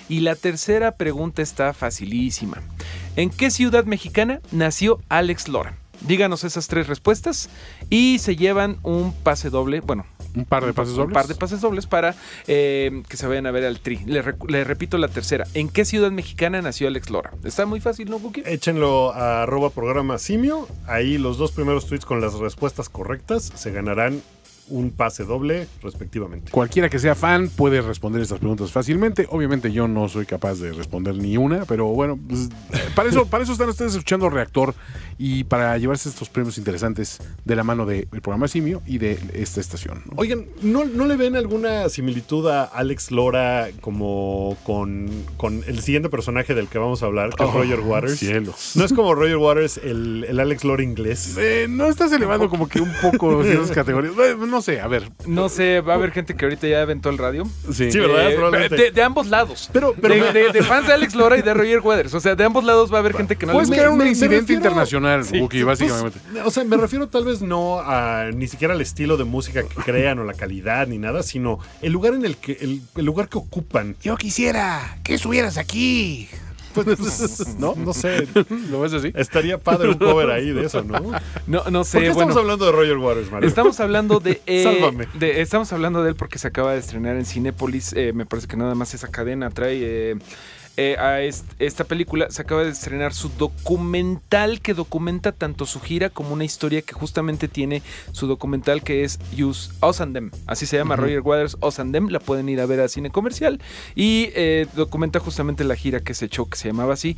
Y 0.09 0.21
la 0.21 0.35
tercera 0.35 0.93
pregunta 0.93 1.41
está 1.41 1.73
facilísima. 1.73 2.61
¿En 3.15 3.29
qué 3.29 3.49
ciudad 3.51 3.85
mexicana 3.85 4.41
nació 4.51 4.99
Alex 5.09 5.47
Lora? 5.47 5.77
Díganos 6.01 6.43
esas 6.43 6.67
tres 6.67 6.87
respuestas 6.87 7.49
y 7.89 8.19
se 8.19 8.35
llevan 8.35 8.77
un 8.83 9.13
pase 9.13 9.49
doble, 9.49 9.79
bueno, 9.79 10.05
Un 10.37 10.45
par 10.45 10.65
de 10.65 10.71
pases 10.73 10.93
un 10.93 10.97
dobles. 10.97 11.13
par 11.13 11.27
de 11.27 11.35
pases 11.35 11.61
dobles 11.61 11.85
para 11.87 12.15
eh, 12.47 13.01
que 13.09 13.17
se 13.17 13.25
vayan 13.27 13.47
a 13.47 13.51
ver 13.51 13.65
al 13.65 13.79
tri. 13.79 13.99
Le, 14.05 14.23
recu- 14.23 14.47
le 14.49 14.63
repito 14.63 14.97
la 14.97 15.07
tercera. 15.07 15.45
¿En 15.53 15.67
qué 15.69 15.83
ciudad 15.83 16.11
mexicana 16.11 16.61
nació 16.61 16.87
Alex 16.87 17.09
Lora? 17.09 17.31
Está 17.43 17.65
muy 17.65 17.79
fácil, 17.79 18.09
¿no, 18.09 18.19
Cookie? 18.19 18.43
Échenlo 18.45 19.11
a 19.13 19.43
arroba 19.43 19.71
programa 19.71 20.17
simio. 20.19 20.67
Ahí 20.85 21.17
los 21.17 21.37
dos 21.37 21.51
primeros 21.51 21.87
tweets 21.87 22.05
con 22.05 22.21
las 22.21 22.35
respuestas 22.35 22.89
correctas 22.89 23.51
se 23.55 23.71
ganarán 23.71 24.21
un 24.69 24.91
pase 24.91 25.23
doble 25.23 25.67
respectivamente. 25.81 26.51
Cualquiera 26.51 26.89
que 26.89 26.99
sea 26.99 27.15
fan 27.15 27.49
puede 27.49 27.81
responder 27.81 28.21
estas 28.21 28.39
preguntas 28.39 28.71
fácilmente. 28.71 29.27
Obviamente 29.29 29.71
yo 29.71 29.87
no 29.87 30.07
soy 30.09 30.25
capaz 30.25 30.55
de 30.55 30.73
responder 30.73 31.15
ni 31.15 31.37
una, 31.37 31.65
pero 31.65 31.85
bueno, 31.87 32.17
pues, 32.27 32.49
eh, 32.73 32.77
para 32.95 33.09
eso, 33.09 33.25
para 33.27 33.43
eso 33.43 33.53
están 33.53 33.69
ustedes 33.69 33.93
escuchando 33.93 34.29
Reactor 34.29 34.75
y 35.17 35.43
para 35.45 35.77
llevarse 35.77 36.09
estos 36.09 36.29
premios 36.29 36.57
interesantes 36.57 37.19
de 37.45 37.55
la 37.55 37.63
mano 37.63 37.85
del 37.85 38.07
programa 38.07 38.47
Simio 38.47 38.81
y 38.85 38.97
de 38.99 39.17
esta 39.33 39.59
estación. 39.59 40.03
¿no? 40.05 40.13
Oigan, 40.17 40.45
¿no, 40.61 40.85
no 40.85 41.05
le 41.05 41.15
ven 41.15 41.35
alguna 41.35 41.89
similitud 41.89 42.47
a 42.47 42.63
Alex 42.65 43.11
Lora 43.11 43.69
como 43.81 44.57
con, 44.63 45.09
con 45.37 45.63
el 45.67 45.79
siguiente 45.81 46.09
personaje 46.09 46.53
del 46.53 46.67
que 46.67 46.77
vamos 46.77 47.03
a 47.03 47.07
hablar, 47.07 47.33
que 47.35 47.43
es 47.43 47.49
Oh, 47.49 47.53
Roger 47.53 47.79
Waters? 47.79 48.19
cielos. 48.19 48.71
No 48.75 48.83
es 48.85 48.93
como 48.93 49.15
Roger 49.15 49.37
Waters, 49.37 49.77
el, 49.77 50.25
el 50.27 50.39
Alex 50.39 50.63
Lora 50.63 50.83
inglés. 50.83 51.35
Eh, 51.37 51.67
no 51.69 51.85
estás 51.87 52.11
elevando 52.11 52.49
como 52.49 52.67
que 52.67 52.81
un 52.81 52.91
poco 53.01 53.43
ciertas 53.43 53.71
categorías. 53.75 54.13
No 54.37 54.56
sé, 54.61 54.79
a 54.81 54.87
ver. 54.87 55.09
No 55.25 55.49
sé, 55.49 55.81
va 55.81 55.93
a 55.93 55.95
haber 55.97 56.11
gente 56.11 56.35
que 56.35 56.45
ahorita 56.45 56.67
ya 56.67 56.81
aventó 56.81 57.09
el 57.09 57.17
radio. 57.17 57.43
Sí. 57.71 57.91
Sí, 57.91 57.99
¿verdad? 57.99 58.31
Eh, 58.31 58.35
Probablemente. 58.35 58.75
de, 58.75 58.91
de 58.91 59.01
ambos 59.03 59.27
lados. 59.27 59.69
Pero- 59.73 59.93
pero 60.01 60.13
de, 60.15 60.21
me- 60.21 60.33
de- 60.33 60.51
de 60.51 60.63
fans 60.63 60.87
de 60.87 60.93
Alex 60.93 61.15
Lora 61.15 61.37
y 61.37 61.41
de 61.41 61.53
Roger 61.53 61.79
Waters. 61.79 62.13
O 62.13 62.19
sea, 62.19 62.35
de 62.35 62.43
ambos 62.43 62.63
lados 62.63 62.91
va 62.91 62.97
a 62.97 62.99
haber 62.99 63.13
gente 63.15 63.35
que 63.35 63.45
no 63.45 63.53
crear 63.53 63.65
gusta. 63.67 63.89
un 63.91 64.07
incidente 64.07 64.37
refiero- 64.39 64.59
internacional, 64.61 65.25
Sí, 65.25 65.39
Wookie, 65.39 65.59
sí, 65.59 65.63
pues, 65.65 65.79
básicamente. 65.79 66.19
o 66.45 66.51
sea, 66.51 66.63
me 66.63 66.77
refiero 66.77 67.07
tal 67.07 67.25
vez 67.25 67.41
no 67.41 67.79
a 67.79 68.29
ni 68.33 68.47
siquiera 68.47 68.73
al 68.73 68.81
estilo 68.81 69.17
de 69.17 69.23
música 69.23 69.63
que 69.63 69.75
crean 69.83 70.19
o 70.19 70.23
la 70.23 70.33
calidad 70.33 70.87
ni 70.87 70.97
nada, 70.97 71.23
sino 71.23 71.59
el 71.81 71.91
lugar 71.91 72.13
en 72.13 72.25
el 72.25 72.37
que 72.37 72.53
el, 72.61 72.81
el 72.95 73.05
lugar 73.05 73.29
que 73.29 73.37
ocupan. 73.37 73.95
Yo 74.01 74.15
quisiera 74.17 74.97
que 75.03 75.13
estuvieras 75.15 75.57
aquí. 75.57 76.29
Pues, 76.83 77.55
no, 77.59 77.75
no 77.75 77.93
sé. 77.93 78.27
¿Lo 78.71 78.81
ves 78.81 78.93
así? 78.93 79.11
Estaría 79.15 79.57
padre 79.57 79.89
un 79.89 79.95
cover 79.97 80.29
ahí 80.31 80.51
de 80.51 80.65
eso, 80.65 80.83
¿no? 80.83 81.01
¿Por 81.01 81.21
No, 81.47 81.63
no 81.69 81.79
qué 81.81 81.85
sé, 81.85 81.97
estamos 82.07 82.15
bueno. 82.25 82.39
hablando 82.39 82.65
de 82.65 82.71
Roger 82.71 82.97
Waters, 82.97 83.31
Mario? 83.31 83.47
Estamos 83.49 83.79
hablando 83.79 84.19
de, 84.19 84.41
eh, 84.45 84.63
Sálvame. 84.63 85.07
de- 85.13 85.41
Estamos 85.41 85.71
hablando 85.73 86.03
de 86.03 86.09
él 86.09 86.15
porque 86.15 86.39
se 86.39 86.47
acaba 86.47 86.73
de 86.73 86.79
estrenar 86.79 87.15
en 87.15 87.25
Cinépolis. 87.25 87.93
eh, 87.93 88.13
me 88.13 88.25
parece 88.25 88.47
que 88.47 88.57
nada 88.57 88.75
más 88.75 88.93
esa 88.93 89.07
cadena 89.09 89.49
trae 89.49 89.79
eh, 90.11 90.15
eh, 90.77 90.95
a 90.97 91.21
est- 91.21 91.45
esta 91.59 91.83
película. 91.83 92.27
Se 92.29 92.41
acaba 92.43 92.63
de 92.63 92.69
estrenar 92.69 93.13
su 93.13 93.29
documental 93.37 94.61
que 94.61 94.73
documenta 94.73 95.31
tanto 95.31 95.65
su 95.65 95.79
gira 95.81 96.09
como 96.09 96.33
una 96.33 96.43
historia 96.45 96.81
que 96.81 96.93
justamente 96.93 97.47
tiene 97.47 97.81
su 98.11 98.27
documental 98.27 98.83
que 98.83 99.03
es 99.03 99.19
Use 99.37 99.71
Us 99.81 100.01
and 100.01 100.13
Them. 100.13 100.31
Así 100.45 100.65
se 100.65 100.77
llama 100.77 100.95
Roger 100.95 101.21
Waters 101.21 101.57
Us 101.61 101.79
and 101.79 101.93
Them. 101.93 102.09
La 102.09 102.19
pueden 102.19 102.47
ir 102.49 102.61
a 102.61 102.65
ver 102.65 102.79
a 102.81 102.87
cine 102.87 103.09
comercial. 103.09 103.59
Y 103.95 104.29
eh, 104.35 104.67
documenta 104.75 105.19
justamente 105.19 105.63
la 105.63 105.75
gira 105.75 105.99
que 105.99 106.13
se 106.13 106.25
echó, 106.25 106.45
que 106.47 106.57
se 106.57 106.67
llamaba 106.69 106.93
así. 106.93 107.17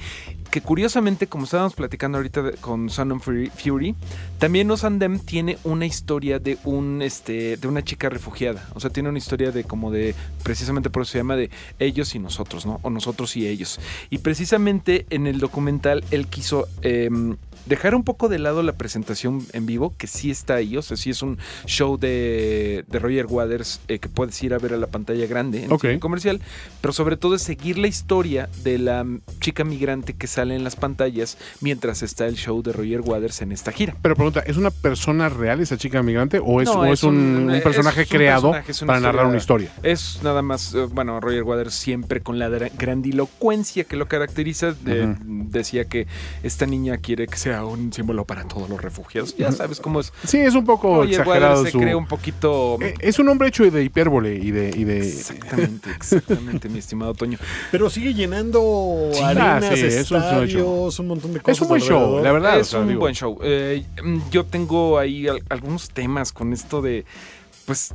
Que 0.52 0.61
curiosamente, 0.61 1.27
como 1.27 1.44
estábamos 1.44 1.73
platicando 1.73 2.18
ahorita 2.18 2.41
de- 2.41 2.52
con 2.53 2.90
Son 2.90 3.19
Fury, 3.22 3.49
Fury, 3.49 3.95
también 4.40 4.72
Us 4.72 4.84
and 4.84 4.99
Them 4.99 5.19
tiene 5.19 5.57
una 5.64 5.86
historia 5.86 6.40
de 6.40 6.57
un 6.64 7.02
este 7.02 7.57
de 7.57 7.68
una 7.68 7.84
chica 7.84 8.10
refugiada. 8.10 8.68
O 8.73 8.80
sea, 8.80 8.90
tiene 8.90 9.10
una 9.10 9.18
historia 9.18 9.52
de 9.52 9.64
como 9.64 9.91
de 9.91 10.15
precisamente 10.44 10.90
por 10.90 11.03
eso 11.03 11.11
se 11.14 11.18
llama 11.19 11.36
de 11.36 11.49
ellos 11.80 12.15
y 12.15 12.19
nosotros, 12.19 12.65
¿no? 12.65 12.80
O 12.84 12.90
nosotros 12.90 13.36
y 13.36 13.48
ellos. 13.48 13.48
Y 14.09 14.19
precisamente 14.19 15.05
en 15.09 15.27
el 15.27 15.39
documental 15.39 16.03
él 16.11 16.27
quiso 16.27 16.67
em, 16.81 17.38
dejar 17.69 17.95
un 17.95 18.03
poco 18.03 18.27
de 18.27 18.39
lado 18.39 18.63
la 18.63 18.73
presentación 18.73 19.45
en 19.53 19.65
vivo, 19.65 19.93
que 19.97 20.07
sí 20.07 20.29
está 20.31 20.55
ahí, 20.55 20.75
o 20.75 20.81
sea, 20.81 20.97
sí 20.97 21.11
es 21.11 21.21
un 21.21 21.37
show 21.65 21.97
de, 21.97 22.83
de 22.87 22.99
Roger 22.99 23.27
Waters 23.27 23.79
eh, 23.87 23.99
que 23.99 24.09
puedes 24.09 24.41
ir 24.43 24.53
a 24.53 24.57
ver 24.57 24.73
a 24.73 24.77
la 24.77 24.87
pantalla 24.87 25.25
grande 25.27 25.63
en 25.63 25.79
cine 25.79 25.99
comercial, 25.99 26.41
pero 26.81 26.91
sobre 26.93 27.15
todo 27.15 27.35
es 27.35 27.41
seguir 27.43 27.77
la 27.77 27.87
historia 27.87 28.49
de 28.63 28.77
la 28.79 29.05
chica 29.39 29.63
migrante 29.63 30.13
que 30.13 30.27
sale 30.27 30.55
en 30.55 30.63
las 30.63 30.75
pantallas 30.75 31.37
mientras 31.61 32.01
está 32.03 32.27
el 32.27 32.35
show 32.35 32.61
de 32.63 32.73
Roger 32.73 33.01
Waters 33.01 33.41
en 33.41 33.51
esta 33.51 33.71
gira. 33.71 33.95
Pero 34.01 34.15
pregunta, 34.15 34.41
¿es 34.41 34.57
una 34.57 34.71
persona 34.71 35.29
real 35.29 35.59
esa 35.61 35.77
chica 35.77 36.01
migrante 36.03 36.39
o 36.43 36.61
es, 36.61 36.67
No, 36.67 36.79
o 36.81 36.85
es 36.85 37.03
un, 37.03 37.49
personaje 37.63 38.01
un 38.01 38.07
creado 38.07 38.51
personaje, 38.51 38.85
para 38.87 38.99
narrar 38.99 39.27
una 39.27 39.37
historia? 39.37 39.71
Es 39.83 40.19
nada 40.23 40.41
más, 40.41 40.73
eh, 40.73 40.87
bueno, 40.91 41.19
Roger 41.19 41.43
Waters 41.43 41.73
siempre 41.75 42.21
con 42.21 42.39
la 42.39 42.49
gra- 42.49 42.71
grandilocuencia 42.77 43.83
que 43.83 43.95
lo 43.95 44.07
caracteriza, 44.07 44.71
de- 44.73 45.15
decía 45.25 45.85
que 45.85 46.07
esta 46.43 46.65
niña 46.65 46.97
quiere 46.97 47.27
que 47.27 47.37
sea 47.37 47.59
un 47.65 47.91
símbolo 47.94 48.26
para 48.26 48.44
todos 48.45 48.69
los 48.69 48.81
refugiados. 48.81 49.36
Ya 49.38 49.52
sabes 49.52 49.80
cómo 49.80 49.99
es. 49.99 50.11
Sí, 50.26 50.38
es 50.38 50.56
un 50.56 50.65
poco 50.65 50.98
Roger 50.98 51.19
exagerado 51.22 51.65
se 51.65 51.72
su... 51.72 51.80
cree 51.80 51.95
un 51.95 52.07
poquito... 52.07 52.77
Eh, 52.81 52.94
Es 52.99 53.19
un 53.19 53.30
hombre 53.30 53.48
hecho 53.49 53.69
de 53.69 53.84
hipérbole 53.84 54.36
y 54.36 54.52
de... 54.52 54.69
y 54.76 54.84
de- 54.84 54.99
Exactamente, 55.07 55.90
exactamente, 55.95 56.69
mi 56.69 56.80
estimado 56.80 57.14
Toño. 57.14 57.38
Pero 57.72 57.90
sigue 57.90 58.14
llenando 58.14 59.10
Sí, 59.14 59.22
arenas, 59.23 59.64
ah, 59.65 59.76
sí, 59.76 59.81
es 59.86 60.99
un 60.99 61.07
montón 61.07 61.34
de 61.34 61.40
cosas. 61.41 61.57
Es 61.57 61.61
un 61.61 61.68
buen 61.68 61.81
show, 61.81 62.23
la 62.23 62.31
verdad. 62.31 62.57
o 62.57 62.61
es 62.61 62.68
sea, 62.68 62.80
un 62.80 62.88
digo, 62.88 62.99
buen 63.02 63.15
show. 63.15 63.38
Eh, 63.44 63.86
yo 64.31 64.45
tengo 64.45 64.98
ahí 64.99 65.27
al- 65.27 65.44
algunos 65.49 65.90
temas 65.90 66.31
con 66.31 66.53
esto 66.53 66.81
de, 66.81 67.06
pues, 67.69 67.93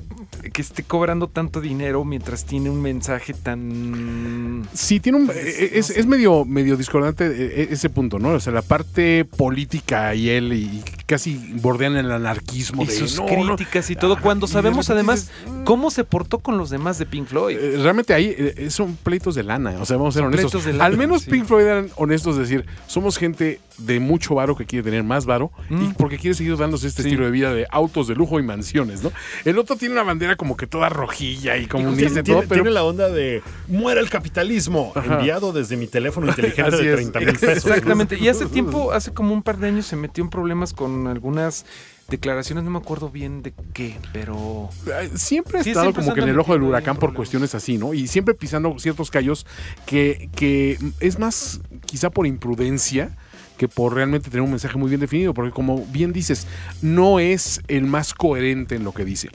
que 0.52 0.62
esté 0.62 0.84
cobrando 0.84 1.26
tanto 1.26 1.60
dinero 1.60 2.04
mientras 2.04 2.44
tiene 2.44 2.70
un 2.70 2.80
mensaje 2.80 3.34
tan... 3.34 4.68
Sí, 4.72 5.00
tiene 5.00 5.18
un, 5.18 5.26
Pues, 5.26 5.36
eh, 5.36 5.70
no 5.72 5.78
es, 5.80 5.86
sé. 5.86 5.98
es 5.98 6.06
medio, 6.06 6.44
medio 6.44 6.76
discordante 6.76 7.26
eh, 7.26 7.62
eh, 7.62 7.68
ese 7.72 7.90
punto, 7.90 8.20
¿no? 8.20 8.28
O 8.34 8.38
sea, 8.38 8.52
la 8.52 8.62
parte 8.62 9.24
política 9.24 10.14
y 10.14 10.30
él 10.30 10.52
y 10.52 10.84
casi 11.06 11.54
bordean 11.60 11.96
el 11.96 12.12
anarquismo 12.12 12.84
Y 12.84 12.86
de 12.86 12.92
sus 12.92 13.16
no, 13.16 13.26
no. 13.26 13.56
críticas 13.56 13.90
y 13.90 13.96
todo, 13.96 14.12
Ajá, 14.12 14.22
cuando 14.22 14.46
sabemos 14.46 14.90
además 14.90 15.22
dices, 15.22 15.62
cómo 15.64 15.90
se 15.90 16.04
portó 16.04 16.38
con 16.38 16.56
los 16.56 16.70
demás 16.70 17.00
de 17.00 17.06
Pink 17.06 17.26
Floyd. 17.26 17.58
Realmente 17.82 18.14
ahí 18.14 18.70
son 18.70 18.94
pleitos 18.94 19.34
de 19.34 19.42
lana, 19.42 19.74
o 19.80 19.84
sea, 19.86 19.96
vamos 19.96 20.14
a 20.14 20.18
ser 20.20 20.26
honestos. 20.28 20.52
pleitos 20.52 20.66
de 20.66 20.72
lana, 20.74 20.84
Al 20.84 20.96
menos 20.96 21.22
sí. 21.22 21.30
Pink 21.32 21.46
Floyd 21.46 21.64
eran 21.64 21.90
honestos, 21.96 22.34
es 22.36 22.48
decir, 22.48 22.64
somos 22.86 23.18
gente 23.18 23.58
de 23.78 23.98
mucho 24.00 24.36
varo 24.36 24.54
que 24.56 24.66
quiere 24.66 24.84
tener 24.84 25.02
más 25.02 25.26
varo 25.26 25.50
y 25.68 25.74
Mm. 25.74 25.94
porque 25.94 26.16
quiere 26.18 26.34
seguir 26.34 26.56
dándose 26.56 26.86
este 26.86 27.02
Sí. 27.02 27.08
estilo 27.08 27.24
de 27.24 27.30
vida 27.32 27.52
de 27.52 27.66
autos 27.70 28.06
de 28.06 28.14
lujo 28.14 28.38
y 28.38 28.42
mansiones, 28.42 29.02
¿no? 29.02 29.10
El 29.44 29.58
otro 29.58 29.76
tiene 29.76 29.94
una 29.94 30.04
bandera 30.04 30.36
como 30.36 30.56
que 30.56 30.66
toda 30.66 30.88
rojilla 30.88 31.56
y 31.56 31.66
comunista 31.66 32.06
Tiene, 32.06 32.20
y 32.20 32.22
todo, 32.22 32.36
tiene- 32.36 32.48
pero 32.48 32.62
tiene 32.62 32.70
la 32.74 32.84
onda 32.84 33.08
de 33.08 33.42
muera 33.68 34.00
el 34.00 34.08
capitalismo, 34.10 34.92
Ajá. 34.94 35.16
enviado 35.18 35.52
desde 35.52 35.76
mi 35.76 35.86
teléfono 35.88 36.28
inteligente 36.28 36.74
Así 36.76 36.84
de 36.84 36.90
es. 36.90 36.96
30 36.96 37.18
mil 37.20 37.32
pesos. 37.38 37.66
Exactamente. 37.66 38.16
Y 38.18 38.28
hace 38.28 38.46
tiempo, 38.46 38.92
hace 38.92 39.12
como 39.12 39.34
un 39.34 39.42
par 39.42 39.58
de 39.58 39.68
años, 39.68 39.86
se 39.86 39.96
metió 39.96 40.22
en 40.22 40.30
problemas 40.30 40.72
con 40.72 41.06
algunas 41.08 41.66
declaraciones, 42.08 42.64
no 42.64 42.70
me 42.70 42.78
acuerdo 42.78 43.08
bien 43.10 43.42
de 43.42 43.54
qué, 43.72 43.96
pero... 44.12 44.68
Siempre 45.14 45.58
ha 45.58 45.62
Sí, 45.64 45.70
estado 45.70 45.86
siempre 45.86 46.02
como 46.04 46.14
que 46.14 46.20
en 46.20 46.28
el 46.28 46.38
ojo 46.38 46.52
del 46.52 46.62
huracán 46.62 46.96
por 46.98 47.14
cuestiones 47.14 47.54
así, 47.54 47.78
¿no? 47.78 47.94
Y 47.94 48.06
siempre 48.08 48.34
pisando 48.34 48.78
ciertos 48.78 49.10
callos 49.10 49.46
que, 49.86 50.28
que 50.36 50.78
es 51.00 51.18
más 51.18 51.60
quizá 51.86 52.10
por 52.10 52.26
imprudencia 52.26 53.16
que 53.56 53.68
por 53.68 53.94
realmente 53.94 54.30
tener 54.30 54.42
un 54.42 54.50
mensaje 54.50 54.78
muy 54.78 54.88
bien 54.88 55.00
definido, 55.00 55.34
porque 55.34 55.52
como 55.52 55.84
bien 55.86 56.12
dices, 56.12 56.46
no 56.82 57.20
es 57.20 57.60
el 57.68 57.84
más 57.84 58.14
coherente 58.14 58.74
en 58.74 58.84
lo 58.84 58.92
que 58.92 59.04
dice. 59.04 59.28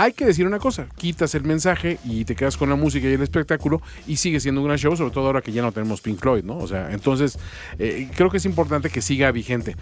Hay 0.00 0.12
que 0.12 0.24
decir 0.24 0.46
una 0.46 0.60
cosa, 0.60 0.86
quitas 0.96 1.34
el 1.34 1.42
mensaje 1.42 1.98
y 2.04 2.24
te 2.24 2.36
quedas 2.36 2.56
con 2.56 2.68
la 2.70 2.76
música 2.76 3.08
y 3.08 3.14
el 3.14 3.20
espectáculo 3.22 3.82
y 4.06 4.16
sigue 4.16 4.38
siendo 4.38 4.60
un 4.60 4.68
gran 4.68 4.78
show, 4.78 4.96
sobre 4.96 5.10
todo 5.12 5.26
ahora 5.26 5.42
que 5.42 5.50
ya 5.50 5.60
no 5.60 5.72
tenemos 5.72 6.00
Pink 6.00 6.20
Floyd, 6.20 6.44
¿no? 6.44 6.56
O 6.56 6.68
sea, 6.68 6.92
entonces 6.92 7.36
eh, 7.80 8.08
creo 8.14 8.30
que 8.30 8.36
es 8.36 8.44
importante 8.44 8.90
que 8.90 9.02
siga 9.02 9.32
vigente. 9.32 9.74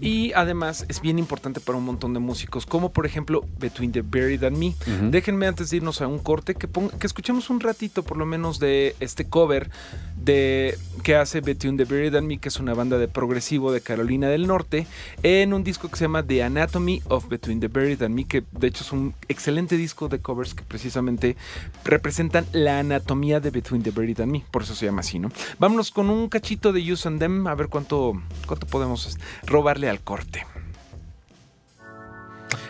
Y 0.00 0.32
además 0.32 0.86
es 0.88 1.02
bien 1.02 1.18
importante 1.18 1.60
para 1.60 1.76
un 1.76 1.84
montón 1.84 2.14
de 2.14 2.18
músicos, 2.20 2.64
como 2.64 2.94
por 2.94 3.04
ejemplo 3.04 3.44
Between 3.58 3.92
the 3.92 4.00
Buried 4.00 4.42
and 4.44 4.56
Me. 4.56 4.74
Déjenme 5.10 5.46
antes 5.46 5.68
de 5.68 5.76
irnos 5.76 6.00
a 6.00 6.06
un 6.06 6.18
corte 6.18 6.54
que, 6.54 6.66
ponga- 6.66 6.96
que 6.98 7.06
escuchemos 7.06 7.50
un 7.50 7.60
ratito 7.60 8.02
por 8.02 8.16
lo 8.16 8.24
menos 8.24 8.58
de 8.60 8.96
este 9.00 9.26
cover 9.26 9.70
de 10.16 10.78
que 11.02 11.14
hace 11.14 11.42
Between 11.42 11.76
the 11.76 11.84
Buried 11.84 12.14
and 12.14 12.26
Me, 12.26 12.38
que 12.38 12.48
es 12.48 12.58
una 12.58 12.72
banda 12.72 12.96
de 12.96 13.06
progresivo 13.06 13.70
de 13.70 13.82
Carolina 13.82 14.28
del 14.30 14.46
Norte, 14.46 14.86
en 15.22 15.52
un 15.52 15.62
disco 15.62 15.90
que 15.90 15.96
se 15.96 16.04
llama 16.06 16.22
The 16.22 16.42
Anatomy 16.42 17.02
of 17.08 17.28
Between 17.28 17.60
the 17.60 17.68
Buried 17.68 18.02
and 18.02 18.14
Me, 18.14 18.24
que 18.24 18.44
de 18.52 18.66
hecho 18.68 18.82
es 18.82 18.92
un 18.92 19.12
excelente 19.28 19.57
disco 19.66 20.08
de 20.08 20.20
covers 20.20 20.54
que 20.54 20.62
precisamente 20.62 21.36
representan 21.84 22.46
la 22.52 22.78
anatomía 22.78 23.40
de 23.40 23.50
Between 23.50 23.82
the 23.82 23.90
Buried 23.90 24.20
and 24.20 24.32
Me, 24.32 24.44
por 24.50 24.62
eso 24.62 24.74
se 24.74 24.86
llama 24.86 25.00
así, 25.00 25.18
¿no? 25.18 25.30
Vámonos 25.58 25.90
con 25.90 26.10
un 26.10 26.28
cachito 26.28 26.72
de 26.72 26.92
Use 26.92 27.08
and 27.08 27.18
Them, 27.18 27.46
a 27.46 27.54
ver 27.54 27.68
cuánto, 27.68 28.12
cuánto 28.46 28.66
podemos 28.66 29.18
robarle 29.46 29.88
al 29.88 30.00
corte. 30.00 30.46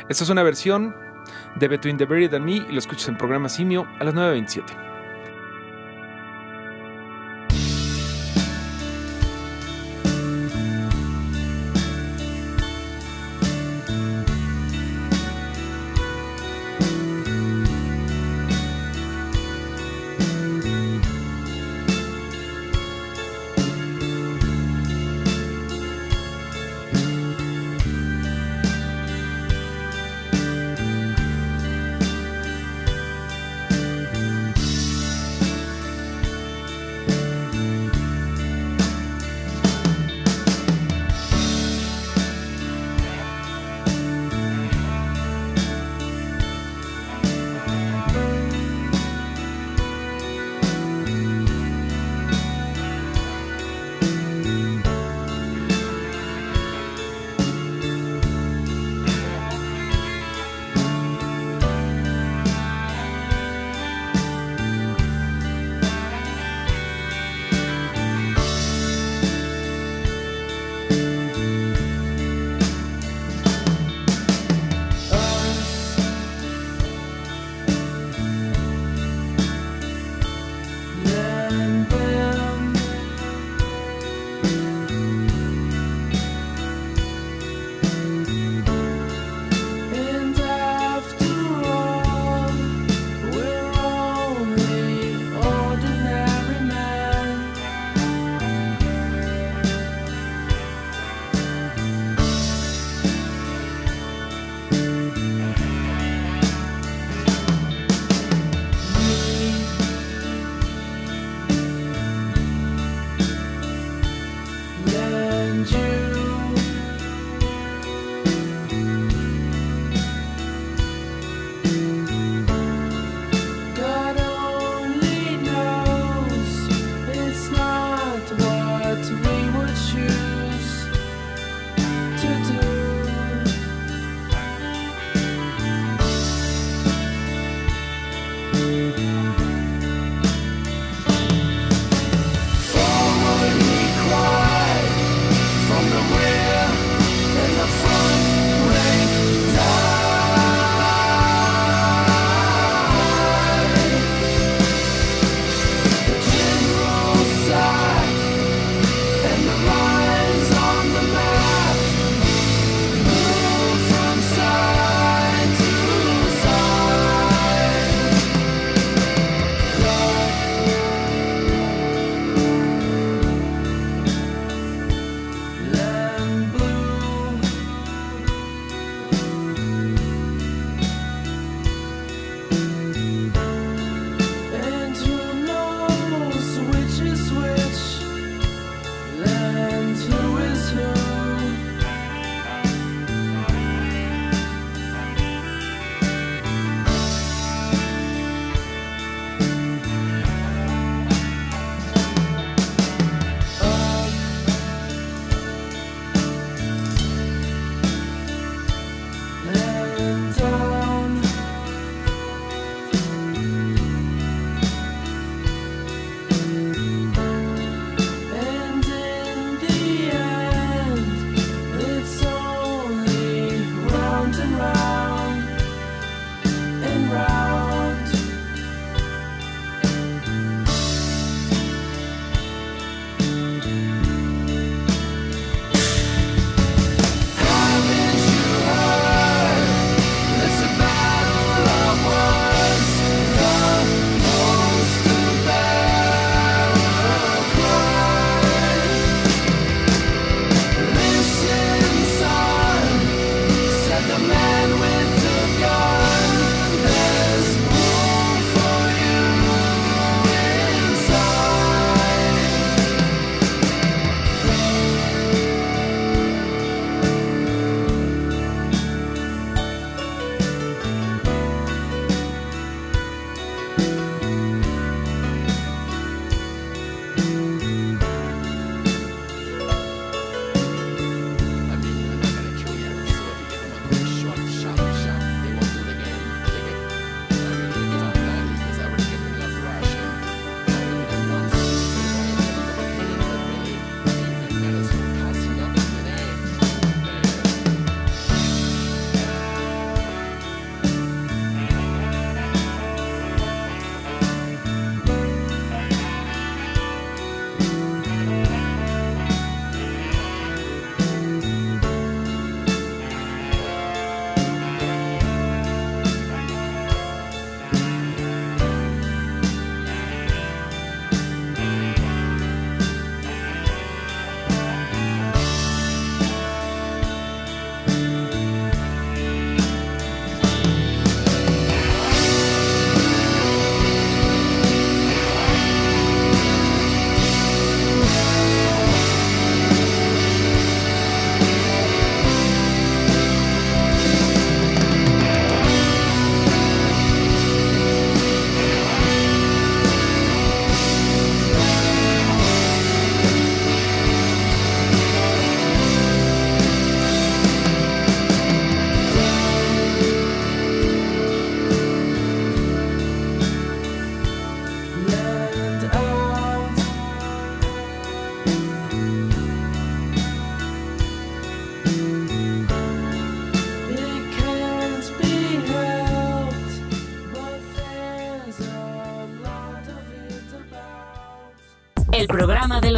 Esta 0.09 0.25
es 0.25 0.31
una 0.31 0.43
versión 0.43 0.95
de 1.57 1.69
Between 1.69 1.99
the 1.99 2.07
Buried 2.07 2.33
and 2.35 2.45
Me 2.45 2.57
y 2.57 2.73
lo 2.73 2.79
escuchas 2.79 3.09
en 3.09 3.19
programa 3.19 3.49
Simio 3.49 3.87
a 4.01 4.05
las 4.05 4.15
9.27. 4.15 4.88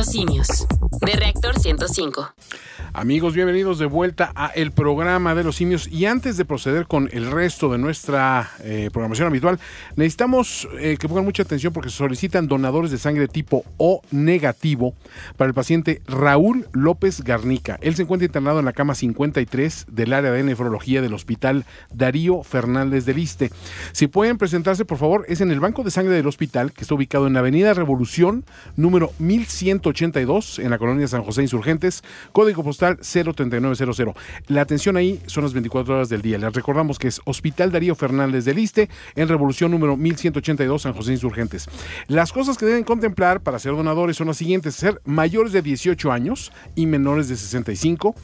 los 0.01 0.06
simios. 0.06 0.66
De 1.02 1.12
Reactor 1.12 1.59
105. 1.59 2.32
Amigos, 2.94 3.35
bienvenidos 3.35 3.78
de 3.78 3.85
vuelta 3.85 4.32
a 4.35 4.47
el 4.47 4.72
programa 4.72 5.35
de 5.35 5.44
los 5.44 5.56
simios. 5.56 5.89
Y 5.89 6.06
antes 6.06 6.39
de 6.39 6.47
proceder 6.47 6.86
con 6.86 7.10
el 7.12 7.31
resto 7.31 7.70
de 7.70 7.77
nuestra 7.77 8.51
eh, 8.62 8.90
programación 8.92 9.28
habitual, 9.28 9.58
necesitamos 9.96 10.68
eh, 10.78 10.96
que 10.98 11.08
pongan 11.08 11.24
mucha 11.24 11.42
atención 11.42 11.72
porque 11.72 11.90
se 11.90 11.96
solicitan 11.96 12.48
donadores 12.48 12.90
de 12.90 12.98
sangre 12.98 13.28
tipo 13.28 13.64
O 13.76 14.02
negativo 14.10 14.94
para 15.36 15.48
el 15.48 15.54
paciente 15.54 16.02
Raúl 16.06 16.66
López 16.72 17.22
Garnica. 17.22 17.78
Él 17.82 17.94
se 17.94 18.02
encuentra 18.02 18.26
internado 18.26 18.58
en 18.58 18.64
la 18.64 18.72
cama 18.72 18.94
53 18.94 19.86
del 19.90 20.12
área 20.12 20.30
de 20.30 20.42
nefrología 20.42 21.02
del 21.02 21.14
hospital 21.14 21.64
Darío 21.92 22.42
Fernández 22.42 23.04
del 23.04 23.18
Iste. 23.18 23.50
Si 23.92 24.06
pueden 24.06 24.38
presentarse, 24.38 24.84
por 24.84 24.98
favor, 24.98 25.24
es 25.28 25.40
en 25.40 25.50
el 25.50 25.60
banco 25.60 25.82
de 25.82 25.90
sangre 25.90 26.14
del 26.14 26.26
hospital 26.26 26.72
que 26.72 26.82
está 26.82 26.94
ubicado 26.94 27.26
en 27.26 27.36
Avenida 27.36 27.74
Revolución, 27.74 28.44
número 28.76 29.12
1182, 29.18 30.58
en 30.58 30.70
la 30.70 30.78
colonia 30.78 31.08
San 31.08 31.22
José 31.22 31.42
Insurgentes, 31.42 32.02
código 32.32 32.62
postal 32.62 32.98
03900. 32.98 34.14
La 34.48 34.62
atención 34.62 34.96
ahí 34.96 35.20
son 35.26 35.44
las 35.44 35.52
24 35.52 35.94
horas 35.94 36.08
del 36.08 36.22
día. 36.22 36.38
Les 36.38 36.52
recordamos 36.52 36.98
que 36.98 37.08
es 37.08 37.20
Hospital 37.24 37.72
Darío 37.72 37.94
Fernández 37.94 38.44
del 38.44 38.49
Iste, 38.59 38.89
en 39.14 39.28
Revolución 39.28 39.70
número 39.70 39.97
1182, 39.97 40.82
San 40.82 40.93
José 40.93 41.12
Insurgentes. 41.12 41.68
Las 42.06 42.32
cosas 42.32 42.59
que 42.59 42.66
deben 42.66 42.85
contemplar 42.85 43.40
para 43.40 43.59
ser 43.59 43.72
donadores 43.72 44.16
son 44.16 44.28
las 44.28 44.36
siguientes: 44.36 44.74
ser 44.74 45.01
mayores 45.05 45.52
de 45.52 45.62
18 45.62 46.12
años 46.12 46.52
y 46.74 46.86
menores 46.86 47.28
de 47.28 47.36
65, 47.36 48.14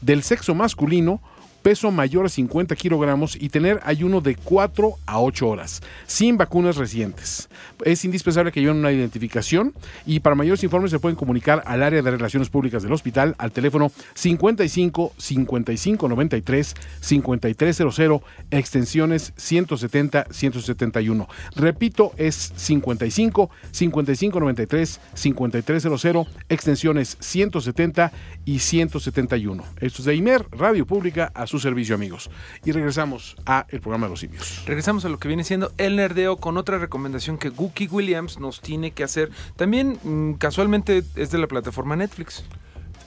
del 0.00 0.22
sexo 0.22 0.54
masculino, 0.54 1.20
peso 1.64 1.90
mayor 1.90 2.26
a 2.26 2.28
50 2.28 2.76
kilogramos 2.76 3.36
y 3.40 3.48
tener 3.48 3.80
ayuno 3.84 4.20
de 4.20 4.36
4 4.36 4.96
a 5.06 5.18
8 5.18 5.48
horas, 5.48 5.82
sin 6.06 6.36
vacunas 6.36 6.76
recientes. 6.76 7.48
Es 7.86 8.04
indispensable 8.04 8.52
que 8.52 8.60
lleven 8.60 8.76
una 8.76 8.92
identificación 8.92 9.72
y 10.04 10.20
para 10.20 10.36
mayores 10.36 10.62
informes 10.62 10.90
se 10.90 10.98
pueden 10.98 11.16
comunicar 11.16 11.62
al 11.64 11.82
área 11.82 12.02
de 12.02 12.10
relaciones 12.10 12.50
públicas 12.50 12.82
del 12.82 12.92
hospital 12.92 13.34
al 13.38 13.50
teléfono 13.50 13.90
55 14.12 15.14
55 15.16 16.08
93 16.08 16.74
5300 17.00 18.22
extensiones 18.50 19.32
170 19.36 20.26
171. 20.30 21.28
Repito, 21.56 22.12
es 22.18 22.52
55 22.56 23.50
55 23.70 24.40
93 24.40 25.00
5300 25.14 26.28
extensiones 26.50 27.16
170 27.20 28.12
y 28.44 28.58
171. 28.58 29.64
Esto 29.80 30.02
es 30.02 30.04
de 30.04 30.14
IMER, 30.14 30.46
Radio 30.50 30.84
Pública, 30.84 31.32
a 31.34 31.46
su 31.54 31.60
servicio, 31.60 31.94
amigos. 31.94 32.30
Y 32.64 32.72
regresamos 32.72 33.36
a 33.46 33.66
el 33.68 33.80
programa 33.80 34.06
de 34.06 34.10
los 34.10 34.20
simios. 34.20 34.62
Regresamos 34.66 35.04
a 35.04 35.08
lo 35.08 35.18
que 35.18 35.28
viene 35.28 35.44
siendo 35.44 35.72
el 35.78 35.96
nerdeo 35.96 36.36
con 36.36 36.56
otra 36.56 36.78
recomendación 36.78 37.38
que 37.38 37.48
Gookie 37.50 37.88
Williams 37.88 38.40
nos 38.40 38.60
tiene 38.60 38.90
que 38.90 39.04
hacer. 39.04 39.30
También 39.56 39.98
mm, 40.02 40.32
casualmente 40.34 41.04
es 41.14 41.30
de 41.30 41.38
la 41.38 41.46
plataforma 41.46 41.94
Netflix. 41.96 42.44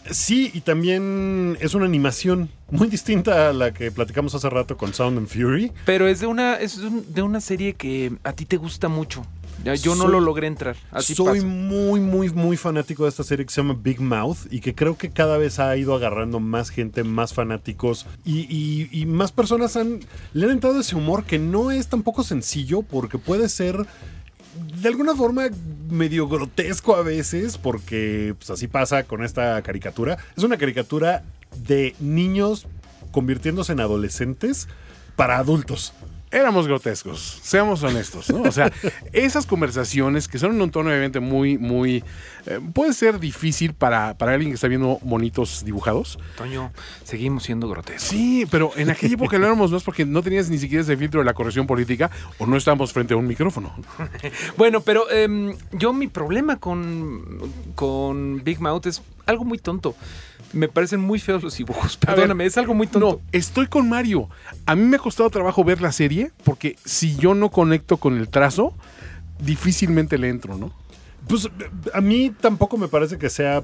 Sí, 0.10 0.52
y 0.54 0.62
también 0.62 1.58
es 1.60 1.74
una 1.74 1.84
animación 1.86 2.50
muy 2.72 2.88
distinta 2.88 3.50
a 3.50 3.54
la 3.54 3.74
que 3.74 3.92
platicamos 3.92 4.34
hace 4.36 4.50
rato 4.50 4.78
con 4.78 4.94
Sound 4.94 5.18
and 5.18 5.28
Fury. 5.28 5.74
Pero 5.86 6.08
es 6.08 6.22
de 6.22 6.28
una, 6.28 6.54
es 6.56 6.80
de 6.80 6.88
un- 6.88 7.14
de 7.14 7.22
una 7.24 7.42
serie 7.42 7.74
que 7.74 8.14
a 8.24 8.32
ti 8.32 8.46
te 8.46 8.56
gusta 8.56 8.88
mucho. 8.88 9.26
Yo 9.82 9.96
no 9.96 10.08
lo 10.08 10.20
logré 10.20 10.48
entrar. 10.48 10.76
Así 10.92 11.14
Soy 11.16 11.40
pasa. 11.40 11.46
muy, 11.46 12.00
muy, 12.00 12.30
muy 12.30 12.58
fanático 12.58 13.04
de 13.04 13.10
esta 13.10 13.24
serie 13.24 13.46
que 13.46 13.52
se 13.54 13.62
llama 13.62 13.78
Big 13.82 14.00
Mouth 14.00 14.38
y 14.52 14.60
que 14.62 14.74
creo 14.76 14.98
que 14.98 15.10
cada 15.10 15.38
vez 15.38 15.60
ha 15.60 15.76
ido 15.76 15.94
agarrando 15.96 16.40
más 16.40 16.70
gente, 16.70 17.04
más 17.04 17.34
fanáticos 17.34 18.06
y, 18.24 18.42
y- 18.50 18.90
y 18.92 19.06
más 19.06 19.32
personas 19.32 19.76
han, 19.76 20.00
le 20.34 20.46
han 20.46 20.52
entrado 20.52 20.80
ese 20.80 20.96
humor 20.96 21.24
que 21.26 21.40
no 21.40 21.72
es 21.72 21.88
tampoco 21.88 22.24
sencillo 22.24 22.82
porque 22.82 23.18
puede 23.18 23.50
ser 23.50 23.86
de 24.82 24.88
alguna 24.88 25.16
forma 25.16 25.44
medio 25.90 26.28
grotesco 26.28 26.96
a 26.96 27.02
veces 27.04 27.58
porque 27.58 28.36
pues, 28.38 28.50
así 28.50 28.68
pasa 28.68 29.04
con 29.04 29.24
esta 29.24 29.62
caricatura. 29.64 30.18
Es 30.36 30.44
una 30.44 30.58
caricatura 30.58 31.24
de 31.68 31.96
niños 32.00 32.68
convirtiéndose 33.12 33.74
en 33.74 33.80
adolescentes 33.82 34.68
para 35.16 35.38
adultos. 35.38 35.94
Éramos 36.32 36.68
grotescos, 36.68 37.40
seamos 37.42 37.84
honestos, 37.84 38.30
¿no? 38.30 38.42
O 38.42 38.52
sea, 38.52 38.72
esas 39.14 39.46
conversaciones 39.46 40.28
que 40.28 40.40
son 40.40 40.56
en 40.56 40.62
un 40.62 40.72
tono 40.72 40.90
obviamente 40.90 41.20
muy, 41.20 41.58
muy... 41.58 42.04
eh, 42.46 42.60
puede 42.74 42.94
ser 42.94 43.20
difícil 43.20 43.74
para, 43.74 44.18
para 44.18 44.34
alguien 44.34 44.52
que 44.52 44.56
está 44.56 44.68
viendo 44.68 45.00
monitos 45.04 45.64
dibujados. 45.64 46.20
Toño, 46.38 46.72
seguimos 47.04 47.44
siendo 47.44 47.70
grotescos. 47.70 48.10
Sí, 48.10 48.46
pero 48.52 48.72
en 48.76 48.90
aquella 48.90 49.14
época 49.14 49.38
lo 49.38 49.46
éramos 49.46 49.72
más 49.72 49.84
porque 49.84 50.06
no 50.06 50.22
tenías 50.22 50.50
ni 50.50 50.58
siquiera 50.58 50.82
ese 50.82 50.98
filtro 50.98 51.22
de 51.22 51.26
la 51.26 51.34
corrección 51.34 51.68
política 51.68 52.12
o 52.38 52.46
no 52.46 52.58
estábamos 52.58 52.94
frente 52.94 53.14
a 53.14 53.18
un 53.18 53.28
micrófono. 53.28 53.74
Bueno, 54.58 54.82
pero 54.82 55.10
em, 55.10 55.56
yo 55.72 55.94
mi 55.94 56.08
problema 56.08 56.58
con, 56.58 57.52
con 57.76 58.44
Big 58.44 58.60
Mouth 58.60 58.88
es 58.88 59.02
algo 59.26 59.46
muy 59.46 59.58
tonto. 59.58 59.96
Me 60.54 60.68
parecen 60.70 61.00
muy 61.02 61.20
feos 61.20 61.44
los 61.44 61.58
dibujos. 61.58 62.00
Ver, 62.00 62.16
Perdóname, 62.16 62.46
es 62.46 62.58
algo 62.58 62.74
muy 62.74 62.88
tonto. 62.88 63.22
No, 63.22 63.22
estoy 63.32 63.68
con 63.68 63.90
Mario. 63.90 64.30
A 64.66 64.76
mí 64.76 64.84
me 64.84 64.96
ha 64.96 65.00
costado 65.00 65.30
trabajo 65.30 65.64
ver 65.64 65.82
la 65.82 65.92
serie 65.92 66.32
porque 66.44 66.76
si 66.86 67.16
yo 67.18 67.34
no 67.36 67.50
conecto 67.52 67.98
con 67.98 68.18
el 68.18 68.30
trazo, 68.30 68.74
difícilmente 69.40 70.18
le 70.18 70.30
entro, 70.30 70.58
¿no? 70.58 70.72
Pues 71.28 71.50
a 71.94 72.00
mí 72.00 72.32
tampoco 72.40 72.78
me 72.78 72.88
parece 72.88 73.18
que 73.18 73.30
sea 73.30 73.62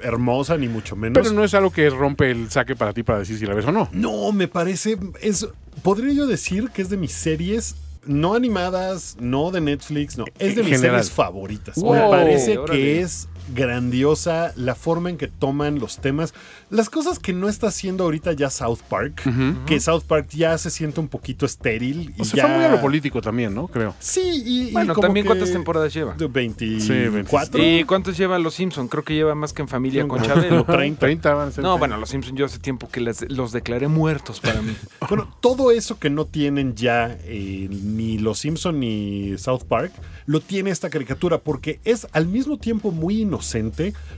hermosa 0.00 0.56
ni 0.56 0.68
mucho 0.68 0.94
menos. 0.94 1.20
Pero 1.20 1.34
no 1.34 1.42
es 1.42 1.52
algo 1.54 1.70
que 1.72 1.90
rompe 1.90 2.30
el 2.30 2.50
saque 2.50 2.76
para 2.76 2.92
ti 2.92 3.02
para 3.02 3.18
decir 3.18 3.36
si 3.36 3.46
la 3.46 3.54
ves 3.54 3.64
o 3.66 3.72
no. 3.72 3.88
No, 3.92 4.30
me 4.30 4.46
parece. 4.46 4.96
Es, 5.20 5.48
podría 5.82 6.12
yo 6.14 6.26
decir 6.28 6.70
que 6.72 6.82
es 6.82 6.88
de 6.90 6.96
mis 6.96 7.12
series. 7.12 7.74
No 8.06 8.34
animadas, 8.34 9.16
no 9.20 9.50
de 9.50 9.60
Netflix, 9.60 10.16
no. 10.16 10.24
Es 10.38 10.54
de 10.54 10.62
En 10.62 10.66
mis 10.70 10.76
general. 10.76 11.00
series 11.02 11.10
favoritas. 11.10 11.74
Wow, 11.76 11.94
me 11.94 12.00
parece 12.08 12.56
órale. 12.56 12.80
que 12.80 13.00
es 13.02 13.28
grandiosa 13.54 14.52
la 14.56 14.74
forma 14.74 15.10
en 15.10 15.16
que 15.16 15.28
toman 15.28 15.78
los 15.78 15.98
temas. 15.98 16.34
Las 16.70 16.88
cosas 16.90 17.18
que 17.18 17.32
no 17.32 17.48
está 17.48 17.68
haciendo 17.68 18.04
ahorita 18.04 18.32
ya 18.32 18.50
South 18.50 18.78
Park. 18.88 19.22
Que 19.66 19.80
South 19.80 20.02
Park 20.06 20.28
ya 20.30 20.56
se 20.58 20.70
siente 20.70 21.00
un 21.00 21.08
poquito 21.08 21.46
estéril. 21.46 22.14
Y 22.16 22.22
O 22.22 22.24
sea, 22.24 22.36
ya... 22.36 22.46
fue 22.46 22.56
muy 22.56 22.64
a 22.64 22.68
lo 22.70 22.80
político 22.80 23.20
también, 23.20 23.54
¿no? 23.54 23.68
Creo. 23.68 23.94
Sí, 23.98 24.20
y, 24.44 24.68
y 24.68 24.72
Bueno, 24.72 24.94
como 24.94 25.06
también 25.06 25.24
que- 25.24 25.28
cuántas 25.28 25.50
temporadas 25.52 25.92
lleva. 25.92 26.14
De 26.14 26.26
24. 26.26 26.86
Sí, 26.86 27.08
26. 27.10 27.80
¿Y 27.80 27.84
cuántos 27.84 28.16
lleva 28.16 28.38
Los 28.38 28.54
Simpson? 28.54 28.88
Creo 28.88 29.04
que 29.04 29.14
lleva 29.14 29.34
más 29.34 29.52
que 29.52 29.62
en 29.62 29.68
familia 29.68 30.06
con 30.06 30.22
Chabelo. 30.22 30.64
30. 30.66 31.00
30 31.00 31.34
van 31.34 31.48
a 31.48 31.52
ser. 31.52 31.64
No, 31.64 31.78
bueno, 31.78 31.96
Los 31.96 32.10
Simpson 32.10 32.36
yo 32.36 32.44
hace 32.46 32.58
tiempo 32.58 32.88
que 32.88 33.00
les- 33.00 33.28
los 33.30 33.52
declaré 33.52 33.88
muertos 33.88 34.40
para 34.40 34.60
mí. 34.62 34.74
Bueno, 35.08 35.34
todo 35.40 35.72
eso 35.72 35.98
que 35.98 36.08
no 36.10 36.24
tienen 36.26 36.76
ya 36.76 37.16
eh, 37.24 37.66
ni 37.70 38.18
Los 38.18 38.38
Simpson 38.40 38.78
ni 38.78 39.36
South 39.38 39.64
Park, 39.68 39.92
lo 40.26 40.40
tiene 40.40 40.70
esta 40.70 40.88
caricatura 40.88 41.38
porque 41.38 41.80
es 41.84 42.06
al 42.12 42.26
mismo 42.28 42.58
tiempo 42.58 42.92
muy 42.92 43.22
inocente, 43.22 43.39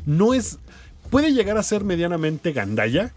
no 0.07 0.35
es... 0.35 0.59
Puede 1.11 1.33
llegar 1.33 1.59
a 1.59 1.63
ser 1.63 1.85
medianamente 1.85 2.53
gandalla, 2.53 3.13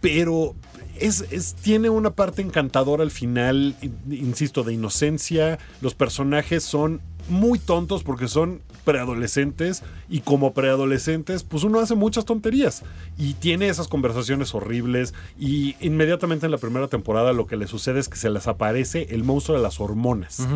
pero 0.00 0.54
es, 0.98 1.24
es- 1.30 1.54
tiene 1.54 1.88
una 1.90 2.10
parte 2.10 2.42
encantadora 2.42 3.02
al 3.04 3.10
final, 3.12 3.76
in- 3.82 3.96
insisto, 4.10 4.64
de 4.64 4.72
inocencia. 4.74 5.58
Los 5.80 5.94
personajes 5.94 6.64
son 6.64 7.00
muy 7.28 7.58
tontos 7.58 8.02
porque 8.02 8.26
son 8.28 8.60
preadolescentes 8.84 9.82
y 10.10 10.20
como 10.20 10.52
preadolescentes 10.52 11.42
pues 11.42 11.64
uno 11.64 11.80
hace 11.80 11.94
muchas 11.94 12.26
tonterías 12.26 12.82
y 13.16 13.32
tiene 13.34 13.68
esas 13.68 13.88
conversaciones 13.88 14.54
horribles 14.54 15.14
y 15.38 15.74
inmediatamente 15.80 16.44
en 16.46 16.52
la 16.52 16.58
primera 16.58 16.88
temporada 16.88 17.32
lo 17.32 17.46
que 17.46 17.56
le 17.56 17.66
sucede 17.66 17.98
es 18.00 18.10
que 18.10 18.16
se 18.18 18.28
les 18.28 18.46
aparece 18.46 19.06
el 19.10 19.24
monstruo 19.24 19.56
de 19.56 19.62
las 19.62 19.80
hormonas. 19.80 20.46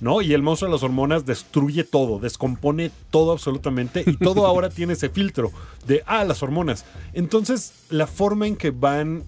¿No? 0.00 0.20
Y 0.20 0.34
el 0.34 0.42
monstruo 0.42 0.68
de 0.68 0.76
las 0.76 0.82
hormonas 0.82 1.24
destruye 1.24 1.84
todo, 1.84 2.18
descompone 2.18 2.90
todo 3.10 3.32
absolutamente 3.32 4.02
y 4.06 4.16
todo 4.16 4.46
ahora 4.46 4.68
tiene 4.68 4.94
ese 4.94 5.08
filtro 5.08 5.52
de, 5.86 6.02
ah, 6.06 6.24
las 6.24 6.42
hormonas. 6.42 6.84
Entonces, 7.12 7.72
la 7.90 8.06
forma 8.06 8.46
en 8.46 8.56
que 8.56 8.70
van 8.70 9.22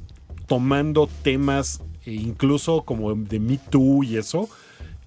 tomando 0.47 1.09
temas, 1.23 1.81
e 2.05 2.13
incluso 2.13 2.83
como 2.83 3.15
de 3.15 3.41
Me 3.41 3.59
Too 3.59 4.05
y 4.05 4.17
eso, 4.17 4.49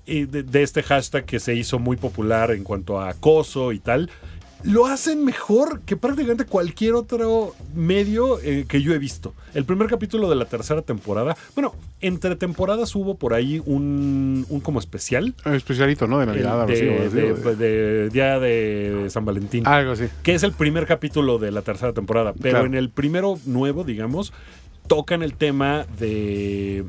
eh, 0.06 0.26
de, 0.26 0.44
de 0.44 0.64
este 0.64 0.82
hashtag 0.82 1.26
que 1.26 1.40
se 1.40 1.56
hizo 1.56 1.78
muy 1.78 1.98
popular 1.98 2.52
en 2.52 2.64
cuanto 2.64 3.00
a 3.00 3.10
acoso 3.10 3.72
y 3.72 3.80
tal, 3.80 4.10
lo 4.64 4.86
hacen 4.88 5.24
mejor 5.24 5.82
que 5.82 5.96
prácticamente 5.96 6.46
cualquier 6.46 6.94
otro 6.94 7.56
medio 7.76 8.40
eh, 8.42 8.66
que 8.68 8.82
yo 8.82 8.94
he 8.94 8.98
visto. 9.00 9.34
El 9.54 9.64
primer 9.66 9.88
capítulo 9.88 10.30
de 10.30 10.36
la 10.36 10.46
tercera 10.46 10.82
temporada, 10.82 11.38
bueno, 11.56 11.74
entre 12.02 12.36
temporadas 12.36 12.94
hubo 12.96 13.16
por 13.16 13.34
ahí 13.34 13.62
un, 13.66 14.46
un 14.50 14.60
como 14.60 14.80
especial. 14.80 15.34
Especialito, 15.46 16.08
¿no? 16.08 16.18
De 16.20 16.24
el 16.26 16.30
Navidad, 16.30 16.68
de, 16.68 17.10
de- 17.10 17.34
de- 17.34 17.56
de 17.56 18.10
Día 18.10 18.40
de 18.40 19.08
San 19.10 19.24
Valentín. 19.26 19.66
Algo 19.66 19.94
así. 19.94 20.06
Que 20.24 20.36
es 20.36 20.44
el 20.44 20.52
primer 20.52 20.86
capítulo 20.86 21.38
de 21.40 21.52
la 21.52 21.62
tercera 21.62 21.94
temporada. 21.94 22.34
Pero 22.34 22.52
Claro. 22.56 22.66
en 22.66 22.74
el 22.76 22.90
primero 22.90 23.40
nuevo, 23.46 23.84
digamos, 23.84 24.34
tocan 24.88 25.24
el 25.24 25.34
tema 25.36 25.86
de. 26.00 26.84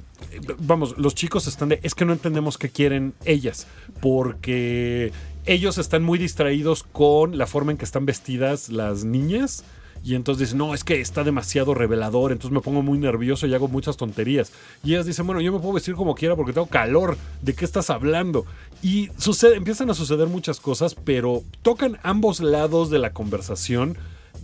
Vamos, 0.59 0.97
los 0.99 1.15
chicos 1.15 1.47
están 1.47 1.69
de. 1.71 1.81
Es 1.83 1.95
que 1.95 2.05
no 2.05 2.13
entendemos 2.13 2.59
qué 2.59 2.69
quieren 2.69 3.15
ellas. 3.25 3.67
Porque 4.01 5.13
ellos 5.51 5.79
están 5.79 6.05
muy 6.05 6.17
distraídos 6.17 6.85
con 6.85 7.37
la 7.37 7.49
forma 7.49 7.73
en 7.73 7.79
que 7.79 7.85
están 7.85 8.07
vestidas 8.07 8.69
las 8.69 9.03
niñas. 9.05 9.65
y 10.03 10.15
entonces 10.15 10.49
dicen, 10.49 10.59
no, 10.59 10.73
es 10.73 10.83
que 10.83 11.01
está 11.01 11.25
demasiado 11.25 11.75
revelador, 11.75 12.31
entonces 12.31 12.55
me 12.55 12.63
pongo 12.63 12.81
muy 12.81 12.99
nervioso 12.99 13.47
y 13.47 13.53
hago 13.53 13.67
muchas 13.67 13.97
tonterías. 13.99 14.53
Y 14.85 14.93
ellas 14.93 15.07
dicen, 15.07 15.27
bueno, 15.27 15.43
yo 15.43 15.53
me 15.53 15.59
puedo 15.59 15.75
vestir 15.75 15.95
como 15.95 16.15
quiera 16.15 16.37
porque 16.37 16.53
tengo 16.53 16.69
calor, 16.69 17.19
¿de 17.43 17.55
qué 17.55 17.65
estás 17.65 17.91
hablando? 17.91 18.47
Y 18.81 19.11
sucede, 19.19 19.57
empiezan 19.57 19.91
a 19.91 19.95
suceder 19.95 20.29
muchas 20.29 20.61
cosas, 20.61 20.95
pero 20.95 21.43
tocan 21.63 21.99
ambos 22.03 22.41
lados 22.41 22.89
de 22.89 23.01
la 23.01 23.13
conversación 23.13 23.99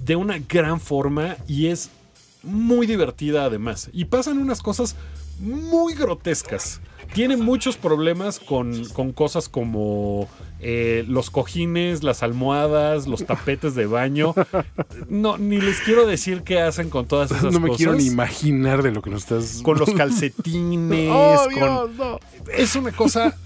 de 0.05 0.17
una 0.17 0.41
gran 0.41 0.81
forma 0.81 1.37
y 1.47 1.69
es 1.69 1.89
muy 2.43 2.87
divertida 2.87 3.45
además. 3.45 3.89
Y 3.93 4.07
pasan 4.07 4.39
unas 4.39 4.61
cosas 4.61 4.97
muy 5.39 5.95
grotescas. 5.95 6.81
Tiene 7.15 7.37
muchos 7.37 7.77
problemas 7.77 8.39
con, 8.39 8.85
con 8.91 9.13
cosas 9.13 9.49
como 9.49 10.29
eh, 10.61 11.05
los 11.09 11.31
cojines, 11.31 12.03
las 12.03 12.23
almohadas, 12.23 13.07
los 13.07 13.25
tapetes 13.25 13.75
de 13.75 13.87
baño. 13.87 14.35
No, 15.09 15.39
ni 15.39 15.61
les 15.61 15.81
quiero 15.81 16.07
decir 16.07 16.43
qué 16.43 16.61
hacen 16.61 16.91
con 16.91 17.07
todas 17.07 17.31
esas 17.31 17.53
no 17.53 17.61
me 17.61 17.69
cosas. 17.69 17.77
quiero 17.79 17.95
ni 17.95 18.05
imaginar 18.07 18.83
de 18.83 18.93
lo 18.93 19.01
que 19.03 19.11
nos 19.11 19.23
estás. 19.23 19.63
Con 19.63 19.79
los 19.79 19.91
calcetines. 19.97 21.11
¡Oh, 21.13 21.45
con- 21.45 21.55
Dios, 21.55 21.91
no! 21.97 22.19
Es 22.53 22.77
una 22.77 22.93
cosa. 22.93 23.37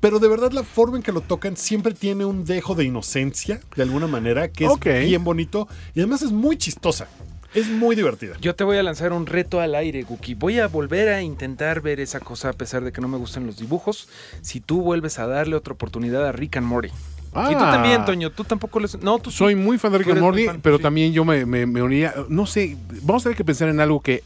Pero 0.00 0.18
de 0.18 0.28
verdad 0.28 0.52
la 0.52 0.62
forma 0.62 0.96
en 0.96 1.02
que 1.02 1.12
lo 1.12 1.20
tocan 1.20 1.56
siempre 1.56 1.94
tiene 1.94 2.24
un 2.24 2.44
dejo 2.44 2.74
de 2.74 2.84
inocencia, 2.84 3.60
de 3.76 3.82
alguna 3.82 4.06
manera, 4.06 4.48
que 4.48 4.66
es 4.66 4.80
bien 5.06 5.24
bonito. 5.24 5.68
Y 5.94 6.00
además 6.00 6.22
es 6.22 6.32
muy 6.32 6.56
chistosa. 6.58 7.08
Es 7.54 7.68
muy 7.68 7.96
divertida. 7.96 8.36
Yo 8.40 8.54
te 8.54 8.64
voy 8.64 8.76
a 8.76 8.82
lanzar 8.82 9.12
un 9.12 9.26
reto 9.26 9.60
al 9.60 9.74
aire, 9.74 10.02
Guki. 10.02 10.34
Voy 10.34 10.58
a 10.58 10.66
volver 10.68 11.08
a 11.08 11.22
intentar 11.22 11.80
ver 11.80 12.00
esa 12.00 12.20
cosa 12.20 12.50
a 12.50 12.52
pesar 12.52 12.82
de 12.84 12.92
que 12.92 13.00
no 13.00 13.08
me 13.08 13.16
gustan 13.18 13.46
los 13.46 13.56
dibujos. 13.58 14.08
Si 14.42 14.60
tú 14.60 14.82
vuelves 14.82 15.18
a 15.18 15.26
darle 15.26 15.56
otra 15.56 15.72
oportunidad 15.74 16.26
a 16.26 16.32
Rick 16.32 16.56
and 16.58 16.66
Morty. 16.66 16.88
Y 16.88 17.52
tú 17.52 17.64
Ah. 17.64 17.70
también, 17.72 18.04
Toño. 18.06 18.30
Tú 18.32 18.44
tampoco 18.44 18.80
les... 18.80 18.98
No, 19.02 19.18
tú 19.18 19.30
sí. 19.30 19.36
Soy 19.38 19.54
muy 19.54 19.76
fan 19.78 19.92
de 19.92 19.98
Rick 19.98 20.08
and 20.08 20.20
Morty, 20.20 20.46
fan, 20.46 20.60
pero 20.62 20.78
sí. 20.78 20.82
también 20.82 21.12
yo 21.12 21.24
me, 21.24 21.44
me, 21.44 21.66
me 21.66 21.82
uniría. 21.82 22.14
No 22.30 22.46
sé, 22.46 22.76
vamos 23.02 23.22
a 23.22 23.24
tener 23.24 23.36
que 23.36 23.44
pensar 23.44 23.68
en 23.68 23.78
algo 23.80 24.00
que 24.00 24.22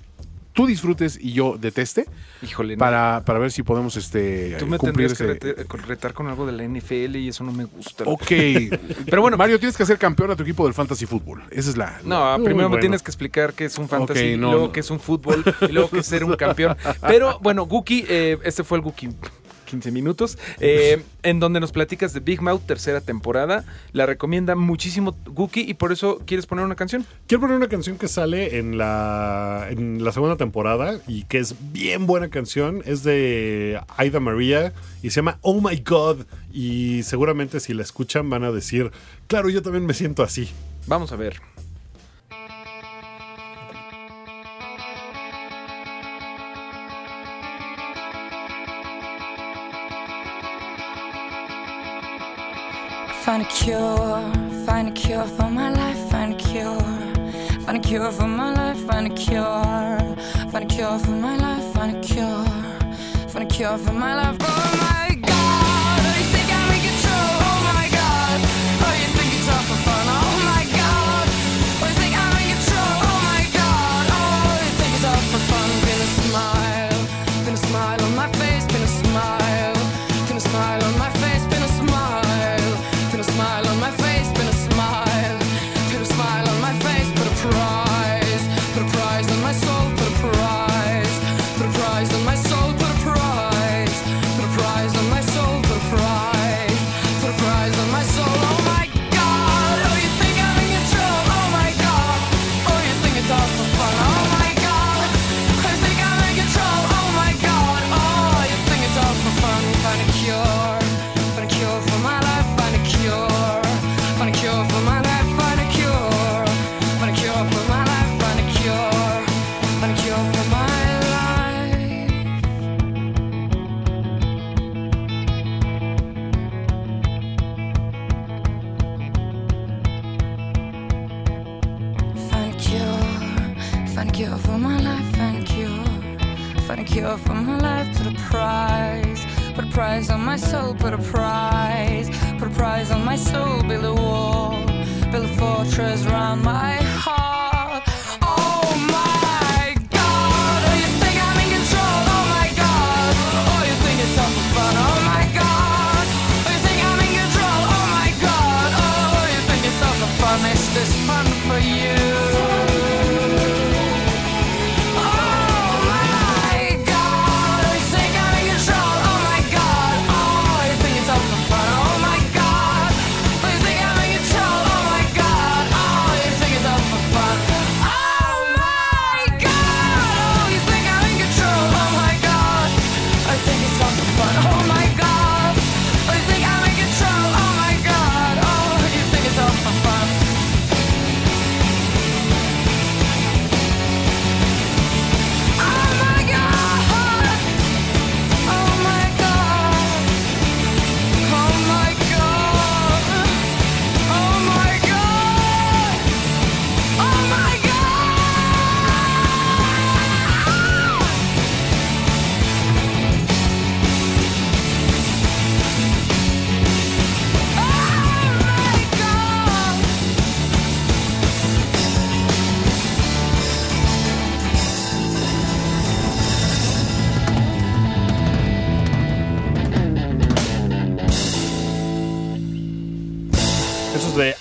tú 0.60 0.66
disfrutes 0.66 1.18
y 1.20 1.32
yo 1.32 1.56
deteste 1.58 2.04
Híjole, 2.42 2.76
no. 2.76 2.80
para, 2.80 3.22
para 3.24 3.38
ver 3.38 3.50
si 3.50 3.62
podemos 3.62 3.96
este, 3.96 4.56
Tú 4.58 4.66
me 4.66 4.76
cumplir 4.76 5.08
tendrías 5.08 5.40
que 5.40 5.48
ese. 5.48 5.56
rete- 5.66 5.86
retar 5.86 6.12
con 6.12 6.26
algo 6.26 6.44
de 6.46 6.52
la 6.52 6.64
NFL 6.64 7.16
y 7.16 7.28
eso 7.28 7.44
no 7.44 7.52
me 7.52 7.64
gusta. 7.64 8.04
Ok. 8.06 8.26
Pero 9.06 9.22
bueno, 9.22 9.36
Mario, 9.36 9.58
tienes 9.58 9.76
que 9.76 9.86
ser 9.86 9.96
campeón 9.98 10.30
a 10.30 10.36
tu 10.36 10.42
equipo 10.42 10.64
del 10.64 10.74
fantasy 10.74 11.06
fútbol. 11.06 11.42
Esa 11.50 11.70
es 11.70 11.76
la. 11.76 11.98
No, 12.04 12.36
primero 12.44 12.68
me 12.68 12.78
tienes 12.78 13.02
que 13.02 13.10
explicar 13.10 13.54
qué 13.54 13.64
es 13.64 13.78
un 13.78 13.88
fantasy, 13.88 14.34
Ok, 14.34 14.38
no, 14.40 14.48
y 14.48 14.50
luego 14.50 14.66
no. 14.66 14.72
qué 14.72 14.80
es 14.80 14.90
un 14.90 15.00
fútbol, 15.00 15.42
y 15.62 15.72
luego 15.72 15.88
qué 15.90 15.98
es 16.00 16.06
ser 16.06 16.24
un 16.24 16.34
campeón. 16.36 16.76
Pero 17.00 17.38
bueno, 17.40 17.64
Guki, 17.66 18.04
eh, 18.08 18.38
este 18.44 18.64
fue 18.64 18.78
el 18.78 18.82
Guki 18.84 19.08
15 19.70 19.92
minutos, 19.92 20.38
eh, 20.60 21.02
en 21.22 21.40
donde 21.40 21.60
nos 21.60 21.72
platicas 21.72 22.12
de 22.12 22.20
Big 22.20 22.42
Mouth, 22.42 22.62
tercera 22.66 23.00
temporada. 23.00 23.64
La 23.92 24.06
recomienda 24.06 24.54
muchísimo 24.56 25.16
Guki 25.26 25.60
y 25.60 25.74
por 25.74 25.92
eso 25.92 26.20
quieres 26.26 26.46
poner 26.46 26.64
una 26.64 26.74
canción. 26.74 27.06
Quiero 27.26 27.40
poner 27.40 27.56
una 27.56 27.68
canción 27.68 27.96
que 27.96 28.08
sale 28.08 28.58
en 28.58 28.76
la, 28.76 29.68
en 29.70 30.04
la 30.04 30.12
segunda 30.12 30.36
temporada 30.36 31.00
y 31.06 31.24
que 31.24 31.38
es 31.38 31.54
bien 31.72 32.06
buena 32.06 32.28
canción. 32.28 32.82
Es 32.84 33.02
de 33.02 33.80
Aida 33.96 34.20
María 34.20 34.72
y 35.02 35.10
se 35.10 35.16
llama 35.16 35.38
Oh 35.42 35.60
My 35.60 35.82
God. 35.86 36.26
Y 36.52 37.02
seguramente 37.04 37.60
si 37.60 37.74
la 37.74 37.82
escuchan 37.82 38.28
van 38.28 38.44
a 38.44 38.50
decir, 38.50 38.90
claro, 39.28 39.48
yo 39.48 39.62
también 39.62 39.86
me 39.86 39.94
siento 39.94 40.22
así. 40.22 40.48
Vamos 40.86 41.12
a 41.12 41.16
ver. 41.16 41.40
Find 53.30 53.44
a 53.44 53.46
cure, 53.46 54.32
find 54.66 54.88
a 54.88 54.90
cure 54.90 55.24
for 55.24 55.48
my 55.48 55.70
life, 55.70 56.10
find 56.10 56.34
a 56.34 56.36
cure. 56.36 56.80
Find 57.64 57.76
a 57.76 57.80
cure 57.80 58.10
for 58.10 58.26
my 58.26 58.52
life, 58.52 58.84
find 58.88 59.06
a 59.06 59.14
cure. 59.14 60.16
Find 60.50 60.64
a 60.64 60.66
cure 60.66 60.98
for 60.98 61.12
my 61.12 61.36
life, 61.36 61.72
find 61.72 61.96
a 61.96 62.00
cure. 62.00 62.44
Find 63.28 63.44
a 63.44 63.46
cure 63.46 63.78
for 63.78 63.92
my 63.92 64.16
life, 64.16 64.36
oh 64.40 64.79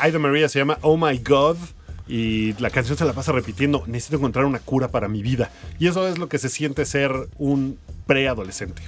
Aida 0.09 0.17
María, 0.17 0.49
se 0.49 0.57
llama 0.57 0.79
Oh 0.81 0.97
My 0.97 1.19
God. 1.19 1.57
y 2.07 2.53
la 2.53 2.71
canción 2.71 2.97
se 2.97 3.05
la 3.05 3.13
pasa 3.13 3.31
repitiendo, 3.31 3.83
necesito 3.85 4.17
encontrar 4.17 4.45
una 4.45 4.57
cura 4.57 4.87
para 4.87 5.07
mi 5.07 5.21
vida. 5.21 5.51
Y 5.77 5.85
eso 5.85 6.07
es 6.07 6.17
lo 6.17 6.27
que 6.27 6.39
se 6.39 6.49
siente 6.49 6.83
ser 6.85 7.11
un 7.37 7.77
preadolescente. 8.07 8.81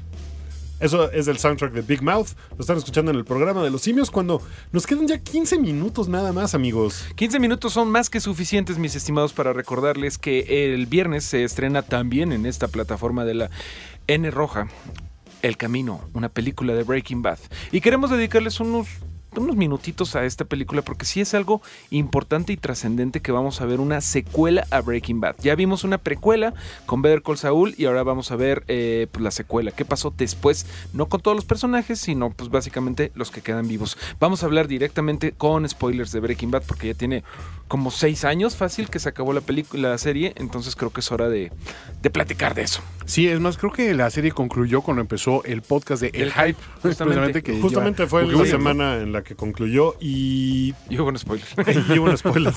Eso 0.79 1.11
es 1.11 1.27
el 1.27 1.37
soundtrack 1.37 1.73
de 1.73 1.83
Big 1.83 2.01
Mouth. 2.01 2.29
Lo 2.57 2.61
están 2.61 2.77
escuchando 2.77 3.11
en 3.11 3.17
el 3.17 3.23
programa 3.23 3.63
de 3.63 3.69
los 3.69 3.83
simios 3.83 4.09
cuando 4.09 4.41
nos 4.71 4.87
quedan 4.87 5.07
ya 5.07 5.19
15 5.19 5.59
minutos 5.59 6.07
nada 6.07 6.33
más, 6.33 6.55
amigos. 6.55 7.05
15 7.13 7.39
minutos 7.39 7.73
son 7.73 7.91
más 7.91 8.09
que 8.09 8.19
suficientes, 8.19 8.79
mis 8.79 8.95
estimados, 8.95 9.31
para 9.31 9.53
recordarles 9.53 10.17
que 10.17 10.73
el 10.73 10.87
viernes 10.87 11.23
se 11.23 11.43
estrena 11.43 11.83
también 11.83 12.31
en 12.31 12.47
esta 12.47 12.67
plataforma 12.67 13.25
de 13.25 13.35
la 13.35 13.49
N 14.07 14.31
Roja, 14.31 14.69
El 15.43 15.55
Camino, 15.57 16.01
una 16.13 16.29
película 16.29 16.73
de 16.73 16.81
Breaking 16.81 17.21
Bad. 17.21 17.37
Y 17.71 17.81
queremos 17.81 18.09
dedicarles 18.09 18.59
unos 18.59 18.87
unos 19.39 19.55
minutitos 19.55 20.15
a 20.15 20.25
esta 20.25 20.45
película 20.45 20.81
porque 20.81 21.05
sí 21.05 21.21
es 21.21 21.33
algo 21.33 21.61
importante 21.89 22.51
y 22.51 22.57
trascendente 22.57 23.21
que 23.21 23.31
vamos 23.31 23.61
a 23.61 23.65
ver 23.65 23.79
una 23.79 24.01
secuela 24.01 24.67
a 24.71 24.81
Breaking 24.81 25.21
Bad. 25.21 25.35
Ya 25.41 25.55
vimos 25.55 25.83
una 25.83 25.97
precuela 25.97 26.53
con 26.85 27.01
Better 27.01 27.21
Call 27.21 27.37
Saul 27.37 27.73
y 27.77 27.85
ahora 27.85 28.03
vamos 28.03 28.31
a 28.31 28.35
ver 28.35 28.63
eh, 28.67 29.07
pues, 29.11 29.23
la 29.23 29.31
secuela. 29.31 29.71
¿Qué 29.71 29.85
pasó 29.85 30.13
después? 30.15 30.65
No 30.93 31.07
con 31.07 31.21
todos 31.21 31.35
los 31.35 31.45
personajes, 31.45 31.99
sino 31.99 32.31
pues 32.31 32.49
básicamente 32.49 33.11
los 33.15 33.31
que 33.31 33.41
quedan 33.41 33.67
vivos. 33.67 33.97
Vamos 34.19 34.43
a 34.43 34.47
hablar 34.47 34.67
directamente 34.67 35.31
con 35.31 35.67
spoilers 35.67 36.11
de 36.11 36.19
Breaking 36.19 36.51
Bad 36.51 36.63
porque 36.67 36.87
ya 36.87 36.93
tiene 36.93 37.23
como 37.71 37.89
seis 37.89 38.25
años 38.25 38.57
fácil 38.57 38.89
que 38.89 38.99
se 38.99 39.07
acabó 39.07 39.31
la 39.31 39.39
película, 39.39 39.91
la 39.91 39.97
serie, 39.97 40.33
entonces 40.35 40.75
creo 40.75 40.91
que 40.91 40.99
es 40.99 41.09
hora 41.09 41.29
de, 41.29 41.53
de 42.01 42.09
platicar 42.09 42.53
de 42.53 42.63
eso. 42.63 42.81
Sí, 43.05 43.29
es 43.29 43.39
más, 43.39 43.57
creo 43.57 43.71
que 43.71 43.93
la 43.93 44.09
serie 44.09 44.33
concluyó 44.33 44.81
cuando 44.81 44.99
empezó 44.99 45.41
el 45.45 45.61
podcast 45.61 46.01
de 46.01 46.09
El, 46.09 46.23
El 46.23 46.33
Hype. 46.33 46.57
Justamente. 46.81 47.41
que 47.41 47.61
Justamente 47.61 48.03
lleva- 48.03 48.09
fue 48.09 48.25
la 48.25 48.45
semana 48.45 48.97
en 48.97 49.13
la 49.13 49.23
que 49.23 49.35
concluyó 49.35 49.95
y 50.01 50.73
Y 50.89 50.97
con 50.97 51.17
spoilers. 51.17 51.49
y 51.95 51.97
hubo 51.97 52.09
un 52.09 52.17
spoiler. 52.17 52.53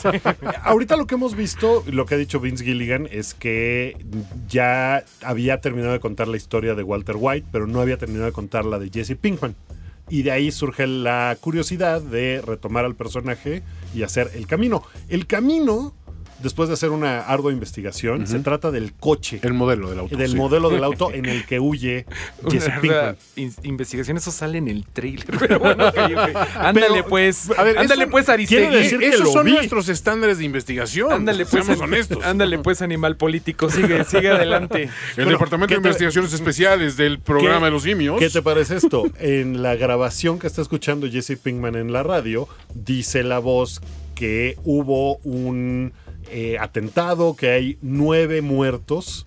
Ahorita 0.64 0.96
lo 0.96 1.06
que 1.06 1.14
hemos 1.14 1.36
visto, 1.36 1.84
lo 1.86 2.06
que 2.06 2.16
ha 2.16 2.18
dicho 2.18 2.40
Vince 2.40 2.64
Gilligan, 2.64 3.08
es 3.08 3.34
que 3.34 3.96
ya 4.48 5.04
había 5.22 5.60
terminado 5.60 5.92
de 5.92 6.00
contar 6.00 6.26
la 6.26 6.36
historia 6.36 6.74
de 6.74 6.82
Walter 6.82 7.14
White, 7.16 7.46
pero 7.52 7.68
no 7.68 7.80
había 7.80 7.98
terminado 7.98 8.26
de 8.26 8.32
contar 8.32 8.64
la 8.64 8.80
de 8.80 8.90
Jesse 8.92 9.16
Pinkman. 9.16 9.54
Y 10.08 10.22
de 10.22 10.32
ahí 10.32 10.52
surge 10.52 10.86
la 10.86 11.36
curiosidad 11.40 12.00
de 12.00 12.42
retomar 12.44 12.84
al 12.84 12.94
personaje 12.94 13.62
y 13.94 14.02
hacer 14.02 14.30
el 14.34 14.46
camino. 14.46 14.82
El 15.08 15.26
camino, 15.26 15.94
después 16.44 16.68
de 16.68 16.74
hacer 16.74 16.90
una 16.90 17.22
ardua 17.22 17.50
investigación, 17.52 18.28
se 18.28 18.38
trata 18.38 18.70
del 18.70 18.92
coche, 18.92 19.40
El 19.42 19.54
modelo 19.54 19.90
del 19.90 19.98
auto. 19.98 20.16
del 20.16 20.30
sí. 20.30 20.36
modelo 20.36 20.70
del 20.70 20.84
auto 20.84 21.10
en 21.12 21.24
el 21.26 21.44
que 21.46 21.58
huye 21.58 22.06
Jesse 22.48 22.70
Pinkman. 22.80 23.16
in- 23.34 23.52
investigación, 23.64 24.16
eso 24.16 24.30
sale 24.30 24.58
en 24.58 24.68
el 24.68 24.84
trailer. 24.86 25.26
Pero 25.40 25.58
bueno, 25.58 25.88
ok. 25.88 25.96
Ándale 26.56 26.86
Pero, 26.90 27.06
pues. 27.08 27.50
a 27.58 27.62
ver, 27.64 27.78
ándale 27.78 28.02
eso 28.04 28.10
pues, 28.12 28.28
Aristegui. 28.28 28.72
decir 28.76 28.98
que 29.00 29.08
Esos 29.08 29.32
son 29.32 29.46
vi. 29.46 29.52
nuestros 29.54 29.88
estándares 29.88 30.38
de 30.38 30.44
investigación. 30.44 31.12
Ándale 31.12 31.44
pues, 31.46 31.64
Seamos 31.64 31.82
honestos. 31.82 32.22
Ándale 32.24 32.58
pues, 32.60 32.80
animal 32.82 33.16
político. 33.16 33.68
Sigue, 33.70 34.04
sigue 34.04 34.28
adelante. 34.30 34.82
El 35.16 35.24
Bueno, 35.24 35.30
Departamento 35.32 35.68
¿qué 35.68 35.74
de 35.74 35.78
Investigaciones 35.78 36.32
Especiales 36.32 36.96
del 36.96 37.18
programa 37.18 37.58
¿Qué- 37.60 37.64
de 37.64 37.70
los 37.70 37.82
simios. 37.82 38.18
¿Qué 38.18 38.30
te 38.30 38.42
parece 38.42 38.76
esto? 38.76 39.04
En 39.18 39.62
la 39.62 39.74
grabación 39.74 40.38
que 40.38 40.46
está 40.46 40.60
escuchando 40.62 41.10
Jesse 41.10 41.38
Pinkman 41.42 41.74
en 41.74 41.92
la 41.92 42.02
radio, 42.02 42.46
dice 42.74 43.22
la 43.24 43.38
voz 43.38 43.80
que 44.14 44.56
hubo 44.64 45.16
un 45.24 45.92
eh, 46.30 46.58
atentado, 46.58 47.36
que 47.36 47.50
hay 47.50 47.78
nueve 47.82 48.42
muertos. 48.42 49.24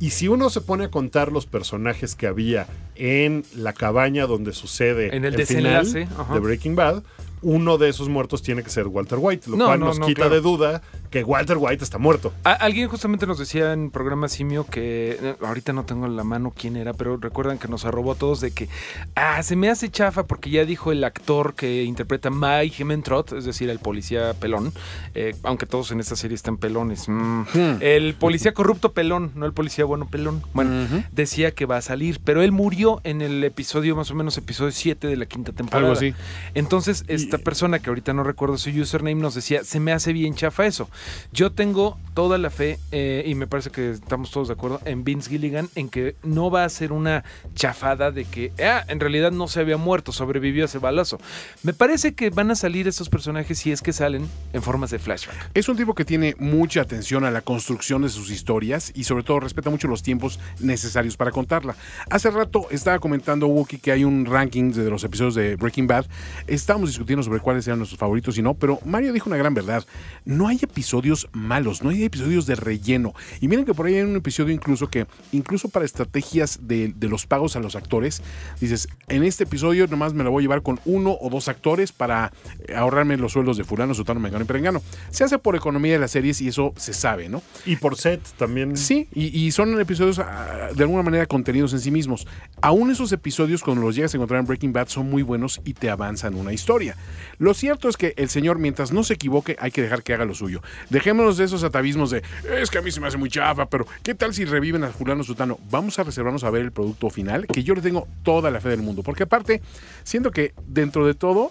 Y 0.00 0.10
si 0.10 0.28
uno 0.28 0.48
se 0.48 0.60
pone 0.60 0.84
a 0.84 0.90
contar 0.90 1.32
los 1.32 1.46
personajes 1.46 2.14
que 2.14 2.26
había 2.28 2.68
en 2.94 3.44
la 3.56 3.72
cabaña 3.72 4.26
donde 4.26 4.52
sucede 4.52 5.14
En 5.16 5.24
el 5.24 5.32
final 5.44 5.84
desenlace, 5.84 6.08
ajá. 6.16 6.34
de 6.34 6.40
Breaking 6.40 6.76
Bad, 6.76 7.02
uno 7.42 7.78
de 7.78 7.88
esos 7.88 8.08
muertos 8.08 8.42
tiene 8.42 8.62
que 8.62 8.70
ser 8.70 8.86
Walter 8.86 9.18
White, 9.20 9.50
lo 9.50 9.56
No, 9.56 9.66
cual 9.66 9.80
no, 9.80 9.86
nos 9.86 9.98
no, 9.98 10.06
quita 10.06 10.22
claro. 10.22 10.34
de 10.34 10.40
duda 10.40 10.82
que 11.10 11.24
Walter 11.24 11.56
White 11.58 11.82
está 11.84 11.98
muerto. 11.98 12.32
Alguien 12.44 12.88
justamente 12.88 13.26
nos 13.26 13.38
decía 13.38 13.72
en 13.72 13.90
programa 13.90 14.28
Simio 14.28 14.64
que 14.66 15.18
eh, 15.20 15.36
ahorita 15.42 15.72
no 15.72 15.84
tengo 15.84 16.06
en 16.06 16.16
la 16.16 16.24
mano 16.24 16.52
quién 16.56 16.76
era, 16.76 16.92
pero 16.92 17.16
recuerdan 17.16 17.58
que 17.58 17.68
nos 17.68 17.84
arrobó 17.84 18.12
a 18.12 18.14
todos 18.14 18.40
de 18.40 18.50
que 18.50 18.68
ah, 19.14 19.42
se 19.42 19.56
me 19.56 19.70
hace 19.70 19.90
chafa 19.90 20.26
porque 20.26 20.50
ya 20.50 20.64
dijo 20.64 20.92
el 20.92 21.04
actor 21.04 21.54
que 21.54 21.84
interpreta 21.84 22.30
Mike 22.30 22.82
Hementrot, 22.82 23.32
es 23.32 23.44
decir, 23.44 23.70
el 23.70 23.78
policía 23.78 24.34
pelón, 24.34 24.72
eh, 25.14 25.34
aunque 25.42 25.66
todos 25.66 25.90
en 25.92 26.00
esta 26.00 26.16
serie 26.16 26.34
están 26.34 26.56
pelones. 26.56 27.08
mm, 27.08 27.42
El 27.80 28.14
policía 28.14 28.52
corrupto 28.52 28.92
pelón, 28.92 29.32
no 29.34 29.46
el 29.46 29.52
policía 29.52 29.84
bueno 29.84 30.06
pelón. 30.08 30.42
Bueno, 30.52 31.02
decía 31.12 31.52
que 31.52 31.66
va 31.66 31.78
a 31.78 31.82
salir, 31.82 32.20
pero 32.24 32.42
él 32.42 32.52
murió 32.52 33.00
en 33.04 33.22
el 33.22 33.42
episodio, 33.44 33.96
más 33.96 34.10
o 34.10 34.14
menos 34.14 34.36
episodio 34.38 34.72
7 34.72 35.06
de 35.06 35.16
la 35.16 35.26
quinta 35.26 35.52
temporada. 35.52 35.88
Algo 35.88 35.98
así. 35.98 36.14
Entonces, 36.54 37.04
esta 37.08 37.38
persona 37.38 37.78
que 37.78 37.90
ahorita 37.90 38.12
no 38.12 38.22
recuerdo 38.24 38.58
su 38.58 38.70
username 38.70 39.14
nos 39.14 39.34
decía, 39.34 39.64
se 39.64 39.80
me 39.80 39.92
hace 39.92 40.12
bien 40.12 40.34
chafa 40.34 40.66
eso. 40.66 40.88
Yo 41.32 41.52
tengo 41.52 41.98
toda 42.18 42.36
la 42.36 42.50
fe, 42.50 42.80
eh, 42.90 43.22
y 43.26 43.36
me 43.36 43.46
parece 43.46 43.70
que 43.70 43.90
estamos 43.90 44.32
todos 44.32 44.48
de 44.48 44.54
acuerdo, 44.54 44.80
en 44.84 45.04
Vince 45.04 45.30
Gilligan, 45.30 45.68
en 45.76 45.88
que 45.88 46.16
no 46.24 46.50
va 46.50 46.64
a 46.64 46.68
ser 46.68 46.90
una 46.90 47.22
chafada 47.54 48.10
de 48.10 48.24
que, 48.24 48.52
ah, 48.60 48.84
en 48.88 48.98
realidad 48.98 49.30
no 49.30 49.46
se 49.46 49.60
había 49.60 49.76
muerto, 49.76 50.10
sobrevivió 50.10 50.64
a 50.64 50.66
ese 50.66 50.78
balazo. 50.78 51.20
Me 51.62 51.72
parece 51.72 52.14
que 52.14 52.30
van 52.30 52.50
a 52.50 52.56
salir 52.56 52.88
estos 52.88 53.08
personajes, 53.08 53.60
si 53.60 53.70
es 53.70 53.82
que 53.82 53.92
salen, 53.92 54.28
en 54.52 54.62
formas 54.62 54.90
de 54.90 54.98
flashback. 54.98 55.50
Es 55.54 55.68
un 55.68 55.76
tipo 55.76 55.94
que 55.94 56.04
tiene 56.04 56.34
mucha 56.40 56.80
atención 56.80 57.24
a 57.24 57.30
la 57.30 57.40
construcción 57.40 58.02
de 58.02 58.08
sus 58.08 58.32
historias 58.32 58.90
y 58.96 59.04
sobre 59.04 59.22
todo 59.22 59.38
respeta 59.38 59.70
mucho 59.70 59.86
los 59.86 60.02
tiempos 60.02 60.40
necesarios 60.58 61.16
para 61.16 61.30
contarla. 61.30 61.76
Hace 62.10 62.32
rato 62.32 62.66
estaba 62.72 62.98
comentando 62.98 63.46
Wookie 63.46 63.78
que 63.78 63.92
hay 63.92 64.02
un 64.02 64.26
ranking 64.26 64.72
de 64.72 64.90
los 64.90 65.04
episodios 65.04 65.36
de 65.36 65.54
Breaking 65.54 65.86
Bad. 65.86 66.06
Estábamos 66.48 66.90
discutiendo 66.90 67.22
sobre 67.22 67.38
cuáles 67.38 67.64
eran 67.68 67.78
nuestros 67.78 68.00
favoritos 68.00 68.36
y 68.38 68.42
no, 68.42 68.54
pero 68.54 68.80
Mario 68.84 69.12
dijo 69.12 69.30
una 69.30 69.36
gran 69.36 69.54
verdad. 69.54 69.84
No 70.24 70.48
hay 70.48 70.58
episodios 70.60 70.87
malos, 71.32 71.82
no 71.82 71.90
hay 71.90 72.04
episodios 72.04 72.46
de 72.46 72.54
relleno. 72.54 73.14
Y 73.40 73.48
miren 73.48 73.64
que 73.64 73.74
por 73.74 73.86
ahí 73.86 73.96
hay 73.96 74.02
un 74.02 74.16
episodio 74.16 74.54
incluso 74.54 74.88
que, 74.88 75.06
incluso 75.32 75.68
para 75.68 75.84
estrategias 75.84 76.60
de, 76.62 76.92
de 76.96 77.08
los 77.08 77.26
pagos 77.26 77.56
a 77.56 77.60
los 77.60 77.76
actores, 77.76 78.22
dices, 78.60 78.88
en 79.08 79.22
este 79.22 79.44
episodio 79.44 79.86
nomás 79.86 80.14
me 80.14 80.24
lo 80.24 80.30
voy 80.30 80.42
a 80.42 80.44
llevar 80.44 80.62
con 80.62 80.80
uno 80.84 81.16
o 81.20 81.30
dos 81.30 81.48
actores 81.48 81.92
para 81.92 82.32
eh, 82.66 82.74
ahorrarme 82.74 83.16
los 83.16 83.32
sueldos 83.32 83.56
de 83.56 83.64
fulano, 83.64 83.94
sutano, 83.94 84.20
mengano 84.20 84.44
y 84.44 84.46
perengano. 84.46 84.82
Se 85.10 85.24
hace 85.24 85.38
por 85.38 85.56
economía 85.56 85.92
de 85.92 85.98
las 85.98 86.10
series 86.10 86.40
y 86.40 86.48
eso 86.48 86.72
se 86.76 86.92
sabe, 86.92 87.28
¿no? 87.28 87.42
Y 87.66 87.76
por 87.76 87.96
set 87.96 88.20
también. 88.36 88.76
Sí, 88.76 89.08
y, 89.12 89.26
y 89.38 89.50
son 89.52 89.78
episodios 89.80 90.18
ah, 90.18 90.68
de 90.74 90.82
alguna 90.82 91.02
manera 91.02 91.26
contenidos 91.26 91.72
en 91.72 91.80
sí 91.80 91.90
mismos. 91.90 92.26
Aún 92.60 92.90
esos 92.90 93.12
episodios, 93.12 93.62
cuando 93.62 93.82
los 93.82 93.94
llegas 93.94 94.14
a 94.14 94.16
encontrar 94.16 94.40
en 94.40 94.46
Breaking 94.46 94.72
Bad, 94.72 94.88
son 94.88 95.10
muy 95.10 95.22
buenos 95.22 95.60
y 95.64 95.74
te 95.74 95.90
avanzan 95.90 96.34
una 96.34 96.52
historia. 96.52 96.96
Lo 97.38 97.54
cierto 97.54 97.88
es 97.88 97.96
que 97.96 98.14
el 98.16 98.28
señor, 98.28 98.58
mientras 98.58 98.92
no 98.92 99.04
se 99.04 99.14
equivoque, 99.14 99.56
hay 99.58 99.70
que 99.70 99.82
dejar 99.82 100.02
que 100.02 100.14
haga 100.14 100.24
lo 100.24 100.34
suyo. 100.34 100.62
Dejémonos 100.90 101.36
de 101.36 101.44
esos 101.44 101.64
atavismos 101.64 102.10
de, 102.10 102.22
es 102.60 102.70
que 102.70 102.78
a 102.78 102.82
mí 102.82 102.90
se 102.90 103.00
me 103.00 103.08
hace 103.08 103.16
muy 103.16 103.30
chafa, 103.30 103.66
pero 103.66 103.86
¿qué 104.02 104.14
tal 104.14 104.34
si 104.34 104.44
reviven 104.44 104.84
a 104.84 104.88
fulano 104.88 105.22
sutano? 105.22 105.58
Vamos 105.70 105.98
a 105.98 106.04
reservarnos 106.04 106.44
a 106.44 106.50
ver 106.50 106.62
el 106.62 106.72
producto 106.72 107.10
final, 107.10 107.46
que 107.46 107.62
yo 107.62 107.74
le 107.74 107.82
tengo 107.82 108.06
toda 108.22 108.50
la 108.50 108.60
fe 108.60 108.70
del 108.70 108.82
mundo. 108.82 109.02
Porque 109.02 109.24
aparte, 109.24 109.62
siento 110.04 110.30
que 110.30 110.54
dentro 110.66 111.06
de 111.06 111.14
todo, 111.14 111.50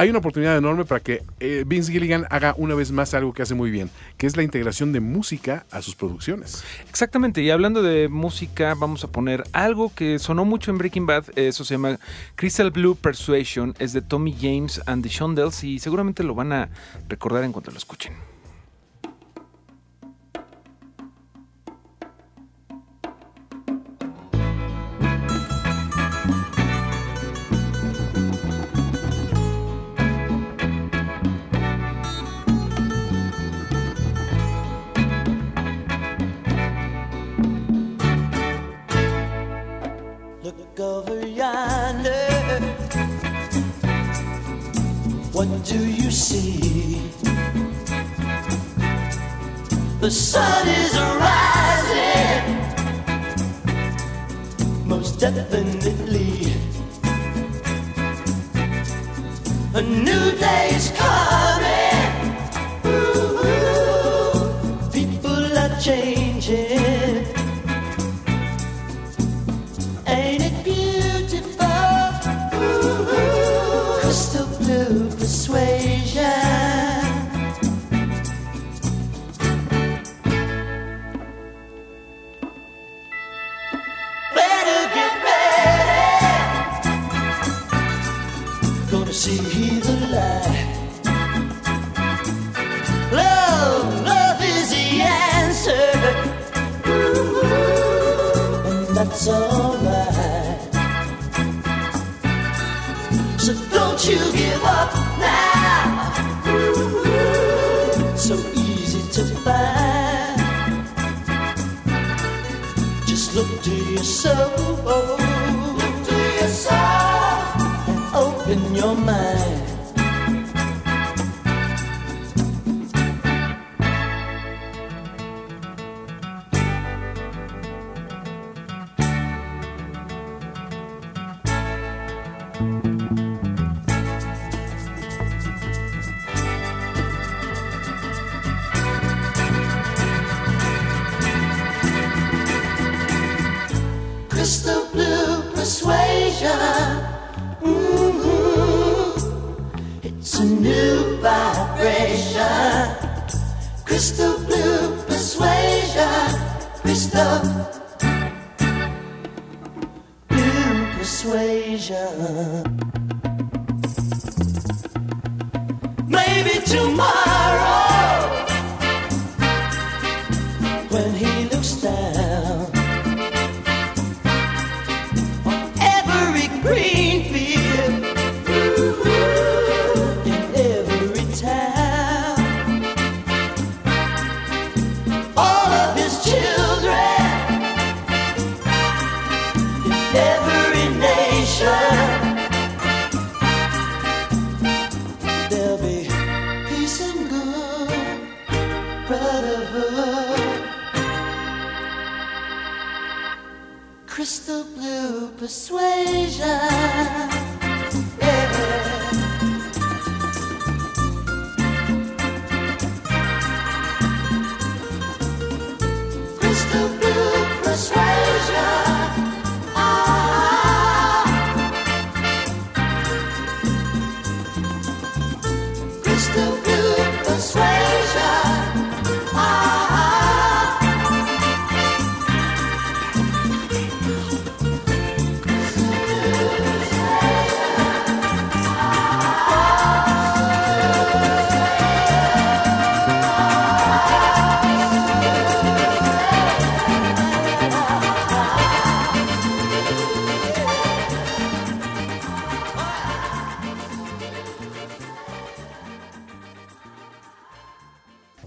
hay 0.00 0.10
una 0.10 0.20
oportunidad 0.20 0.56
enorme 0.56 0.84
para 0.84 1.00
que 1.00 1.24
eh, 1.40 1.64
Vince 1.66 1.90
Gilligan 1.90 2.24
haga 2.30 2.54
una 2.56 2.76
vez 2.76 2.92
más 2.92 3.14
algo 3.14 3.32
que 3.32 3.42
hace 3.42 3.54
muy 3.54 3.72
bien, 3.72 3.90
que 4.16 4.28
es 4.28 4.36
la 4.36 4.44
integración 4.44 4.92
de 4.92 5.00
música 5.00 5.66
a 5.72 5.82
sus 5.82 5.96
producciones. 5.96 6.62
Exactamente, 6.88 7.42
y 7.42 7.50
hablando 7.50 7.82
de 7.82 8.08
música, 8.08 8.74
vamos 8.74 9.02
a 9.02 9.08
poner 9.08 9.42
algo 9.52 9.92
que 9.92 10.20
sonó 10.20 10.44
mucho 10.44 10.70
en 10.70 10.78
Breaking 10.78 11.06
Bad, 11.06 11.24
eso 11.36 11.64
se 11.64 11.74
llama 11.74 11.98
Crystal 12.36 12.70
Blue 12.70 12.94
Persuasion, 12.94 13.74
es 13.80 13.92
de 13.92 14.00
Tommy 14.00 14.36
James 14.40 14.80
and 14.86 15.02
the 15.02 15.08
Shondells 15.08 15.64
y 15.64 15.80
seguramente 15.80 16.22
lo 16.22 16.36
van 16.36 16.52
a 16.52 16.68
recordar 17.08 17.42
en 17.42 17.50
cuanto 17.50 17.72
lo 17.72 17.78
escuchen. 17.78 18.12
Yonder. 41.34 42.28
What 45.32 45.48
do 45.64 45.78
you 45.78 46.10
see? 46.10 47.00
The 50.00 50.10
sun 50.10 50.68
is 50.68 50.94
rising. 51.26 52.44
Most 54.86 55.20
definitely. 55.20 56.52
A 59.74 59.82
new 59.82 60.32
day 60.38 60.70
is 60.72 60.90
coming. 60.96 61.37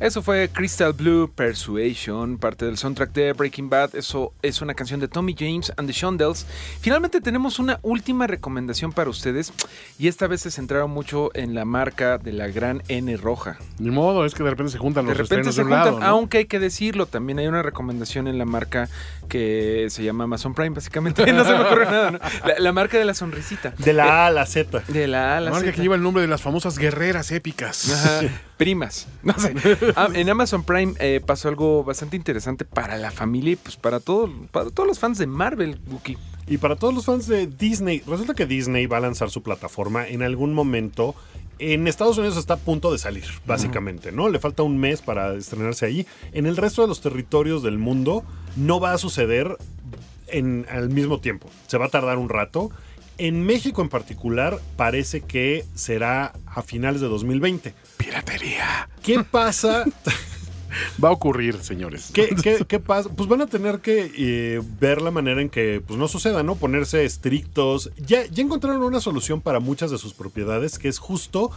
Eso 0.02 0.23
fue 0.23 0.49
Crystal 0.52 0.94
Blue 0.94 1.30
Persuasion, 1.36 2.40
parte 2.40 2.65
del 2.65 2.76
soundtrack 2.76 3.14
de 3.14 3.34
Breaking 3.34 3.69
Bad. 3.69 3.94
Eso 3.95 4.34
es 4.41 4.60
una 4.64 4.73
canción 4.73 4.99
de 4.99 5.07
Tommy 5.07 5.36
James 5.38 5.72
and 5.78 5.88
the 5.88 5.94
Shondells. 5.94 6.48
Finalmente 6.80 7.22
tenemos 7.22 7.60
una 7.60 7.80
última 7.84 8.26
recomendación 8.26 8.94
para 8.94 9.11
ustedes 9.11 9.53
y 9.99 10.07
esta 10.07 10.26
vez 10.26 10.41
se 10.41 10.49
centraron 10.49 10.90
mucho 10.90 11.30
en 11.36 11.53
la 11.53 11.65
marca 11.65 12.18
de 12.18 12.34
la 12.34 12.48
gran 12.48 12.82
N 12.88 13.15
roja. 13.18 13.60
Ni 13.78 13.91
modo, 13.91 14.26
es 14.26 14.34
que 14.34 14.44
de 14.44 14.49
repente 14.49 14.72
se 14.72 14.80
juntan 14.80 15.06
De 15.06 15.10
los 15.11 15.18
repente 15.19 15.49
estrenos 15.49 15.53
se 15.56 15.61
de 15.61 15.65
un 15.65 15.72
juntan, 15.72 15.86
lado. 15.86 15.99
¿no? 15.99 16.06
aunque 16.18 16.40
hay 16.40 16.45
que 16.45 16.60
decirlo, 16.60 17.06
también 17.06 17.38
hay 17.38 17.45
una 17.45 17.61
recomendación 17.61 18.28
en 18.28 18.40
la 18.40 18.45
marca 18.45 18.90
que 19.31 19.87
se 19.89 20.03
llama 20.03 20.25
Amazon 20.25 20.53
Prime, 20.53 20.71
básicamente. 20.71 21.23
No 21.33 21.45
se 21.45 21.53
me 21.53 21.61
ocurre 21.61 21.85
nada, 21.85 22.11
¿no? 22.11 22.19
La, 22.45 22.59
la 22.59 22.71
marca 22.73 22.97
de 22.97 23.05
la 23.05 23.13
sonrisita. 23.13 23.73
De 23.77 23.93
la 23.93 24.25
A 24.25 24.27
a 24.27 24.29
la 24.31 24.45
Z. 24.45 24.83
De 24.89 25.07
la 25.07 25.35
A 25.35 25.37
a 25.37 25.39
la 25.39 25.45
La 25.45 25.51
marca 25.51 25.67
Z. 25.67 25.75
que 25.77 25.81
lleva 25.81 25.95
el 25.95 26.03
nombre 26.03 26.21
de 26.21 26.27
las 26.27 26.41
famosas 26.41 26.77
guerreras 26.77 27.31
épicas. 27.31 27.89
Ajá, 27.89 28.27
primas. 28.57 29.07
No 29.23 29.33
sé. 29.39 29.53
Ah, 29.95 30.09
en 30.13 30.29
Amazon 30.29 30.63
Prime 30.65 30.95
eh, 30.99 31.21
pasó 31.25 31.47
algo 31.47 31.85
bastante 31.85 32.17
interesante 32.17 32.65
para 32.65 32.97
la 32.97 33.09
familia 33.11 33.53
y 33.53 33.55
pues 33.55 33.77
para, 33.77 34.01
todo, 34.01 34.29
para 34.51 34.69
todos 34.69 34.85
los 34.87 34.99
fans 34.99 35.17
de 35.17 35.27
Marvel, 35.27 35.79
Wookie. 35.89 36.17
Y 36.47 36.57
para 36.57 36.75
todos 36.75 36.93
los 36.93 37.05
fans 37.05 37.27
de 37.27 37.47
Disney, 37.47 38.03
resulta 38.05 38.33
que 38.33 38.45
Disney 38.45 38.85
va 38.85 38.97
a 38.97 38.99
lanzar 38.99 39.29
su 39.29 39.41
plataforma 39.41 40.05
en 40.07 40.23
algún 40.23 40.53
momento. 40.53 41.15
En 41.59 41.87
Estados 41.87 42.17
Unidos 42.17 42.37
está 42.37 42.55
a 42.55 42.57
punto 42.57 42.91
de 42.91 42.97
salir, 42.97 43.23
básicamente, 43.45 44.11
¿no? 44.11 44.27
Le 44.27 44.39
falta 44.39 44.63
un 44.63 44.77
mes 44.79 45.01
para 45.01 45.35
estrenarse 45.35 45.85
ahí. 45.85 46.07
En 46.33 46.47
el 46.47 46.57
resto 46.57 46.81
de 46.81 46.87
los 46.87 46.99
territorios 47.01 47.61
del 47.63 47.77
mundo 47.77 48.25
no 48.56 48.80
va 48.80 48.94
a 48.94 48.98
suceder 48.98 49.57
en, 50.28 50.65
al 50.69 50.90
mismo 50.90 51.19
tiempo. 51.19 51.49
Se 51.68 51.78
va 51.78 51.86
a 51.86 51.90
tardar 51.90 52.18
un 52.18 52.30
rato. 52.30 52.72
En 53.18 53.45
México 53.45 53.82
en 53.82 53.90
particular 53.90 54.60
parece 54.78 55.22
que 55.22 55.65
será 55.76 56.34
a 56.45 56.61
finales 56.64 57.02
de 57.02 57.07
2020. 57.07 57.73
Piratería. 57.98 58.90
¿Qué 59.03 59.23
pasa? 59.23 59.86
Va 61.03 61.10
a 61.10 61.11
ocurrir, 61.11 61.57
señores. 61.61 62.11
¿Qué, 62.14 62.80
pasa? 62.80 63.10
Pues 63.10 63.27
van 63.27 63.41
a 63.41 63.48
tener 63.48 63.80
que 63.80 64.11
eh, 64.18 64.61
ver 64.80 65.02
la 65.02 65.11
manera 65.11 65.41
en 65.41 65.49
que 65.49 65.81
pues, 65.85 65.99
no 65.99 66.07
suceda, 66.07 66.43
¿no? 66.43 66.56
Ponerse 66.56 67.06
estrictos. 67.06 67.91
Ya, 67.98 68.26
ya 68.27 68.43
encontraron 68.43 68.84
una 68.84 69.02
solución 69.02 69.41
para 69.41 69.60
muchas 69.60 69.91
de 69.91 69.98
sus 69.98 70.14
propiedades, 70.14 70.80
que 70.80 70.88
es 70.88 70.99
justo, 70.99 71.52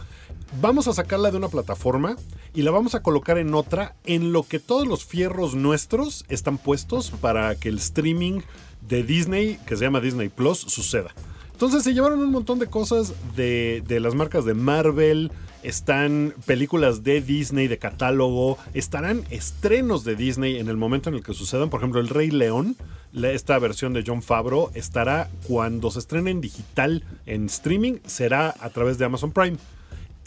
vamos 0.61 0.87
a 0.87 0.93
sacarla 0.93 1.31
de 1.31 1.37
una 1.37 1.49
plataforma 1.49 2.15
y 2.53 2.61
la 2.61 2.71
vamos 2.71 2.95
a 2.95 3.01
colocar 3.01 3.37
en 3.37 3.53
otra, 3.53 3.95
en 4.05 4.31
lo 4.31 4.43
que 4.43 4.59
todos 4.59 4.87
los 4.87 5.05
fierros 5.05 5.55
nuestros 5.55 6.25
están 6.29 6.57
puestos 6.57 7.11
para 7.11 7.55
que 7.55 7.69
el 7.69 7.77
streaming 7.77 8.41
de 8.87 9.03
Disney, 9.03 9.59
que 9.65 9.75
se 9.75 9.83
llama 9.83 9.99
Disney 9.99 10.29
Plus, 10.29 10.59
suceda. 10.59 11.13
Entonces 11.51 11.83
se 11.83 11.93
llevaron 11.93 12.19
un 12.19 12.31
montón 12.31 12.59
de 12.59 12.67
cosas 12.67 13.13
de, 13.35 13.81
de 13.87 13.99
las 13.99 14.13
marcas 14.13 14.45
de 14.45 14.53
Marvel, 14.53 15.31
están 15.65 16.33
películas 16.45 17.03
de 17.03 17.21
Disney 17.21 17.67
de 17.67 17.77
catálogo, 17.77 18.57
estarán 18.73 19.23
estrenos 19.29 20.03
de 20.03 20.15
Disney 20.15 20.57
en 20.57 20.69
el 20.69 20.77
momento 20.77 21.09
en 21.09 21.15
el 21.15 21.23
que 21.23 21.33
sucedan. 21.33 21.69
Por 21.69 21.79
ejemplo, 21.79 21.99
El 21.99 22.09
Rey 22.09 22.29
León, 22.29 22.75
esta 23.13 23.57
versión 23.59 23.93
de 23.93 24.03
John 24.05 24.21
Favreau, 24.21 24.69
estará 24.75 25.29
cuando 25.47 25.89
se 25.91 25.99
estrene 25.99 26.31
en 26.31 26.41
digital 26.41 27.03
en 27.25 27.45
streaming, 27.45 27.97
será 28.05 28.53
a 28.59 28.69
través 28.69 28.97
de 28.97 29.05
Amazon 29.05 29.31
Prime. 29.31 29.57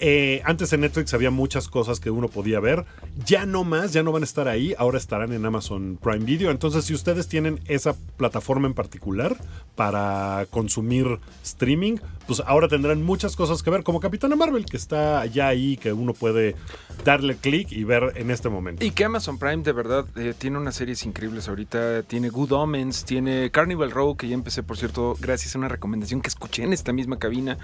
Eh, 0.01 0.43
antes 0.45 0.73
en 0.73 0.83
Netflix 0.83 1.13
había 1.13 1.33
muchas 1.33 1.69
cosas 1.69 1.99
que 1.99 2.11
uno 2.11 2.29
podía 2.29 2.61
ver. 2.61 2.85
Ya 3.27 3.47
no 3.47 3.65
más, 3.65 3.93
ya 3.93 4.03
no 4.03 4.13
van 4.13 4.23
a 4.23 4.27
estar 4.27 4.47
ahí. 4.47 4.75
Ahora 4.79 4.99
estarán 4.99 5.33
en 5.33 5.45
Amazon 5.45 5.99
Prime 6.01 6.25
Video. 6.25 6.51
Entonces, 6.51 6.85
si 6.85 6.95
ustedes 6.95 7.27
tienen 7.27 7.61
esa 7.67 7.97
plataforma 8.17 8.69
en 8.69 8.75
particular 8.75 9.37
para 9.75 10.47
consumir 10.51 11.19
streaming, 11.43 11.97
pues 12.29 12.43
ahora 12.47 12.69
tendrán 12.69 13.03
muchas 13.03 13.35
cosas 13.35 13.63
que 13.63 13.71
ver. 13.71 13.83
Como 13.83 14.01
Capitana 14.01 14.37
Marvel, 14.37 14.67
que 14.67 14.77
está 14.77 15.25
ya 15.25 15.49
ahí, 15.49 15.79
que 15.79 15.95
uno 15.95 16.13
puede 16.13 16.55
darle 17.05 17.37
clic 17.37 17.73
y 17.73 17.85
ver 17.85 18.13
en 18.17 18.31
este 18.31 18.51
momento. 18.51 18.85
Y 18.85 18.91
que 18.91 19.07
Amazon 19.07 19.39
Prime 19.39 19.63
de 19.63 19.73
verdad 19.73 20.05
eh, 20.15 20.35
tiene 20.37 20.59
unas 20.59 20.77
series 20.77 21.05
increíbles 21.07 21.49
ahorita. 21.49 22.03
Tiene 22.03 22.29
Good 22.29 22.53
Omens, 22.53 23.07
tiene 23.07 23.51
Carnival 23.51 23.91
Row, 23.91 24.15
que 24.15 24.29
ya 24.29 24.35
empecé, 24.35 24.63
por 24.63 24.77
cierto, 24.77 25.17
gracias 25.19 25.55
a 25.55 25.59
una 25.59 25.69
recomendación 25.69 26.21
que 26.21 26.29
escuché 26.29 26.65
en 26.65 26.75
esta 26.75 26.93
misma 26.93 27.19
cabina. 27.19 27.57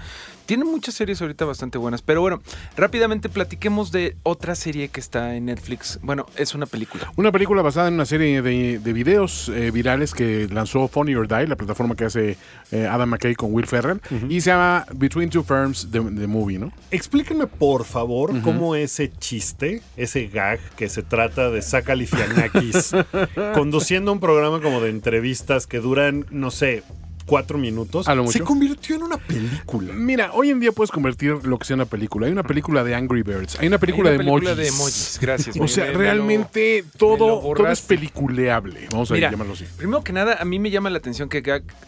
Tiene 0.47 0.65
muchas 0.65 0.95
series 0.95 1.21
ahorita 1.21 1.45
bastante 1.45 1.77
buenas. 1.77 2.01
Pero 2.01 2.21
bueno, 2.21 2.41
rápidamente 2.75 3.29
platiquemos 3.29 3.91
de 3.91 4.17
otra 4.23 4.55
serie 4.55 4.89
que 4.89 4.99
está 4.99 5.35
en 5.35 5.45
Netflix. 5.45 5.99
Bueno, 6.01 6.25
es 6.35 6.55
una 6.55 6.65
película. 6.65 7.13
Una 7.17 7.31
película 7.31 7.61
basada 7.61 7.87
en 7.87 7.93
una 7.93 8.05
serie 8.05 8.41
de, 8.41 8.79
de 8.79 8.93
videos 8.93 9.49
eh, 9.49 9.69
virales 9.69 10.15
que 10.15 10.47
lanzó 10.51 10.87
Funny 10.87 11.13
or 11.13 11.27
Die, 11.27 11.45
la 11.45 11.55
plataforma 11.55 11.95
que 11.95 12.05
hace 12.05 12.37
eh, 12.71 12.87
Adam 12.87 13.09
McKay 13.09 13.35
con 13.35 13.53
Will 13.53 13.67
Ferrell, 13.67 14.01
y 14.27 14.41
se 14.41 14.54
llama 14.55 14.85
Between 14.93 15.29
Two 15.29 15.43
Firms, 15.43 15.87
The, 15.91 15.99
the 15.99 16.27
Movie, 16.27 16.57
¿no? 16.57 16.71
Explíquenme, 16.91 17.47
por 17.47 17.85
favor, 17.85 18.41
cómo 18.41 18.75
ese 18.75 19.11
chiste, 19.11 19.81
ese 19.97 20.27
gag 20.27 20.59
que 20.75 20.89
se 20.89 21.03
trata 21.03 21.49
de 21.51 21.61
Zach 21.61 21.85
Galifianakis 21.85 22.91
conduciendo 23.53 24.11
un 24.11 24.19
programa 24.19 24.61
como 24.61 24.81
de 24.81 24.89
entrevistas 24.89 25.67
que 25.67 25.79
duran, 25.79 26.25
no 26.31 26.51
sé, 26.51 26.83
cuatro 27.25 27.57
minutos, 27.57 28.07
A 28.07 28.15
lo 28.15 28.27
se 28.27 28.39
convirtió 28.41 28.95
en 28.95 29.03
una 29.03 29.17
película. 29.17 29.93
Mira, 29.93 30.31
hoy 30.33 30.49
en 30.51 30.59
día 30.59 30.71
puedes 30.71 30.91
convertir 30.91 31.31
lo 31.43 31.57
que 31.57 31.65
sea 31.65 31.73
en 31.75 31.79
una 31.81 31.89
película. 31.89 32.27
Hay 32.27 32.31
una 32.31 32.43
película 32.43 32.83
de 32.83 32.95
Angry 32.95 33.23
Birds, 33.23 33.57
hay 33.59 33.67
una 33.67 33.77
película, 33.77 34.09
Hay 34.11 34.15
una 34.17 34.23
de, 34.23 34.29
película 34.31 34.51
emojis. 34.51 34.57
de 34.57 34.67
emojis, 34.77 35.17
gracias. 35.21 35.57
O 35.59 35.67
sea, 35.67 35.85
me- 35.85 35.93
realmente 35.93 36.83
me 36.83 36.91
lo 36.91 36.97
todo, 36.97 37.53
todo 37.53 37.67
es 37.69 37.81
peliculeable. 37.81 38.87
Vamos 38.91 39.11
a 39.11 39.13
Mira, 39.15 39.31
llamarlo 39.31 39.53
así. 39.53 39.65
primero 39.77 40.03
que 40.03 40.13
nada, 40.13 40.37
a 40.39 40.45
mí 40.45 40.59
me 40.59 40.69
llama 40.71 40.89
la 40.89 40.97
atención 40.97 41.29
que 41.29 41.41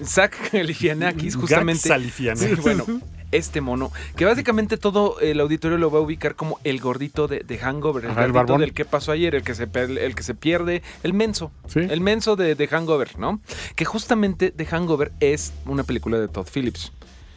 Zach 0.04 0.34
Galifianakis 0.52 1.36
justamente... 1.36 1.88
Gag. 1.90 2.38
Sí, 2.38 2.56
bueno, 2.62 2.86
este 3.32 3.62
mono, 3.62 3.92
que 4.16 4.26
básicamente 4.26 4.78
todo 4.78 5.20
el 5.20 5.40
auditorio 5.40 5.78
lo 5.78 5.92
va 5.92 6.00
a 6.00 6.02
ubicar 6.02 6.36
como 6.36 6.60
el 6.64 6.80
gordito 6.80 7.28
de, 7.28 7.40
de 7.42 7.58
Hangover, 7.58 8.06
el 8.06 8.12
Ajá, 8.12 8.22
el 8.26 8.32
gordito 8.32 8.54
barbón. 8.54 8.62
del 8.62 8.74
que 8.74 8.86
pasó 8.86 9.12
ayer, 9.12 9.36
el 9.36 9.44
que 9.44 9.56
se, 9.56 9.68
per- 9.68 9.98
el 9.98 10.16
que 10.16 10.24
se 10.24 10.34
pierde, 10.36 10.82
el 11.04 11.14
menso, 11.14 11.52
Sí. 11.68 11.80
el 11.80 12.02
menso 12.02 12.36
de, 12.36 12.56
de 12.56 12.68
Hangover, 12.68 13.18
¿no? 13.20 13.42
Que 13.76 13.86
justamente 13.86 14.52
de 14.56 14.66
Hangover 14.66 15.12
es 15.20 15.54
una 15.66 15.84
película 15.84 16.20
de 16.20 16.28
Todd 16.28 16.48
Phillips. 16.54 16.92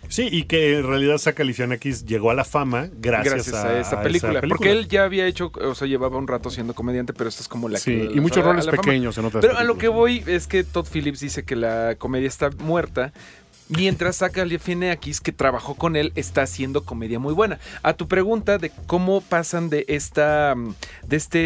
Sí, 0.09 0.29
y 0.29 0.43
que 0.45 0.77
en 0.79 0.87
realidad 0.89 1.19
Zach 1.19 1.37
Galifianakis 1.39 2.05
llegó 2.05 2.33
a 2.33 2.35
la 2.35 2.43
fama 2.45 2.89
gracias, 3.01 3.35
Gracias, 3.35 3.55
a, 3.55 3.79
esta 3.79 3.81
esa 3.97 4.03
película, 4.03 4.41
Porque 4.49 4.73
él 4.73 4.89
ya 4.89 5.05
había 5.05 5.25
hecho, 5.27 5.53
o 5.55 5.75
sea, 5.77 5.87
llevaba 5.87 6.17
un 6.17 6.27
rato 6.27 6.51
siendo 6.51 6.75
comediante, 6.75 7.13
pero 7.13 7.29
esta 7.29 7.43
es 7.43 7.49
como 7.49 7.69
la 7.69 7.79
Sí, 7.79 7.93
que. 7.93 8.05
y 8.17 8.21
muchos 8.21 8.39
a 8.39 8.43
roles 8.49 8.67
la 8.67 8.73
fama. 8.73 8.83
pequeños 8.83 9.17
en 9.19 9.27
otras 9.27 9.41
Pero 9.45 9.57
a 9.57 9.63
lo 9.63 9.75
que 9.75 9.89
películas. 9.89 10.25
voy 10.27 10.35
es 10.35 10.49
que 10.49 10.65
Todd 10.65 10.87
Phillips 10.93 11.21
dice 11.21 11.45
que 11.45 11.55
la 11.55 11.95
comedia 11.97 12.27
está 12.27 12.51
muerta. 12.59 13.13
Mientras 13.71 14.17
saca 14.17 14.41
Galifianakis, 14.41 15.21
que 15.21 15.33
trabajó 15.33 15.75
con 15.75 15.97
él, 15.97 16.13
está 16.17 16.43
haciendo 16.43 16.85
comedia 16.85 17.19
muy 17.19 17.33
buena. 17.35 17.59
A 17.83 17.95
tu 17.95 18.09
pregunta 18.09 18.59
de 18.59 18.71
cómo 18.87 19.21
pasan 19.21 19.71
de 19.71 19.85
esta, 19.89 20.55
mm, 20.57 20.75
de 21.07 21.17
este, 21.17 21.39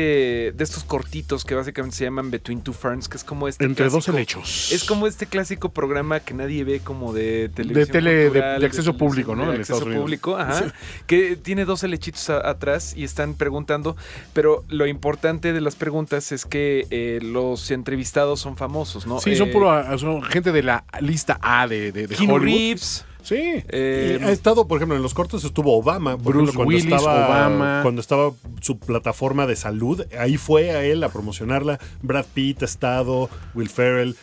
de 0.57 0.65
estos 0.65 0.85
cortitos 0.85 1.45
que 1.45 1.55
básicamente 1.55 1.97
se 1.97 2.05
llaman 2.05 2.31
Between 2.31 2.63
Two 2.63 2.73
Ferns, 2.75 3.09
que 3.09 3.17
es 3.17 3.25
como 3.25 3.47
este 3.49 3.65
Entre 3.65 3.89
dos 3.89 4.09
helechos. 4.09 4.73
Es 4.73 4.85
como 4.85 5.07
este 5.07 5.27
clásico 5.27 5.69
programa 5.71 6.21
que 6.21 6.35
nadie 6.35 6.65
ve 6.65 6.81
como 6.81 7.13
de 7.13 7.51
televisión. 7.55 7.89
tele- 7.93 8.15
de- 8.15 8.25
cultural, 8.31 8.61
de 8.61 8.67
acceso 8.67 8.97
público, 8.97 9.35
¿no? 9.37 9.43
De 9.45 9.51
acceso 9.59 9.63
Estados 9.75 9.83
Unidos. 9.85 10.03
público, 10.03 10.37
ajá. 10.37 10.73
Que 11.07 11.37
tiene 11.37 11.65
dos 11.65 11.83
helechitos 11.85 12.31
a- 12.31 12.49
atrás 12.49 12.95
y 12.97 13.05
están 13.05 13.35
preguntando. 13.35 13.97
Pero 14.33 14.65
lo 14.69 14.87
importante 14.87 15.53
de 15.53 15.61
las 15.61 15.77
preguntas 15.77 16.33
es 16.33 16.45
que 16.47 16.87
eh, 16.91 17.19
los 17.23 17.71
entrevistados 17.71 18.41
son 18.41 18.57
famosos, 18.57 19.07
¿no? 19.07 19.21
Sí, 19.21 19.37
son 19.37 19.49
Eh, 19.49 19.53
puro 19.53 19.99
son 19.99 20.23
gente 20.23 20.53
de 20.53 20.63
la 20.63 20.85
lista 21.01 21.39
A 21.43 21.67
de, 21.69 21.93
de, 21.93 22.07
de 22.19 22.27
Keanu 22.27 22.35
Hollywood. 22.35 22.59
Reeves. 22.61 23.05
Sí. 23.23 23.37
eh, 23.69 24.21
ha 24.23 24.31
estado, 24.31 24.69
por 24.69 24.77
ejemplo, 24.77 24.97
en 24.97 25.03
los 25.03 25.15
cortos 25.15 25.45
estuvo 25.45 25.79
Obama. 25.79 26.19
Por 26.19 26.35
Bruce 26.35 26.51
ejemplo, 26.51 26.55
cuando 26.57 26.69
Willis, 26.69 26.85
estaba, 26.85 27.27
Obama. 27.27 27.81
Cuando 27.83 28.01
estaba 28.03 28.33
su 28.61 28.79
plataforma 28.79 29.47
de 29.47 29.57
salud, 29.57 30.05
ahí 30.19 30.37
fue 30.37 30.73
a 30.73 30.85
él 30.85 31.03
a 31.03 31.09
promocionarla. 31.09 31.79
Brad 32.03 32.27
Pitt 32.35 32.63
ha 32.63 32.67
estado, 32.67 33.31
Will 33.55 33.71
Ferrell. 33.71 34.15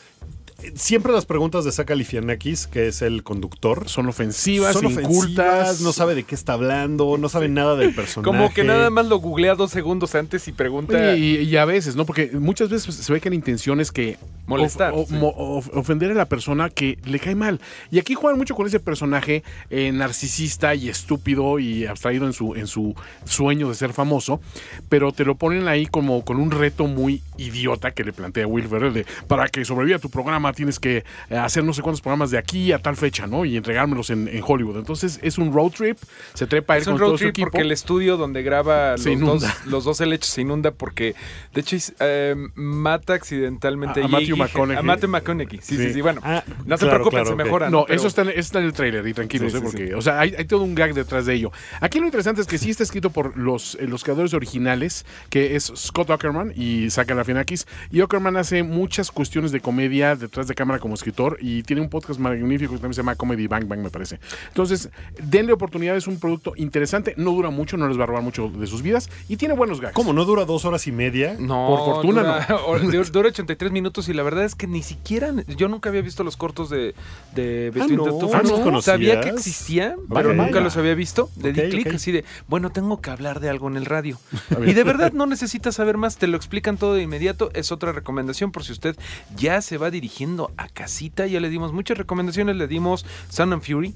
Siempre 0.76 1.12
las 1.12 1.26
preguntas 1.26 1.66
de 1.66 1.72
Zach 1.72 1.88
Galifianakis, 1.88 2.68
que 2.68 2.88
es 2.88 3.02
el 3.02 3.24
conductor, 3.24 3.88
Son 3.90 4.08
ofensivas, 4.08 4.74
son 4.74 4.86
incultas. 4.92 5.82
no 5.82 5.92
sabe 5.94 6.16
de 6.16 6.24
qué 6.24 6.36
está 6.36 6.54
hablando, 6.54 7.18
no 7.18 7.30
sabe 7.30 7.50
nada 7.50 7.76
del 7.76 7.94
personaje. 7.94 8.26
como 8.26 8.54
que 8.54 8.64
nada 8.64 8.90
más 8.90 9.06
lo 9.08 9.18
googlea 9.18 9.56
dos 9.56 9.72
segundos 9.72 10.16
antes 10.16 10.48
y 10.48 10.52
pregunta. 10.52 11.16
Y, 11.16 11.38
y 11.38 11.58
a 11.58 11.66
veces, 11.66 11.96
¿no? 11.96 12.06
Porque 12.06 12.32
muchas 12.34 12.70
veces 12.70 12.94
se 12.96 13.14
ve 13.14 13.20
que 13.22 13.30
la 13.30 13.36
intención 13.36 13.80
es 13.80 13.92
que 13.92 14.18
Molestar, 14.48 14.94
sí. 15.08 15.16
of- 15.22 15.70
ofender 15.74 16.12
a 16.12 16.14
la 16.16 16.26
persona 16.26 16.70
que 16.70 16.98
le 17.06 17.20
cae 17.20 17.36
mal. 17.36 17.62
Y 17.90 18.00
aquí 18.00 18.16
juegan 18.16 18.38
mucho 18.38 18.56
con 18.56 18.68
ese 18.68 18.80
personaje 18.80 19.44
eh, 19.70 19.92
narcisista 19.92 20.76
y 20.76 20.90
estúpido 20.90 21.60
y 21.60 21.86
abstraído 21.86 22.26
en 22.26 22.34
su, 22.34 22.56
en 22.56 22.68
su 22.68 22.94
sueño 23.26 23.70
de 23.70 23.76
ser 23.76 23.94
famoso, 23.94 24.42
pero 24.90 25.12
te 25.12 25.24
lo 25.26 25.36
ponen 25.36 25.68
ahí 25.68 25.86
como 25.86 26.24
con 26.26 26.38
un 26.38 26.52
reto 26.52 26.86
muy 26.88 27.22
idiota 27.38 27.92
que 27.92 28.04
le 28.04 28.14
plantea 28.14 28.46
Will 28.48 28.68
Ferrell 28.68 28.94
de 28.94 29.06
para 29.28 29.48
que 29.48 29.64
sobreviva 29.66 30.00
tu 30.00 30.10
programa 30.10 30.51
tienes 30.54 30.80
que 30.80 31.04
eh, 31.30 31.36
hacer 31.38 31.64
no 31.64 31.74
sé 31.74 31.82
cuántos 31.82 32.02
programas 32.02 32.32
de 32.32 32.38
aquí 32.38 32.72
a 32.72 32.80
tal 32.80 32.96
fecha, 32.96 33.28
¿no? 33.28 33.46
Y 33.46 33.58
entregármelos 33.58 34.10
en, 34.10 34.28
en 34.28 34.44
Hollywood. 34.46 34.78
Entonces 34.78 35.20
es 35.22 35.38
un 35.38 35.54
road 35.54 35.72
trip, 35.72 35.98
se 36.34 36.48
trepa 36.48 36.76
él 36.76 36.82
Es 36.82 36.88
un 36.88 36.94
con 36.94 37.00
road 37.02 37.08
todo 37.10 37.18
su 37.18 37.24
trip 37.24 37.30
equipo. 37.32 37.46
porque 37.52 37.62
el 37.62 37.72
estudio 37.72 38.18
donde 38.18 38.44
graba 38.44 38.96
los 38.98 39.20
dos, 39.20 39.44
los 39.66 39.84
dos 39.84 40.02
helechos 40.02 40.30
se 40.30 40.42
inunda 40.42 40.72
porque, 40.72 41.16
de 41.54 41.62
hecho, 41.62 41.78
eh, 42.00 42.36
mata 42.56 43.14
accidentalmente 43.14 44.02
A- 44.02 44.06
a 44.06 44.08
Matthew 44.08 44.38
McConaughey. 44.38 44.78
A 44.78 44.82
Matthew 44.82 45.10
McConaughey. 45.10 45.60
Sí, 45.62 45.76
sí, 45.78 45.84
sí. 45.88 45.94
Sí. 45.94 46.02
Bueno, 46.02 46.22
Ah, 46.24 46.44
no 46.66 46.78
se 46.78 46.86
claro, 46.86 46.98
preocupen, 47.04 47.10
claro, 47.24 47.26
se 47.28 47.34
ok. 47.34 47.38
mejora. 47.44 47.70
No, 47.70 47.86
Pero- 47.86 47.96
eso, 47.98 48.08
está 48.08 48.22
en, 48.24 48.30
está 48.30 48.60
en 48.60 48.66
el 48.66 48.74
trailer 48.74 49.08
y 49.08 49.14
tranquilos, 49.14 49.52
Sí, 49.52 49.58
¿eh? 49.58 49.60
sí, 49.62 49.66
porque, 49.66 49.88
sí. 49.88 49.94
o 49.94 50.02
sea, 50.02 50.20
hay, 50.20 50.34
hay 50.38 50.46
todo 50.46 50.64
un 50.64 50.76
gag 50.76 50.94
detrás 50.94 51.26
de 51.26 51.34
ello. 51.36 51.52
Aquí 51.80 52.00
lo 52.00 52.06
interesante 52.06 52.42
es 52.42 52.48
que 52.48 52.58
sí 52.58 52.70
está 52.70 52.84
escrito 52.84 53.10
por 53.10 53.38
los, 53.38 53.76
eh, 53.76 53.88
los 53.88 54.04
creadores 54.04 54.34
originales, 54.34 55.06
que 55.30 55.56
es 55.56 55.72
Scott 55.76 56.10
Ackerman 56.12 56.54
y 56.56 56.90
Zach 56.90 57.08
Galifianakis. 57.08 57.68
Y 57.92 58.02
Ackerman 58.02 58.38
hace 58.38 58.64
muchas 58.64 59.12
cuestiones 59.12 59.52
de 59.52 59.60
comedia 59.60 60.16
detrás 60.16 60.41
de 60.48 60.56
cámara 60.56 60.80
como 60.80 60.94
escritor 60.94 61.38
y 61.42 61.64
tiene 61.64 61.82
un 61.82 61.90
podcast 61.90 62.20
magnífico 62.20 62.74
que 62.74 62.80
también 62.80 62.94
se 62.94 63.02
llama 63.02 63.16
Comedy 63.16 63.48
Bang 63.48 63.68
Bang, 63.68 63.80
me 63.80 63.90
parece. 63.90 64.20
Entonces, 64.48 64.90
denle 65.22 65.54
oportunidad, 65.54 65.96
es 65.96 66.08
un 66.08 66.20
producto 66.20 66.54
interesante, 66.56 67.14
no 67.18 67.32
dura 67.32 67.50
mucho, 67.50 67.78
no 67.78 67.88
les 67.88 68.00
va 68.00 68.04
a 68.04 68.08
robar 68.08 68.24
mucho 68.24 68.50
de 68.50 68.68
sus 68.68 68.82
vidas 68.82 69.10
y 69.28 69.38
tiene 69.38 69.54
buenos 69.54 69.82
gags. 69.82 69.94
¿Cómo 69.94 70.14
no 70.14 70.26
dura 70.26 70.46
dos 70.46 70.66
horas 70.66 70.88
y 70.88 70.92
media? 70.92 71.36
No, 71.40 71.68
Por 71.68 71.80
fortuna, 71.94 72.22
dura, 72.22 72.48
no. 72.50 73.02
Dura 73.12 73.28
83 73.30 73.72
minutos 73.72 74.08
y 74.10 74.14
la 74.14 74.24
verdad 74.24 74.46
es 74.46 74.56
que 74.56 74.68
ni 74.68 74.84
siquiera. 74.84 75.34
Yo 75.58 75.68
nunca 75.68 75.90
había 75.90 76.02
visto 76.02 76.24
los 76.24 76.38
cortos 76.38 76.70
de, 76.70 76.96
de 77.36 77.72
Between 77.72 77.98
no, 77.98 78.04
the 78.06 78.10
Two 78.12 78.30
¿no 78.44 78.64
conocías? 78.64 78.84
Sabía 78.84 79.22
que 79.22 79.30
existía, 79.30 79.96
pero 80.14 80.34
nunca 80.34 80.60
los 80.60 80.78
había 80.78 80.96
visto. 80.96 81.30
Le 81.42 81.52
di 81.52 81.62
Ok, 81.62 81.70
clic 81.70 81.94
así 81.94 82.12
de, 82.12 82.24
bueno, 82.48 82.72
tengo 82.72 83.02
que 83.02 83.10
hablar 83.10 83.40
de 83.40 83.50
algo 83.50 83.68
en 83.68 83.78
el 83.78 83.86
radio. 83.86 84.18
Y 84.66 84.74
de 84.74 84.84
verdad 84.84 85.12
no 85.12 85.26
necesitas 85.26 85.76
saber 85.76 85.98
más, 85.98 86.18
te 86.18 86.28
lo 86.28 86.38
explican 86.38 86.78
todo 86.78 86.94
de 86.94 87.02
inmediato. 87.02 87.52
Es 87.54 87.72
otra 87.72 87.92
recomendación 87.92 88.52
por 88.52 88.64
si 88.64 88.72
usted 88.72 88.96
ya 89.36 89.62
se 89.62 89.78
va 89.78 89.90
dirigiendo 89.90 90.31
a 90.58 90.68
casita. 90.70 91.28
Ya 91.28 91.40
le 91.40 91.50
dimos 91.50 91.74
muchas 91.74 91.98
recomendaciones, 91.98 92.56
le 92.56 92.68
dimos 92.68 93.06
Sound 93.30 93.54
and 93.54 93.64
Fury, 93.64 93.94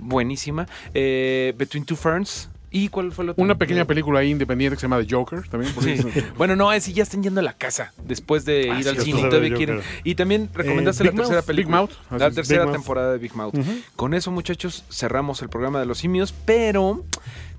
buenísima. 0.00 0.66
Eh, 0.94 1.54
Between 1.56 1.84
Two 1.84 1.96
Ferns. 1.96 2.48
¿Y 2.74 2.88
cuál 2.88 3.12
fue 3.12 3.26
la 3.26 3.32
otra? 3.32 3.44
Una 3.44 3.54
pequeña 3.58 3.84
película 3.84 4.20
ahí 4.20 4.30
independiente 4.30 4.76
que 4.76 4.80
se 4.80 4.86
llama 4.86 4.98
The 5.04 5.14
Joker 5.14 5.46
también. 5.46 5.74
Sí. 5.78 5.96
Bueno, 6.38 6.56
no, 6.56 6.72
es 6.72 6.84
si 6.84 6.94
ya 6.94 7.02
están 7.02 7.22
yendo 7.22 7.40
a 7.40 7.42
la 7.42 7.52
casa 7.52 7.92
después 8.02 8.46
de 8.46 8.70
Ah, 8.70 8.78
ir 8.78 8.84
sí, 8.84 8.88
al 8.88 8.98
cine 9.00 9.22
todavía 9.24 9.54
quieren. 9.54 9.80
Y 10.04 10.14
también 10.14 10.48
recomendaste 10.54 11.02
Eh, 11.02 11.06
la 11.06 11.10
Big 11.12 11.20
tercera 11.20 11.42
película. 11.42 11.82
Big 11.82 11.90
Mouth. 11.90 12.18
La 12.18 12.30
tercera 12.30 12.60
Big 12.62 12.68
Mouth. 12.68 12.76
temporada 12.78 13.12
de 13.12 13.18
Big 13.18 13.34
Mouth. 13.36 13.54
Con 13.94 14.14
eso, 14.14 14.30
muchachos, 14.30 14.84
cerramos 14.90 15.42
el 15.42 15.50
programa 15.50 15.80
de 15.80 15.86
los 15.86 15.98
simios, 15.98 16.32
pero 16.46 17.04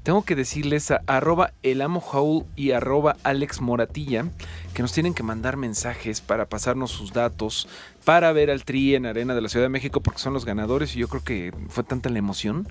tengo 0.03 0.23
que 0.23 0.35
decirles 0.35 0.91
a 0.91 1.01
arroba 1.07 1.53
el 1.63 1.81
amo 1.81 2.01
Jaúl 2.01 2.45
y 2.55 2.71
arroba 2.71 3.15
Alex 3.23 3.61
Moratilla 3.61 4.25
que 4.73 4.81
nos 4.81 4.91
tienen 4.91 5.13
que 5.13 5.23
mandar 5.23 5.55
mensajes 5.55 6.19
para 6.19 6.45
pasarnos 6.45 6.91
sus 6.91 7.13
datos 7.13 7.69
para 8.03 8.31
ver 8.33 8.51
al 8.51 8.65
Tri 8.65 8.95
en 8.95 9.05
Arena 9.05 9.33
de 9.33 9.41
la 9.41 9.47
Ciudad 9.47 9.65
de 9.65 9.69
México 9.69 10.01
porque 10.01 10.19
son 10.19 10.33
los 10.33 10.45
ganadores 10.45 10.95
y 10.95 10.99
yo 10.99 11.07
creo 11.07 11.23
que 11.23 11.53
fue 11.69 11.83
tanta 11.85 12.09
la 12.09 12.19
emoción 12.19 12.67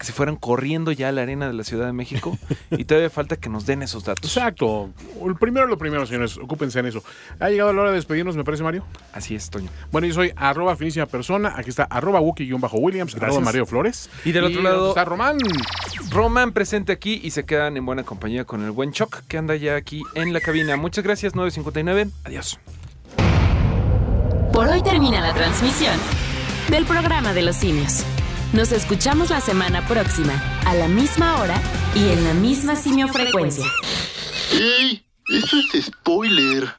que 0.00 0.06
se 0.06 0.12
fueron 0.14 0.36
corriendo 0.36 0.92
ya 0.92 1.10
a 1.10 1.12
la 1.12 1.20
Arena 1.20 1.46
de 1.46 1.52
la 1.52 1.62
Ciudad 1.62 1.84
de 1.84 1.92
México 1.92 2.38
y 2.70 2.84
todavía 2.86 3.10
falta 3.10 3.36
que 3.36 3.50
nos 3.50 3.66
den 3.66 3.82
esos 3.82 4.02
datos. 4.02 4.34
Exacto. 4.34 4.88
El 5.22 5.36
primero 5.36 5.66
lo 5.66 5.76
primero, 5.76 6.06
señores. 6.06 6.38
Ocúpense 6.38 6.78
en 6.80 6.86
eso. 6.86 7.04
Ha 7.38 7.50
llegado 7.50 7.70
la 7.74 7.82
hora 7.82 7.90
de 7.90 7.96
despedirnos, 7.96 8.34
me 8.34 8.42
parece, 8.42 8.62
Mario. 8.62 8.82
Así 9.12 9.34
es, 9.34 9.50
Toño. 9.50 9.68
Bueno, 9.92 10.06
yo 10.06 10.14
soy 10.14 10.32
arroba 10.36 10.74
finísima 10.74 11.04
persona. 11.04 11.52
Aquí 11.54 11.68
está 11.68 11.82
arroba 11.84 12.18
Wookie-Williams, 12.22 13.12
arroba 13.14 13.26
Gracias. 13.26 13.44
Mario 13.44 13.66
Flores. 13.66 14.08
Y 14.24 14.32
del 14.32 14.44
otro 14.44 14.62
lado- 14.62 14.88
está 14.88 15.04
Román. 15.04 15.36
Roman 16.10 16.52
presente 16.52 16.92
aquí 16.92 17.20
y 17.22 17.32
se 17.32 17.44
quedan 17.44 17.76
en 17.76 17.84
buena 17.84 18.02
compañía 18.02 18.46
con 18.46 18.64
el 18.64 18.70
buen 18.70 18.92
Choc 18.92 19.22
que 19.28 19.36
anda 19.36 19.54
ya 19.56 19.76
aquí 19.76 20.02
en 20.14 20.32
la 20.32 20.40
cabina. 20.40 20.78
Muchas 20.78 21.04
gracias, 21.04 21.34
959. 21.34 22.08
Adiós. 22.24 22.58
Por 24.54 24.66
hoy 24.66 24.82
termina 24.82 25.20
la 25.20 25.34
transmisión 25.34 25.94
del 26.70 26.86
programa 26.86 27.34
de 27.34 27.42
los 27.42 27.56
simios. 27.56 28.02
Nos 28.52 28.72
escuchamos 28.72 29.30
la 29.30 29.40
semana 29.40 29.86
próxima, 29.86 30.32
a 30.66 30.74
la 30.74 30.88
misma 30.88 31.40
hora 31.40 31.60
y 31.94 32.08
en 32.08 32.24
la 32.24 32.34
misma 32.34 32.74
simiofrecuencia. 32.74 33.64
¡Ey! 34.52 35.04
Eso 35.28 35.56
es 35.72 35.86
spoiler. 35.86 36.74